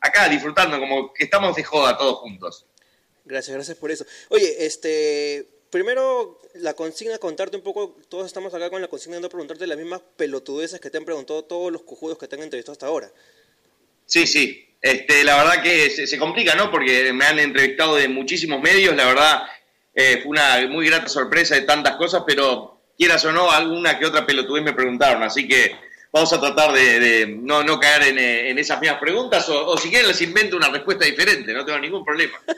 acá 0.00 0.28
disfrutando, 0.28 0.78
como 0.78 1.12
que 1.12 1.24
estamos 1.24 1.56
de 1.56 1.64
joda 1.64 1.98
todos 1.98 2.18
juntos. 2.20 2.66
Gracias, 3.24 3.54
gracias 3.54 3.76
por 3.76 3.90
eso. 3.90 4.06
Oye, 4.28 4.64
este, 4.64 5.46
primero 5.70 6.40
la 6.54 6.74
consigna, 6.74 7.18
contarte 7.18 7.56
un 7.56 7.62
poco, 7.62 7.96
todos 8.08 8.26
estamos 8.26 8.54
acá 8.54 8.70
con 8.70 8.80
la 8.80 8.88
consigna 8.88 9.16
de 9.16 9.22
no 9.22 9.28
preguntarte 9.28 9.66
las 9.66 9.78
mismas 9.78 10.02
pelotudeces 10.16 10.80
que 10.80 10.90
te 10.90 10.98
han 10.98 11.04
preguntado 11.04 11.44
todos 11.44 11.72
los 11.72 11.82
cojudos 11.82 12.16
que 12.16 12.28
te 12.28 12.36
han 12.36 12.42
entrevistado 12.42 12.72
hasta 12.72 12.86
ahora. 12.86 13.10
Sí, 14.06 14.26
sí. 14.26 14.66
Este, 14.80 15.24
la 15.24 15.36
verdad 15.36 15.62
que 15.62 15.90
se, 15.90 16.06
se 16.06 16.18
complica, 16.18 16.54
¿no? 16.54 16.70
Porque 16.70 17.12
me 17.12 17.24
han 17.26 17.38
entrevistado 17.38 17.96
de 17.96 18.08
muchísimos 18.08 18.62
medios, 18.62 18.96
la 18.96 19.06
verdad 19.06 19.42
eh, 20.00 20.20
fue 20.22 20.30
una 20.30 20.66
muy 20.68 20.86
grata 20.86 21.08
sorpresa 21.08 21.54
de 21.54 21.62
tantas 21.62 21.96
cosas, 21.96 22.22
pero 22.26 22.80
quieras 22.96 23.24
o 23.24 23.32
no, 23.32 23.50
alguna 23.50 23.98
que 23.98 24.06
otra 24.06 24.26
pelotudez 24.26 24.62
me 24.64 24.72
preguntaron, 24.72 25.22
así 25.22 25.46
que 25.48 25.74
vamos 26.12 26.32
a 26.32 26.40
tratar 26.40 26.72
de, 26.72 26.98
de 27.00 27.26
no, 27.26 27.62
no 27.62 27.78
caer 27.78 28.02
en, 28.08 28.18
eh, 28.18 28.50
en 28.50 28.58
esas 28.58 28.80
mismas 28.80 29.00
preguntas 29.00 29.48
o, 29.48 29.66
o 29.68 29.76
si 29.78 29.88
quieren 29.90 30.08
les 30.08 30.20
invento 30.20 30.56
una 30.56 30.68
respuesta 30.68 31.04
diferente, 31.04 31.52
no 31.52 31.64
tengo 31.64 31.78
ningún 31.78 32.04
problema. 32.04 32.38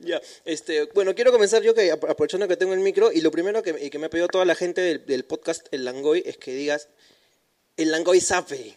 Ya, 0.00 0.20
este, 0.44 0.84
bueno, 0.92 1.14
quiero 1.14 1.32
comenzar 1.32 1.62
yo 1.62 1.74
que 1.74 1.90
ap- 1.90 2.04
aprovechando 2.04 2.46
que 2.46 2.56
tengo 2.58 2.74
el 2.74 2.80
micro 2.80 3.10
y 3.10 3.22
lo 3.22 3.30
primero 3.30 3.62
que, 3.62 3.74
y 3.80 3.88
que 3.88 3.98
me 3.98 4.06
ha 4.06 4.10
pedido 4.10 4.28
toda 4.28 4.44
la 4.44 4.54
gente 4.54 4.82
del, 4.82 5.06
del 5.06 5.24
podcast 5.24 5.66
El 5.70 5.86
Langoy 5.86 6.22
es 6.26 6.36
que 6.36 6.52
digas 6.52 6.88
El 7.78 7.90
Langoy 7.90 8.20
Sape. 8.20 8.76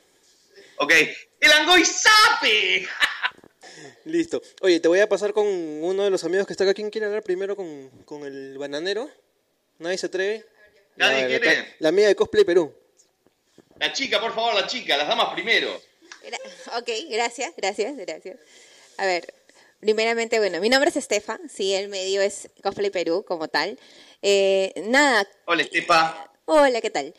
Ok, 0.77 0.93
el 1.41 1.51
Angoy 1.51 1.83
Sape. 1.83 2.88
Listo. 4.05 4.41
Oye, 4.61 4.80
te 4.80 4.88
voy 4.88 4.99
a 4.99 5.09
pasar 5.09 5.34
con 5.34 5.45
uno 5.47 6.03
de 6.03 6.09
los 6.09 6.23
amigos 6.23 6.47
que 6.47 6.53
está 6.53 6.63
acá. 6.63 6.73
¿Quién 6.73 6.89
quiere 6.89 7.07
hablar 7.07 7.23
primero 7.23 7.55
con, 7.55 7.89
con 8.05 8.23
el 8.25 8.57
bananero? 8.57 9.09
¿Nadie 9.80 9.97
se 9.97 10.07
atreve? 10.07 10.45
Nadie 10.95 11.21
La- 11.21 11.28
quiere. 11.28 11.75
La 11.80 11.89
amiga 11.89 12.07
de 12.07 12.15
Cosplay 12.15 12.43
Perú. 12.43 12.73
La 13.80 13.93
chica, 13.93 14.19
por 14.19 14.34
favor, 14.34 14.55
la 14.55 14.65
chica, 14.67 14.97
las 14.97 15.07
damas 15.07 15.34
primero. 15.34 15.69
Gra- 16.25 16.80
Ok, 16.82 16.89
gracias, 17.09 17.53
gracias, 17.55 17.95
gracias. 17.95 18.38
A 18.97 19.05
ver, 19.05 19.32
primeramente, 19.80 20.39
bueno, 20.39 20.59
mi 20.59 20.69
nombre 20.69 20.89
es 20.89 20.95
Estefa, 20.97 21.39
sí, 21.53 21.73
el 21.75 21.88
medio 21.89 22.21
es 22.21 22.49
Cosplay 22.63 22.89
Perú 22.89 23.23
como 23.28 23.47
tal. 23.47 23.78
Eh, 24.23 24.73
nada, 24.88 25.28
Hola, 25.45 25.61
Estefa. 25.61 26.32
hola, 26.45 26.82
¿qué 26.82 26.89
tal? 26.89 27.13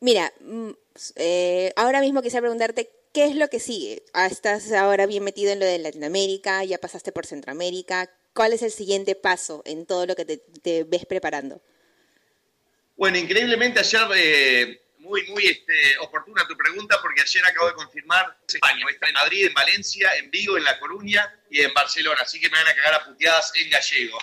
Mira, 0.00 0.30
mm, 0.40 0.70
eh, 1.16 1.72
ahora 1.76 2.00
mismo 2.00 2.20
quisiera 2.20 2.42
preguntarte, 2.42 2.90
¿qué 3.12 3.26
es 3.26 3.36
lo 3.36 3.48
que 3.48 3.60
sigue? 3.60 4.02
Ah, 4.12 4.26
Estás 4.26 4.72
ahora 4.72 5.06
bien 5.06 5.24
metido 5.24 5.52
en 5.52 5.60
lo 5.60 5.66
de 5.66 5.78
Latinoamérica, 5.78 6.64
ya 6.64 6.78
pasaste 6.78 7.12
por 7.12 7.26
Centroamérica. 7.26 8.10
¿Cuál 8.34 8.52
es 8.52 8.62
el 8.62 8.70
siguiente 8.70 9.14
paso 9.14 9.62
en 9.66 9.86
todo 9.86 10.06
lo 10.06 10.16
que 10.16 10.24
te, 10.24 10.38
te 10.62 10.84
ves 10.84 11.04
preparando? 11.06 11.62
Bueno, 12.96 13.18
increíblemente 13.18 13.80
ayer, 13.80 14.00
eh, 14.16 14.82
muy, 14.98 15.26
muy 15.28 15.46
este, 15.46 15.98
oportuna 16.00 16.46
tu 16.46 16.56
pregunta, 16.56 16.98
porque 17.02 17.20
ayer 17.22 17.44
acabo 17.44 17.68
de 17.68 17.74
confirmar 17.74 18.38
España. 18.46 18.86
Estar 18.90 19.08
en 19.08 19.14
Madrid, 19.14 19.46
en 19.46 19.54
Valencia, 19.54 20.16
en 20.16 20.30
Vigo, 20.30 20.56
en 20.56 20.64
La 20.64 20.78
Coruña 20.78 21.40
y 21.50 21.60
en 21.60 21.74
Barcelona. 21.74 22.20
Así 22.22 22.40
que 22.40 22.48
me 22.48 22.56
van 22.56 22.68
a 22.68 22.74
cagar 22.74 22.94
a 22.94 23.04
puteadas 23.04 23.52
en 23.56 23.70
gallego. 23.70 24.18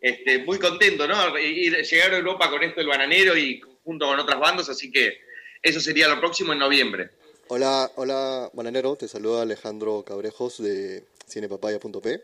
Este, 0.00 0.38
muy 0.38 0.58
contento, 0.58 1.06
¿no? 1.08 1.38
Ir, 1.38 1.76
llegar 1.82 2.12
a 2.12 2.16
Europa 2.18 2.50
con 2.50 2.62
esto 2.62 2.80
del 2.80 2.88
bananero 2.88 3.36
y 3.38 3.62
junto 3.82 4.06
con 4.06 4.18
otras 4.18 4.38
bandas, 4.38 4.68
así 4.68 4.90
que 4.90 5.22
eso 5.62 5.80
sería 5.80 6.08
lo 6.08 6.20
próximo 6.20 6.52
en 6.52 6.58
noviembre. 6.58 7.10
Hola, 7.48 7.90
hola, 7.96 8.50
bananero, 8.54 8.96
te 8.96 9.06
saluda 9.08 9.42
Alejandro 9.42 10.02
Cabrejos 10.04 10.62
de 10.62 11.04
cinepapaya.p. 11.28 12.20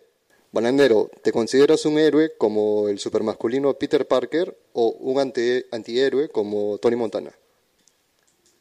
Bananero, 0.53 1.11
¿te 1.23 1.31
consideras 1.31 1.85
un 1.85 1.99
héroe 1.99 2.33
como 2.37 2.89
el 2.89 2.99
supermasculino 2.99 3.75
Peter 3.75 4.07
Parker 4.07 4.57
o 4.73 4.89
un 4.89 5.21
anti- 5.21 5.65
antihéroe 5.71 6.29
como 6.31 6.79
Tony 6.79 6.97
Montana? 6.97 7.31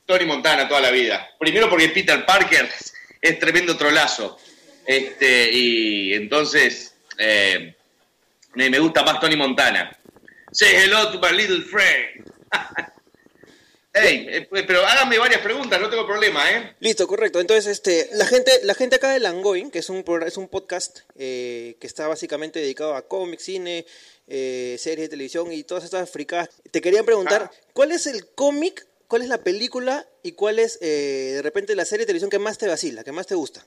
Tony 0.06 0.26
Montana 0.26 0.68
toda 0.68 0.82
la 0.82 0.92
vida. 0.92 1.28
Primero 1.40 1.70
porque 1.70 1.90
Peter 1.90 2.26
Parker 2.26 2.70
es 3.22 3.40
tremendo 3.40 3.76
trolazo. 3.78 4.38
Este, 4.86 5.52
y 5.52 6.14
entonces 6.14 6.94
eh, 7.18 7.76
me, 8.56 8.70
me 8.70 8.80
gusta 8.80 9.04
más 9.04 9.20
Tony 9.20 9.36
Montana. 9.36 9.96
Say 10.52 10.76
hello 10.76 11.12
to 11.12 11.20
my 11.20 11.32
little 11.36 11.62
friend. 11.64 12.32
Hey, 14.02 14.26
eh, 14.30 14.48
pero 14.52 14.86
háganme 14.86 15.18
varias 15.18 15.42
preguntas, 15.42 15.80
no 15.80 15.90
tengo 15.90 16.06
problema, 16.06 16.50
¿eh? 16.52 16.76
Listo, 16.80 17.08
correcto. 17.08 17.40
Entonces, 17.40 17.68
este, 17.68 18.10
la 18.14 18.26
gente, 18.26 18.52
la 18.64 18.74
gente 18.74 18.96
acá 18.96 19.12
de 19.12 19.20
Langoin, 19.20 19.72
que 19.72 19.80
es 19.80 19.90
un 19.90 20.04
es 20.26 20.38
un 20.38 20.48
podcast 20.48 21.00
eh, 21.18 21.76
que 21.80 21.88
está 21.88 22.08
básicamente 22.08 22.60
dedicado 22.60 22.96
a 22.96 23.08
cómics, 23.08 23.44
cine, 23.44 23.86
eh, 24.28 24.76
series 24.80 25.06
de 25.06 25.10
televisión 25.10 25.52
y 25.52 25.64
todas 25.64 25.84
estas 25.84 26.10
fricadas, 26.10 26.50
te 26.72 26.82
querían 26.82 27.06
preguntar, 27.06 27.52
¿cuál 27.74 27.92
es 27.92 28.08
el 28.08 28.28
cómic, 28.28 28.88
cuál 29.08 29.24
es 29.24 29.28
la 29.28 29.44
película 29.44 30.08
y 30.24 30.34
cuál 30.34 30.60
es 30.60 30.80
de 30.80 31.42
repente 31.42 31.76
la 31.76 31.86
serie 31.86 32.04
de 32.04 32.08
televisión 32.08 32.30
que 32.30 32.40
más 32.40 32.58
te 32.58 32.68
vacila, 32.68 33.04
que 33.04 33.12
más 33.12 33.28
te 33.28 33.36
gusta? 33.36 33.66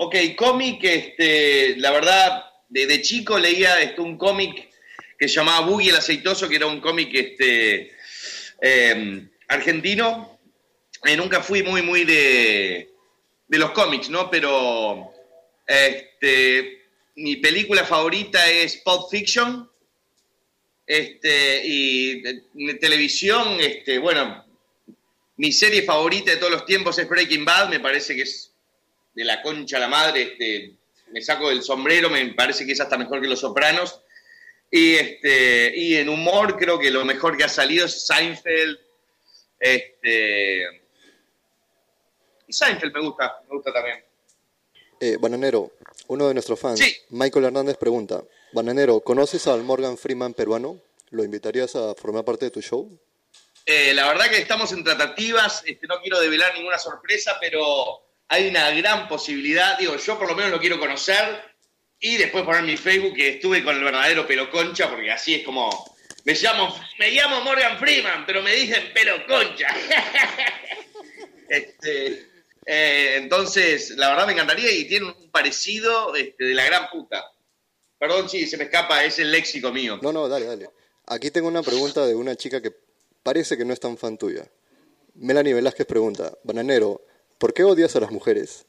Ok, 0.00 0.14
cómic, 0.36 0.84
este, 0.84 1.76
la 1.78 1.90
verdad, 1.90 2.44
de, 2.68 3.02
chico 3.02 3.36
leía 3.36 3.80
este, 3.80 4.00
un 4.00 4.16
cómic 4.16 4.68
que 5.18 5.28
se 5.28 5.34
llamaba 5.34 5.66
Boogie 5.66 5.90
el 5.90 5.96
Aceitoso, 5.96 6.48
que 6.48 6.54
era 6.56 6.66
un 6.66 6.80
cómic 6.80 7.12
este, 7.12 7.97
eh, 8.60 9.28
argentino. 9.48 10.38
Eh, 11.04 11.16
nunca 11.16 11.42
fui 11.42 11.62
muy, 11.62 11.82
muy 11.82 12.04
de, 12.04 12.90
de 13.46 13.58
los 13.58 13.70
cómics, 13.70 14.10
¿no? 14.10 14.30
Pero 14.30 15.12
este, 15.66 16.86
mi 17.16 17.36
película 17.36 17.84
favorita 17.84 18.50
es 18.50 18.78
Pulp 18.78 19.10
Fiction. 19.10 19.68
Este, 20.86 21.62
y 21.66 22.22
de 22.22 22.74
televisión, 22.80 23.58
este, 23.60 23.98
bueno, 23.98 24.42
mi 25.36 25.52
serie 25.52 25.82
favorita 25.82 26.30
de 26.30 26.38
todos 26.38 26.50
los 26.50 26.64
tiempos 26.64 26.98
es 26.98 27.06
Breaking 27.06 27.44
Bad, 27.44 27.68
me 27.68 27.78
parece 27.78 28.16
que 28.16 28.22
es 28.22 28.52
de 29.14 29.24
la 29.24 29.42
concha 29.42 29.76
a 29.76 29.80
la 29.80 29.88
madre, 29.88 30.22
este, 30.22 30.72
me 31.12 31.20
saco 31.20 31.50
del 31.50 31.62
sombrero, 31.62 32.08
me 32.08 32.24
parece 32.32 32.64
que 32.64 32.72
es 32.72 32.80
hasta 32.80 32.96
mejor 32.96 33.20
que 33.20 33.28
Los 33.28 33.40
Sopranos. 33.40 34.00
Y, 34.70 34.94
este, 34.94 35.72
y 35.76 35.96
en 35.96 36.08
humor 36.08 36.56
creo 36.56 36.78
que 36.78 36.90
lo 36.90 37.04
mejor 37.04 37.36
que 37.36 37.44
ha 37.44 37.48
salido 37.48 37.86
es 37.86 38.06
Seinfeld. 38.06 38.78
Este, 39.58 40.62
y 42.46 42.52
Seinfeld 42.52 42.94
me 42.94 43.00
gusta, 43.00 43.42
me 43.48 43.56
gusta 43.56 43.72
también. 43.72 44.04
Eh, 45.00 45.16
Bananero, 45.20 45.72
uno 46.08 46.28
de 46.28 46.34
nuestros 46.34 46.58
fans, 46.58 46.80
Michael 47.10 47.46
Hernández 47.46 47.76
pregunta, 47.76 48.22
Bananero, 48.52 49.00
¿conoces 49.00 49.46
al 49.46 49.62
Morgan 49.62 49.96
Freeman 49.96 50.34
peruano? 50.34 50.80
¿Lo 51.10 51.22
invitarías 51.22 51.76
a 51.76 51.94
formar 51.94 52.24
parte 52.24 52.46
de 52.46 52.50
tu 52.50 52.60
show? 52.60 52.98
Eh, 53.64 53.94
la 53.94 54.08
verdad 54.08 54.28
que 54.28 54.38
estamos 54.38 54.72
en 54.72 54.82
tratativas, 54.82 55.62
este, 55.66 55.86
no 55.86 56.00
quiero 56.00 56.18
develar 56.20 56.54
ninguna 56.54 56.78
sorpresa, 56.78 57.36
pero 57.40 58.02
hay 58.26 58.48
una 58.48 58.70
gran 58.70 59.06
posibilidad, 59.08 59.78
digo, 59.78 59.96
yo 59.96 60.18
por 60.18 60.28
lo 60.28 60.34
menos 60.34 60.50
lo 60.50 60.58
quiero 60.58 60.80
conocer 60.80 61.47
y 62.00 62.16
después 62.16 62.44
poner 62.44 62.62
mi 62.62 62.76
Facebook 62.76 63.14
que 63.14 63.28
estuve 63.30 63.64
con 63.64 63.76
el 63.76 63.84
verdadero 63.84 64.26
pelo 64.26 64.50
concha, 64.50 64.88
porque 64.88 65.10
así 65.10 65.34
es 65.34 65.44
como, 65.44 65.96
me 66.24 66.34
llamo, 66.34 66.74
me 66.98 67.10
llamo 67.10 67.40
Morgan 67.42 67.78
Freeman, 67.78 68.24
pero 68.26 68.42
me 68.42 68.52
dicen 68.52 68.92
pelo 68.92 69.26
concha. 69.26 69.68
Este, 71.50 72.28
eh, 72.66 73.14
entonces, 73.16 73.96
la 73.96 74.10
verdad 74.10 74.26
me 74.26 74.34
encantaría 74.34 74.70
y 74.70 74.84
tiene 74.86 75.06
un 75.06 75.30
parecido 75.30 76.14
este, 76.14 76.44
de 76.44 76.54
la 76.54 76.66
gran 76.66 76.90
puta. 76.90 77.24
Perdón 77.98 78.28
si 78.28 78.46
se 78.46 78.58
me 78.58 78.64
escapa, 78.64 79.02
es 79.02 79.18
el 79.18 79.32
léxico 79.32 79.72
mío. 79.72 79.98
No, 80.02 80.12
no, 80.12 80.28
dale, 80.28 80.44
dale. 80.44 80.68
Aquí 81.06 81.30
tengo 81.30 81.48
una 81.48 81.62
pregunta 81.62 82.06
de 82.06 82.14
una 82.14 82.36
chica 82.36 82.60
que 82.60 82.70
parece 83.22 83.56
que 83.56 83.64
no 83.64 83.72
es 83.72 83.80
tan 83.80 83.96
fan 83.96 84.18
tuya. 84.18 84.46
Melanie 85.14 85.54
Velázquez 85.54 85.86
pregunta, 85.86 86.36
Bananero, 86.44 87.00
¿por 87.38 87.54
qué 87.54 87.64
odias 87.64 87.96
a 87.96 88.00
las 88.00 88.10
mujeres? 88.10 88.66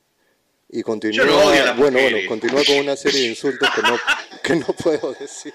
Y 0.71 0.83
continúa, 0.83 1.25
no 1.25 1.73
bueno, 1.75 1.99
bueno, 1.99 2.17
continúa 2.27 2.63
con 2.63 2.77
una 2.77 2.95
serie 2.95 3.21
de 3.21 3.27
insultos 3.29 3.67
que 3.73 3.81
no, 3.81 3.97
que 4.43 4.55
no 4.55 4.67
puedo 4.67 5.13
decir. 5.13 5.53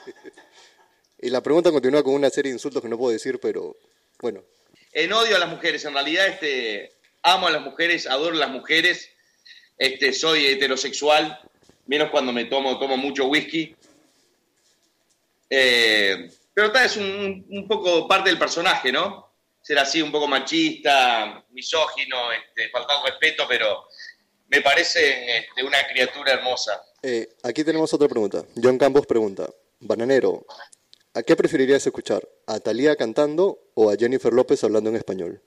Y 1.21 1.31
la 1.31 1.41
pregunta 1.41 1.71
continúa 1.71 2.03
con 2.03 2.15
una 2.15 2.31
serie 2.31 2.51
de 2.51 2.57
insultos 2.57 2.83
que 2.83 2.89
no 2.89 2.99
puedo 2.99 3.13
decir, 3.13 3.39
pero 3.41 3.77
bueno. 4.21 4.43
en 4.93 5.13
odio 5.13 5.37
a 5.37 5.39
las 5.39 5.49
mujeres. 5.49 5.85
En 5.85 5.95
realidad, 5.95 6.27
este, 6.27 6.93
amo 7.23 7.47
a 7.47 7.53
las 7.53 7.63
mujeres, 7.63 8.09
adoro 8.09 8.35
a 8.35 8.41
las 8.41 8.51
mujeres. 8.51 9.09
Este, 9.79 10.13
soy 10.13 10.47
heterosexual, 10.47 11.41
menos 11.87 12.11
cuando 12.11 12.33
me 12.33 12.47
tomo, 12.47 12.79
tomo 12.81 12.97
mucho 12.97 13.27
whisky. 13.27 13.75
Eh, 15.49 16.29
pero 16.53 16.73
tal, 16.73 16.87
es 16.87 16.97
un, 16.97 17.47
un 17.51 17.69
poco 17.69 18.09
parte 18.09 18.31
del 18.31 18.39
personaje, 18.39 18.91
¿no? 18.91 19.33
Ser 19.63 19.79
así 19.79 20.03
un 20.03 20.11
poco 20.11 20.27
machista, 20.27 21.45
misógino, 21.51 22.33
este, 22.33 22.69
faltar 22.71 22.97
respeto, 23.05 23.47
pero 23.49 23.87
me 24.55 24.63
parece 24.63 25.39
este, 25.39 25.65
una 25.65 25.85
criatura 25.89 26.33
hermosa. 26.33 26.81
Eh, 27.03 27.29
aquí 27.43 27.65
tenemos 27.65 27.93
otra 27.93 28.09
pregunta. 28.09 28.45
John 28.63 28.79
Campos 28.79 29.05
pregunta, 29.05 29.49
Bananero, 29.81 30.47
¿a 31.13 31.23
qué 31.23 31.35
preferirías 31.35 31.85
escuchar? 31.85 32.23
¿A 32.47 32.61
Thalía 32.61 32.95
cantando 32.95 33.59
o 33.75 33.91
a 33.91 33.97
Jennifer 33.97 34.33
López 34.33 34.63
hablando 34.63 34.91
en 34.91 34.97
español? 34.97 35.43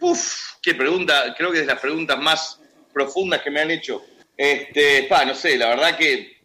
Uf, 0.00 0.54
qué 0.62 0.74
pregunta, 0.74 1.34
creo 1.36 1.50
que 1.50 1.58
es 1.58 1.66
de 1.66 1.72
las 1.72 1.80
preguntas 1.80 2.18
más 2.18 2.58
profundas 2.92 3.42
que 3.42 3.50
me 3.50 3.60
han 3.60 3.70
hecho. 3.70 4.02
Este, 4.34 5.02
pa, 5.02 5.26
no 5.26 5.34
sé, 5.34 5.58
la 5.58 5.68
verdad 5.68 5.98
que 5.98 6.40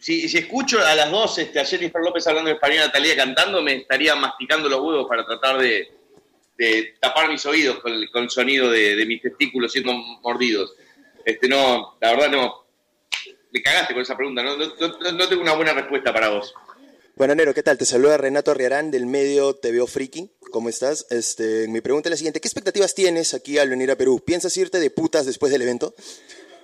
si, 0.00 0.26
si 0.26 0.38
escucho 0.38 0.80
a 0.80 0.94
las 0.94 1.10
dos, 1.10 1.36
este, 1.36 1.60
a 1.60 1.66
Jennifer 1.66 2.00
López 2.00 2.26
hablando 2.26 2.48
en 2.48 2.56
español 2.56 2.78
y 2.78 2.80
a 2.80 2.86
Natalia 2.86 3.14
cantando, 3.14 3.60
me 3.60 3.74
estaría 3.74 4.14
masticando 4.14 4.70
los 4.70 4.80
huevos 4.80 5.06
para 5.06 5.26
tratar 5.26 5.58
de, 5.58 6.01
de 6.56 6.94
tapar 7.00 7.28
mis 7.30 7.44
oídos 7.46 7.80
con 7.80 7.92
el, 7.92 8.10
con 8.10 8.24
el 8.24 8.30
sonido 8.30 8.70
de, 8.70 8.94
de 8.96 9.06
mis 9.06 9.20
testículos 9.22 9.72
siendo 9.72 9.92
mordidos. 10.22 10.74
Este, 11.24 11.48
no, 11.48 11.96
la 12.00 12.10
verdad 12.12 12.30
no. 12.30 12.66
Me 13.52 13.62
cagaste 13.62 13.92
con 13.94 14.02
esa 14.02 14.16
pregunta, 14.16 14.42
no, 14.42 14.56
no, 14.56 14.66
no- 14.80 15.12
no 15.12 15.28
tengo 15.28 15.42
una 15.42 15.54
buena 15.54 15.72
respuesta 15.74 16.12
para 16.12 16.28
vos. 16.30 16.54
Bananero, 17.14 17.52
¿qué 17.52 17.62
tal? 17.62 17.76
Te 17.76 17.84
saluda 17.84 18.16
Renato 18.16 18.50
Arriarán 18.50 18.90
del 18.90 19.04
medio 19.06 19.54
Te 19.54 19.70
Veo 19.70 19.86
Friki. 19.86 20.30
¿Cómo 20.50 20.70
estás? 20.70 21.06
Este, 21.10 21.68
mi 21.68 21.80
pregunta 21.82 22.08
es 22.08 22.12
la 22.12 22.16
siguiente. 22.16 22.40
¿Qué 22.40 22.48
expectativas 22.48 22.94
tienes 22.94 23.34
aquí 23.34 23.58
al 23.58 23.68
venir 23.68 23.90
a 23.90 23.96
Perú? 23.96 24.22
¿Piensas 24.24 24.56
irte 24.56 24.80
de 24.80 24.90
putas 24.90 25.26
después 25.26 25.52
del 25.52 25.60
evento? 25.62 25.94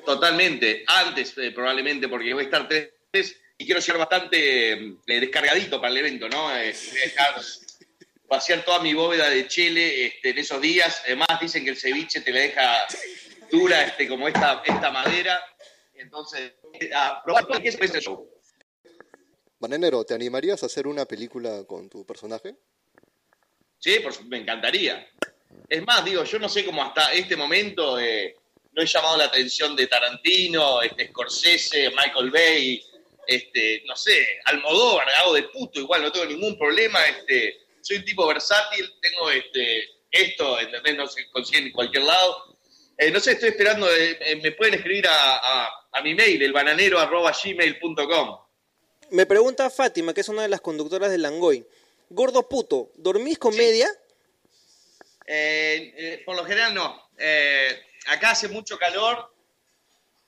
Totalmente, 0.07 0.85
antes 0.87 1.35
eh, 1.37 1.51
probablemente, 1.55 2.09
porque 2.09 2.33
voy 2.33 2.45
a 2.45 2.47
estar 2.47 2.67
tres 2.67 3.37
y 3.59 3.67
quiero 3.67 3.81
llegar 3.81 3.99
bastante 3.99 4.73
eh, 4.73 4.97
descargadito 5.07 5.79
para 5.81 5.91
el 5.91 5.99
evento, 5.99 6.29
¿no? 6.31 6.55
Eh, 6.57 6.75
dejar 7.05 7.35
vaciar 8.29 8.65
toda 8.65 8.81
mi 8.81 8.95
bóveda 8.95 9.29
de 9.31 9.49
chile 9.49 10.07
este, 10.07 10.31
en 10.31 10.39
esos 10.39 10.61
días. 10.61 11.03
Además 11.07 11.29
dicen 11.41 11.65
que 11.65 11.71
el 11.71 11.77
ceviche 11.77 12.21
te 12.21 12.33
la 12.33 12.41
deja 12.41 12.87
dura 13.51 13.85
este, 13.85 14.07
como 14.07 14.29
esta, 14.29 14.63
esta 14.65 14.91
madera. 14.91 15.43
Entonces, 15.95 16.53
a 16.95 17.23
probar 17.25 17.47
todo 17.47 17.61
que 17.61 17.69
es 17.69 18.05
show. 18.05 18.31
Bananero, 19.59 20.05
¿te 20.05 20.15
animarías 20.15 20.63
a 20.63 20.67
hacer 20.67 20.87
una 20.87 21.05
película 21.05 21.65
con 21.67 21.89
tu 21.89 22.07
personaje? 22.07 22.55
Sí, 23.79 23.99
por 24.01 24.25
me 24.27 24.39
encantaría. 24.39 25.09
Es 25.69 25.85
más, 25.85 26.05
digo, 26.05 26.23
yo 26.25 26.39
no 26.39 26.49
sé 26.49 26.65
cómo 26.65 26.85
hasta 26.85 27.13
este 27.13 27.37
momento 27.37 27.99
eh, 27.99 28.37
no 28.73 28.83
he 28.83 28.87
llamado 28.87 29.17
la 29.17 29.25
atención 29.25 29.75
de 29.75 29.87
Tarantino, 29.87 30.83
este, 30.83 31.09
Scorsese, 31.09 31.91
Michael 31.91 32.31
Bay, 32.31 32.83
este, 33.27 33.83
no 33.87 33.97
sé, 33.97 34.41
Almodóvar, 34.45 35.09
hago 35.11 35.35
de 35.35 35.43
puto, 35.45 35.81
igual 35.81 36.03
no 36.03 36.13
tengo 36.13 36.27
ningún 36.27 36.57
problema, 36.57 37.05
este, 37.07 37.68
soy 37.89 37.97
un 37.99 38.05
tipo 38.05 38.27
versátil, 38.27 38.93
tengo 39.01 39.31
este, 39.31 39.85
esto, 40.11 40.61
¿entendés? 40.61 40.95
No 40.97 41.07
se 41.07 41.29
consigue 41.31 41.59
en 41.61 41.73
cualquier 41.73 42.05
lado. 42.05 42.59
Eh, 42.99 43.11
no 43.11 43.19
sé, 43.21 43.33
estoy 43.33 43.49
esperando, 43.51 43.91
eh, 43.91 44.19
eh, 44.21 44.37
me 44.43 44.53
pueden 44.53 44.75
escribir 44.75 45.07
a, 45.09 45.37
a- 45.37 45.71
a 45.93 46.03
mi 46.03 46.15
mail, 46.15 46.43
elbananero.gmail.com. 46.43 48.39
Me 49.11 49.25
pregunta 49.25 49.71
Fátima, 49.71 50.13
que 50.13 50.21
es 50.21 50.29
una 50.29 50.43
de 50.43 50.49
las 50.49 50.61
conductoras 50.61 51.11
de 51.11 51.17
Langoy. 51.19 51.65
Gordo 52.11 52.47
puto, 52.49 52.91
¿dormís 52.97 53.39
comedia? 53.39 53.89
Eh, 55.27 56.23
por 56.27 56.37
lo 56.37 56.45
general 56.45 56.75
no. 56.75 57.09
Acá 58.07 58.31
hace 58.33 58.49
mucho 58.49 58.79
calor 58.79 59.33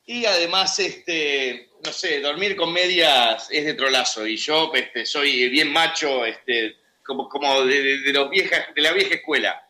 y 0.07 0.24
además, 0.27 0.78
este, 0.78 1.70
no 1.85 1.93
sé, 1.93 2.20
dormir 2.20 2.57
con 2.57 2.73
medias 2.73 3.49
es 3.51 3.65
de 3.65 3.74
trolazo 3.74 4.27
y 4.27 4.37
yo 4.37 4.73
este, 4.74 5.05
soy 5.07 5.49
bien 5.49 5.70
macho, 5.73 6.24
este, 6.27 6.77
como, 7.11 7.28
como 7.28 7.65
de, 7.65 7.82
de- 7.82 7.99
de 7.99 8.12
los 8.12 8.31
viejas, 8.31 8.66
de 8.74 8.81
la 8.82 8.93
vieja 8.93 9.15
escuela. 9.16 9.61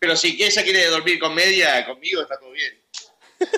Pero 0.00 0.16
si 0.16 0.36
ella 0.42 0.62
quiere 0.64 0.84
dormir 0.86 1.18
con 1.20 1.32
media, 1.34 1.86
conmigo 1.86 2.20
está 2.22 2.36
todo 2.38 2.50
bien. 2.50 2.74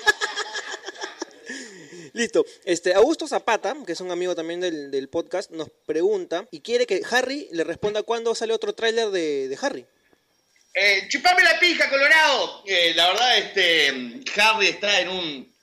Listo. 2.12 2.44
Este, 2.64 2.94
Augusto 2.94 3.26
Zapata, 3.26 3.74
que 3.86 3.92
es 3.92 4.00
un 4.00 4.10
amigo 4.10 4.34
también 4.34 4.60
del, 4.60 4.90
del 4.90 5.08
podcast, 5.08 5.50
nos 5.50 5.68
pregunta 5.86 6.46
y 6.50 6.60
quiere 6.60 6.86
que 6.86 7.02
Harry 7.10 7.48
le 7.52 7.64
responda 7.64 8.02
cuándo 8.02 8.34
sale 8.34 8.52
otro 8.54 8.74
tráiler 8.74 9.08
de, 9.10 9.48
de 9.48 9.58
Harry. 9.60 9.86
Eh, 10.74 11.08
chupame 11.08 11.42
la 11.42 11.58
pija, 11.58 11.88
Colorado. 11.88 12.62
Eh, 12.66 12.92
la 12.94 13.08
verdad, 13.08 13.38
este, 13.38 13.88
Harry 14.40 14.68
está 14.68 15.00
en 15.00 15.08
un. 15.08 15.54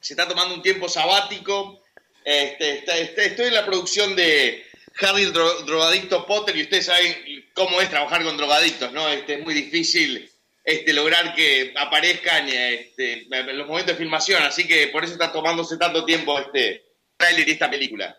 Se 0.00 0.12
está 0.14 0.26
tomando 0.28 0.54
un 0.54 0.62
tiempo 0.62 0.88
sabático. 0.88 1.82
Este, 2.24 2.78
está- 2.78 2.96
está- 2.96 3.22
estoy 3.24 3.46
en 3.48 3.54
la 3.54 3.66
producción 3.66 4.14
de 4.16 4.64
Harry 5.00 5.22
el 5.22 5.32
dro- 5.32 5.64
drogadicto 5.64 6.26
Potter 6.26 6.56
y 6.56 6.62
ustedes 6.62 6.86
saben 6.86 7.48
cómo 7.54 7.80
es 7.80 7.88
trabajar 7.90 8.22
con 8.22 8.36
drogadictos, 8.36 8.92
¿no? 8.92 9.08
Este, 9.08 9.34
es 9.34 9.44
muy 9.44 9.54
difícil 9.54 10.30
este, 10.64 10.92
lograr 10.92 11.34
que 11.34 11.72
aparezcan 11.76 12.48
este, 12.48 13.26
en 13.30 13.58
los 13.58 13.66
momentos 13.66 13.94
de 13.94 13.98
filmación, 13.98 14.42
así 14.42 14.66
que 14.66 14.88
por 14.88 15.04
eso 15.04 15.14
está 15.14 15.32
tomándose 15.32 15.76
tanto 15.78 16.04
tiempo 16.04 16.38
este 16.38 16.84
tráiler 17.16 17.48
y 17.48 17.52
esta 17.52 17.70
película. 17.70 18.16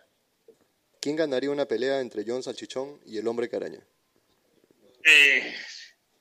¿Quién 1.00 1.16
ganaría 1.16 1.50
una 1.50 1.66
pelea 1.66 2.00
entre 2.00 2.24
John 2.28 2.44
Salchichón 2.44 3.00
y 3.06 3.18
el 3.18 3.28
hombre 3.28 3.50
que 3.50 3.56
araña? 3.56 3.80
Eh, 5.04 5.56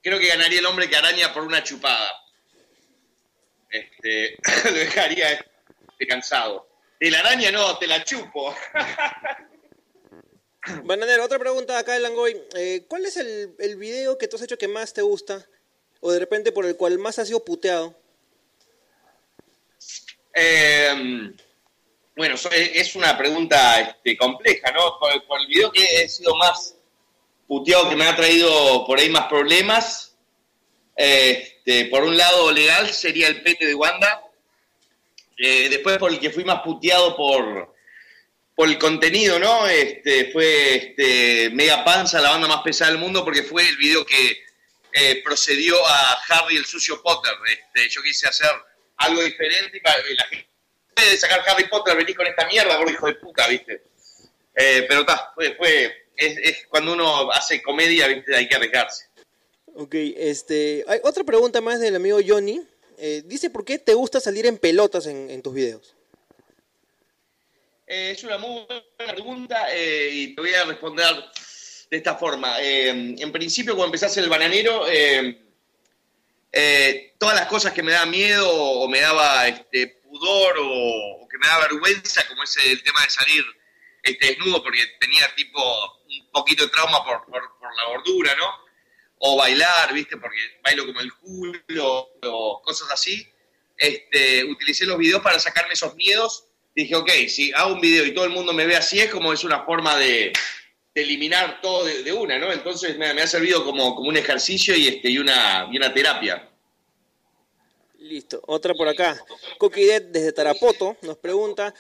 creo 0.03 0.19
que 0.19 0.27
ganaría 0.29 0.61
el 0.61 0.67
hombre 0.67 0.89
que 0.89 0.97
araña 0.97 1.33
por 1.35 1.43
una 1.43 1.63
chupada. 1.63 2.13
Este, 3.71 4.37
lo 4.65 4.73
dejaría 4.73 5.33
este, 5.33 6.07
cansado. 6.09 6.67
De 6.99 7.11
la 7.11 7.21
araña 7.21 7.51
no, 7.51 7.79
te 7.79 7.87
la 7.87 8.03
chupo. 8.05 8.55
Bananero, 10.85 11.25
otra 11.25 11.39
pregunta 11.39 11.79
acá 11.79 11.93
de 11.95 12.01
Langoy. 12.01 12.37
Eh, 12.55 12.85
¿Cuál 12.89 13.07
es 13.07 13.17
el, 13.17 13.55
el 13.59 13.77
video 13.77 14.19
que 14.19 14.29
tú 14.29 14.37
has 14.37 14.43
hecho 14.43 14.59
que 14.59 14.69
más 14.69 14.93
te 14.93 15.03
gusta? 15.03 15.47
O 16.01 16.11
de 16.13 16.19
repente 16.19 16.53
por 16.53 16.65
el 16.67 16.77
cual 16.77 16.99
más 16.99 17.19
has 17.19 17.29
sido 17.29 17.45
puteado. 17.45 17.95
Eh, 20.35 21.33
bueno, 22.17 22.37
so- 22.37 22.51
es 22.51 22.95
una 22.95 23.17
pregunta 23.19 23.81
este, 23.81 24.17
compleja, 24.17 24.71
¿no? 24.73 24.99
Por, 24.99 25.27
por 25.27 25.41
el 25.41 25.47
video 25.47 25.71
que 25.73 25.83
he 26.03 26.09
sido 26.09 26.35
más 26.37 26.75
puteado, 27.47 27.89
que 27.91 27.97
me 27.97 28.07
ha 28.07 28.17
traído 28.17 28.87
por 28.87 28.99
ahí 28.99 29.09
más 29.11 29.27
problemas. 29.27 30.15
Este, 30.97 31.87
por 31.87 32.03
un 32.05 32.17
lado 32.17 32.53
legal 32.53 32.89
sería 32.93 33.29
el 33.29 33.43
pete 33.43 33.67
de 33.67 33.75
Wanda. 33.75 34.23
Eh, 35.39 35.69
después 35.71 35.97
por 35.99 36.11
el 36.13 36.21
que 36.21 36.31
fui 36.31 36.45
más 36.45 36.61
puteado 36.63 37.17
por, 37.17 37.75
por 38.61 38.69
el 38.69 38.77
contenido, 38.77 39.39
¿no? 39.39 39.67
Este, 39.67 40.31
fue 40.33 40.75
este, 40.75 41.49
Mega 41.49 41.83
Panza, 41.83 42.21
la 42.21 42.29
banda 42.29 42.47
más 42.47 42.61
pesada 42.61 42.91
del 42.91 43.01
mundo, 43.01 43.25
porque 43.25 43.43
fue 43.43 43.67
el 43.67 43.75
video 43.79 44.05
que 44.05 44.43
eh, 44.93 45.23
procedió 45.25 45.77
a 45.87 46.19
Harry 46.29 46.59
el 46.59 46.67
sucio 46.67 47.01
Potter. 47.01 47.33
Este, 47.47 47.89
yo 47.89 48.03
quise 48.03 48.29
hacer 48.29 48.51
algo 48.99 49.23
diferente 49.23 49.79
y 49.79 49.81
para 49.81 49.97
de 50.03 51.17
sacar 51.17 51.43
Harry 51.49 51.69
Potter, 51.69 51.97
venís 51.97 52.15
con 52.15 52.27
esta 52.27 52.47
mierda, 52.49 52.77
gordo 52.77 52.93
hijo 52.93 53.07
de 53.07 53.15
puta, 53.15 53.49
¿viste? 53.49 53.83
Eh, 54.55 54.85
pero 54.87 55.01
está, 55.01 55.33
fue, 55.35 56.11
es, 56.15 56.67
cuando 56.69 56.93
uno 56.93 57.33
hace 57.33 57.63
comedia, 57.63 58.09
¿viste? 58.09 58.37
Hay 58.37 58.47
que 58.47 58.57
arriesgarse. 58.57 59.07
Ok, 59.75 59.95
este, 59.95 60.85
hay 60.87 61.01
otra 61.03 61.25
pregunta 61.25 61.63
más 61.63 61.81
del 61.81 61.97
amigo 61.97 62.19
Johnny. 62.23 62.61
Eh, 62.99 63.23
dice, 63.25 63.49
¿por 63.49 63.65
qué 63.65 63.79
te 63.79 63.95
gusta 63.95 64.21
salir 64.21 64.45
en 64.45 64.59
pelotas 64.59 65.07
en 65.07 65.41
tus 65.41 65.55
videos? 65.55 65.95
Eh, 67.93 68.13
es 68.13 68.23
una 68.23 68.39
muy 68.39 68.65
buena 68.67 69.13
pregunta 69.13 69.67
eh, 69.73 70.11
y 70.13 70.35
te 70.37 70.41
voy 70.41 70.55
a 70.55 70.65
responder 70.65 71.13
de 71.91 71.97
esta 71.97 72.15
forma. 72.15 72.61
Eh, 72.63 72.89
en 73.19 73.33
principio, 73.33 73.75
cuando 73.75 73.93
empecé 73.97 74.21
a 74.21 74.23
el 74.23 74.29
bananero, 74.31 74.87
eh, 74.89 75.45
todas 77.19 77.35
las 77.35 77.49
cosas 77.49 77.73
que 77.73 77.83
me 77.83 77.91
daban 77.91 78.11
miedo 78.11 78.49
o 78.49 78.89
me 78.89 79.01
daba 79.01 79.49
este, 79.49 79.89
pudor 80.05 80.55
o, 80.61 81.27
que 81.29 81.37
me 81.39 81.49
daba 81.49 81.67
vergüenza, 81.67 82.27
como 82.29 82.45
es 82.45 82.57
el 82.65 82.81
tema 82.85 83.03
de 83.03 83.11
salir 83.11 83.45
este, 84.05 84.27
desnudo 84.29 84.63
porque 84.63 84.87
tenía 85.01 85.33
tipo 85.35 85.61
un 86.09 86.31
poquito 86.31 86.65
de 86.65 86.71
trauma 86.71 87.05
por, 87.05 87.25
por- 87.27 87.59
por 87.59 87.75
la 87.75 87.85
gordura, 87.87 88.37
¿no? 88.37 88.53
O 89.19 89.37
bailar, 89.37 89.93
¿viste? 89.93 90.17
Porque 90.17 90.39
bailo 90.63 90.87
como 90.87 91.01
el 91.01 91.13
culo 91.15 92.09
o 92.23 92.63
cosas 92.63 92.89
así. 92.93 93.27
Este, 93.77 94.45
utilicé 94.45 94.87
los 94.87 94.97
videos 94.97 95.23
para 95.23 95.41
sacarme 95.41 95.73
esos 95.75 95.95
miedos. 95.97 96.47
Dije, 96.75 96.95
ok, 96.95 97.11
si 97.29 97.53
hago 97.53 97.75
un 97.75 97.81
video 97.81 98.05
y 98.07 98.15
todo 98.15 98.25
el 98.25 98.31
mundo 98.31 98.53
me 98.53 98.67
ve 98.67 98.77
así, 98.77 99.01
es 99.01 99.11
como 99.11 99.33
es 99.33 99.45
una 99.45 99.65
forma 99.65 99.97
de, 99.97 100.33
de 100.95 101.03
eliminar 101.03 101.61
todo 101.61 101.85
de, 101.85 102.03
de 102.03 102.13
una, 102.13 102.39
¿no? 102.39 102.53
Entonces 102.53 102.97
me, 102.97 103.13
me 103.13 103.23
ha 103.23 103.27
servido 103.27 103.65
como, 103.65 103.95
como 103.95 104.09
un 104.09 104.17
ejercicio 104.17 104.75
y, 104.77 104.89
este, 104.89 105.11
y, 105.11 105.19
una, 105.19 105.69
y 105.71 105.77
una 105.77 105.93
terapia. 105.93 106.49
Listo, 107.99 108.41
otra 108.47 108.73
por 108.75 108.89
acá. 108.89 109.19
Cookie 109.59 109.85
Dead 109.85 110.03
desde 110.03 110.33
Tarapoto 110.33 110.97
nos 111.03 111.19
pregunta, 111.19 111.75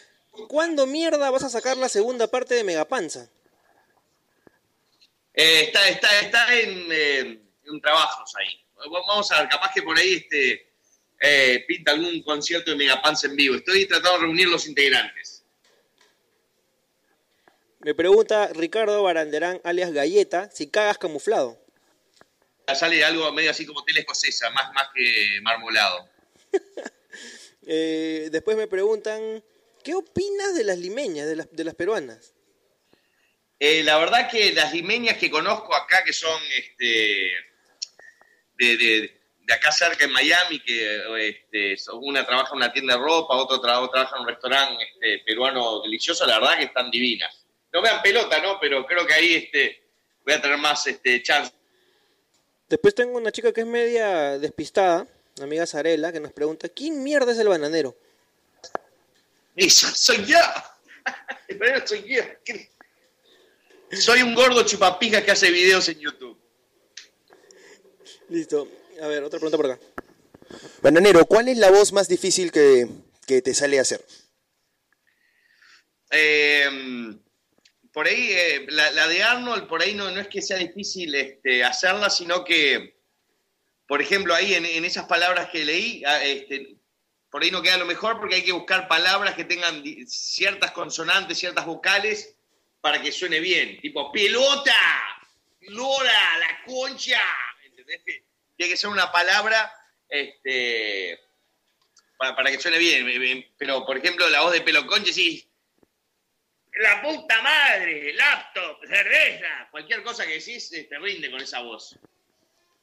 ¿cuándo 0.48 0.86
mierda 0.86 1.30
vas 1.30 1.44
a 1.44 1.50
sacar 1.50 1.76
la 1.76 1.88
segunda 1.88 2.28
parte 2.28 2.54
de 2.54 2.64
Megapanza? 2.64 3.30
Eh, 5.32 5.62
está, 5.62 5.88
está, 5.88 6.20
está 6.20 6.54
en, 6.54 6.88
eh, 6.90 7.40
en 7.64 7.80
trabajos 7.80 8.34
ahí. 8.36 8.64
Vamos 8.90 9.30
a 9.32 9.40
ver, 9.40 9.48
capaz 9.48 9.72
que 9.72 9.82
por 9.82 9.96
ahí 9.96 10.14
este, 10.14 10.69
eh, 11.20 11.64
pinta 11.68 11.92
algún 11.92 12.22
concierto 12.22 12.70
de 12.70 12.76
Megapanza 12.76 13.26
en 13.26 13.36
vivo. 13.36 13.54
Estoy 13.56 13.86
tratando 13.86 14.18
de 14.18 14.24
reunir 14.24 14.48
los 14.48 14.66
integrantes. 14.66 15.44
Me 17.80 17.94
pregunta 17.94 18.48
Ricardo 18.52 19.02
Baranderán, 19.02 19.60
alias 19.64 19.92
Galleta, 19.92 20.50
si 20.50 20.68
cagas 20.70 20.98
camuflado. 20.98 21.58
Sale 22.74 23.02
algo 23.04 23.32
medio 23.32 23.50
así 23.50 23.66
como 23.66 23.82
tela 23.84 24.00
escocesa, 24.00 24.48
más, 24.50 24.72
más 24.74 24.88
que 24.94 25.40
marmolado. 25.42 26.08
Eh, 27.72 28.30
después 28.32 28.56
me 28.56 28.66
preguntan, 28.66 29.44
¿qué 29.84 29.94
opinas 29.94 30.56
de 30.56 30.64
las 30.64 30.78
limeñas, 30.78 31.28
de 31.28 31.36
las, 31.36 31.52
de 31.52 31.62
las 31.62 31.74
peruanas? 31.74 32.32
Eh, 33.60 33.84
la 33.84 33.98
verdad 33.98 34.28
que 34.28 34.52
las 34.52 34.72
limeñas 34.72 35.18
que 35.18 35.30
conozco 35.30 35.72
acá, 35.76 36.02
que 36.02 36.12
son 36.12 36.40
este, 36.58 37.30
de, 38.58 38.76
de- 38.76 39.19
de 39.50 39.56
acá 39.56 39.72
cerca 39.72 40.04
en 40.04 40.12
Miami, 40.12 40.60
que 40.60 41.28
este, 41.28 41.74
una 41.94 42.24
trabaja 42.24 42.50
en 42.52 42.58
una 42.58 42.72
tienda 42.72 42.94
de 42.94 43.00
ropa, 43.02 43.34
otro 43.34 43.60
tra- 43.60 43.90
trabaja 43.90 44.14
en 44.14 44.22
un 44.22 44.28
restaurante 44.28 44.84
este, 44.84 45.24
peruano 45.26 45.82
delicioso, 45.82 46.24
la 46.24 46.38
verdad 46.38 46.58
que 46.58 46.64
están 46.66 46.88
divinas. 46.88 47.44
No 47.72 47.82
me 47.82 47.88
dan 47.88 48.00
pelota, 48.00 48.40
¿no? 48.40 48.60
Pero 48.60 48.86
creo 48.86 49.04
que 49.04 49.12
ahí 49.12 49.34
este, 49.34 49.82
voy 50.24 50.34
a 50.34 50.40
tener 50.40 50.56
más 50.56 50.86
este, 50.86 51.20
chance. 51.20 51.52
Después 52.68 52.94
tengo 52.94 53.18
una 53.18 53.32
chica 53.32 53.52
que 53.52 53.62
es 53.62 53.66
media 53.66 54.38
despistada, 54.38 55.04
una 55.36 55.46
amiga 55.46 55.66
Zarela, 55.66 56.12
que 56.12 56.20
nos 56.20 56.32
pregunta, 56.32 56.68
¿quién 56.68 57.02
mierda 57.02 57.32
es 57.32 57.38
el 57.38 57.48
bananero? 57.48 57.96
Eso, 59.56 59.88
soy 59.88 60.24
yo. 60.26 60.38
Pero 61.48 61.84
soy 61.84 62.04
yo. 62.06 62.22
Soy 63.98 64.22
un 64.22 64.32
gordo 64.36 64.62
chupapijas 64.64 65.24
que 65.24 65.32
hace 65.32 65.50
videos 65.50 65.88
en 65.88 65.98
YouTube. 65.98 66.38
Listo. 68.28 68.68
A 69.00 69.06
ver, 69.06 69.22
otra 69.24 69.38
pregunta 69.38 69.56
por 69.56 69.70
acá. 69.70 69.80
Bananero, 70.82 71.24
¿cuál 71.26 71.48
es 71.48 71.58
la 71.58 71.70
voz 71.70 71.92
más 71.92 72.08
difícil 72.08 72.52
que, 72.52 72.86
que 73.26 73.40
te 73.40 73.54
sale 73.54 73.78
a 73.78 73.82
hacer? 73.82 74.04
Eh, 76.10 76.68
por 77.92 78.06
ahí, 78.06 78.30
eh, 78.32 78.66
la, 78.68 78.90
la 78.90 79.08
de 79.08 79.22
Arnold, 79.22 79.68
por 79.68 79.80
ahí 79.80 79.94
no, 79.94 80.10
no 80.10 80.20
es 80.20 80.28
que 80.28 80.42
sea 80.42 80.58
difícil 80.58 81.14
este, 81.14 81.64
hacerla, 81.64 82.10
sino 82.10 82.44
que, 82.44 82.98
por 83.86 84.02
ejemplo, 84.02 84.34
ahí 84.34 84.54
en, 84.54 84.66
en 84.66 84.84
esas 84.84 85.06
palabras 85.06 85.50
que 85.50 85.64
leí, 85.64 86.02
ah, 86.04 86.22
este, 86.22 86.76
por 87.30 87.42
ahí 87.42 87.50
no 87.50 87.62
queda 87.62 87.78
lo 87.78 87.86
mejor 87.86 88.18
porque 88.18 88.36
hay 88.36 88.44
que 88.44 88.52
buscar 88.52 88.88
palabras 88.88 89.34
que 89.34 89.44
tengan 89.44 89.82
ciertas 90.06 90.72
consonantes, 90.72 91.38
ciertas 91.38 91.64
vocales, 91.64 92.34
para 92.80 93.00
que 93.00 93.12
suene 93.12 93.40
bien. 93.40 93.80
Tipo, 93.80 94.10
pelota, 94.10 94.74
lora, 95.60 96.38
la 96.38 96.64
concha. 96.66 97.20
¿Entendés? 97.64 98.00
Tiene 98.60 98.74
que 98.74 98.76
ser 98.76 98.90
una 98.90 99.10
palabra 99.10 99.72
este, 100.06 101.18
para, 102.18 102.36
para 102.36 102.50
que 102.50 102.60
suene 102.60 102.76
bien. 102.76 103.08
Eh, 103.08 103.50
Pero, 103.56 103.86
por 103.86 103.96
ejemplo, 103.96 104.28
la 104.28 104.42
voz 104.42 104.52
de 104.52 104.60
pelo 104.60 104.86
concha, 104.86 105.10
sí, 105.14 105.50
la 106.74 107.00
puta 107.00 107.40
madre, 107.40 108.12
laptop, 108.12 108.80
cerveza, 108.86 109.66
cualquier 109.70 110.02
cosa 110.02 110.26
que 110.26 110.34
decís 110.34 110.70
eh, 110.74 110.84
te 110.90 110.98
rinde 110.98 111.30
con 111.30 111.40
esa 111.40 111.60
voz. 111.62 111.96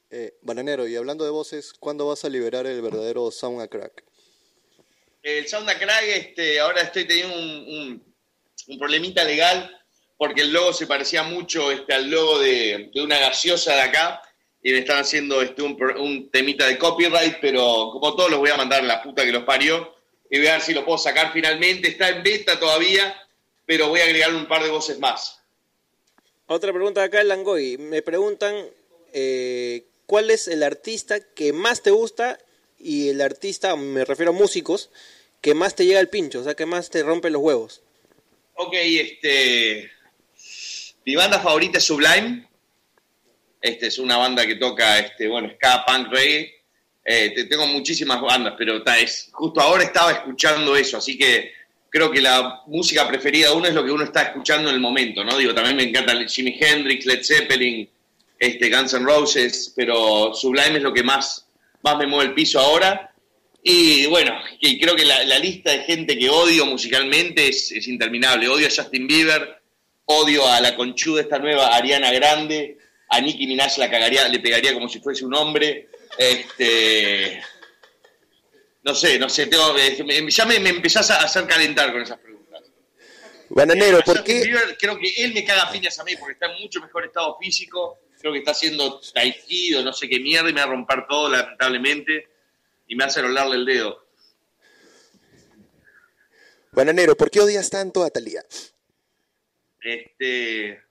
Eh, 0.10 0.34
Bananero, 0.42 0.88
y 0.88 0.96
hablando 0.96 1.24
de 1.24 1.30
voces, 1.30 1.72
¿cuándo 1.74 2.08
vas 2.08 2.26
a 2.26 2.30
liberar 2.30 2.66
el 2.66 2.82
verdadero 2.82 3.30
Sound 3.30 3.62
a 3.62 3.68
Crack? 3.68 4.04
El 5.22 5.48
Sound 5.48 5.70
Crack, 5.78 6.04
este, 6.06 6.60
ahora 6.60 6.82
estoy 6.82 7.06
teniendo 7.06 7.36
un, 7.38 7.44
un- 7.46 8.16
un 8.70 8.80
problemita 8.80 9.24
legal 9.24 9.80
porque 10.18 10.42
el 10.42 10.52
logo 10.52 10.74
se 10.74 10.88
parecía 10.88 11.22
mucho 11.22 11.72
este, 11.72 11.94
al 11.94 12.10
logo 12.10 12.40
de, 12.40 12.90
de 12.92 13.02
una 13.04 13.20
gaseosa 13.20 13.76
de 13.76 13.82
acá 13.82 14.24
y 14.68 14.74
me 14.74 14.80
están 14.80 15.00
haciendo 15.00 15.42
este, 15.42 15.62
un, 15.62 16.30
temita 16.30 16.68
de 16.68 16.78
copyright, 16.78 17.38
pero 17.40 17.90
como 17.94 18.18
todos 18.18 18.30
los 18.30 18.40
voy 18.40 18.50
a 18.50 18.58
mandar 18.58 18.82
a 18.82 18.86
la 18.86 19.02
puta 19.02 19.24
que 19.24 19.32
los 19.32 19.46
parió 19.46 19.96
y 20.30 20.40
voy 20.40 20.48
a 20.48 20.54
ver 20.54 20.62
si 20.62 20.74
lo 20.74 20.84
puedo 20.84 20.98
sacar 20.98 21.32
finalmente. 21.32 21.88
Está 21.88 22.10
en 22.10 22.22
beta 22.22 22.60
todavía, 22.60 23.16
pero 23.66 23.88
voy 23.88 24.02
a 24.02 24.04
agregarle 24.04 24.36
un 24.36 24.46
par 24.46 24.62
de 24.62 24.70
voces 24.70 25.00
más. 25.00 25.40
Otra 26.48 26.74
pregunta 26.74 27.02
acá 27.02 27.22
en 27.22 27.30
Langoy. 27.30 27.78
Me 27.78 28.02
preguntan, 28.02 28.58
eh, 29.14 29.86
¿cuál 30.06 30.32
es 30.32 30.50
el 30.50 30.62
artista 30.64 31.22
que 31.22 31.54
más 31.54 31.82
te 31.82 31.92
gusta? 31.92 32.38
Y 32.78 33.08
el 33.08 33.22
artista, 33.22 33.74
me 33.78 34.04
refiero 34.04 34.32
a 34.32 34.36
músicos, 34.36 34.90
que 35.40 35.54
más 35.54 35.76
te 35.76 35.86
llega 35.86 36.02
al 36.02 36.10
pincho, 36.10 36.42
o 36.42 36.44
sea, 36.44 36.56
que 36.56 36.66
más 36.66 36.90
te 36.90 37.04
rompe 37.04 37.30
los 37.30 37.42
huevos. 37.42 37.84
Ok, 38.56 38.74
este. 38.74 39.90
Mi 41.06 41.16
banda 41.16 41.40
favorita 41.40 41.78
es 41.78 41.86
Sublime. 41.86 42.50
Este 43.68 43.88
es 43.88 44.00
una 44.00 44.18
banda 44.18 44.46
que 44.46 44.56
toca, 44.56 45.00
este, 45.00 45.28
bueno, 45.28 45.50
ska, 45.56 45.86
punk, 45.86 46.08
reggae. 46.12 46.54
Eh, 47.06 47.32
te- 47.36 47.46
tengo 47.46 47.66
muchísimas 47.68 48.20
bandas, 48.22 48.56
pero 48.58 48.84
ta, 48.84 48.98
es, 49.00 49.30
justo 49.32 49.62
ahora 49.62 49.84
estaba 49.84 50.12
escuchando 50.12 50.76
eso, 50.76 50.98
así 50.98 51.18
que 51.18 51.52
creo 51.90 52.12
que 52.12 52.20
la 52.22 52.62
música 52.68 53.08
preferida 53.08 53.48
de 53.50 53.56
uno 53.56 53.68
es 53.68 53.74
lo 53.74 53.86
que 53.86 53.92
uno 53.92 54.04
está 54.04 54.24
escuchando 54.24 54.70
en 54.70 54.76
el 54.76 54.82
momento, 54.82 55.24
¿no? 55.24 55.38
Digo, 55.38 55.54
también 55.54 55.78
me 55.78 55.84
encanta 55.84 56.14
Jimi 56.28 56.58
Hendrix, 56.60 57.06
Led 57.06 57.24
Zeppelin, 57.24 57.90
este, 58.38 58.70
Guns 58.70 58.94
N' 58.94 59.06
Roses, 59.06 59.72
pero 59.76 60.34
Sublime 60.34 60.78
es 60.78 60.84
lo 60.84 60.94
que 60.94 61.02
más, 61.04 61.48
más 61.82 61.98
me 61.98 62.08
mueve 62.08 62.26
el 62.30 62.34
piso 62.36 62.60
ahora. 62.60 63.12
Y 63.64 64.06
bueno, 64.08 64.34
creo 64.62 64.96
que 64.96 65.06
la, 65.06 65.24
la 65.24 65.40
lista 65.40 65.72
de 65.72 65.80
gente 65.84 66.18
que 66.18 66.30
odio 66.30 66.66
musicalmente 66.66 67.48
es, 67.48 67.72
es 67.72 67.88
interminable. 67.88 68.48
Odio 68.48 68.68
a 68.68 68.70
Justin 68.70 69.08
Bieber, 69.08 69.60
odio 70.06 70.48
a 70.48 70.60
la 70.62 70.76
conchuda 70.76 71.22
esta 71.22 71.40
nueva 71.40 71.76
Ariana 71.76 72.12
Grande, 72.12 72.78
a 73.10 73.22
Nicki 73.22 73.48
Minaj 73.48 73.78
la 73.78 73.90
cagaría, 73.90 74.28
le 74.28 74.40
pegaría 74.40 74.74
como 74.74 74.90
si 74.90 75.00
fuese 75.00 75.26
un 75.26 75.34
hombre. 75.36 75.90
Este, 76.18 77.42
no 78.84 78.96
sé, 78.96 79.20
no 79.20 79.30
sé, 79.30 79.48
tengo, 79.48 79.78
eh, 79.78 80.26
ya 80.30 80.46
me, 80.46 80.60
me 80.60 80.70
empezás 80.70 81.10
a 81.12 81.22
hacer 81.22 81.46
calentar 81.46 81.92
con 81.92 82.02
esas 82.02 82.20
preguntas. 82.20 82.64
Bananero, 83.50 84.00
A 84.00 84.02
¿por 84.02 84.24
qué? 84.24 84.44
Bieber, 84.44 84.78
creo 84.78 84.98
que 85.00 85.10
él 85.18 85.34
me 85.34 85.44
caga 85.46 85.72
piñas 85.72 85.98
a 86.00 86.04
mí 86.04 86.16
porque 86.18 86.34
está 86.34 86.48
en 86.48 86.62
mucho 86.62 86.82
mejor 86.82 87.06
estado 87.06 87.38
físico. 87.40 88.00
Creo 88.20 88.34
que 88.34 88.40
está 88.40 88.52
haciendo 88.52 89.00
taikido, 89.14 89.84
no 89.84 89.94
sé 89.94 90.10
qué 90.10 90.20
mierda, 90.20 90.50
y 90.50 90.54
me 90.54 90.62
va 90.62 90.68
a 90.68 90.70
romper 90.70 91.06
todo, 91.08 91.30
lamentablemente. 91.30 92.28
Y 92.88 92.96
me 92.96 93.04
hace 93.04 93.22
rolarle 93.22 93.58
el 93.58 93.66
dedo. 93.66 94.08
Bananero, 96.72 97.16
¿por 97.16 97.30
qué 97.30 97.42
odias 97.42 97.70
tanto 97.70 98.04
a 98.04 98.10
Talía? 98.10 98.44
Este, 99.82 100.82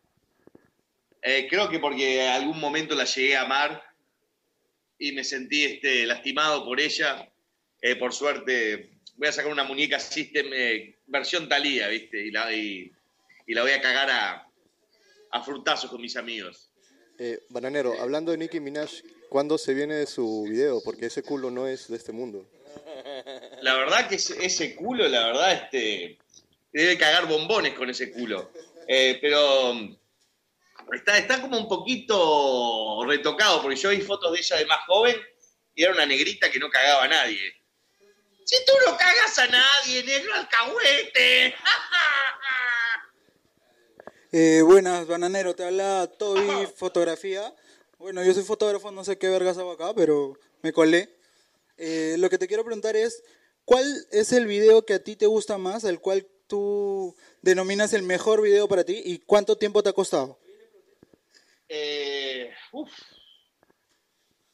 eh, 1.26 1.48
creo 1.50 1.68
que 1.68 1.80
porque 1.80 2.22
en 2.22 2.30
algún 2.30 2.60
momento 2.60 2.94
la 2.94 3.04
llegué 3.04 3.36
a 3.36 3.42
amar 3.42 3.82
y 4.98 5.10
me 5.10 5.24
sentí 5.24 5.64
este, 5.64 6.06
lastimado 6.06 6.64
por 6.64 6.80
ella. 6.80 7.28
Eh, 7.82 7.96
por 7.96 8.14
suerte, 8.14 8.90
voy 9.16 9.28
a 9.28 9.32
sacar 9.32 9.50
una 9.50 9.64
muñeca 9.64 9.98
System 9.98 10.46
eh, 10.52 10.96
versión 11.06 11.48
Talía, 11.48 11.88
¿viste? 11.88 12.24
Y 12.24 12.30
la, 12.30 12.52
y, 12.52 12.92
y 13.46 13.54
la 13.54 13.62
voy 13.62 13.72
a 13.72 13.80
cagar 13.80 14.10
a, 14.10 14.48
a 15.32 15.42
frutazos 15.42 15.90
con 15.90 16.00
mis 16.00 16.16
amigos. 16.16 16.70
Eh, 17.18 17.40
Bananero, 17.48 18.00
hablando 18.00 18.30
de 18.30 18.38
Nicki 18.38 18.60
Minaj, 18.60 18.90
¿cuándo 19.28 19.58
se 19.58 19.74
viene 19.74 20.06
su 20.06 20.46
video? 20.48 20.80
Porque 20.84 21.06
ese 21.06 21.22
culo 21.22 21.50
no 21.50 21.66
es 21.66 21.88
de 21.88 21.96
este 21.96 22.12
mundo. 22.12 22.46
La 23.62 23.74
verdad 23.74 24.08
que 24.08 24.14
ese, 24.14 24.76
culo, 24.76 25.08
la 25.08 25.26
verdad, 25.26 25.52
este, 25.52 26.18
debe 26.72 26.98
cagar 26.98 27.26
bombones 27.26 27.74
con 27.74 27.90
ese 27.90 28.12
culo. 28.12 28.52
Eh, 28.86 29.18
pero 29.20 29.74
está, 30.92 31.18
está 31.18 31.40
como 31.40 31.58
un 31.58 31.68
poquito 31.68 33.04
retocado, 33.06 33.62
porque 33.62 33.76
yo 33.76 33.90
vi 33.90 34.00
fotos 34.00 34.32
de 34.32 34.38
ella 34.38 34.56
de 34.56 34.66
más 34.66 34.84
joven 34.86 35.16
y 35.74 35.82
era 35.82 35.92
una 35.92 36.06
negrita 36.06 36.50
que 36.50 36.58
no 36.58 36.70
cagaba 36.70 37.04
a 37.04 37.08
nadie. 37.08 37.54
Si 38.44 38.64
tú 38.64 38.72
no 38.86 38.96
cagas 38.96 39.38
a 39.38 39.46
nadie, 39.48 40.04
negro 40.04 40.34
alcahuete. 40.34 41.54
Eh, 44.32 44.60
buenas, 44.60 45.06
bananero, 45.06 45.54
te 45.54 45.64
habla 45.64 46.10
Toby 46.18 46.66
Fotografía. 46.76 47.54
Bueno, 47.96 48.22
yo 48.22 48.34
soy 48.34 48.42
fotógrafo, 48.42 48.90
no 48.90 49.02
sé 49.02 49.16
qué 49.16 49.28
vergas 49.30 49.56
hago 49.56 49.70
acá, 49.70 49.94
pero 49.94 50.38
me 50.62 50.74
colé. 50.74 51.08
Eh, 51.78 52.16
lo 52.18 52.28
que 52.28 52.36
te 52.36 52.46
quiero 52.46 52.64
preguntar 52.64 52.96
es, 52.96 53.22
¿cuál 53.64 53.86
es 54.10 54.32
el 54.32 54.46
video 54.46 54.84
que 54.84 54.94
a 54.94 55.02
ti 55.02 55.16
te 55.16 55.26
gusta 55.26 55.56
más, 55.56 55.84
el 55.84 56.00
cual 56.00 56.26
tú 56.48 57.16
denominas 57.40 57.94
el 57.94 58.02
mejor 58.02 58.42
video 58.42 58.68
para 58.68 58.84
ti 58.84 59.00
y 59.02 59.20
cuánto 59.20 59.56
tiempo 59.56 59.82
te 59.82 59.88
ha 59.88 59.94
costado? 59.94 60.38
Eh. 61.68 62.50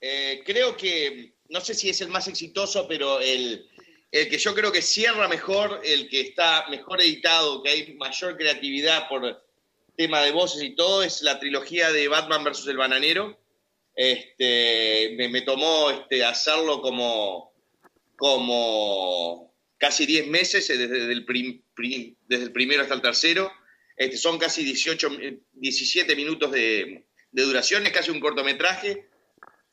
Eh, 0.01 0.43
creo 0.45 0.77
que, 0.77 1.35
no 1.49 1.61
sé 1.61 1.75
si 1.75 1.89
es 1.89 2.01
el 2.01 2.09
más 2.09 2.27
exitoso, 2.29 2.89
pero 2.89 3.21
el, 3.21 3.69
que 4.11 4.39
yo 4.39 4.55
creo 4.55 4.73
que 4.73 4.83
cierra 4.83 5.29
mejor, 5.29 5.81
el 5.85 6.09
que 6.09 6.21
está 6.21 6.67
mejor 6.69 7.01
editado, 7.01 7.63
que 7.63 7.71
hay 7.71 7.95
mayor 7.95 8.37
creatividad 8.37 9.09
por 9.09 9.45
tema 9.97 10.23
de 10.23 10.33
voces 10.33 10.63
y 10.63 10.75
todo, 10.75 11.03
es 11.03 11.23
la 11.23 11.39
trilogía 11.39 11.93
de 11.93 12.09
Batman 12.09 12.45
versus 12.45 12.67
el 12.69 12.77
Bananero. 12.77 13.39
Este, 13.95 15.15
me, 15.17 15.43
tomó 15.43 15.91
este, 15.91 16.25
hacerlo 16.25 16.81
como, 16.81 17.53
como 18.17 19.55
casi 19.79 20.07
10 20.07 20.29
meses, 20.29 20.69
eh, 20.71 20.79
desde 20.79 21.13
el 21.13 22.53
primero 22.53 22.83
hasta 22.83 22.95
el 22.95 23.03
tercero. 23.03 23.53
Este, 23.97 24.17
son 24.17 24.39
casi 24.39 24.65
18, 24.65 25.11
eh, 25.21 25.39
17 25.53 26.17
minutos 26.17 26.51
de, 26.51 27.05
duración, 27.31 27.87
es 27.87 27.93
casi 27.93 28.11
un 28.11 28.21
cortometraje. 28.21 29.09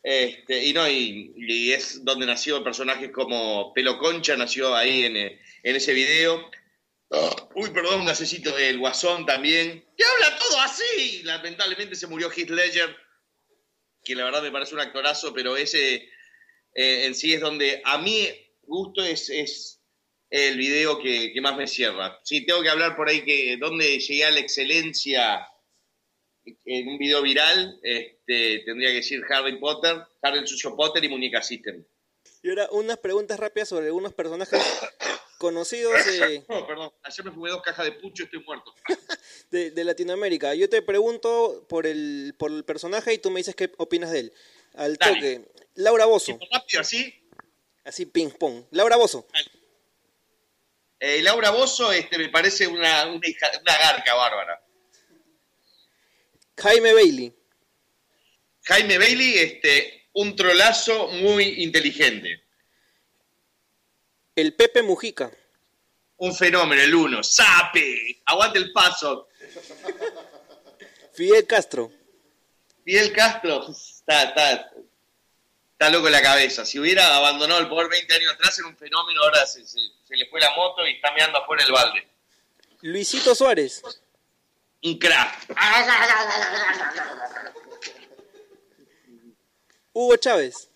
Este, 0.01 0.65
y 0.65 0.73
no, 0.73 0.87
y, 0.89 1.71
es 1.73 2.03
donde 2.05 2.25
nació 2.25 2.57
el 2.57 2.63
personaje 2.63 3.11
como 3.11 3.73
Pelo 3.73 3.97
Concha, 3.97 4.37
nació 4.37 4.75
ahí 4.75 5.03
en, 5.03 5.17
eh, 5.17 5.41
en 5.63 5.75
ese 5.75 5.93
video. 5.93 6.49
Uy, 7.55 7.71
perdón, 7.71 8.05
necesito 8.05 8.55
el 8.57 8.77
Guasón 8.77 9.25
también. 9.25 9.83
Que 9.97 10.03
habla 10.03 10.37
todo 10.37 10.59
así. 10.61 11.23
Lamentablemente 11.23 11.95
se 11.95 12.07
murió 12.07 12.29
Heath 12.29 12.51
Ledger, 12.51 12.95
que 14.03 14.15
la 14.15 14.25
verdad 14.25 14.43
me 14.43 14.51
parece 14.51 14.75
un 14.75 14.81
actorazo, 14.81 15.33
pero 15.33 15.57
ese 15.57 15.95
eh, 16.75 17.05
en 17.05 17.15
sí 17.15 17.33
es 17.33 17.41
donde 17.41 17.81
a 17.83 17.97
mí 17.97 18.27
gusto 18.61 19.03
es 19.03 19.78
el 20.29 20.57
video 20.57 20.99
que, 20.99 21.31
que 21.33 21.41
más 21.41 21.55
me 21.57 21.67
cierra. 21.67 22.19
Sí, 22.23 22.45
tengo 22.45 22.61
que 22.61 22.69
hablar 22.69 22.95
por 22.95 23.09
ahí 23.09 23.23
que 23.23 23.57
donde 23.57 23.99
llegué 23.99 24.25
a 24.25 24.31
la 24.31 24.39
excelencia 24.39 25.47
en 26.65 26.87
un 26.87 26.97
video 26.97 27.21
viral, 27.21 27.79
este, 27.83 28.59
tendría 28.65 28.89
que 28.89 28.95
decir 28.95 29.21
Harry 29.29 29.59
Potter, 29.59 29.97
Harry 30.21 30.39
el 30.39 30.47
Sucio 30.47 30.75
Potter 30.75 31.03
y 31.03 31.09
Muñeca 31.09 31.41
System. 31.43 31.83
Y 32.41 32.49
ahora 32.49 32.69
unas 32.71 32.97
preguntas 32.97 33.39
rápidas 33.39 33.69
sobre 33.69 33.87
algunos 33.87 34.13
personajes 34.13 34.59
conocidos 35.37 35.93
de, 36.05 36.43
Oh, 36.47 36.65
perdón, 36.65 36.91
ayer 37.03 37.25
me 37.25 37.31
fumé 37.31 37.49
dos 37.49 37.61
cajas 37.61 37.85
de 37.85 37.91
pucho, 37.93 38.23
estoy 38.23 38.41
muerto. 38.43 38.73
de- 39.51 39.71
de 39.71 39.83
Latinoamérica. 39.83 40.55
Yo 40.55 40.69
te 40.69 40.81
pregunto 40.81 41.65
por 41.69 41.85
el, 41.85 42.33
por 42.37 42.51
el 42.51 42.63
personaje 42.63 43.13
y 43.13 43.17
tú 43.17 43.29
me 43.31 43.39
dices 43.41 43.55
qué 43.55 43.71
opinas 43.77 44.11
de 44.11 44.19
él. 44.21 44.33
Al 44.75 44.95
Dale. 44.95 45.13
toque. 45.15 45.51
Laura 45.75 46.05
Bozo. 46.05 46.39
Rápido, 46.51 46.81
así. 46.81 47.13
Así 47.83 48.05
ping 48.05 48.29
pong. 48.29 48.63
Laura 48.71 48.95
Bozo. 48.95 49.27
Eh, 50.99 51.21
Laura 51.21 51.49
Bozo 51.51 51.91
este, 51.91 52.17
me 52.17 52.29
parece 52.29 52.67
una, 52.67 53.07
una, 53.07 53.27
hija- 53.27 53.51
una 53.61 53.77
garca 53.77 54.13
bárbara. 54.15 54.61
Jaime 56.57 56.93
Bailey. 56.93 57.33
Jaime 58.63 58.97
Bailey, 58.97 59.37
este, 59.37 60.09
un 60.13 60.35
trolazo 60.35 61.07
muy 61.07 61.63
inteligente. 61.63 62.43
El 64.35 64.53
Pepe 64.55 64.81
Mujica. 64.81 65.31
Un 66.17 66.35
fenómeno, 66.35 66.81
el 66.81 66.93
uno. 66.93 67.23
¡Sape! 67.23 68.21
Aguante 68.25 68.59
el 68.59 68.73
paso. 68.73 69.29
Fidel 71.13 71.47
Castro. 71.47 71.91
Fidel 72.83 73.13
Castro 73.13 73.69
está, 73.71 74.23
está, 74.23 74.71
está 75.79 75.89
loco 75.89 76.07
en 76.07 76.11
la 76.11 76.21
cabeza. 76.21 76.65
Si 76.65 76.77
hubiera 76.77 77.15
abandonado 77.15 77.61
el 77.61 77.69
poder 77.69 77.87
20 77.89 78.13
años 78.13 78.33
atrás, 78.33 78.59
era 78.59 78.67
un 78.67 78.75
fenómeno. 78.75 79.23
Ahora 79.23 79.45
se, 79.45 79.65
se- 79.65 79.79
se 80.05 80.17
le 80.17 80.25
fue 80.25 80.41
la 80.41 80.53
moto 80.53 80.85
y 80.85 80.95
está 80.95 81.13
meando 81.13 81.37
afuera 81.37 81.63
el 81.63 81.71
balde. 81.71 82.05
Luisito 82.81 83.33
Suárez. 83.33 83.81
Un 84.83 84.97
crack. 84.99 85.47
Hugo 89.93 90.15
Chávez. 90.17 90.69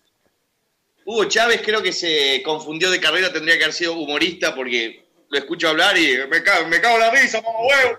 Hugo 1.04 1.24
Chávez 1.26 1.60
creo 1.62 1.82
que 1.82 1.92
se 1.92 2.42
confundió 2.42 2.90
de 2.90 2.98
carrera, 3.00 3.30
tendría 3.30 3.58
que 3.58 3.64
haber 3.64 3.74
sido 3.74 3.92
humorista 3.92 4.54
porque 4.54 5.04
lo 5.28 5.38
escucho 5.38 5.68
hablar 5.68 5.98
y 5.98 6.16
me 6.28 6.42
cago, 6.42 6.66
me 6.68 6.80
cago 6.80 6.94
en 6.94 7.00
la 7.00 7.10
risa, 7.10 7.42
mamá 7.42 7.58
huevo. 7.60 7.98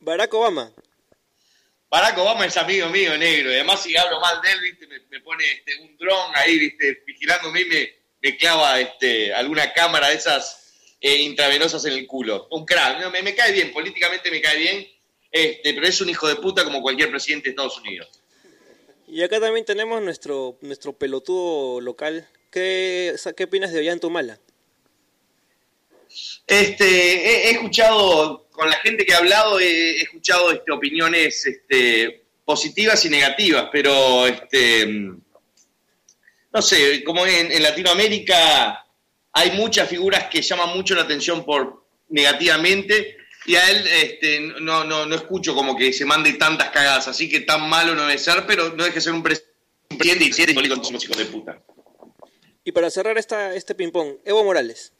Barack 0.00 0.34
Obama. 0.34 0.70
Barack 1.92 2.16
Obama 2.16 2.46
es 2.46 2.56
amigo 2.56 2.88
mío, 2.88 3.18
negro. 3.18 3.50
Y 3.50 3.56
además, 3.56 3.82
si 3.82 3.94
hablo 3.94 4.18
mal 4.18 4.40
de 4.40 4.50
él, 4.50 4.60
¿viste? 4.62 4.86
Me, 4.86 4.98
me 5.10 5.20
pone 5.20 5.44
este, 5.52 5.78
un 5.82 5.94
dron 5.98 6.32
ahí, 6.36 6.58
¿viste? 6.58 7.02
vigilándome 7.06 7.60
y 7.60 7.64
me, 7.66 7.92
me 8.22 8.36
clava 8.38 8.80
este, 8.80 9.34
alguna 9.34 9.70
cámara 9.74 10.08
de 10.08 10.14
esas 10.14 10.72
eh, 11.02 11.16
intravenosas 11.16 11.84
en 11.84 11.92
el 11.92 12.06
culo. 12.06 12.48
Un 12.50 12.64
crack. 12.64 12.98
No, 12.98 13.10
me, 13.10 13.20
me 13.20 13.34
cae 13.34 13.52
bien, 13.52 13.74
políticamente 13.74 14.30
me 14.30 14.40
cae 14.40 14.56
bien, 14.56 14.88
este, 15.30 15.74
pero 15.74 15.86
es 15.86 16.00
un 16.00 16.08
hijo 16.08 16.26
de 16.26 16.36
puta 16.36 16.64
como 16.64 16.80
cualquier 16.80 17.10
presidente 17.10 17.44
de 17.44 17.50
Estados 17.50 17.76
Unidos. 17.76 18.08
Y 19.06 19.22
acá 19.22 19.38
también 19.38 19.66
tenemos 19.66 20.00
nuestro, 20.00 20.56
nuestro 20.62 20.94
pelotudo 20.94 21.82
local. 21.82 22.26
¿Qué, 22.50 23.14
¿Qué 23.36 23.44
opinas 23.44 23.70
de 23.70 23.80
Ollantumala? 23.80 24.38
Este, 26.46 26.86
he, 26.86 27.48
he 27.48 27.50
escuchado, 27.50 28.41
con 28.52 28.68
la 28.70 28.76
gente 28.76 29.04
que 29.04 29.14
ha 29.14 29.18
hablado, 29.18 29.58
he, 29.58 29.98
he 29.98 30.02
escuchado 30.02 30.52
este, 30.52 30.70
opiniones 30.72 31.44
este, 31.46 32.22
positivas 32.44 33.04
y 33.04 33.08
negativas, 33.08 33.68
pero 33.72 34.26
este, 34.26 34.86
no 34.86 36.62
sé, 36.62 37.02
como 37.04 37.26
en, 37.26 37.62
Latinoamérica 37.62 38.86
hay 39.32 39.50
muchas 39.52 39.88
figuras 39.88 40.28
que 40.28 40.42
llaman 40.42 40.70
mucho 40.76 40.94
la 40.94 41.02
atención 41.02 41.44
por 41.44 41.84
negativamente 42.10 43.16
y 43.46 43.56
a 43.56 43.70
él 43.70 43.86
este, 43.86 44.40
no, 44.60 44.84
no, 44.84 45.06
no 45.06 45.14
escucho 45.16 45.54
como 45.54 45.76
que 45.76 45.92
se 45.92 46.04
mande 46.04 46.34
tantas 46.34 46.70
cagadas, 46.70 47.08
así 47.08 47.28
que 47.28 47.40
tan 47.40 47.68
malo 47.68 47.94
no 47.94 48.02
debe 48.02 48.18
ser, 48.18 48.44
pero 48.46 48.70
no 48.70 48.84
deje 48.84 48.96
de 48.96 49.00
ser 49.00 49.12
un 49.14 49.24
pres- 49.24 49.44
un 49.90 49.98
presidente 49.98 50.24
y 50.26 50.32
siete 50.32 50.54
con 50.54 50.68
los 50.68 51.04
hijos 51.04 51.16
de 51.16 51.24
puta. 51.26 51.62
Y 52.64 52.72
para 52.72 52.90
cerrar 52.90 53.18
esta, 53.18 53.54
este 53.54 53.74
ping-pong, 53.74 54.18
Evo 54.24 54.44
Morales. 54.44 54.92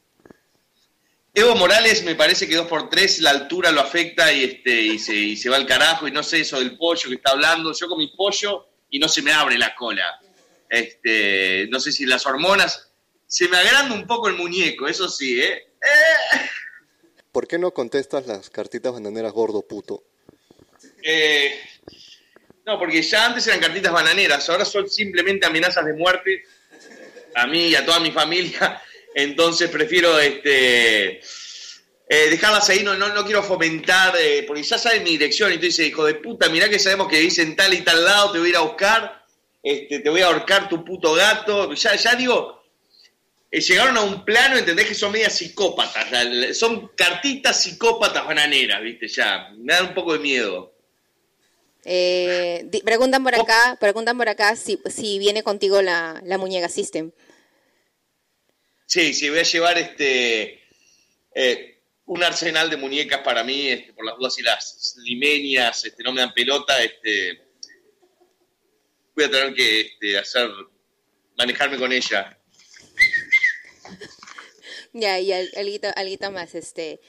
Evo 1.35 1.55
Morales 1.55 2.03
me 2.03 2.15
parece 2.15 2.47
que 2.47 2.55
2 2.55 2.67
por 2.67 2.89
3 2.89 3.19
la 3.21 3.31
altura 3.31 3.71
lo 3.71 3.81
afecta 3.81 4.31
y, 4.31 4.43
este, 4.43 4.81
y, 4.81 4.99
se, 4.99 5.15
y 5.15 5.35
se 5.35 5.49
va 5.49 5.55
al 5.55 5.65
carajo 5.65 6.07
y 6.07 6.11
no 6.11 6.21
sé 6.21 6.41
eso 6.41 6.59
del 6.59 6.77
pollo 6.77 7.09
que 7.09 7.15
está 7.15 7.31
hablando. 7.31 7.73
Yo 7.73 7.87
con 7.87 7.97
mi 7.97 8.07
pollo 8.07 8.67
y 8.89 8.99
no 8.99 9.07
se 9.07 9.23
me 9.23 9.33
abre 9.33 9.57
la 9.57 9.73
cola. 9.73 10.21
Este, 10.69 11.67
no 11.69 11.79
sé 11.79 11.91
si 11.91 12.05
las 12.05 12.25
hormonas... 12.25 12.89
Se 13.25 13.47
me 13.47 13.57
agranda 13.57 13.95
un 13.95 14.05
poco 14.05 14.27
el 14.27 14.35
muñeco, 14.35 14.87
eso 14.87 15.09
sí, 15.09 15.41
¿eh? 15.41 15.63
¿Por 17.31 17.47
qué 17.47 17.57
no 17.57 17.71
contestas 17.71 18.27
las 18.27 18.51
cartitas 18.51 18.93
bananeras 18.93 19.33
gordo 19.33 19.63
puto? 19.63 20.03
Eh, 21.01 21.59
no, 22.63 22.77
porque 22.77 23.01
ya 23.01 23.25
antes 23.25 23.47
eran 23.47 23.59
cartitas 23.59 23.91
bananeras, 23.91 24.47
ahora 24.49 24.65
son 24.65 24.87
simplemente 24.87 25.47
amenazas 25.47 25.83
de 25.83 25.93
muerte 25.93 26.43
a 27.33 27.47
mí 27.47 27.69
y 27.69 27.75
a 27.75 27.83
toda 27.83 27.99
mi 27.99 28.11
familia. 28.11 28.79
Entonces 29.15 29.69
prefiero 29.69 30.19
este, 30.19 31.19
eh, 31.19 32.29
dejarlas 32.29 32.69
ahí, 32.69 32.83
no, 32.83 32.95
no, 32.95 33.09
no 33.13 33.23
quiero 33.25 33.43
fomentar, 33.43 34.15
eh, 34.19 34.43
porque 34.47 34.63
ya 34.63 34.77
saben 34.77 35.03
mi 35.03 35.11
dirección. 35.11 35.51
Y 35.51 35.57
tú 35.57 35.65
dices, 35.65 35.87
hijo 35.87 36.05
de 36.05 36.15
puta, 36.15 36.49
mirá 36.49 36.69
que 36.69 36.79
sabemos 36.79 37.07
que 37.07 37.19
dicen 37.19 37.55
tal 37.55 37.73
y 37.73 37.81
tal 37.81 38.03
lado, 38.03 38.31
te 38.31 38.39
voy 38.39 38.47
a 38.47 38.51
ir 38.51 38.57
a 38.57 38.61
buscar, 38.61 39.25
este, 39.61 39.99
te 39.99 40.09
voy 40.09 40.21
a 40.21 40.27
ahorcar 40.27 40.67
tu 40.69 40.83
puto 40.83 41.13
gato. 41.13 41.73
Ya, 41.73 41.95
ya 41.95 42.15
digo, 42.15 42.63
eh, 43.51 43.61
llegaron 43.61 43.95
a 43.97 44.01
un 44.01 44.25
plano, 44.25 44.57
entendés 44.57 44.87
que 44.87 44.95
son 44.95 45.11
medias 45.11 45.33
psicópatas, 45.37 46.11
la- 46.11 46.53
son 46.53 46.89
cartitas 46.95 47.61
psicópatas 47.61 48.25
bananeras, 48.25 48.81
viste, 48.81 49.07
ya, 49.07 49.49
me 49.57 49.73
da 49.73 49.83
un 49.83 49.93
poco 49.93 50.13
de 50.13 50.19
miedo. 50.19 50.73
Eh, 51.85 52.65
preguntan 52.85 53.23
por 53.23 53.35
acá, 53.35 53.77
preguntan 53.79 54.17
por 54.17 54.29
acá 54.29 54.55
si, 54.55 54.79
si 54.89 55.19
viene 55.19 55.43
contigo 55.43 55.81
la, 55.81 56.21
la 56.25 56.37
muñeca 56.37 56.69
System. 56.69 57.11
Sí, 58.93 59.11
sí, 59.15 59.27
voy 59.27 59.39
a 59.39 59.43
llevar 59.43 59.75
este 59.79 60.61
eh, 61.33 61.81
un 62.05 62.23
arsenal 62.23 62.69
de 62.69 62.77
muñecas 62.77 63.21
para 63.21 63.43
mí, 63.43 63.67
este, 63.69 63.91
por 63.91 64.05
las 64.05 64.15
dudas 64.17 64.35
si 64.35 64.43
las 64.43 64.95
limenias 64.97 65.83
este, 65.83 66.03
no 66.03 66.11
me 66.11 66.21
dan 66.21 66.31
pelota, 66.31 66.79
este, 66.83 67.41
voy 69.15 69.25
a 69.25 69.31
tener 69.31 69.55
que 69.55 69.81
este, 69.81 70.19
hacer, 70.19 70.47
manejarme 71.35 71.79
con 71.79 71.91
ella. 71.91 72.37
Ya, 74.95 75.19
y 75.19 75.31
al- 75.31 75.49
alguito, 75.55 75.87
alguito 75.95 76.29
más, 76.29 76.53
este, 76.53 77.01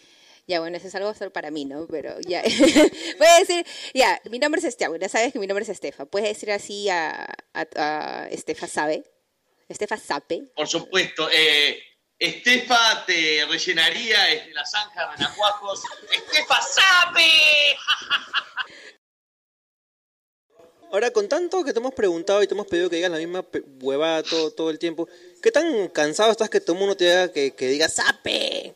ya, 0.47 0.61
bueno, 0.61 0.79
eso 0.79 0.89
es 0.89 0.95
algo 0.95 1.13
solo 1.13 1.35
para 1.35 1.51
mí, 1.51 1.67
¿no? 1.67 1.87
Pero 1.87 2.19
ya, 2.27 2.43
puedes 3.19 3.39
decir, 3.47 3.67
ya, 3.93 4.23
mi 4.31 4.39
nombre 4.39 4.59
es 4.59 4.65
Estefa, 4.65 4.97
ya 4.99 5.11
sabes 5.11 5.35
que 5.35 5.39
mi 5.39 5.47
nombre 5.47 5.65
es 5.65 5.69
Estefa, 5.69 6.07
puedes 6.07 6.31
decir 6.31 6.51
así 6.51 6.89
a, 6.89 7.27
a, 7.53 7.67
a 7.77 8.29
Estefa 8.31 8.69
Sabe, 8.69 9.05
Estefa 9.69 9.97
Sape, 9.97 10.43
Por 10.55 10.69
supuesto, 10.69 11.29
eh, 11.33 11.83
Estefa 12.19 13.05
te 13.07 13.45
rellenaría 13.49 14.31
este, 14.31 14.53
la 14.53 14.65
zanja 14.65 15.01
de 15.01 15.17
Renacuajos. 15.17 15.83
¡Estefa 16.13 16.61
sabe! 16.61 17.27
Ahora, 20.93 21.11
con 21.11 21.29
tanto 21.29 21.65
que 21.65 21.73
te 21.73 21.81
hemos 21.81 21.93
preguntado 21.93 22.43
y 22.43 22.47
te 22.47 22.55
hemos 22.55 22.69
pedido 22.69 22.89
que 22.89 22.97
digas 22.97 23.11
la 23.11 23.19
misma 23.19 23.45
huevada 23.81 24.23
todo, 24.23 24.53
todo 24.53 24.71
el 24.71 24.79
tiempo, 24.79 25.09
¿qué 25.43 25.51
tan 25.51 25.89
cansado 25.89 26.31
estás 26.31 26.49
que 26.49 26.61
todo 26.61 26.75
el 26.75 26.81
mundo 26.81 26.97
te 26.97 27.13
haga 27.13 27.33
que, 27.33 27.53
que 27.53 27.67
diga 27.67 27.89
¡Sape! 27.89 28.75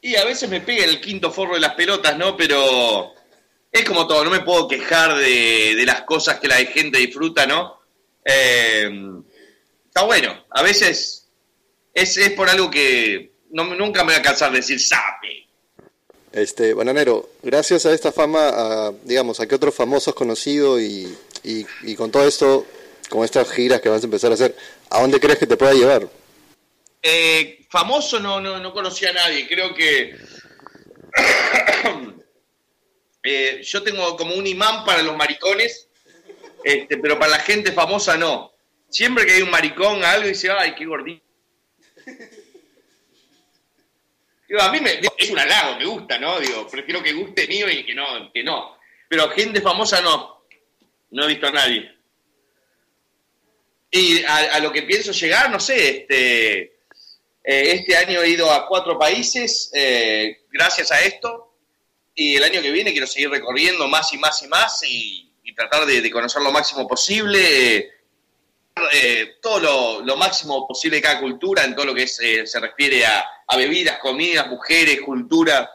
Y 0.00 0.16
a 0.16 0.24
veces 0.24 0.48
me 0.48 0.60
pega 0.60 0.84
el 0.84 1.00
quinto 1.00 1.32
forro 1.32 1.54
de 1.54 1.60
las 1.60 1.74
pelotas, 1.74 2.16
¿no? 2.16 2.36
Pero 2.36 3.12
es 3.72 3.84
como 3.84 4.06
todo, 4.06 4.24
no 4.24 4.30
me 4.30 4.40
puedo 4.40 4.68
quejar 4.68 5.16
de, 5.16 5.74
de 5.74 5.86
las 5.86 6.02
cosas 6.02 6.38
que 6.38 6.48
la 6.48 6.56
gente 6.56 6.98
disfruta, 6.98 7.46
¿no? 7.46 7.81
Eh, 8.24 8.90
está 9.86 10.02
bueno, 10.04 10.44
a 10.50 10.62
veces 10.62 11.28
es, 11.94 12.16
es 12.16 12.30
por 12.32 12.48
algo 12.48 12.70
que 12.70 13.32
no, 13.50 13.64
nunca 13.74 14.04
me 14.04 14.12
voy 14.12 14.20
a 14.20 14.22
cansar 14.22 14.50
de 14.50 14.58
decir 14.58 14.80
sape. 14.80 15.46
Este, 16.32 16.72
Bananero, 16.72 17.30
gracias 17.42 17.84
a 17.84 17.92
esta 17.92 18.10
fama, 18.10 18.48
a, 18.48 18.92
digamos, 19.04 19.38
a 19.40 19.46
que 19.46 19.54
otros 19.54 19.74
famosos 19.74 20.14
conocido 20.14 20.80
y, 20.80 21.14
y, 21.44 21.66
y 21.82 21.94
con 21.94 22.10
todo 22.10 22.26
esto, 22.26 22.66
con 23.10 23.24
estas 23.24 23.50
giras 23.50 23.82
que 23.82 23.90
vas 23.90 24.02
a 24.02 24.06
empezar 24.06 24.30
a 24.30 24.34
hacer, 24.34 24.56
¿a 24.88 25.00
dónde 25.00 25.20
crees 25.20 25.38
que 25.38 25.46
te 25.46 25.58
pueda 25.58 25.74
llevar? 25.74 26.08
Eh, 27.02 27.66
famoso 27.68 28.18
no, 28.18 28.40
no, 28.40 28.60
no 28.60 28.72
conocía 28.72 29.10
a 29.10 29.14
nadie, 29.14 29.46
creo 29.46 29.74
que 29.74 30.16
eh, 33.24 33.60
yo 33.62 33.82
tengo 33.82 34.16
como 34.16 34.34
un 34.34 34.46
imán 34.46 34.84
para 34.86 35.02
los 35.02 35.16
maricones, 35.16 35.88
este, 36.64 36.96
pero 36.98 37.18
para 37.18 37.32
la 37.32 37.38
gente 37.40 37.72
famosa 37.72 38.16
no. 38.16 38.52
Siempre 38.88 39.24
que 39.26 39.32
hay 39.32 39.42
un 39.42 39.50
maricón, 39.50 40.04
algo 40.04 40.28
dice, 40.28 40.50
ay, 40.50 40.74
qué 40.74 40.84
gordito. 40.84 41.24
A 44.58 44.70
mí 44.70 44.80
me, 44.80 45.00
es 45.16 45.30
un 45.30 45.38
halago, 45.38 45.78
me 45.78 45.86
gusta, 45.86 46.18
¿no? 46.18 46.38
Digo, 46.38 46.68
prefiero 46.68 47.02
que 47.02 47.14
guste 47.14 47.46
mío 47.48 47.70
y 47.70 47.86
que 47.86 47.94
no, 47.94 48.30
que 48.32 48.42
no. 48.42 48.76
Pero 49.08 49.30
gente 49.30 49.62
famosa 49.62 50.02
no. 50.02 50.44
No 51.10 51.24
he 51.24 51.28
visto 51.28 51.46
a 51.46 51.52
nadie. 51.52 51.90
Y 53.90 54.22
a, 54.24 54.54
a 54.54 54.60
lo 54.60 54.72
que 54.72 54.82
pienso 54.82 55.12
llegar, 55.12 55.50
no 55.50 55.58
sé, 55.58 56.00
este, 56.00 56.72
eh, 57.44 57.72
este 57.72 57.96
año 57.96 58.22
he 58.22 58.30
ido 58.30 58.50
a 58.50 58.68
cuatro 58.68 58.98
países 58.98 59.70
eh, 59.74 60.42
gracias 60.50 60.92
a 60.92 61.00
esto. 61.00 61.54
Y 62.14 62.36
el 62.36 62.44
año 62.44 62.60
que 62.60 62.70
viene 62.70 62.92
quiero 62.92 63.06
seguir 63.06 63.30
recorriendo 63.30 63.88
más 63.88 64.12
y 64.12 64.18
más 64.18 64.42
y 64.42 64.48
más 64.48 64.82
y, 64.84 65.31
tratar 65.54 65.86
de, 65.86 66.10
conocer 66.10 66.42
lo 66.42 66.52
máximo 66.52 66.86
posible. 66.86 67.90
eh, 68.92 69.36
todo 69.40 70.02
lo, 70.02 70.16
máximo 70.16 70.66
posible 70.66 70.96
de 70.96 71.02
cada 71.02 71.20
cultura 71.20 71.64
en 71.64 71.74
todo 71.74 71.86
lo 71.86 71.94
que 71.94 72.04
es, 72.04 72.18
eh, 72.20 72.46
se 72.46 72.60
refiere 72.60 73.04
a, 73.04 73.24
bebidas, 73.56 73.98
comidas, 73.98 74.48
mujeres, 74.48 75.02
cultura, 75.02 75.70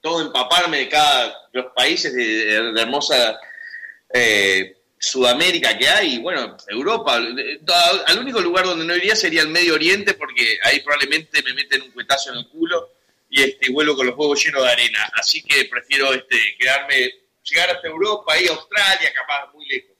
todo 0.00 0.22
empaparme 0.22 0.78
de 0.78 0.88
cada 0.88 1.34
los 1.52 1.66
países 1.74 2.14
de, 2.14 2.80
hermosa 2.80 3.38
eh, 4.12 4.76
Sudamérica 4.98 5.76
que 5.76 5.88
hay, 5.88 6.18
bueno, 6.18 6.56
Europa. 6.68 7.16
Al 7.16 8.18
único 8.18 8.40
lugar 8.40 8.64
donde 8.64 8.84
no 8.84 8.96
iría 8.96 9.14
sería 9.14 9.42
el 9.42 9.48
Medio 9.48 9.74
Oriente, 9.74 10.14
porque 10.14 10.58
ahí 10.64 10.80
probablemente 10.80 11.42
me 11.42 11.52
meten 11.52 11.82
un 11.82 11.90
cuetazo 11.90 12.32
en 12.32 12.38
el 12.38 12.48
culo 12.48 12.90
y 13.28 13.42
este, 13.42 13.70
vuelo 13.70 13.96
con 13.96 14.06
los 14.06 14.16
huevos 14.16 14.42
llenos 14.42 14.62
de 14.62 14.70
arena. 14.70 15.10
Así 15.14 15.42
que 15.42 15.66
prefiero 15.66 16.12
este, 16.14 16.36
quedarme, 16.58 17.12
llegar 17.44 17.70
hasta 17.70 17.88
Europa, 17.88 18.38
y 18.40 18.48
Australia, 18.48 19.12
capaz, 19.14 19.52
muy 19.52 19.66
lejos. 19.66 19.94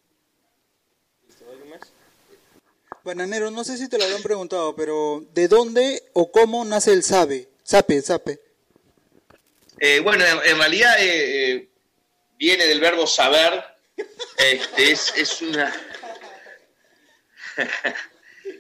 Bananero, 3.02 3.50
no 3.50 3.64
sé 3.64 3.76
si 3.76 3.88
te 3.88 3.98
lo 3.98 4.04
habían 4.04 4.22
preguntado, 4.22 4.74
pero 4.74 5.22
¿de 5.34 5.46
dónde 5.46 6.02
o 6.14 6.32
cómo 6.32 6.64
nace 6.64 6.92
el 6.92 7.02
sabe? 7.02 7.50
Sape, 7.62 8.00
sape. 8.00 8.40
Eh, 9.78 10.00
bueno, 10.00 10.24
en, 10.24 10.38
en 10.50 10.58
realidad 10.58 10.94
eh, 10.98 11.52
eh, 11.52 11.68
viene 12.38 12.66
del 12.66 12.80
verbo 12.80 13.06
saber. 13.06 13.62
Este, 14.38 14.90
es, 14.92 15.12
es 15.16 15.42
una. 15.42 15.70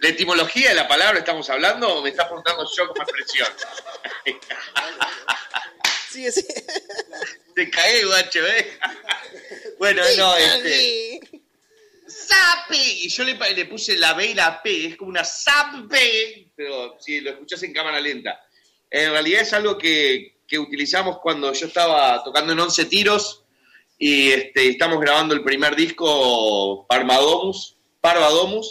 ¿La 0.00 0.08
etimología 0.08 0.68
de 0.70 0.74
la 0.74 0.86
palabra 0.86 1.18
estamos 1.20 1.48
hablando 1.48 1.88
o 1.88 2.02
me 2.02 2.10
está 2.10 2.26
preguntando 2.26 2.68
yo 2.76 2.88
como 2.88 3.02
expresión? 3.02 3.48
Sí, 6.14 6.30
sí. 6.30 6.46
Te 7.56 7.68
cagué, 7.70 8.04
guacho, 8.04 8.46
¿eh? 8.46 8.78
Bueno, 9.78 10.00
no, 10.16 10.36
este. 10.36 11.20
¡Sape! 12.06 12.76
Y 12.76 13.08
yo 13.08 13.24
le, 13.24 13.34
le 13.34 13.64
puse 13.64 13.96
la 13.96 14.14
B 14.14 14.26
y 14.26 14.34
la 14.34 14.62
P, 14.62 14.86
es 14.86 14.96
como 14.96 15.10
una 15.10 15.24
sape, 15.24 16.52
pero 16.54 16.96
si 17.00 17.20
lo 17.20 17.30
escuchás 17.30 17.64
en 17.64 17.72
cámara 17.72 18.00
lenta. 18.00 18.40
En 18.88 19.10
realidad 19.10 19.42
es 19.42 19.52
algo 19.52 19.76
que, 19.76 20.36
que 20.46 20.56
utilizamos 20.56 21.18
cuando 21.18 21.52
yo 21.52 21.66
estaba 21.66 22.22
tocando 22.22 22.52
en 22.52 22.60
11 22.60 22.84
tiros 22.84 23.42
y 23.98 24.30
este, 24.30 24.68
estamos 24.68 25.00
grabando 25.00 25.34
el 25.34 25.42
primer 25.42 25.74
disco 25.74 26.86
Parmadomus, 26.86 27.76
Parvadomus, 28.00 28.68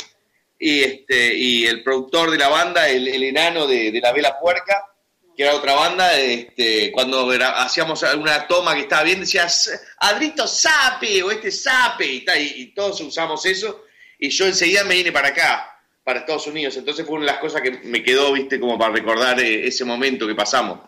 y, 0.58 0.82
este, 0.82 1.36
y 1.36 1.66
el 1.66 1.84
productor 1.84 2.32
de 2.32 2.38
la 2.38 2.48
banda, 2.48 2.88
el, 2.88 3.06
el 3.10 3.24
enano 3.24 3.68
de, 3.68 3.92
de 3.92 4.00
La 4.00 4.14
Vela 4.14 4.40
Puerca, 4.40 4.93
que 5.36 5.44
era 5.44 5.56
otra 5.56 5.74
banda, 5.74 6.18
este, 6.20 6.92
cuando 6.92 7.30
hacíamos 7.32 8.04
alguna 8.04 8.48
toma 8.48 8.76
que 8.76 8.82
estaba 8.82 9.04
bien, 9.04 9.22
decía, 9.22 9.46
"S- 9.46 9.72
Adrito 9.98 10.48
Sape, 10.48 11.24
o 11.24 11.32
este 11.32 11.52
Sape, 11.52 12.06
y, 12.06 12.68
todos 12.76 13.02
usamos 13.02 13.46
eso, 13.46 13.86
y 14.20 14.30
yo 14.30 14.46
enseguida 14.46 14.84
me 14.84 14.96
vine 14.96 15.12
para 15.12 15.30
acá, 15.30 15.80
para 16.04 16.20
Estados 16.20 16.46
Unidos, 16.48 16.78
entonces 16.78 17.06
fue 17.06 17.16
una 17.16 17.26
de 17.26 17.32
las 17.32 17.42
cosas 17.42 17.62
que 17.62 17.72
me 17.84 18.04
quedó, 18.04 18.32
viste, 18.34 18.60
como 18.60 18.78
para 18.78 18.94
recordar 18.94 19.40
eh, 19.40 19.68
ese 19.68 19.86
momento 19.86 20.28
que 20.28 20.36
pasamos. 20.36 20.80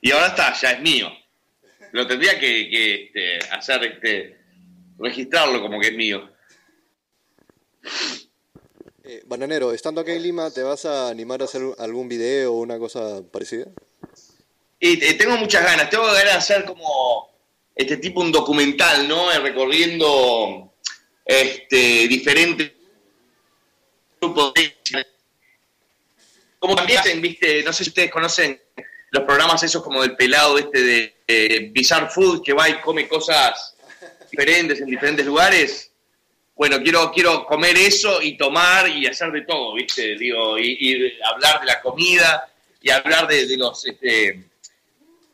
Y 0.00 0.10
ahora 0.12 0.28
está, 0.28 0.54
ya 0.54 0.70
es 0.72 0.80
mío. 0.80 1.10
Lo 1.92 2.06
tendría 2.06 2.38
que, 2.38 2.68
que, 2.70 3.04
este, 3.04 3.38
hacer, 3.50 3.84
este, 3.84 4.38
registrarlo 4.98 5.60
como 5.60 5.80
que 5.80 5.88
es 5.88 5.94
mío. 5.94 6.30
Eh, 9.08 9.22
Bananero, 9.24 9.72
estando 9.72 10.00
aquí 10.00 10.10
en 10.10 10.22
Lima, 10.22 10.50
¿te 10.50 10.64
vas 10.64 10.84
a 10.84 11.08
animar 11.08 11.40
a 11.40 11.44
hacer 11.44 11.62
algún 11.78 12.08
video 12.08 12.52
o 12.52 12.60
una 12.60 12.76
cosa 12.76 13.22
parecida? 13.30 13.66
Y 14.80 15.04
eh, 15.04 15.14
tengo 15.14 15.36
muchas 15.36 15.62
ganas, 15.62 15.88
tengo 15.88 16.06
ganas 16.06 16.24
de 16.24 16.30
hacer 16.30 16.64
como 16.64 17.30
este 17.76 17.98
tipo 17.98 18.20
un 18.20 18.32
documental, 18.32 19.06
¿no? 19.06 19.30
Eh, 19.30 19.38
Recorriendo 19.38 20.74
este, 21.24 22.08
diferentes 22.08 22.72
grupos 24.20 24.52
de... 24.54 24.74
Como 26.58 26.74
también 26.74 26.98
hacen, 26.98 27.20
viste, 27.20 27.62
no 27.62 27.72
sé 27.72 27.84
si 27.84 27.90
ustedes 27.90 28.10
conocen 28.10 28.60
los 29.10 29.22
programas 29.22 29.62
esos 29.62 29.84
como 29.84 30.02
del 30.02 30.16
pelado 30.16 30.58
este 30.58 30.82
de 30.82 31.16
eh, 31.28 31.70
Bizarre 31.70 32.10
Food, 32.10 32.42
que 32.42 32.54
va 32.54 32.68
y 32.68 32.80
come 32.80 33.06
cosas 33.06 33.76
diferentes 34.32 34.80
en 34.80 34.86
diferentes 34.86 35.24
lugares. 35.24 35.92
Bueno, 36.56 36.80
quiero, 36.82 37.12
quiero 37.12 37.44
comer 37.44 37.76
eso 37.76 38.20
y 38.22 38.36
tomar 38.36 38.88
y 38.88 39.06
hacer 39.06 39.30
de 39.30 39.42
todo, 39.42 39.74
¿viste? 39.74 40.16
Digo, 40.16 40.58
y, 40.58 40.76
y 40.80 41.22
hablar 41.22 41.60
de 41.60 41.66
la 41.66 41.80
comida 41.82 42.48
y 42.80 42.90
hablar 42.90 43.26
de, 43.28 43.46
de 43.46 43.56
los 43.58 43.86
este, 43.86 44.42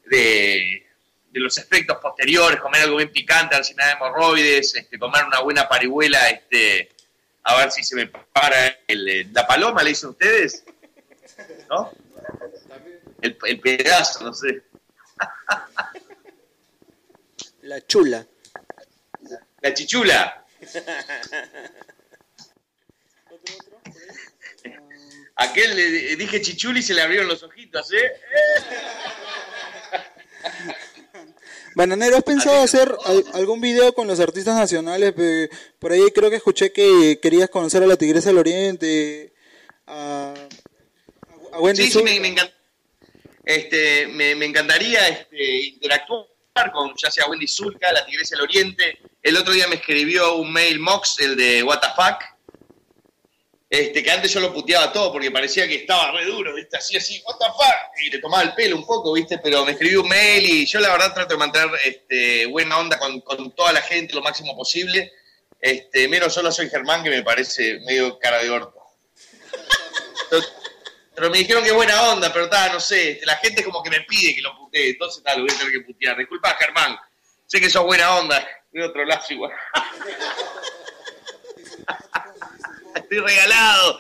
de, 0.07 0.87
de 1.31 1.41
los 1.41 1.57
efectos 1.59 1.99
posteriores, 2.03 2.61
comer 2.61 2.83
algo 2.83 2.97
bien 2.97 3.13
picante, 3.13 3.55
a 3.55 3.59
ver 3.59 3.65
si 3.65 3.75
me 3.75 3.85
da 3.85 3.93
hemorroides, 3.93 4.75
este, 4.75 4.99
comer 4.99 5.25
una 5.25 5.41
buena 5.41 5.69
parihuela, 5.69 6.29
este, 6.29 6.89
a 7.45 7.57
ver 7.57 7.71
si 7.71 7.85
se 7.85 7.95
me 7.95 8.07
para 8.09 8.79
el- 8.89 9.33
la 9.33 9.47
paloma, 9.47 9.83
¿le 9.85 9.91
dicen 9.91 10.11
ustedes? 10.11 10.65
¿No? 11.71 11.93
El, 13.21 13.39
el 13.47 13.61
pedazo, 13.61 14.25
no 14.25 14.35
sé. 14.35 14.63
La 17.63 17.81
chula. 17.87 18.27
La 19.61 19.73
chichula. 19.73 20.42
Aquel 25.37 25.75
le 25.77 26.17
dije 26.17 26.41
chichuli 26.43 26.81
y 26.81 26.83
se 26.83 26.95
le 26.95 27.03
abrieron 27.03 27.27
los 27.29 27.43
ojitos, 27.43 27.91
¿eh? 27.93 28.13
Bananero, 31.75 32.17
¿has 32.19 32.23
pensado 32.23 32.61
hacer 32.63 32.95
al- 33.07 33.25
algún 33.33 33.61
video 33.61 33.95
con 33.95 34.07
los 34.07 34.21
artistas 34.21 34.55
nacionales? 34.57 35.15
Por 35.79 35.93
ahí 35.93 36.11
creo 36.15 36.29
que 36.29 36.37
escuché 36.37 36.71
que 36.73 37.19
querías 37.21 37.49
conocer 37.49 37.83
a 37.83 37.87
la 37.87 37.97
Tigresa 37.97 38.29
del 38.29 38.39
Oriente, 38.39 39.33
a, 39.87 40.35
a 41.53 41.61
Wendy 41.61 41.85
Sí, 41.85 41.91
sí, 41.91 42.03
me, 42.03 42.21
me 42.21 42.35
encan- 42.35 42.53
este, 43.45 44.07
me, 44.09 44.35
me 44.37 44.45
encantaría 44.47 45.09
este, 45.09 45.61
interactuar 45.63 46.27
con 46.73 46.93
ya 47.03 47.11
sea 47.11 47.27
Wendy 47.27 47.49
Zulka, 47.49 47.93
la 47.93 48.05
Tigresa 48.05 48.37
del 48.37 48.45
Oriente. 48.45 48.99
El 49.23 49.37
otro 49.37 49.53
día 49.53 49.67
me 49.69 49.77
escribió 49.77 50.37
un 50.37 50.53
mail 50.53 50.79
Mox, 50.79 51.19
el 51.21 51.37
de 51.37 51.65
fuck, 51.97 52.25
este, 53.71 54.03
que 54.03 54.11
antes 54.11 54.35
yo 54.35 54.41
lo 54.41 54.53
puteaba 54.53 54.93
todo 54.93 55.11
porque 55.13 55.31
parecía 55.31 55.67
que 55.67 55.77
estaba 55.77 56.13
re 56.13 56.27
duro, 56.27 56.55
¿viste? 56.55 56.77
Así, 56.77 56.95
así, 56.95 57.23
what 57.25 57.37
y 58.05 58.11
le 58.11 58.19
tomaba 58.19 58.43
el 58.43 58.53
pelo 58.53 58.77
un 58.77 58.85
poco, 58.85 59.15
¿viste? 59.15 59.39
Pero 59.39 59.65
me 59.65 59.73
escribió 59.73 60.03
un 60.03 60.09
mail 60.09 60.45
y 60.45 60.67
yo 60.67 60.79
la 60.79 60.91
verdad 60.91 61.15
trato 61.15 61.35
de 61.35 61.39
mantener 61.39 61.71
este, 61.85 62.45
buena 62.47 62.79
onda 62.79 62.99
con, 62.99 63.23
toda 63.53 63.73
la 63.73 63.81
gente 63.81 64.15
lo 64.15 64.21
máximo 64.21 64.55
posible. 64.55 65.11
Este, 65.59 66.07
menos 66.09 66.35
solo 66.35 66.53
soy 66.53 66.69
Germán, 66.69 67.03
que 67.03 67.09
me 67.09 67.23
parece 67.23 67.81
medio 67.87 68.19
cara 68.19 68.43
de 68.43 68.51
orto. 68.51 68.79
Pero 71.15 71.29
me 71.31 71.39
dijeron 71.39 71.63
que 71.63 71.73
buena 71.73 72.11
onda, 72.11 72.33
pero 72.33 72.49
tal, 72.49 72.73
no 72.73 72.81
sé, 72.81 73.21
la 73.25 73.37
gente 73.37 73.63
como 73.63 73.83
que 73.83 73.91
me 73.91 74.01
pide 74.03 74.35
que 74.35 74.41
lo 74.43 74.57
putee, 74.57 74.91
entonces 74.91 75.23
tal, 75.23 75.39
lo 75.41 75.45
voy 75.47 75.55
a 75.55 75.59
tener 75.59 75.73
que 75.73 75.81
putear. 75.83 76.17
Disculpa, 76.17 76.57
Germán, 76.59 76.97
sé 77.47 77.61
que 77.61 77.69
sos 77.69 77.85
buena 77.85 78.17
onda, 78.17 78.47
de 78.73 78.83
otro 78.85 79.05
lado 79.05 79.23
igual. 79.29 79.53
Estoy 82.95 83.19
regalado. 83.21 83.99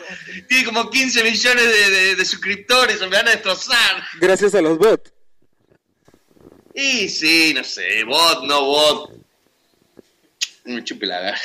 Tiene 0.48 0.64
como 0.64 0.88
15 0.90 1.22
millones 1.24 1.64
de, 1.64 1.90
de- 1.90 2.14
de 2.16 2.24
suscriptores, 2.24 3.00
me 3.00 3.08
van 3.08 3.28
a 3.28 3.32
destrozar. 3.32 4.02
Gracias 4.20 4.54
a 4.54 4.62
los 4.62 4.78
bots. 4.78 5.12
Y 6.74 7.08
sí, 7.10 7.52
no 7.54 7.62
sé, 7.64 8.04
bot, 8.04 8.44
no 8.44 8.64
bot. 8.64 9.12
Me 10.64 10.82
chupe 10.84 11.04
la. 11.06 11.38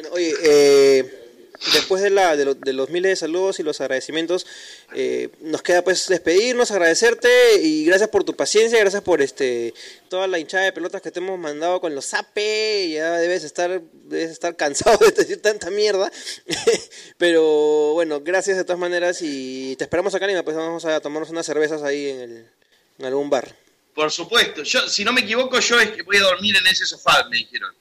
Bueno, 0.00 0.10
oye, 0.14 0.32
eh, 0.44 1.48
después 1.74 2.00
de, 2.00 2.10
la, 2.10 2.36
de, 2.36 2.44
lo- 2.44 2.54
de 2.54 2.72
los 2.72 2.88
miles 2.88 3.10
de 3.10 3.16
saludos 3.16 3.58
y 3.58 3.64
los 3.64 3.80
agradecimientos, 3.80 4.46
eh, 4.94 5.28
nos 5.40 5.60
queda 5.60 5.82
pues 5.82 6.06
despedirnos, 6.06 6.70
agradecerte 6.70 7.56
y 7.60 7.84
gracias 7.84 8.08
por 8.08 8.22
tu 8.22 8.36
paciencia, 8.36 8.78
gracias 8.78 9.02
por 9.02 9.20
este 9.20 9.74
toda 10.08 10.28
la 10.28 10.38
hinchada 10.38 10.62
de 10.66 10.72
pelotas 10.72 11.02
que 11.02 11.10
te 11.10 11.18
hemos 11.18 11.36
mandado 11.36 11.80
con 11.80 11.96
los 11.96 12.06
zape, 12.06 12.90
ya 12.90 13.18
debes 13.18 13.42
estar, 13.42 13.82
debes 14.04 14.30
estar 14.30 14.54
cansado 14.54 14.98
de 15.04 15.10
decir 15.10 15.42
tanta 15.42 15.68
mierda, 15.68 16.12
pero 17.18 17.94
bueno, 17.94 18.20
gracias 18.20 18.56
de 18.56 18.62
todas 18.62 18.78
maneras 18.78 19.18
y 19.20 19.74
te 19.78 19.82
esperamos 19.82 20.14
acá, 20.14 20.28
Lima, 20.28 20.44
pues 20.44 20.56
vamos 20.56 20.84
a 20.84 21.00
tomarnos 21.00 21.30
unas 21.30 21.44
cervezas 21.44 21.82
ahí 21.82 22.08
en, 22.08 22.20
el, 22.20 22.46
en 23.00 23.04
algún 23.04 23.30
bar. 23.30 23.52
Por 23.96 24.12
supuesto. 24.12 24.62
Yo, 24.62 24.88
si 24.88 25.02
no 25.02 25.12
me 25.12 25.22
equivoco, 25.22 25.58
yo 25.58 25.80
es 25.80 25.90
que 25.90 26.02
voy 26.02 26.18
a 26.18 26.22
dormir 26.22 26.54
en 26.56 26.68
ese 26.68 26.86
sofá, 26.86 27.28
me 27.28 27.38
dijeron. 27.38 27.74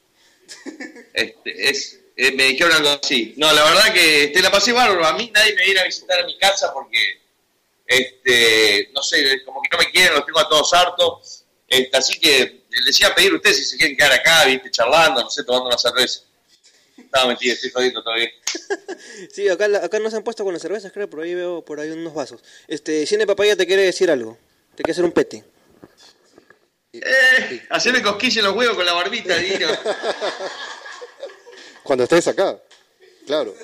Este, 1.14 1.70
es, 1.72 2.00
eh, 2.18 2.32
me 2.32 2.46
dijeron 2.46 2.74
algo 2.74 3.00
así. 3.02 3.36
No, 3.38 3.54
la 3.54 3.64
verdad 3.64 3.94
que 3.94 4.24
este, 4.26 4.42
la 4.42 4.50
pasé 4.50 4.72
bárbaro. 4.72 5.06
A 5.06 5.14
mí 5.14 5.32
nadie 5.34 5.54
me 5.54 5.64
viene 5.64 5.82
a 5.82 5.84
visitar 5.84 6.20
a 6.20 6.26
mi 6.26 6.36
casa 6.40 6.74
porque, 6.74 7.22
este, 7.86 8.90
no 8.92 9.04
sé, 9.04 9.44
como 9.46 9.62
que 9.62 9.70
no 9.72 9.78
me 9.78 9.92
quieren, 9.92 10.16
los 10.16 10.26
tengo 10.26 10.40
a 10.40 10.50
todos 10.50 10.74
hartos. 10.74 11.44
Este, 11.68 11.96
así 11.96 12.20
que 12.20 12.66
les 12.86 13.00
iba 13.00 13.10
a 13.10 13.16
pedir 13.16 13.32
a 13.32 13.36
ustedes 13.36 13.58
si 13.58 13.66
se 13.66 13.78
quieren 13.78 13.96
quedar 13.96 14.14
acá, 14.14 14.46
viste, 14.46 14.72
charlando, 14.72 15.22
no 15.22 15.30
sé, 15.30 15.44
tomando 15.44 15.68
una 15.68 15.78
cerveza. 15.78 16.22
Estaba 16.98 17.28
metido, 17.28 17.54
estoy 17.54 17.70
jodiendo 17.70 18.04
todavía. 18.04 18.30
Sí, 19.32 19.48
acá, 19.48 19.66
acá 19.84 20.00
nos 20.00 20.14
han 20.14 20.24
puesto 20.24 20.44
con 20.44 20.54
las 20.54 20.62
cervezas, 20.62 20.92
creo, 20.92 21.10
por 21.10 21.22
ahí 21.22 21.36
veo 21.36 21.64
por 21.64 21.80
ahí 21.80 21.90
unos 21.92 22.14
vasos. 22.14 22.42
Este, 22.68 23.06
Cine 23.06 23.28
Papaya 23.28 23.56
te 23.56 23.68
quiere 23.68 23.84
decir 23.84 24.10
algo, 24.10 24.38
te 24.76 24.84
quiere 24.84 24.94
hacer 24.94 25.06
un 25.06 25.12
pete. 25.12 25.44
Eh, 26.94 27.68
hacerme 27.70 28.02
cosquilla 28.02 28.40
en 28.40 28.46
los 28.48 28.56
huevos 28.56 28.76
con 28.76 28.86
la 28.86 28.94
barbita, 28.94 29.38
Dino. 29.38 29.68
Cuando 31.88 32.04
estés 32.04 32.28
acá, 32.28 32.60
claro. 33.26 33.56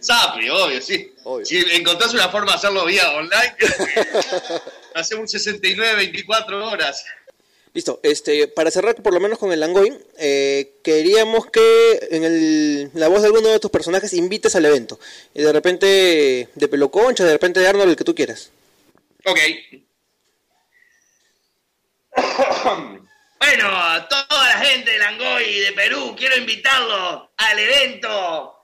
Sape, 0.00 0.50
obvio, 0.50 0.80
sí. 0.80 1.12
Si 1.44 1.58
encontrás 1.72 2.14
una 2.14 2.30
forma 2.30 2.52
de 2.52 2.56
hacerlo 2.56 2.86
vía 2.86 3.10
online, 3.10 3.54
hacemos 4.94 5.22
un 5.22 5.28
69, 5.28 5.96
24 5.96 6.66
horas. 6.66 7.04
Listo, 7.74 8.00
este, 8.02 8.48
para 8.48 8.70
cerrar 8.70 8.94
por 9.02 9.12
lo 9.12 9.20
menos 9.20 9.38
con 9.38 9.52
el 9.52 9.60
Langoy, 9.60 9.94
eh, 10.16 10.76
queríamos 10.82 11.50
que 11.50 12.08
en 12.10 12.24
el, 12.24 12.90
la 12.94 13.08
voz 13.08 13.20
de 13.20 13.26
alguno 13.26 13.48
de 13.48 13.60
tus 13.60 13.70
personajes 13.70 14.14
invites 14.14 14.56
al 14.56 14.64
evento. 14.64 14.98
Y 15.34 15.42
de 15.42 15.52
repente 15.52 16.48
de 16.54 16.68
Peloconcha, 16.68 17.26
de 17.26 17.32
repente 17.32 17.60
de 17.60 17.68
Arnold, 17.68 17.90
el 17.90 17.96
que 17.96 18.04
tú 18.04 18.14
quieras. 18.14 18.50
Ok. 19.26 19.38
Bueno, 23.40 24.08
toda 24.08 24.48
la 24.48 24.58
gente 24.58 24.90
de 24.90 24.98
Langoy 24.98 25.44
y 25.44 25.60
de 25.60 25.72
Perú, 25.72 26.14
quiero 26.18 26.36
invitarlos 26.36 27.28
al 27.36 27.58
evento 27.58 28.58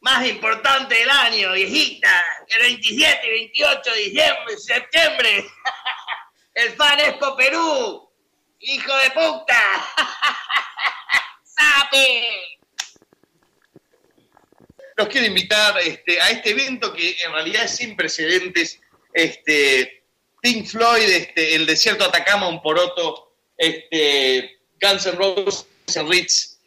más 0.00 0.26
importante 0.26 0.94
del 0.94 1.10
año, 1.10 1.52
viejita, 1.52 2.22
el 2.48 2.62
27 2.62 3.26
y 3.26 3.30
28 3.30 3.90
de 3.90 3.98
diciembre, 4.00 4.58
septiembre. 4.58 5.44
El 6.54 6.72
Fan 6.72 6.98
Expo 6.98 7.36
Perú. 7.36 8.10
¡Hijo 8.58 8.96
de 8.96 9.10
puta! 9.12 9.86
¡Sape! 11.44 12.58
Los 14.96 15.06
quiero 15.06 15.28
invitar 15.28 15.78
este, 15.78 16.20
a 16.20 16.30
este 16.30 16.50
evento 16.50 16.92
que 16.92 17.16
en 17.22 17.32
realidad 17.32 17.64
es 17.64 17.76
sin 17.76 17.94
precedentes. 17.94 18.80
Este, 19.12 20.04
Pink 20.42 20.66
Floyd, 20.66 21.08
este, 21.08 21.54
el 21.54 21.66
desierto 21.66 22.02
de 22.02 22.08
Atacama, 22.08 22.48
un 22.48 22.60
poroto, 22.60 23.27
este, 23.58 24.60
Guns 24.80 25.06
N' 25.06 25.16
Roses, 25.16 25.66
el 25.96 26.08
Ritz, 26.08 26.58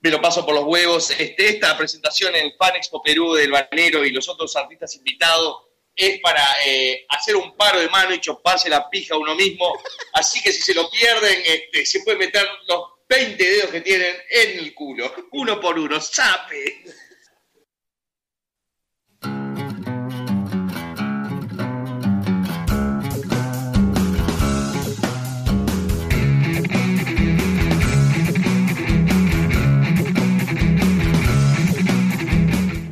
me 0.00 0.10
lo 0.10 0.20
paso 0.20 0.44
por 0.44 0.54
los 0.54 0.64
huevos. 0.64 1.10
Este, 1.10 1.50
esta 1.50 1.76
presentación 1.76 2.34
en 2.34 2.52
Fan 2.56 2.76
Expo 2.76 3.02
Perú 3.02 3.34
del 3.34 3.52
Banero 3.52 4.04
y 4.04 4.10
los 4.10 4.28
otros 4.28 4.56
artistas 4.56 4.96
invitados 4.96 5.58
es 5.94 6.20
para 6.20 6.42
eh, 6.64 7.04
hacer 7.10 7.36
un 7.36 7.54
paro 7.56 7.78
de 7.78 7.88
mano 7.88 8.14
y 8.14 8.20
choparse 8.20 8.70
la 8.70 8.88
pija 8.88 9.14
a 9.14 9.18
uno 9.18 9.34
mismo. 9.34 9.78
Así 10.14 10.40
que 10.40 10.52
si 10.52 10.62
se 10.62 10.74
lo 10.74 10.90
pierden, 10.90 11.42
este, 11.44 11.84
se 11.84 12.00
puede 12.00 12.16
meter 12.16 12.48
los 12.66 12.84
20 13.08 13.44
dedos 13.44 13.70
que 13.70 13.80
tienen 13.80 14.16
en 14.30 14.58
el 14.60 14.74
culo, 14.74 15.12
uno 15.32 15.60
por 15.60 15.78
uno, 15.78 16.00
sape. 16.00 16.84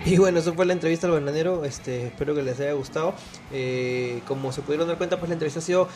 Y 0.09 0.17
bueno, 0.17 0.39
eso 0.39 0.55
fue 0.55 0.65
la 0.65 0.73
entrevista 0.73 1.07
al 1.07 1.13
bananero. 1.13 1.67
Este, 1.67 2.07
espero 2.07 2.35
que 2.35 2.43
les 2.43 2.59
haya 2.61 2.73
gustado. 2.73 3.13
Eh, 3.53 4.23
como 4.27 4.53
se 4.53 4.63
pudieron 4.63 4.89
dar 4.89 4.97
cuenta, 4.97 5.19
pues 5.19 5.29
la 5.29 5.35
entrevista 5.35 5.61
ha 5.61 5.63
sido 5.63 5.87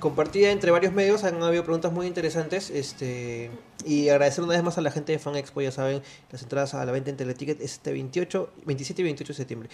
compartida 0.00 0.50
entre 0.50 0.70
varios 0.70 0.94
medios, 0.94 1.24
han 1.24 1.42
habido 1.42 1.64
preguntas 1.64 1.92
muy 1.92 2.06
interesantes. 2.06 2.70
Este, 2.70 3.50
y 3.84 4.08
agradecer 4.08 4.42
una 4.42 4.54
vez 4.54 4.62
más 4.62 4.78
a 4.78 4.80
la 4.80 4.90
gente 4.90 5.12
de 5.12 5.18
Fan 5.18 5.36
Expo, 5.36 5.60
ya 5.60 5.70
saben, 5.70 6.00
las 6.32 6.42
entradas 6.42 6.72
a 6.72 6.84
la 6.86 6.92
venta 6.92 7.10
en 7.10 7.18
Teleticket 7.18 7.60
este 7.60 7.92
28, 7.92 8.50
27 8.64 9.02
y 9.02 9.04
28 9.04 9.32
de 9.32 9.36
septiembre. 9.36 9.68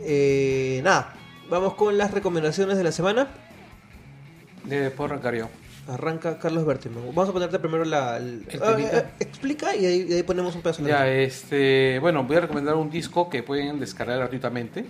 Eh, 0.00 0.82
nada, 0.84 1.14
vamos 1.48 1.74
con 1.74 1.96
las 1.96 2.10
recomendaciones 2.10 2.76
de 2.76 2.84
la 2.84 2.92
semana. 2.92 3.28
De, 4.64 4.90
puedo 4.90 5.14
arrancar 5.14 5.34
yo. 5.34 5.48
Arranca 5.90 6.38
Carlos 6.38 6.64
Berteman. 6.64 7.04
Vamos 7.06 7.28
a 7.28 7.32
ponerte 7.32 7.58
primero 7.58 7.84
la. 7.84 8.16
el- 8.18 8.44
El 8.48 8.62
ah, 8.62 8.76
eh, 8.78 9.04
explica 9.20 9.74
y 9.74 9.86
ahí, 9.86 10.06
y 10.08 10.12
ahí 10.14 10.22
ponemos 10.22 10.54
un 10.54 10.62
pedazo. 10.62 10.82
de 10.82 11.24
este, 11.24 11.98
bueno, 12.00 12.24
voy 12.24 12.36
a 12.36 12.40
recomendar 12.40 12.76
un 12.76 12.90
disco 12.90 13.28
que 13.28 13.42
pueden 13.42 13.80
descargar 13.80 14.18
gratuitamente. 14.18 14.84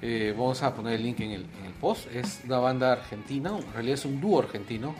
Eh, 0.00 0.34
vamos 0.36 0.62
a 0.62 0.74
poner 0.74 0.94
el 0.94 1.02
link 1.04 1.20
en 1.20 1.30
el, 1.32 1.42
en 1.60 1.66
el 1.66 1.72
post. 1.80 2.06
Es 2.14 2.40
una 2.46 2.58
banda 2.58 2.92
argentina, 2.92 3.50
en 3.56 3.72
realidad 3.72 3.94
es 3.94 4.04
un 4.04 4.20
dúo 4.20 4.40
argentino 4.40 4.94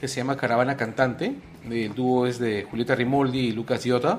que 0.00 0.08
se 0.08 0.16
llama 0.16 0.36
Caravana 0.36 0.76
Cantante. 0.76 1.34
El 1.70 1.94
dúo 1.94 2.26
es 2.26 2.38
de 2.38 2.62
Julieta 2.70 2.94
Rimoldi 2.94 3.38
y 3.38 3.52
Lucas 3.52 3.84
Iota. 3.84 4.18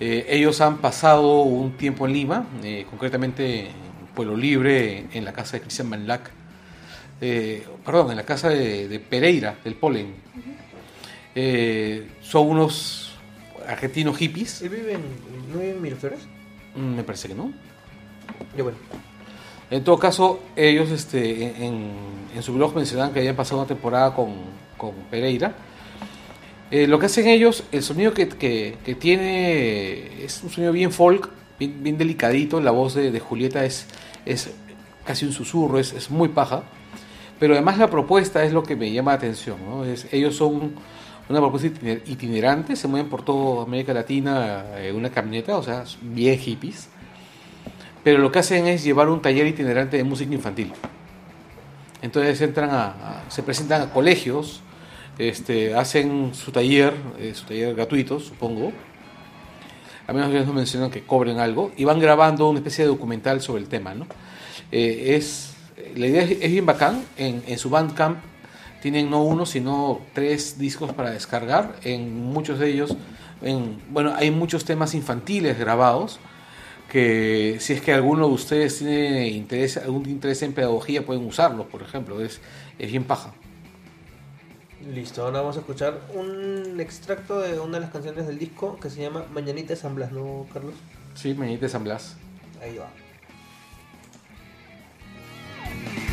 Eh, 0.00 0.26
ellos 0.28 0.60
han 0.60 0.78
pasado 0.78 1.42
un 1.42 1.76
tiempo 1.78 2.06
en 2.06 2.12
Lima, 2.12 2.46
eh, 2.62 2.86
concretamente 2.90 3.60
en 3.68 4.06
Pueblo 4.14 4.36
Libre, 4.36 5.06
en 5.12 5.24
la 5.24 5.32
casa 5.32 5.56
de 5.56 5.62
Cristian 5.62 5.88
Manlac. 5.88 6.30
Eh, 7.20 7.64
perdón, 7.84 8.10
en 8.10 8.16
la 8.16 8.24
casa 8.24 8.48
de, 8.50 8.88
de 8.88 8.98
Pereira, 9.00 9.56
del 9.64 9.74
Polen. 9.74 10.14
Eh, 11.34 12.08
son 12.22 12.48
unos 12.48 13.14
argentinos 13.68 14.16
hippies. 14.16 14.62
¿Él 14.62 14.70
vive 14.70 14.92
en, 14.94 15.00
no 15.52 15.58
vive 15.60 15.70
en 15.72 15.82
Miraflores? 15.82 16.20
Mm, 16.74 16.94
Me 16.96 17.02
parece 17.04 17.28
que 17.28 17.34
no. 17.34 17.52
Ya 18.56 18.62
bueno. 18.62 18.78
En 19.70 19.82
todo 19.82 19.98
caso, 19.98 20.40
ellos 20.54 20.90
este, 20.90 21.64
en, 21.64 21.90
en 22.34 22.42
su 22.42 22.52
blog 22.54 22.74
mencionaban 22.74 23.12
que 23.12 23.18
habían 23.20 23.34
pasado 23.36 23.60
una 23.60 23.66
temporada 23.68 24.14
con, 24.14 24.32
con 24.76 24.92
Pereira. 25.10 25.54
Eh, 26.70 26.86
lo 26.86 26.98
que 26.98 27.06
hacen 27.06 27.26
ellos, 27.28 27.64
el 27.72 27.82
sonido 27.82 28.12
que, 28.12 28.28
que- 28.28 28.76
que 28.84 28.94
tiene 28.94 30.24
es 30.24 30.42
un 30.42 30.50
sonido 30.50 30.72
bien 30.72 30.92
folk, 30.92 31.30
bien, 31.58 31.82
bien 31.82 31.98
delicadito. 31.98 32.60
La 32.60 32.70
voz 32.70 32.94
de, 32.94 33.10
de 33.10 33.20
Julieta 33.20 33.64
es, 33.64 33.86
es 34.24 34.50
casi 35.04 35.24
un 35.26 35.32
susurro, 35.32 35.78
es, 35.78 35.92
es 35.92 36.10
muy 36.10 36.28
paja. 36.28 36.62
Pero 37.38 37.54
además 37.54 37.78
la 37.78 37.88
propuesta 37.88 38.44
es 38.44 38.52
lo 38.52 38.62
que 38.62 38.76
me 38.76 38.90
llama 38.90 39.12
la 39.12 39.16
atención. 39.18 39.56
ellos 40.12 40.36
son 40.36 40.74
una 41.28 41.40
propuesta 41.40 41.68
itiner- 41.68 42.02
itinerante, 42.06 42.76
se 42.76 42.88
mueven 42.88 43.08
por 43.10 43.22
toda 43.24 43.64
América 43.64 43.92
Latina 43.92 44.64
en 44.78 44.94
una 44.96 45.10
camioneta, 45.10 45.56
o 45.56 45.62
sea, 45.62 45.84
bien 46.02 46.38
hippies 46.38 46.88
pero 48.04 48.18
lo 48.18 48.30
que 48.30 48.38
hacen 48.38 48.68
es 48.68 48.84
llevar 48.84 49.08
un 49.08 49.20
taller 49.20 49.48
itinerante 49.48 49.96
de 49.96 50.04
música 50.04 50.32
infantil. 50.32 50.72
Entonces 52.02 52.40
entran 52.40 52.70
a, 52.70 52.84
a- 52.86 53.24
se 53.28 53.42
presentan 53.42 53.82
a 53.82 53.92
colegios, 53.92 54.60
este, 55.18 55.74
hacen 55.74 56.32
su 56.32 56.52
taller, 56.52 56.94
eh, 57.18 57.32
su 57.34 57.46
taller 57.46 57.74
gratuito, 57.74 58.20
supongo. 58.20 58.70
A 60.06 60.12
menos 60.12 60.28
que 60.28 60.36
ellos 60.36 60.46
no 60.46 60.52
mencionan 60.52 60.92
que 60.92 61.02
cobren 61.02 61.40
algo 61.40 61.72
y 61.76 61.84
van 61.84 61.98
grabando 61.98 62.48
una 62.48 62.60
especie 62.60 62.84
de 62.84 62.88
documental 62.90 63.40
sobre 63.40 63.62
el 63.62 63.68
tema, 63.68 63.92
¿no? 63.92 64.06
Eh, 64.70 65.16
es, 65.16 65.55
la 65.96 66.06
idea 66.06 66.22
es, 66.22 66.30
es 66.40 66.50
bien 66.50 66.66
bacán. 66.66 67.04
En, 67.16 67.42
en 67.46 67.58
su 67.58 67.70
Bandcamp 67.70 68.18
tienen 68.82 69.10
no 69.10 69.22
uno, 69.22 69.46
sino 69.46 70.00
tres 70.12 70.58
discos 70.58 70.92
para 70.92 71.10
descargar. 71.10 71.76
En 71.82 72.24
muchos 72.24 72.58
de 72.58 72.68
ellos, 72.70 72.96
en, 73.42 73.80
bueno, 73.90 74.14
hay 74.16 74.30
muchos 74.30 74.64
temas 74.64 74.94
infantiles 74.94 75.58
grabados 75.58 76.20
que 76.90 77.56
si 77.58 77.72
es 77.72 77.80
que 77.80 77.92
alguno 77.92 78.28
de 78.28 78.34
ustedes 78.34 78.78
tiene 78.78 79.28
interés, 79.28 79.76
algún 79.76 80.08
interés 80.08 80.42
en 80.42 80.52
pedagogía 80.52 81.04
pueden 81.04 81.26
usarlos, 81.26 81.66
por 81.66 81.82
ejemplo, 81.82 82.20
es, 82.20 82.40
es 82.78 82.90
bien 82.90 83.04
paja. 83.04 83.34
Listo, 84.94 85.24
ahora 85.24 85.40
vamos 85.40 85.56
a 85.56 85.60
escuchar 85.60 86.00
un 86.14 86.78
extracto 86.80 87.40
de 87.40 87.58
una 87.58 87.78
de 87.78 87.80
las 87.80 87.90
canciones 87.90 88.28
del 88.28 88.38
disco 88.38 88.78
que 88.80 88.88
se 88.88 89.02
llama 89.02 89.24
Mañanita 89.34 89.70
de 89.70 89.76
San 89.76 89.96
Blas, 89.96 90.12
¿no, 90.12 90.46
Carlos? 90.52 90.74
Sí, 91.14 91.34
Mañanita 91.34 91.66
de 91.66 91.70
San 91.70 91.82
Blas. 91.82 92.16
Ahí 92.62 92.76
va. 92.76 92.88
Mañanita 95.84 96.05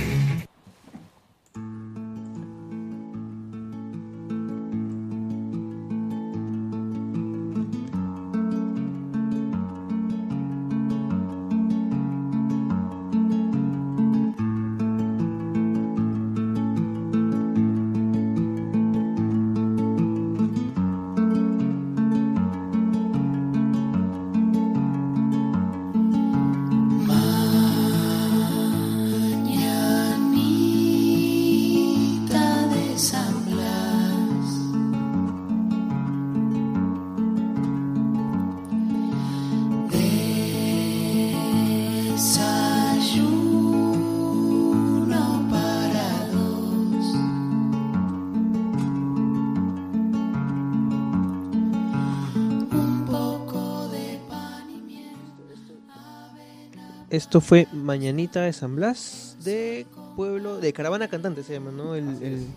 Esto 57.13 57.41
fue 57.41 57.67
Mañanita 57.71 58.41
de 58.41 58.53
San 58.53 58.75
Blas 58.75 59.37
de 59.43 59.85
Pueblo, 60.15 60.57
de 60.57 60.73
Caravana 60.73 61.07
Cantante 61.07 61.43
se 61.43 61.53
llama, 61.53 61.69
¿no? 61.71 61.93
El, 61.93 62.07
el 62.23 62.47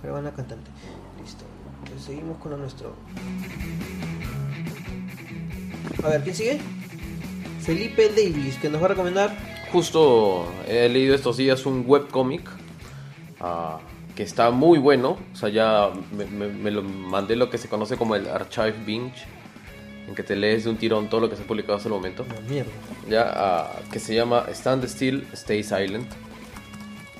Caravana 0.00 0.32
Cantante. 0.32 0.70
Listo. 1.22 1.44
Entonces 1.84 2.06
seguimos 2.06 2.38
con 2.38 2.52
lo 2.52 2.56
nuestro. 2.56 2.94
A 6.02 6.08
ver, 6.08 6.22
¿quién 6.22 6.34
sigue? 6.34 6.60
Felipe 7.60 8.08
Davis, 8.08 8.56
que 8.56 8.70
nos 8.70 8.80
va 8.80 8.86
a 8.86 8.88
recomendar. 8.88 9.36
Justo 9.70 10.46
he 10.66 10.88
leído 10.88 11.14
estos 11.14 11.36
días 11.36 11.66
un 11.66 11.84
webcómic 11.86 12.48
ah, 13.40 13.80
que 14.16 14.22
está 14.22 14.50
muy 14.50 14.78
bueno. 14.78 15.18
O 15.34 15.36
sea, 15.36 15.50
ya 15.50 15.90
me, 16.16 16.24
me- 16.24 16.48
me 16.48 16.70
lo 16.70 16.82
mandé 16.82 17.36
lo 17.36 17.50
que 17.50 17.58
se 17.58 17.68
conoce 17.68 17.98
como 17.98 18.14
el 18.16 18.28
Archive 18.28 18.72
Binge, 18.86 19.26
en 20.10 20.14
que 20.16 20.22
te 20.22 20.36
lees 20.36 20.64
de 20.64 20.70
un 20.70 20.76
tirón 20.76 21.08
todo 21.08 21.22
lo 21.22 21.30
que 21.30 21.36
se 21.36 21.42
ha 21.44 21.46
publicado 21.46 21.76
hasta 21.76 21.88
el 21.88 21.94
momento. 21.94 22.26
mierda. 22.48 22.70
Ya, 23.08 23.32
ah, 23.34 23.80
que 23.90 23.98
se 23.98 24.14
llama 24.14 24.44
Stand 24.50 24.84
Still, 24.88 25.26
Stay 25.32 25.62
Silent, 25.62 26.10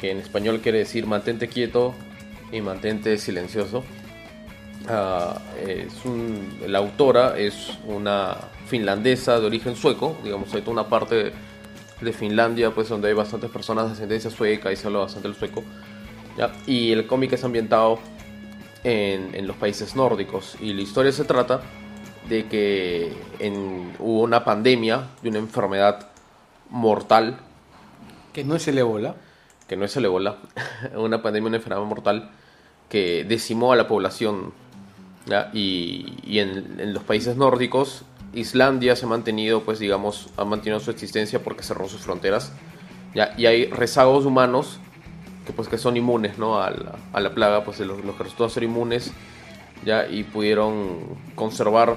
que 0.01 0.11
en 0.11 0.19
español 0.19 0.61
quiere 0.61 0.79
decir 0.79 1.07
mantente 1.07 1.49
quieto 1.49 1.95
y 2.53 2.61
mantente 2.61 3.17
silencioso. 3.17 3.85
Ah, 4.89 5.39
es 5.67 6.05
un- 6.05 6.59
la 6.67 6.79
autora 6.79 7.39
es 7.39 7.79
una 7.87 8.37
finlandesa 8.67 9.39
de 9.39 9.47
origen 9.47 9.77
sueco, 9.77 10.17
digamos, 10.25 10.53
hay 10.55 10.61
toda 10.63 10.73
una 10.73 10.89
parte 10.89 11.15
de, 11.15 11.33
de 12.01 12.13
Finlandia, 12.13 12.71
pues 12.75 12.89
donde 12.89 13.09
hay 13.09 13.15
bastantes 13.15 13.51
personas 13.51 13.87
de 13.87 13.93
ascendencia 13.93 14.31
sueca 14.31 14.73
y 14.73 14.77
se 14.77 14.87
habla 14.87 15.01
bastante 15.01 15.29
el 15.29 15.35
sueco. 15.35 15.63
¿ya? 16.37 16.51
Y 16.67 16.93
el 16.93 17.07
cómic 17.07 17.35
es 17.35 17.45
ambientado 17.45 17.99
en, 18.83 19.35
en 19.35 19.47
los 19.47 19.57
países 19.57 19.95
nórdicos 19.95 20.57
y 20.61 20.73
la 20.73 20.81
historia 20.81 21.13
se 21.13 21.25
trata 21.25 21.61
de 22.31 22.47
que 22.47 23.13
en- 23.41 23.93
hubo 23.99 24.23
una 24.23 24.45
pandemia 24.45 25.09
de 25.23 25.29
una 25.29 25.39
enfermedad 25.41 26.09
mortal. 26.71 27.37
Que 28.33 28.45
no 28.45 28.55
es 28.55 28.67
el 28.69 28.79
ébola. 28.79 29.17
Que 29.69 29.77
no 29.77 29.85
es 29.85 29.95
el 29.97 30.05
ébola. 30.07 30.37
una 30.97 31.21
pandemia, 31.21 31.49
una 31.49 31.57
enfermedad 31.59 31.85
mortal 31.85 32.31
que 32.89 33.25
decimó 33.25 33.73
a 33.73 33.77
la 33.77 33.87
población. 33.89 34.53
¿ya? 35.27 35.51
Y, 35.53 36.15
y 36.25 36.39
en, 36.39 36.77
en 36.79 36.95
los 36.95 37.03
países 37.03 37.37
nórdicos, 37.37 38.05
Islandia 38.33 38.95
se 38.97 39.05
ha 39.07 39.09
mantenido, 39.09 39.63
pues 39.63 39.81
digamos, 39.81 40.31
ha 40.37 40.45
mantenido 40.45 40.79
su 40.81 40.91
existencia 40.93 41.43
porque 41.43 41.65
cerró 41.65 41.89
sus 41.89 42.01
fronteras. 42.03 42.53
¿ya? 43.15 43.35
Y 43.37 43.47
hay 43.47 43.67
rezagos 43.67 44.25
humanos 44.25 44.79
que 45.47 45.53
pues 45.53 45.69
que 45.69 45.79
son 45.79 45.97
inmunes 45.97 46.39
¿no? 46.39 46.61
a, 46.63 46.71
la, 46.71 46.95
a 47.13 47.21
la 47.21 47.35
plaga, 47.35 47.65
pues 47.65 47.81
los, 47.81 48.05
los 48.05 48.15
que 48.15 48.23
resultaron 48.23 48.51
ser 48.51 48.63
inmunes 48.63 49.13
ya 49.85 50.07
y 50.07 50.23
pudieron 50.25 50.99
conservar 51.35 51.97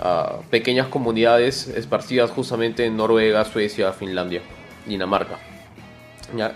ah, 0.00 0.38
pequeñas 0.50 0.88
comunidades 0.88 1.68
esparcidas 1.68 2.30
justamente 2.30 2.84
en 2.84 2.96
Noruega, 2.96 3.44
Suecia, 3.44 3.92
Finlandia, 3.92 4.42
Dinamarca. 4.86 5.38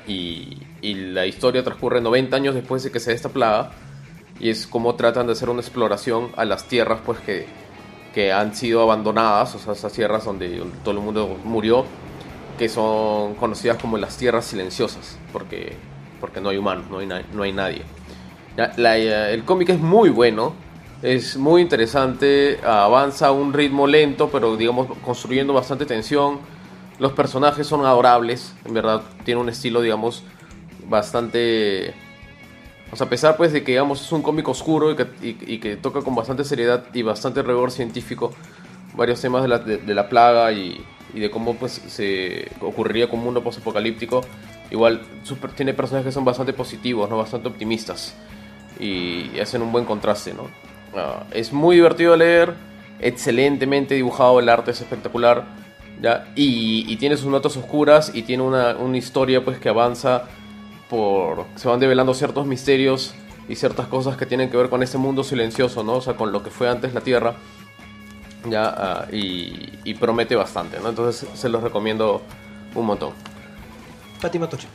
Y, 0.06 0.58
la 0.82 1.26
historia 1.26 1.62
transcurre 1.62 2.00
90 2.00 2.36
años 2.36 2.54
después 2.54 2.82
de 2.82 2.90
que 2.90 3.00
se 3.00 3.10
dé 3.10 3.16
esta 3.16 3.28
plaga 3.28 3.72
y 4.40 4.48
es 4.50 4.66
como 4.66 4.94
tratan 4.94 5.26
de 5.26 5.32
hacer 5.32 5.50
una 5.50 5.60
exploración 5.60 6.30
a 6.36 6.44
las 6.44 6.64
tierras 6.64 7.00
pues 7.04 7.18
que, 7.18 7.46
que 8.14 8.32
han 8.32 8.54
sido 8.54 8.82
abandonadas, 8.82 9.54
o 9.56 9.58
sea, 9.58 9.72
esas 9.72 9.92
tierras 9.92 10.24
donde, 10.24 10.62
todo 10.84 10.94
el 10.94 11.00
mundo 11.00 11.36
murió, 11.44 11.84
que 12.56 12.68
son 12.68 13.34
conocidas 13.34 13.78
como 13.78 13.98
las 13.98 14.16
tierras 14.16 14.44
silenciosas, 14.44 15.18
porque 15.32 15.76
porque 16.20 16.40
no 16.40 16.48
hay 16.48 16.56
humanos, 16.56 16.86
no 16.90 16.98
hay, 16.98 17.08
no 17.32 17.42
hay 17.42 17.52
nadie. 17.52 17.82
El 18.56 19.44
cómic 19.44 19.70
es 19.70 19.78
muy 19.78 20.10
bueno, 20.10 20.54
es 21.02 21.36
muy 21.36 21.62
interesante, 21.62 22.58
avanza 22.64 23.28
a 23.28 23.32
un 23.32 23.52
ritmo 23.52 23.86
lento, 23.86 24.30
pero 24.30 24.56
digamos 24.56 24.88
construyendo 25.04 25.52
bastante 25.52 25.86
tensión. 25.86 26.40
Los 26.98 27.12
personajes 27.12 27.66
son 27.66 27.86
adorables, 27.86 28.54
en 28.64 28.74
verdad, 28.74 29.02
tiene 29.24 29.40
un 29.40 29.48
estilo, 29.48 29.80
digamos, 29.80 30.24
bastante... 30.88 31.94
O 32.90 32.96
sea, 32.96 33.06
a 33.06 33.10
pesar 33.10 33.36
pues 33.36 33.52
de 33.52 33.62
que 33.62 33.72
digamos 33.72 34.00
es 34.00 34.10
un 34.12 34.22
cómic 34.22 34.48
oscuro 34.48 34.96
y 35.20 35.58
que, 35.58 35.76
toca 35.76 36.00
con 36.00 36.14
bastante 36.14 36.42
seriedad 36.42 36.86
y 36.94 37.02
bastante 37.02 37.42
rigor 37.42 37.70
científico 37.70 38.32
varios 38.96 39.20
temas 39.20 39.42
de 39.42 39.48
la, 39.48 39.58
de, 39.58 39.94
la 39.94 40.08
plaga 40.08 40.50
y, 40.52 40.82
de 41.12 41.30
cómo 41.30 41.54
pues 41.54 41.72
se 41.86 42.50
ocurriría 42.60 43.08
con 43.08 43.18
un 43.18 43.26
mundo 43.26 43.42
posapocalíptico, 43.42 44.22
igual 44.70 45.02
super- 45.22 45.52
tiene 45.52 45.74
personajes 45.74 46.06
que 46.06 46.12
son 46.12 46.24
bastante 46.24 46.54
positivos, 46.54 47.08
¿no? 47.10 47.18
bastante 47.18 47.48
optimistas 47.48 48.14
y 48.80 49.38
hacen 49.38 49.62
un 49.62 49.70
buen 49.70 49.84
contraste. 49.84 50.32
¿no? 50.32 50.44
Es 51.32 51.52
muy 51.52 51.76
divertido 51.76 52.12
de 52.12 52.18
leer, 52.18 52.54
excelentemente 53.00 53.94
dibujado, 53.94 54.40
el 54.40 54.48
arte 54.48 54.72
es 54.72 54.80
espectacular 54.80 55.44
¿ya? 56.00 56.28
Y, 56.34 56.84
y 56.92 56.96
tiene 56.96 57.16
sus 57.16 57.26
notas 57.26 57.56
oscuras 57.56 58.12
y 58.14 58.22
tiene 58.22 58.42
una, 58.42 58.76
una 58.76 58.96
historia 58.96 59.44
pues 59.44 59.58
que 59.58 59.68
avanza 59.68 60.24
por 60.88 61.44
se 61.56 61.68
van 61.68 61.80
develando 61.80 62.14
ciertos 62.14 62.46
misterios 62.46 63.14
y 63.48 63.56
ciertas 63.56 63.86
cosas 63.86 64.16
que 64.16 64.26
tienen 64.26 64.50
que 64.50 64.56
ver 64.56 64.68
con 64.68 64.82
este 64.82 64.98
mundo 64.98 65.24
silencioso, 65.24 65.82
¿no? 65.82 65.94
O 65.94 66.00
sea, 66.00 66.14
con 66.14 66.32
lo 66.32 66.42
que 66.42 66.50
fue 66.50 66.68
antes 66.68 66.94
la 66.94 67.00
Tierra. 67.00 67.34
Ya, 68.48 68.68
ah, 68.68 69.06
y, 69.10 69.70
y 69.84 69.94
promete 69.94 70.36
bastante, 70.36 70.78
¿no? 70.80 70.90
Entonces 70.90 71.26
se 71.34 71.48
los 71.48 71.62
recomiendo 71.62 72.22
un 72.74 72.86
montón. 72.86 73.12
Fátima 74.20 74.48
Toche. 74.48 74.68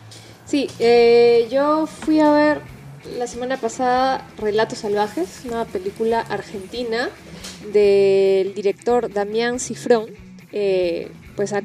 Sí, 0.46 0.68
eh, 0.80 1.48
yo 1.52 1.86
fui 1.86 2.20
a 2.20 2.32
ver 2.32 2.62
la 3.18 3.28
semana 3.28 3.58
pasada 3.58 4.28
Relatos 4.38 4.80
Salvajes, 4.80 5.42
una 5.46 5.66
película 5.66 6.22
argentina 6.22 7.10
del 7.72 8.54
director 8.54 9.12
Damián 9.12 9.60
Cifrón. 9.60 10.06
Eh, 10.52 11.10
pues 11.36 11.54
a- 11.54 11.62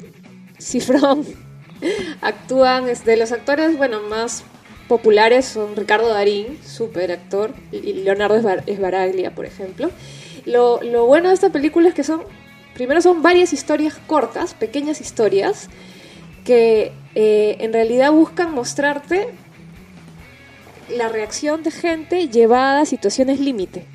Cifrón 0.59 1.25
actúan, 2.21 2.85
de 3.05 3.17
los 3.17 3.31
actores, 3.31 3.77
bueno, 3.77 4.01
más 4.01 4.43
populares 4.87 5.45
son 5.45 5.75
Ricardo 5.75 6.09
Darín, 6.09 6.57
súper 6.65 7.11
actor, 7.11 7.53
y 7.71 7.93
Leonardo 7.93 8.37
Esbar- 8.37 8.63
Esbaraglia, 8.65 9.33
por 9.35 9.45
ejemplo. 9.45 9.89
Lo, 10.45 10.81
lo 10.81 11.05
bueno 11.05 11.29
de 11.29 11.35
esta 11.35 11.49
película 11.51 11.87
es 11.89 11.95
que 11.95 12.03
son, 12.03 12.23
primero 12.73 13.01
son 13.01 13.21
varias 13.21 13.53
historias 13.53 13.95
cortas, 14.07 14.53
pequeñas 14.53 14.99
historias, 14.99 15.69
que 16.43 16.91
eh, 17.15 17.57
en 17.59 17.71
realidad 17.71 18.11
buscan 18.11 18.51
mostrarte 18.51 19.29
la 20.89 21.09
reacción 21.09 21.63
de 21.63 21.71
gente 21.71 22.29
llevada 22.29 22.81
a 22.81 22.85
situaciones 22.85 23.39
límite. 23.39 23.85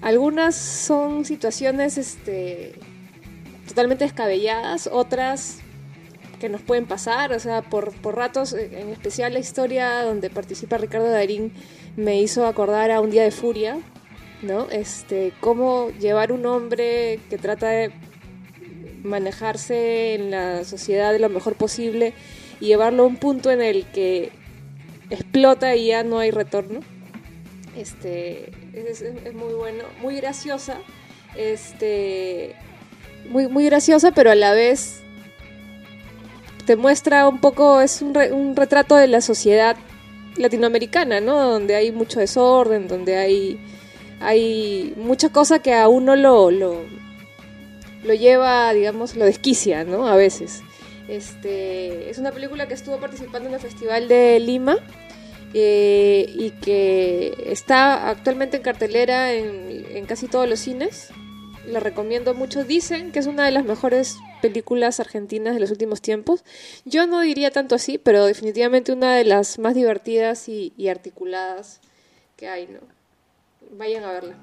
Algunas 0.00 0.56
son 0.56 1.24
situaciones 1.24 1.96
este, 1.96 2.74
totalmente 3.68 4.04
descabelladas, 4.04 4.88
otras 4.90 5.58
que 6.40 6.48
nos 6.48 6.60
pueden 6.60 6.86
pasar, 6.86 7.32
o 7.32 7.38
sea, 7.38 7.62
por, 7.62 7.92
por 8.00 8.16
ratos, 8.16 8.52
eh, 8.52 8.80
en 8.80 8.88
especial 8.88 9.32
la 9.32 9.38
historia 9.38 10.02
donde 10.02 10.28
participa 10.28 10.76
Ricardo 10.76 11.08
Darín 11.08 11.52
me 11.96 12.20
hizo 12.20 12.46
acordar 12.46 12.90
a 12.90 13.00
Un 13.00 13.10
Día 13.10 13.22
de 13.22 13.30
Furia, 13.30 13.78
¿no? 14.42 14.68
Este, 14.70 15.32
cómo 15.40 15.90
llevar 16.00 16.32
un 16.32 16.44
hombre 16.46 17.20
que 17.30 17.38
trata 17.38 17.68
de 17.68 17.92
manejarse 19.04 20.14
en 20.14 20.32
la 20.32 20.64
sociedad 20.64 21.16
lo 21.18 21.28
mejor 21.28 21.54
posible 21.54 22.12
y 22.60 22.66
llevarlo 22.66 23.04
a 23.04 23.06
un 23.06 23.16
punto 23.16 23.52
en 23.52 23.62
el 23.62 23.84
que 23.86 24.32
explota 25.12 25.76
y 25.76 25.88
ya 25.88 26.02
no 26.02 26.18
hay 26.18 26.30
retorno. 26.30 26.80
Este, 27.76 28.50
es, 28.74 29.02
muy 29.34 29.54
bueno, 29.54 29.84
muy 30.00 30.16
graciosa, 30.16 30.78
este, 31.36 32.54
muy, 33.30 33.48
muy 33.48 33.64
graciosa, 33.64 34.12
pero 34.12 34.30
a 34.30 34.34
la 34.34 34.52
vez 34.52 35.00
te 36.66 36.76
muestra 36.76 37.28
un 37.28 37.40
poco, 37.40 37.80
es 37.80 38.02
un, 38.02 38.14
re- 38.14 38.32
un 38.32 38.54
retrato 38.56 38.94
de 38.96 39.08
la 39.08 39.20
sociedad 39.20 39.76
latinoamericana, 40.36 41.20
¿no? 41.20 41.40
Donde 41.50 41.74
hay 41.74 41.92
mucho 41.92 42.20
desorden, 42.20 42.88
donde 42.88 43.16
hay, 43.16 43.58
hay 44.20 44.92
mucha 44.96 45.30
cosa 45.30 45.60
que 45.60 45.74
a 45.74 45.88
uno 45.88 46.14
lo, 46.14 46.50
lo, 46.50 46.82
lo 48.04 48.14
lleva, 48.14 48.72
digamos, 48.74 49.16
lo 49.16 49.24
desquicia, 49.24 49.84
¿no? 49.84 50.06
A 50.06 50.16
veces. 50.16 50.62
Este, 51.08 52.10
es 52.10 52.18
una 52.18 52.32
película 52.32 52.68
que 52.68 52.74
estuvo 52.74 52.98
participando 52.98 53.48
en 53.48 53.54
el 53.54 53.60
Festival 53.60 54.08
de 54.08 54.40
Lima 54.40 54.76
eh, 55.54 56.32
y 56.34 56.50
que 56.50 57.34
está 57.46 58.08
actualmente 58.08 58.58
en 58.58 58.62
cartelera 58.62 59.32
en, 59.32 60.06
casi 60.06 60.28
todos 60.28 60.48
los 60.48 60.60
cines. 60.60 61.10
La 61.66 61.80
recomiendo 61.80 62.34
mucho. 62.34 62.64
Dicen 62.64 63.12
que 63.12 63.20
es 63.20 63.26
una 63.26 63.44
de 63.44 63.52
las 63.52 63.64
mejores 63.64 64.16
películas 64.40 64.98
argentinas 64.98 65.54
de 65.54 65.60
los 65.60 65.70
últimos 65.70 66.00
tiempos. 66.00 66.44
Yo 66.84 67.06
no 67.06 67.20
diría 67.20 67.50
tanto 67.50 67.76
así, 67.76 67.98
pero 67.98 68.26
definitivamente 68.26 68.92
una 68.92 69.14
de 69.14 69.24
las 69.24 69.58
más 69.58 69.74
divertidas 69.74 70.48
y, 70.48 70.72
y 70.76 70.88
articuladas 70.88 71.80
que 72.36 72.48
hay, 72.48 72.66
¿no? 72.66 72.80
Vayan 73.76 74.04
a 74.04 74.12
verla. 74.12 74.34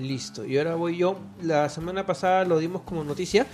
Listo, 0.00 0.44
y 0.44 0.58
ahora 0.58 0.74
voy 0.74 0.98
yo. 0.98 1.18
La 1.42 1.68
semana 1.68 2.04
pasada 2.04 2.44
lo 2.44 2.58
dimos 2.58 2.82
como 2.82 3.04
noticia, 3.04 3.46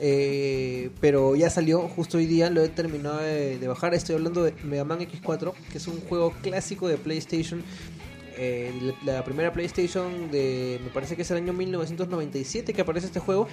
eh, 0.00 0.90
pero 1.00 1.34
ya 1.34 1.50
salió 1.50 1.88
justo 1.88 2.18
hoy 2.18 2.26
día, 2.26 2.50
lo 2.50 2.62
he 2.62 2.68
terminado 2.68 3.18
de, 3.18 3.66
bajar. 3.66 3.94
Estoy 3.94 4.14
hablando 4.14 4.44
de 4.44 4.52
Mega 4.64 4.84
Man 4.84 5.00
X4, 5.00 5.52
que 5.72 5.78
es 5.78 5.86
un 5.88 6.00
juego 6.00 6.32
clásico 6.42 6.88
de 6.88 6.96
PlayStation. 6.96 7.62
Eh, 8.36 8.72
la 9.04 9.14
la 9.14 9.24
primera 9.24 9.52
PlayStation 9.52 10.30
de, 10.30 10.80
me 10.84 10.90
parece 10.90 11.16
que 11.16 11.22
es 11.22 11.30
el 11.32 11.38
año 11.38 11.52
1997 11.52 12.72
que 12.72 12.80
aparece 12.80 13.06
este 13.06 13.20
juego. 13.20 13.48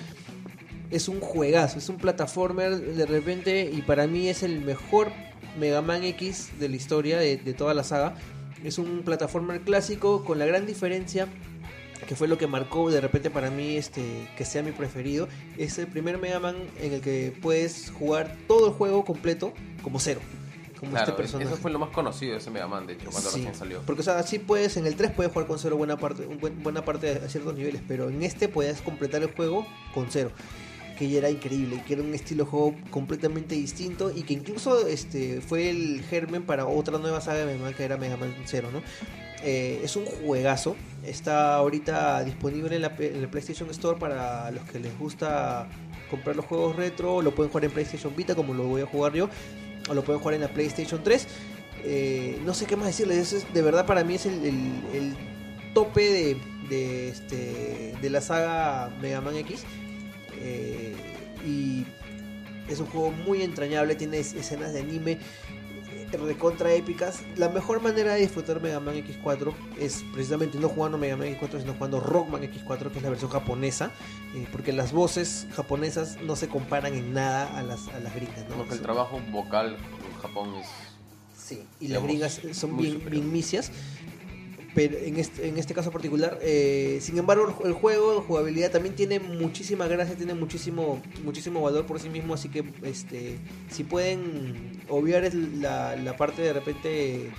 Es 0.91 1.09
un 1.09 1.19
juegazo, 1.19 1.79
es 1.79 1.89
un 1.89 1.97
plataformer 1.97 2.77
de 2.77 3.05
repente 3.07 3.71
y 3.73 3.81
para 3.81 4.05
mí 4.05 4.27
es 4.27 4.43
el 4.43 4.61
mejor 4.61 5.11
Mega 5.59 5.81
Man 5.81 6.03
X 6.03 6.51
de 6.59 6.69
la 6.69 6.75
historia 6.75 7.17
de, 7.17 7.37
de 7.37 7.53
toda 7.53 7.73
la 7.73 7.83
saga. 7.83 8.15
Es 8.63 8.77
un 8.77 9.01
plataformer 9.01 9.61
clásico 9.61 10.23
con 10.23 10.37
la 10.37 10.45
gran 10.45 10.67
diferencia 10.67 11.27
que 12.07 12.15
fue 12.15 12.27
lo 12.27 12.37
que 12.37 12.47
marcó 12.47 12.91
de 12.91 13.01
repente 13.01 13.29
para 13.29 13.49
mí 13.49 13.77
este 13.77 14.27
que 14.37 14.45
sea 14.45 14.61
mi 14.63 14.71
preferido 14.71 15.27
es 15.57 15.77
el 15.77 15.87
primer 15.87 16.17
Mega 16.17 16.39
Man 16.39 16.55
en 16.81 16.93
el 16.93 17.01
que 17.01 17.33
puedes 17.41 17.89
jugar 17.91 18.35
todo 18.47 18.67
el 18.67 18.73
juego 18.73 19.03
completo 19.05 19.53
como 19.81 19.99
cero 19.99 20.19
como 20.79 20.91
Claro, 20.91 21.05
este 21.11 21.17
personaje 21.17 21.49
eso 21.49 21.57
fue 21.61 21.71
lo 21.71 21.79
más 21.79 21.89
conocido 21.89 22.33
de 22.33 22.39
ese 22.39 22.51
Mega 22.51 22.67
Man, 22.67 22.85
de 22.85 22.93
hecho, 22.93 23.09
cuando 23.09 23.29
Sí, 23.29 23.37
recién 23.37 23.55
salió. 23.55 23.81
porque 23.85 24.01
o 24.01 24.03
sea 24.03 24.21
sí 24.23 24.39
puedes 24.39 24.75
en 24.77 24.85
el 24.85 24.95
3 24.95 25.11
puedes 25.11 25.31
jugar 25.31 25.47
con 25.47 25.57
cero 25.57 25.77
buena 25.77 25.97
parte 25.97 26.25
buena 26.25 26.83
parte 26.83 27.21
a 27.25 27.29
ciertos 27.29 27.55
niveles 27.55 27.81
pero 27.87 28.09
en 28.09 28.21
este 28.23 28.49
puedes 28.49 28.81
completar 28.81 29.21
el 29.23 29.31
juego 29.33 29.65
con 29.93 30.07
cero 30.11 30.31
que 30.97 31.09
ya 31.09 31.17
era 31.17 31.29
increíble, 31.29 31.83
que 31.85 31.93
era 31.95 32.01
un 32.03 32.13
estilo 32.13 32.45
de 32.45 32.49
juego 32.51 32.75
completamente 32.89 33.53
distinto 33.55 34.11
y 34.15 34.21
que 34.23 34.33
incluso 34.33 34.87
este 34.87 35.41
fue 35.41 35.69
el 35.69 36.01
germen 36.09 36.43
para 36.43 36.65
otra 36.67 36.97
nueva 36.99 37.19
saga 37.19 37.39
de 37.39 37.45
Mega 37.47 37.59
Man 37.65 37.73
que 37.73 37.83
era 37.83 37.97
Mega 37.97 38.15
Man 38.15 38.33
0, 38.45 38.69
¿no? 38.71 38.81
Eh, 39.47 39.81
es 39.83 39.95
un 39.95 40.05
juegazo, 40.05 40.75
está 41.05 41.53
ahorita 41.57 42.23
disponible 42.23 42.75
en 42.75 42.81
la, 42.81 42.95
PlayStation 42.95 43.69
Store 43.69 43.99
para 43.99 44.49
los 44.49 44.63
que 44.63 44.79
les 44.79 44.97
gusta 44.97 45.69
comprar 46.09 46.35
los 46.35 46.45
juegos 46.45 46.75
retro, 46.75 47.21
lo 47.21 47.35
pueden 47.35 47.51
jugar 47.51 47.65
en 47.65 47.71
PlayStation 47.71 48.15
Vita 48.15 48.33
como 48.33 48.55
lo 48.55 48.63
voy 48.63 48.81
a 48.81 48.87
jugar 48.87 49.13
yo, 49.13 49.29
o 49.87 49.93
lo 49.93 50.03
pueden 50.03 50.19
jugar 50.19 50.33
en 50.33 50.41
la 50.41 50.47
PlayStation 50.47 51.03
3. 51.03 51.27
Eh, 51.83 52.41
no 52.43 52.55
sé 52.55 52.65
qué 52.65 52.75
más 52.75 52.87
decirles, 52.87 53.45
de 53.53 53.61
verdad 53.61 53.85
para 53.85 54.03
mí 54.03 54.15
es 54.15 54.25
el, 54.25 55.15
tope 55.75 56.09
de, 56.09 56.37
de, 56.67 57.09
este, 57.09 57.93
de 58.01 58.09
la 58.09 58.21
saga 58.21 58.89
Mega 58.99 59.21
Man 59.21 59.35
X. 59.35 59.63
Eh, 60.39 60.95
y 61.45 61.85
es 62.67 62.79
un 62.79 62.87
juego 62.87 63.11
muy 63.11 63.43
entrañable, 63.43 63.93
tiene 63.93 64.17
es- 64.17 64.33
escenas 64.33 64.73
de 64.73 64.79
anime 64.79 65.19
recontra 66.17 66.73
épicas. 66.73 67.21
La 67.35 67.49
mejor 67.49 67.81
manera 67.81 68.13
de 68.13 68.21
disfrutar 68.21 68.61
Mega 68.61 68.79
Man 68.79 68.95
X4 68.95 69.53
es 69.79 70.03
precisamente 70.13 70.59
no 70.59 70.69
jugando 70.69 70.97
Mega 70.97 71.17
Man 71.17 71.27
X4, 71.27 71.61
sino 71.61 71.73
jugando 71.73 71.99
Rockman 71.99 72.43
X4, 72.43 72.91
que 72.91 72.97
es 72.97 73.03
la 73.03 73.09
versión 73.09 73.31
japonesa, 73.31 73.91
eh, 74.35 74.47
porque 74.51 74.73
las 74.73 74.91
voces 74.91 75.47
japonesas 75.55 76.17
no 76.21 76.35
se 76.35 76.47
comparan 76.47 76.93
en 76.93 77.13
nada 77.13 77.57
a 77.57 77.63
las, 77.63 77.87
a 77.89 77.99
las 77.99 78.13
gringas. 78.15 78.47
¿no? 78.49 78.57
Porque 78.57 78.73
el 78.75 78.81
trabajo 78.81 79.21
vocal 79.31 79.75
en 79.75 80.21
Japón 80.21 80.55
es. 80.55 80.67
Sí, 81.37 81.63
y 81.79 81.89
las 81.89 82.01
gringas 82.01 82.41
son 82.53 82.75
bien, 82.75 83.07
bien 83.07 83.31
misias. 83.31 83.71
Pero 84.75 84.97
en 84.97 85.17
este, 85.17 85.47
en 85.47 85.57
este 85.57 85.73
caso 85.73 85.89
particular, 85.89 86.37
eh, 86.41 86.99
sin 87.01 87.17
embargo, 87.17 87.47
el, 87.47 87.53
ju- 87.55 87.65
el 87.65 87.73
juego, 87.73 88.15
la 88.15 88.21
jugabilidad 88.21 88.71
también 88.71 88.93
tiene 88.93 89.19
muchísima 89.21 89.87
gracia, 89.87 90.15
tiene 90.15 90.33
muchísimo, 90.33 91.01
muchísimo 91.23 91.61
valor 91.61 91.85
por 91.85 91.97
sí 91.99 92.09
mismo. 92.09 92.33
Así 92.33 92.49
que, 92.49 92.63
este, 92.83 93.37
si 93.71 93.85
pueden 93.85 94.81
obviar 94.89 95.33
la, 95.33 95.95
la 95.95 96.17
parte 96.17 96.41
de 96.41 96.51
repente 96.51 97.29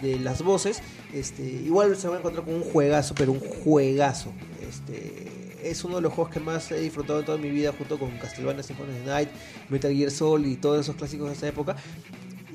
de 0.00 0.18
las 0.20 0.42
voces, 0.42 0.80
este, 1.12 1.42
igual 1.42 1.94
se 1.96 2.06
van 2.08 2.16
a 2.16 2.20
encontrar 2.20 2.46
con 2.46 2.54
un 2.54 2.62
juegazo, 2.62 3.14
pero 3.14 3.32
un 3.32 3.40
juegazo. 3.40 4.32
Este, 4.66 5.26
es 5.62 5.84
uno 5.84 5.96
de 5.96 6.02
los 6.02 6.12
juegos 6.14 6.32
que 6.32 6.40
más 6.40 6.70
he 6.72 6.80
disfrutado 6.80 7.20
en 7.20 7.26
toda 7.26 7.36
mi 7.36 7.50
vida, 7.50 7.74
junto 7.76 7.98
con 7.98 8.16
Castlevania 8.16 8.62
Symphony 8.62 8.98
of 9.00 9.06
Night, 9.06 9.28
Metal 9.68 9.92
Gear 9.94 10.10
Solid 10.10 10.48
y 10.48 10.56
todos 10.56 10.80
esos 10.80 10.96
clásicos 10.96 11.28
de 11.28 11.34
esa 11.34 11.48
época. 11.48 11.76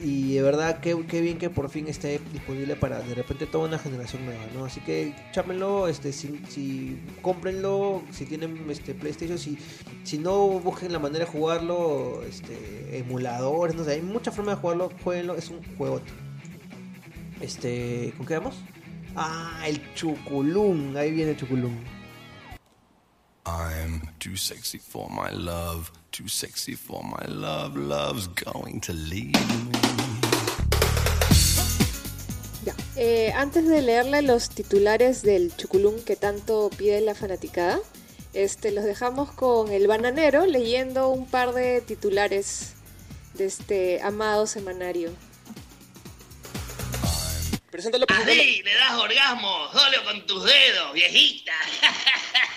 Y 0.03 0.33
de 0.33 0.41
verdad, 0.41 0.81
qué, 0.81 1.01
qué 1.07 1.21
bien 1.21 1.37
que 1.37 1.49
por 1.49 1.69
fin 1.69 1.87
esté 1.87 2.19
disponible 2.33 2.75
para 2.75 2.99
de 2.99 3.15
repente 3.15 3.45
toda 3.45 3.69
una 3.69 3.79
generación 3.79 4.25
nueva, 4.25 4.43
¿no? 4.53 4.65
Así 4.65 4.81
que 4.81 5.15
chámenlo, 5.31 5.87
este, 5.87 6.11
si, 6.11 6.41
si 6.49 6.99
cómprenlo, 7.21 8.03
si 8.11 8.25
tienen 8.25 8.65
este 8.69 8.93
PlayStation, 8.95 9.37
si, 9.37 9.57
si 10.03 10.17
no 10.17 10.59
busquen 10.59 10.91
la 10.91 10.99
manera 10.99 11.23
de 11.23 11.31
jugarlo, 11.31 12.21
este, 12.27 12.97
emuladores, 12.97 13.77
no 13.77 13.85
sé, 13.85 13.93
hay 13.93 14.01
muchas 14.01 14.35
formas 14.35 14.57
de 14.57 14.61
jugarlo, 14.61 14.91
jueguenlo, 15.05 15.35
es 15.35 15.49
un 15.49 15.61
juegote. 15.77 16.11
Este, 17.39 18.13
¿con 18.17 18.25
qué 18.25 18.33
vamos? 18.33 18.57
Ah, 19.15 19.63
el 19.65 19.93
chuculún, 19.93 20.97
ahí 20.97 21.11
viene 21.11 21.31
el 21.31 21.37
chuculún. 21.37 21.79
I'm 23.45 24.07
too 24.19 24.37
sexy 24.37 24.77
for 24.77 25.09
my 25.09 25.29
love, 25.29 25.91
too 26.11 26.29
sexy 26.29 26.75
for 26.75 27.03
my 27.03 27.25
love, 27.27 27.75
love's 27.75 28.27
going 28.27 28.79
to 28.81 28.93
leave 28.93 29.33
me. 29.33 29.69
Ya. 32.63 32.73
Eh, 32.95 33.33
antes 33.35 33.67
de 33.67 33.81
leerle 33.81 34.21
los 34.21 34.49
titulares 34.49 35.23
del 35.23 35.53
Chuculum 35.57 36.01
que 36.05 36.15
tanto 36.15 36.69
pide 36.77 37.01
la 37.01 37.15
fanaticada, 37.15 37.79
este, 38.33 38.71
los 38.71 38.85
dejamos 38.85 39.31
con 39.33 39.73
el 39.73 39.87
bananero 39.87 40.45
leyendo 40.45 41.09
un 41.09 41.27
par 41.27 41.53
de 41.53 41.81
titulares 41.81 42.75
de 43.33 43.45
este 43.45 44.01
amado 44.01 44.47
semanario. 44.47 45.11
Preséntalo, 47.69 48.05
Así 48.07 48.61
le 48.63 48.75
das 48.75 48.93
orgasmo 48.93 49.67
solo 49.73 50.03
con 50.05 50.25
tus 50.27 50.45
dedos, 50.45 50.93
viejita. 50.93 51.51